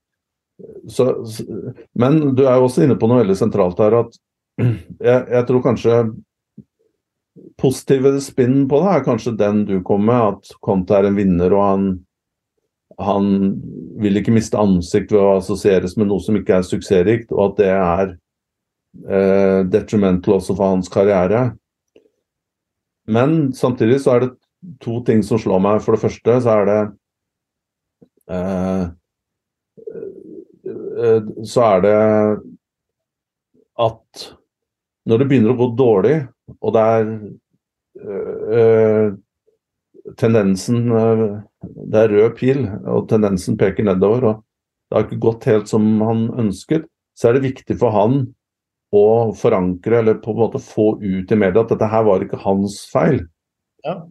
så, 0.89 1.11
men 1.98 2.19
du 2.38 2.45
er 2.45 2.57
jo 2.60 2.68
også 2.68 2.85
inne 2.85 2.98
på 2.99 3.10
noe 3.10 3.22
veldig 3.23 3.38
sentralt 3.38 3.80
her. 3.81 4.02
at 4.03 4.19
jeg, 5.10 5.23
jeg 5.31 5.48
tror 5.48 5.65
kanskje 5.65 6.03
positive 7.61 8.15
spinn 8.22 8.65
på 8.69 8.81
det 8.84 8.93
er 8.93 9.06
kanskje 9.06 9.38
den 9.39 9.65
du 9.69 9.77
kom 9.85 10.06
med, 10.10 10.35
at 10.35 10.56
Conte 10.64 10.98
er 10.98 11.07
en 11.07 11.18
vinner 11.18 11.53
og 11.56 11.64
han, 11.64 11.85
han 13.02 13.30
vil 14.02 14.19
ikke 14.19 14.34
miste 14.35 14.60
ansikt 14.60 15.14
ved 15.14 15.22
å 15.22 15.38
assosieres 15.38 15.95
med 15.98 16.11
noe 16.11 16.22
som 16.23 16.38
ikke 16.38 16.60
er 16.60 16.68
suksessrikt, 16.68 17.31
og 17.31 17.52
at 17.52 17.61
det 17.61 17.72
er 17.72 18.06
eh, 19.07 19.60
detrimental 19.72 20.39
også 20.39 20.57
for 20.57 20.76
hans 20.76 20.91
karriere. 20.91 21.52
Men 23.11 23.52
samtidig 23.57 24.02
så 24.03 24.15
er 24.15 24.26
det 24.26 24.34
to 24.81 24.99
ting 25.05 25.23
som 25.25 25.39
slår 25.41 25.61
meg. 25.63 25.81
For 25.83 25.95
det 25.95 26.03
første 26.03 26.38
så 26.43 26.57
er 26.59 26.69
det 26.69 26.79
eh, 28.31 28.83
eh, 31.05 31.31
Så 31.47 31.65
er 31.65 31.85
det 31.85 31.97
at 33.81 34.27
når 35.09 35.21
det 35.21 35.27
begynner 35.31 35.55
å 35.55 35.59
gå 35.63 35.67
dårlig, 35.73 36.17
og 36.61 36.75
det 36.75 36.81
er 36.95 37.07
eh, 38.53 39.07
tendensen 40.19 40.91
øh, 40.93 41.23
Det 41.61 42.03
er 42.03 42.13
rød 42.13 42.38
pil, 42.38 42.63
og 42.85 43.09
tendensen 43.09 43.57
peker 43.57 43.88
nedover, 43.88 44.27
og 44.29 44.43
det 44.89 44.97
har 44.97 45.07
ikke 45.07 45.23
gått 45.23 45.49
helt 45.49 45.71
som 45.71 45.85
han 46.03 46.27
ønsket, 46.41 46.88
så 47.17 47.29
er 47.29 47.38
det 47.38 47.47
viktig 47.47 47.77
for 47.79 47.93
han 47.95 48.23
å 48.91 49.31
forankre, 49.38 50.01
eller 50.01 50.17
på 50.23 50.33
en 50.33 50.41
måte 50.41 50.61
få 50.63 50.95
ut 50.99 51.31
i 51.31 51.38
media 51.38 51.63
at 51.63 51.71
dette 51.71 51.88
her 51.93 52.03
var 52.07 52.25
ikke 52.25 52.41
hans 52.43 52.81
feil. 52.91 53.21
Ja. 53.85 54.01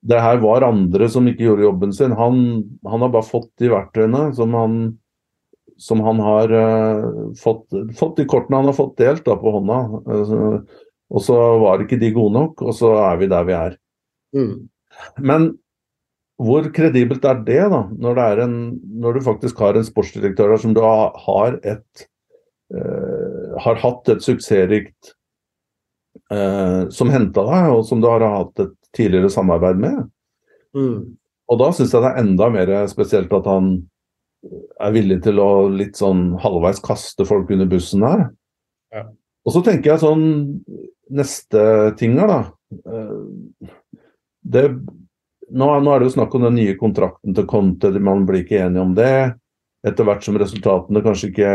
Det 0.00 0.20
her 0.22 0.38
var 0.42 0.66
andre 0.66 1.08
som 1.10 1.26
ikke 1.26 1.48
gjorde 1.48 1.66
jobben 1.66 1.92
sin. 1.94 2.14
Han, 2.14 2.42
han 2.86 3.02
har 3.02 3.12
bare 3.14 3.26
fått 3.26 3.50
de 3.58 3.70
verktøyene 3.72 4.28
som 4.36 4.54
han, 4.54 4.76
som 5.80 6.02
han 6.06 6.20
har 6.22 6.54
uh, 6.54 7.08
fått, 7.38 7.66
fått 7.98 8.20
de 8.20 8.28
kortene 8.30 8.60
han 8.60 8.70
har 8.70 8.78
fått 8.78 8.98
delt 9.00 9.24
da, 9.26 9.34
på 9.38 9.54
hånda. 9.56 9.78
Uh, 10.06 10.84
og 11.08 11.24
så 11.24 11.36
var 11.62 11.82
ikke 11.82 11.98
de 12.00 12.12
gode 12.14 12.36
nok, 12.36 12.62
og 12.62 12.76
så 12.76 12.92
er 13.08 13.18
vi 13.18 13.30
der 13.32 13.48
vi 13.48 13.56
er. 13.56 13.74
Mm. 14.36 14.54
Men 15.24 15.50
hvor 16.38 16.68
kredibelt 16.74 17.24
er 17.26 17.40
det, 17.46 17.62
da, 17.72 17.82
når, 17.90 18.18
det 18.18 18.44
en, 18.44 18.58
når, 19.02 19.18
du 19.18 19.26
faktisk 19.26 19.58
har 19.62 19.78
en 19.78 19.86
sportsdirektør 19.86 20.52
der 20.54 20.62
som 20.62 20.74
du 20.76 20.82
har, 20.84 21.58
et, 21.66 22.04
uh, 22.74 23.56
har 23.64 23.80
hatt 23.82 24.12
et 24.14 24.22
suksessrikt 24.22 25.14
uh, 26.30 26.86
Som 26.94 27.10
henta 27.10 27.42
deg, 27.48 27.72
og 27.74 27.82
som 27.88 28.02
du 28.02 28.06
har 28.10 28.22
hatt 28.22 28.62
et 28.62 28.77
tidligere 28.98 29.30
samarbeid 29.32 29.80
med? 29.80 30.02
Mm. 30.76 30.98
Og 31.48 31.62
da 31.62 31.70
syns 31.72 31.94
jeg 31.94 32.04
det 32.04 32.10
er 32.10 32.20
enda 32.24 32.50
mer 32.52 32.74
spesielt 32.90 33.32
at 33.32 33.48
han 33.48 33.72
er 34.78 34.92
villig 34.94 35.22
til 35.24 35.40
å 35.42 35.50
litt 35.72 35.98
sånn 35.98 36.36
halvveis 36.42 36.82
kaste 36.84 37.26
folk 37.26 37.50
under 37.54 37.70
bussen 37.70 38.04
her. 38.06 38.28
Ja. 38.94 39.08
Og 39.46 39.54
så 39.56 39.64
tenker 39.66 39.94
jeg 39.94 40.04
sånn 40.04 40.24
Neste 41.08 41.60
ting 41.96 42.18
her, 42.20 42.28
da. 42.28 42.40
Uh, 42.84 43.70
det 44.44 44.66
nå, 45.48 45.68
nå, 45.80 45.92
er 45.92 46.02
det 46.02 46.08
jo 46.10 46.14
snakk 46.18 46.34
om 46.36 46.44
den 46.44 46.58
nye 46.58 46.74
kontrakten 46.76 47.32
til 47.32 47.46
Conte, 47.48 47.88
man 48.04 48.26
blir 48.28 48.42
ikke 48.42 48.60
enige 48.66 48.84
om 48.84 48.94
det. 48.96 49.38
Etter 49.88 50.04
hvert 50.04 50.26
som 50.26 50.36
resultatene 50.36 51.04
kanskje 51.04 51.30
ikke 51.30 51.52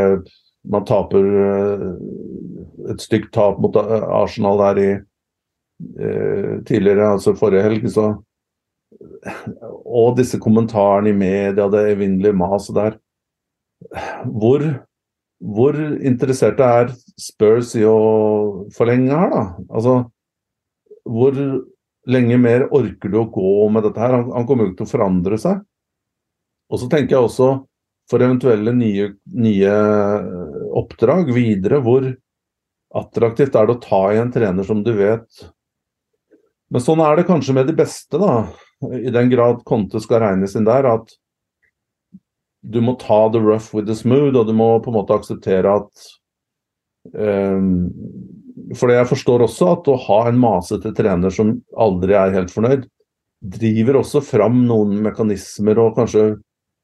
Man 0.64 0.86
taper 0.88 1.26
eh, 1.44 1.82
et 2.94 3.02
stygt 3.04 3.34
tap 3.36 3.58
mot 3.60 3.76
Arsenal 3.76 4.62
der 4.62 4.78
i 4.80 4.86
eh, 4.94 5.02
tidligere, 6.68 7.14
altså 7.16 7.34
forrige 7.38 7.66
helg, 7.66 7.90
så 7.92 8.14
Og 9.86 10.16
disse 10.18 10.40
kommentarene 10.40 11.12
i 11.12 11.18
media, 11.18 11.68
det 11.72 11.82
evinnelige 11.94 12.36
maset 12.38 12.76
der. 12.78 12.98
Hvor, 14.24 14.64
hvor 15.44 15.78
interesserte 16.06 16.64
er 16.64 16.94
Spurs 17.20 17.74
i 17.76 17.84
å 17.88 18.68
forlenge 18.76 19.12
her, 19.12 19.34
da? 19.34 19.44
Altså, 19.70 19.96
hvor 21.04 21.36
lenge 22.08 22.40
mer 22.40 22.68
orker 22.76 23.12
du 23.12 23.20
å 23.22 23.30
gå 23.32 23.70
med 23.74 23.88
dette 23.88 24.04
her? 24.04 24.16
Han, 24.18 24.32
han 24.38 24.48
kommer 24.48 24.68
jo 24.68 24.72
ikke 24.72 24.84
til 24.84 24.90
å 24.90 24.94
forandre 24.94 25.40
seg. 25.42 25.64
Og 26.72 26.82
så 26.82 26.90
tenker 26.92 27.18
jeg 27.18 27.28
også 27.28 27.50
for 28.12 28.24
eventuelle 28.24 28.74
nye, 28.76 29.10
nye 29.40 29.74
oppdrag 30.80 31.32
videre, 31.36 31.80
hvor 31.84 32.08
attraktivt 32.94 33.56
er 33.58 33.68
det 33.68 33.76
å 33.78 33.84
ta 33.84 34.02
i 34.14 34.20
en 34.22 34.32
trener 34.34 34.68
som 34.68 34.84
du 34.86 34.92
vet 34.96 35.46
Men 36.74 36.82
sånn 36.82 37.04
er 37.06 37.20
det 37.20 37.28
kanskje 37.28 37.54
med 37.54 37.70
de 37.70 37.76
beste, 37.78 38.18
da. 38.18 38.48
I 38.98 39.12
den 39.14 39.30
grad 39.32 39.62
Conte 39.68 40.02
skal 40.02 40.24
regnes 40.24 40.56
inn 40.58 40.66
der, 40.68 40.88
at 40.90 41.14
du 42.64 42.80
må 42.82 42.96
ta 43.00 43.28
the 43.30 43.42
rough 43.44 43.76
with 43.76 43.86
the 43.88 43.96
smooth, 43.96 44.34
og 44.40 44.48
du 44.48 44.56
må 44.58 44.70
på 44.82 44.90
en 44.90 44.98
måte 44.98 45.16
akseptere 45.16 45.76
at 45.82 46.08
um, 47.14 47.92
for 48.78 48.94
jeg 48.94 49.10
forstår 49.10 49.44
også 49.46 49.70
at 49.74 49.90
å 49.92 50.00
ha 50.08 50.20
en 50.30 50.40
masete 50.42 50.94
trener 50.96 51.34
som 51.34 51.56
aldri 51.78 52.16
er 52.18 52.34
helt 52.36 52.54
fornøyd, 52.54 52.88
driver 53.54 54.00
også 54.00 54.24
fram 54.24 54.64
noen 54.70 54.96
mekanismer 55.04 55.82
og 55.84 55.98
kanskje 55.98 56.38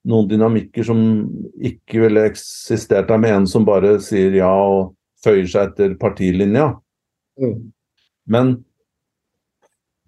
noen 0.09 0.29
dynamikker 0.29 0.85
som 0.87 1.01
ikke 1.65 2.05
ville 2.05 2.25
eksistert 2.29 3.09
der 3.09 3.19
med 3.21 3.35
en 3.35 3.47
som 3.49 3.67
bare 3.67 3.97
sier 4.03 4.35
ja 4.35 4.51
og 4.51 4.93
føyer 5.23 5.47
seg 5.51 5.71
etter 5.71 5.95
partilinja. 5.99 6.73
Mm. 7.39 7.71
Men 8.29 8.51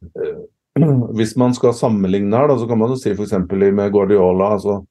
hvis 1.18 1.36
man 1.40 1.56
skal 1.58 1.76
sammenligne 1.78 2.38
her, 2.38 2.50
da, 2.52 2.58
så 2.60 2.68
kan 2.70 2.80
man 2.80 2.94
jo 2.94 3.00
si 3.00 3.14
f.eks. 3.14 3.36
med 3.52 3.92
Guardiola, 3.94 4.54
altså, 4.56 4.82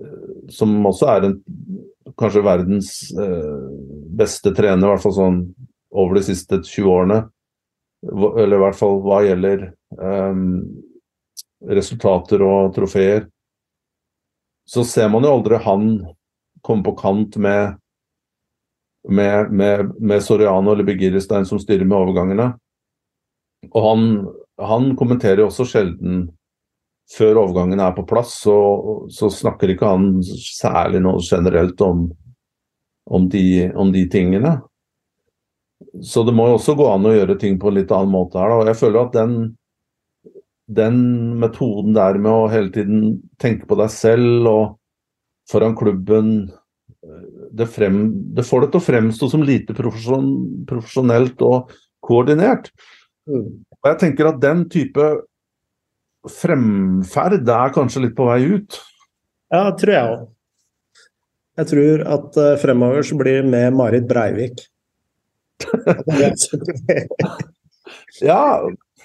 øh, 0.00 0.50
som 0.54 0.76
også 0.86 1.08
er 1.14 1.28
en, 1.28 1.38
kanskje 2.18 2.44
verdens 2.44 2.92
øh, 3.18 3.66
beste 4.18 4.54
trener, 4.54 4.86
i 4.86 4.92
hvert 4.92 5.04
fall 5.04 5.16
sånn 5.16 5.40
over 5.94 6.18
de 6.18 6.24
siste 6.26 6.60
20 6.64 6.92
årene. 6.92 7.22
Eller 8.08 8.56
i 8.56 8.62
hvert 8.62 8.78
fall 8.78 9.00
hva 9.02 9.24
gjelder 9.26 9.64
um, 9.98 10.60
resultater 11.66 12.44
og 12.46 12.70
trofeer. 12.76 13.24
Så 14.68 14.84
ser 14.86 15.08
man 15.10 15.26
jo 15.26 15.32
aldri 15.34 15.58
han 15.64 15.88
komme 16.62 16.86
på 16.86 16.94
kant 17.00 17.38
med 17.42 17.78
med, 19.08 19.50
med, 19.50 19.94
med 20.00 20.22
Soriano 20.22 20.72
eller 20.72 20.84
Begiristein 20.84 21.46
som 21.46 21.58
styrer 21.58 21.86
med 21.88 21.96
overgangene. 21.96 22.50
Og 23.72 23.84
han, 23.84 24.08
han 24.62 24.92
kommenterer 24.98 25.46
også 25.46 25.66
sjelden 25.68 26.26
før 27.08 27.40
overgangen 27.44 27.80
er 27.80 27.94
på 27.96 28.04
plass, 28.08 28.34
så, 28.44 28.56
så 29.12 29.30
snakker 29.32 29.72
ikke 29.72 29.88
han 29.88 30.10
særlig 30.22 31.00
noe 31.04 31.22
generelt 31.24 31.80
om, 31.84 32.04
om, 33.08 33.28
de, 33.32 33.70
om 33.72 33.92
de 33.94 34.04
tingene. 34.12 34.58
Så 36.04 36.24
det 36.26 36.34
må 36.36 36.50
jo 36.50 36.58
også 36.58 36.74
gå 36.76 36.88
an 36.90 37.08
å 37.08 37.14
gjøre 37.14 37.38
ting 37.40 37.56
på 37.60 37.70
en 37.70 37.78
litt 37.78 37.94
annen 37.94 38.12
måte 38.12 38.40
her. 38.40 38.52
Da. 38.52 38.60
Og 38.60 38.68
jeg 38.68 38.80
føler 38.82 39.00
at 39.00 39.16
den, 39.16 39.34
den 40.80 41.00
metoden 41.40 41.96
der 41.96 42.20
med 42.20 42.34
å 42.34 42.50
hele 42.52 42.72
tiden 42.74 43.16
tenke 43.40 43.68
på 43.70 43.78
deg 43.80 43.92
selv 43.94 44.50
og 44.50 44.64
foran 45.48 45.76
klubben 45.78 46.50
det, 47.56 47.66
frem, 47.72 48.02
det 48.36 48.44
får 48.44 48.66
det 48.66 48.72
til 48.72 48.82
å 48.82 48.84
fremstå 48.84 49.30
som 49.32 49.44
lite 49.46 49.76
profesjon, 49.76 50.28
profesjonelt 50.68 51.40
og 51.46 51.72
koordinert. 52.04 52.68
Mm. 53.28 53.60
Og 53.78 53.90
jeg 53.92 54.00
tenker 54.02 54.30
at 54.30 54.40
den 54.42 54.64
type 54.72 55.06
fremferd 56.28 57.48
er 57.48 57.74
kanskje 57.74 58.06
litt 58.06 58.16
på 58.16 58.26
vei 58.28 58.40
ut. 58.56 58.80
Ja, 59.52 59.68
tror 59.78 59.94
jeg 59.94 60.16
òg. 60.16 60.26
Jeg 61.58 61.70
tror 61.72 62.02
at 62.14 62.36
uh, 62.38 62.56
fremover 62.62 63.06
så 63.06 63.16
blir 63.18 63.40
det 63.40 63.50
med 63.50 63.74
Marit 63.74 64.06
Breivik. 64.10 64.60
ja. 68.22 68.42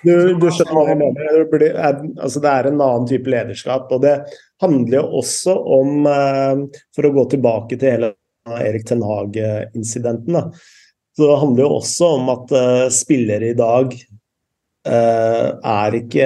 Du, 0.04 0.12
du, 0.36 0.48
skjønner 0.52 0.76
hva 0.76 0.84
jeg 0.90 1.00
mener. 1.00 1.30
Det, 1.32 1.46
blir, 1.50 1.78
altså 1.80 2.42
det, 2.44 2.52
er 2.52 2.68
en 2.70 2.82
annen 2.84 3.08
type 3.10 3.32
lederskap. 3.32 3.88
Og 3.96 4.04
det 4.04 4.18
handler 4.62 5.00
jo 5.00 5.06
også 5.22 5.56
om, 5.80 6.06
eh, 6.12 6.84
for 6.96 7.08
å 7.08 7.14
gå 7.16 7.24
tilbake 7.32 7.80
til 7.80 7.96
hele 7.96 8.10
Erik 8.60 8.84
Ten 8.90 9.04
Hag-incidenten, 9.08 10.52
så 11.16 11.30
det 11.30 11.40
handler 11.40 11.64
jo 11.64 11.76
også 11.78 12.10
om 12.18 12.32
at 12.34 12.52
uh, 12.52 12.88
spillere 12.92 13.54
i 13.54 13.56
dag 13.56 13.94
er, 14.84 15.96
ikke, 15.96 16.26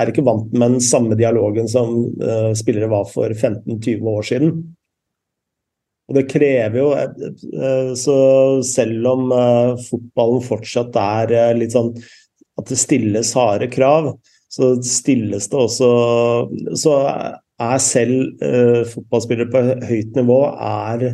er 0.00 0.10
ikke 0.10 0.24
vant 0.26 0.50
med 0.54 0.74
den 0.74 0.82
samme 0.82 1.14
dialogen 1.18 1.68
som 1.70 1.92
uh, 2.18 2.50
spillere 2.58 2.90
var 2.90 3.06
for 3.12 3.30
15-20 3.30 4.10
år 4.10 4.26
siden. 4.26 4.56
Og 6.08 6.16
det 6.16 6.28
krever 6.30 6.80
jo 6.80 6.88
eh, 6.96 7.90
Så 7.98 8.16
selv 8.66 9.10
om 9.12 9.34
eh, 9.34 9.74
fotballen 9.88 10.44
fortsatt 10.44 10.96
er 11.02 11.34
eh, 11.36 11.56
litt 11.58 11.76
sånn 11.76 11.92
at 12.58 12.72
det 12.72 12.78
stilles 12.80 13.34
harde 13.38 13.68
krav, 13.70 14.08
så 14.50 14.72
stilles 14.82 15.46
det 15.52 15.58
også 15.60 15.90
Så 16.80 16.94
er 17.58 17.82
selv 17.82 18.40
uh, 18.42 18.82
fotballspillere 18.86 19.50
på 19.50 19.60
høyt 19.86 20.18
nivå 20.18 20.38
er, 20.62 21.04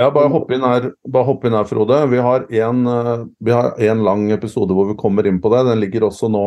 Ja, 0.00 0.10
bare 0.10 0.32
hopp 0.32 0.50
inn 0.54 0.64
her, 0.64 0.90
hopp 1.12 1.44
inn 1.44 1.56
her 1.56 1.68
Frode. 1.68 2.02
Vi 2.10 2.20
har 2.24 2.46
en 2.50 4.04
lang 4.06 4.28
episode 4.32 4.76
hvor 4.76 4.88
vi 4.90 4.98
kommer 5.00 5.28
inn 5.28 5.42
på 5.42 5.52
det. 5.52 5.66
Den 5.68 5.82
ligger 5.82 6.08
også 6.08 6.30
nå 6.32 6.44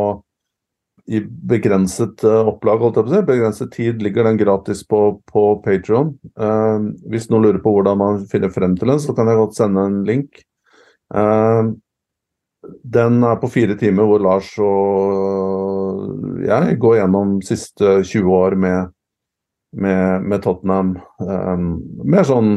i 1.05 1.19
begrenset 1.19 2.23
uh, 2.23 2.47
opplag, 2.47 2.79
holdt 2.79 2.97
jeg 2.97 3.05
på 3.05 3.11
å 3.11 3.15
si. 3.15 3.23
Begrenset 3.27 3.71
tid 3.75 4.03
ligger 4.03 4.27
den 4.27 4.39
gratis 4.39 4.83
på, 4.87 5.01
på 5.29 5.45
Patron. 5.65 6.13
Eh, 6.39 6.85
hvis 7.11 7.27
noen 7.31 7.47
lurer 7.47 7.59
på 7.63 7.73
hvordan 7.75 7.99
man 7.99 8.21
finner 8.31 8.53
frem 8.53 8.77
til 8.79 8.93
den, 8.93 9.01
så 9.03 9.15
kan 9.15 9.27
jeg 9.27 9.41
godt 9.41 9.57
sende 9.57 9.83
en 9.83 9.97
link. 10.07 10.43
Eh, 11.13 11.73
den 12.95 13.19
er 13.27 13.41
på 13.41 13.51
fire 13.51 13.75
timer 13.79 14.07
hvor 14.07 14.23
Lars 14.23 14.53
og 14.63 16.43
jeg 16.47 16.77
går 16.79 17.01
gjennom 17.01 17.35
siste 17.43 17.97
20 18.07 18.37
år 18.37 18.55
med, 18.63 18.93
med, 19.73 20.25
med 20.29 20.43
Tottenham. 20.45 20.95
Um, 21.19 21.67
mer 22.05 22.25
sånn 22.27 22.55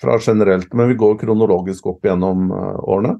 fra 0.00 0.18
generelt, 0.20 0.72
men 0.76 0.90
vi 0.90 0.98
går 1.00 1.18
kronologisk 1.22 1.86
opp 1.88 2.04
gjennom 2.04 2.50
årene. 2.52 3.16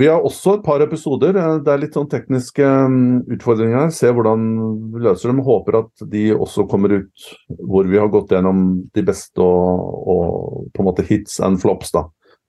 Vi 0.00 0.06
har 0.08 0.22
også 0.24 0.54
et 0.56 0.62
par 0.64 0.80
episoder. 0.80 1.36
Eh, 1.36 1.56
det 1.64 1.72
er 1.72 1.82
litt 1.82 1.96
sånn 1.96 2.08
tekniske 2.10 2.64
mm, 2.64 3.34
utfordringer 3.36 3.82
her. 3.82 3.90
Se 3.94 4.08
hvordan 4.14 4.46
vi 4.94 5.02
løser 5.04 5.32
dem. 5.32 5.42
Håper 5.44 5.80
at 5.82 6.04
de 6.12 6.30
også 6.32 6.64
kommer 6.70 6.94
ut 7.00 7.26
hvor 7.68 7.88
vi 7.90 7.98
har 8.00 8.08
gått 8.12 8.32
gjennom 8.32 8.62
de 8.96 9.04
beste 9.04 9.44
og, 9.44 9.98
og 10.14 10.70
på 10.72 10.82
en 10.82 10.88
måte 10.88 11.06
hits 11.08 11.40
and 11.44 11.60
flops 11.60 11.92
da, 11.96 12.06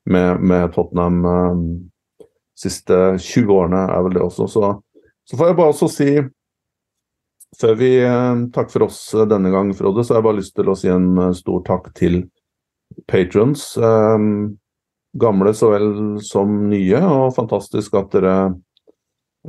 med, 0.08 0.44
med 0.48 0.72
Tottenham. 0.78 1.26
Um, 1.26 1.66
siste 2.56 3.02
20 3.18 3.52
årene 3.58 3.84
er 3.90 4.06
vel 4.06 4.16
det 4.20 4.24
også. 4.30 4.48
Så, 4.52 4.72
så 5.28 5.40
får 5.40 5.52
jeg 5.52 5.60
bare 5.60 5.76
også 5.76 5.92
si 5.92 6.10
før 7.60 7.76
vi 7.80 7.92
eh, 8.06 8.44
takker 8.54 8.78
for 8.78 8.88
oss 8.88 9.02
denne 9.30 9.52
gang, 9.54 9.74
Frode, 9.76 10.06
så 10.06 10.16
har 10.16 10.22
jeg 10.22 10.30
bare 10.30 10.40
lyst 10.40 10.56
til 10.58 10.72
å 10.72 10.78
si 10.80 10.92
en 10.92 11.34
stor 11.38 11.64
takk 11.68 11.92
til 11.98 12.24
patrons. 13.08 13.76
Gamle 15.14 15.54
så 15.54 15.70
vel 15.74 16.22
som 16.24 16.70
nye, 16.72 17.02
og 17.04 17.34
fantastisk 17.36 17.96
at 18.00 18.14
dere 18.16 18.36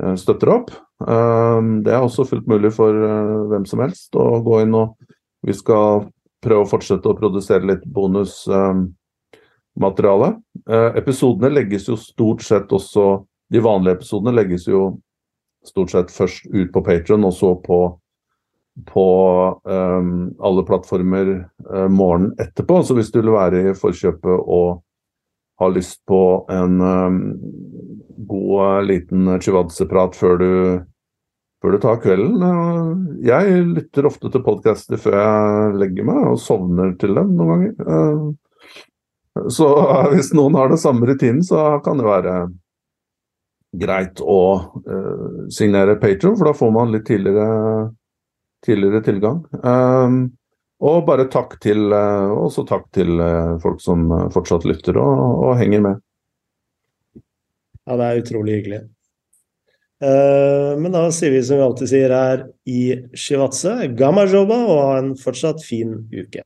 eh, 0.01 0.15
støtter 0.19 0.49
opp. 0.51 0.73
Eh, 1.07 1.59
det 1.85 1.93
er 1.93 2.01
også 2.03 2.25
fullt 2.27 2.47
mulig 2.51 2.73
for 2.75 2.91
eh, 2.91 3.47
hvem 3.51 3.65
som 3.69 3.79
helst 3.85 4.15
å 4.19 4.41
gå 4.43 4.61
inn 4.65 4.75
og 4.79 4.87
Vi 5.43 5.51
skal 5.51 6.07
prøve 6.43 6.63
å 6.63 6.67
fortsette 6.67 7.09
å 7.09 7.17
produsere 7.19 7.67
litt 7.67 7.83
bonusmateriale. 7.83 10.29
Episodene 10.95 11.49
legges 11.51 11.87
jo 11.89 11.95
stort 11.99 12.41
sett 12.47 12.71
også 12.71 13.27
De 13.51 13.59
vanlige 13.59 13.95
episodene 13.97 14.31
legges 14.37 14.67
jo 14.69 15.01
stort 15.67 15.93
sett 15.93 16.11
først 16.11 16.47
ut 16.51 16.71
på 16.73 16.83
Patron, 16.85 17.27
og 17.27 17.35
så 17.37 17.53
på 17.63 17.83
på 18.89 19.05
um, 19.63 20.33
alle 20.41 20.63
plattformer 20.65 21.27
uh, 21.69 21.87
morgenen 21.89 22.33
etterpå. 22.41 22.79
Så 22.83 22.95
hvis 22.97 23.11
du 23.13 23.19
vil 23.21 23.35
være 23.35 23.61
i 23.61 23.75
forkjøpet 23.77 24.47
og 24.49 24.81
har 25.61 25.75
lyst 25.75 26.01
på 26.09 26.21
en 26.51 26.81
um, 26.81 27.19
god 28.29 28.55
uh, 28.63 28.79
liten 28.87 29.29
chivadse-prat 29.41 30.17
før, 30.17 30.41
før, 31.61 31.75
du 31.75 31.81
tar 31.83 32.01
kvelden. 32.01 32.41
Uh, 32.41 33.19
jeg 33.27 33.61
lytter 33.75 34.09
ofte 34.09 34.33
til 34.33 34.45
podcaster 34.45 35.01
før 35.01 35.19
jeg 35.19 35.77
legger 35.83 36.09
meg, 36.09 36.23
og 36.33 36.41
sovner 36.41 36.95
til 36.97 37.13
dem 37.19 37.35
noen 37.37 37.53
ganger. 37.53 37.77
Uh, 37.85 39.45
så 39.53 39.69
hvis 40.15 40.33
noen 40.37 40.57
har 40.57 40.73
det 40.73 40.81
samme 40.81 41.07
rutinen, 41.09 41.45
så 41.45 41.77
kan 41.85 42.01
det 42.01 42.09
være 42.09 42.37
greit 43.73 44.21
å 44.21 44.43
uh, 44.85 45.49
signere 45.53 45.97
Patron, 46.01 46.37
for 46.37 46.49
da 46.49 46.55
får 46.57 46.71
man 46.75 46.93
litt 46.93 47.05
tidligere, 47.09 47.89
tidligere 48.65 49.03
tilgang. 49.05 49.43
Um, 49.63 50.23
og 50.83 51.05
bare 51.07 51.29
takk 51.31 51.55
til, 51.63 51.85
eh, 51.95 52.31
også 52.43 52.65
takk 52.67 52.89
til 52.91 53.21
eh, 53.23 53.53
folk 53.63 53.77
som 53.79 54.01
fortsatt 54.33 54.65
lytter 54.67 54.97
og, 54.99 55.21
og 55.45 55.53
henger 55.55 55.79
med. 55.85 56.01
Ja, 57.87 57.95
det 57.95 58.07
er 58.09 58.19
utrolig 58.19 58.57
hyggelig. 58.57 58.81
Men 60.03 60.91
da 60.91 61.05
sier 61.15 61.31
vi 61.31 61.39
som 61.47 61.61
vi 61.61 61.63
alltid 61.63 61.87
sier 61.93 62.11
her 62.11 62.43
i 62.67 62.81
Shivatse, 63.15 63.77
gamma 63.95 64.25
joba 64.27 64.57
og 64.65 64.81
ha 64.81 64.97
en 64.97 65.13
fortsatt 65.15 65.63
fin 65.63 65.93
uke. 66.11 66.43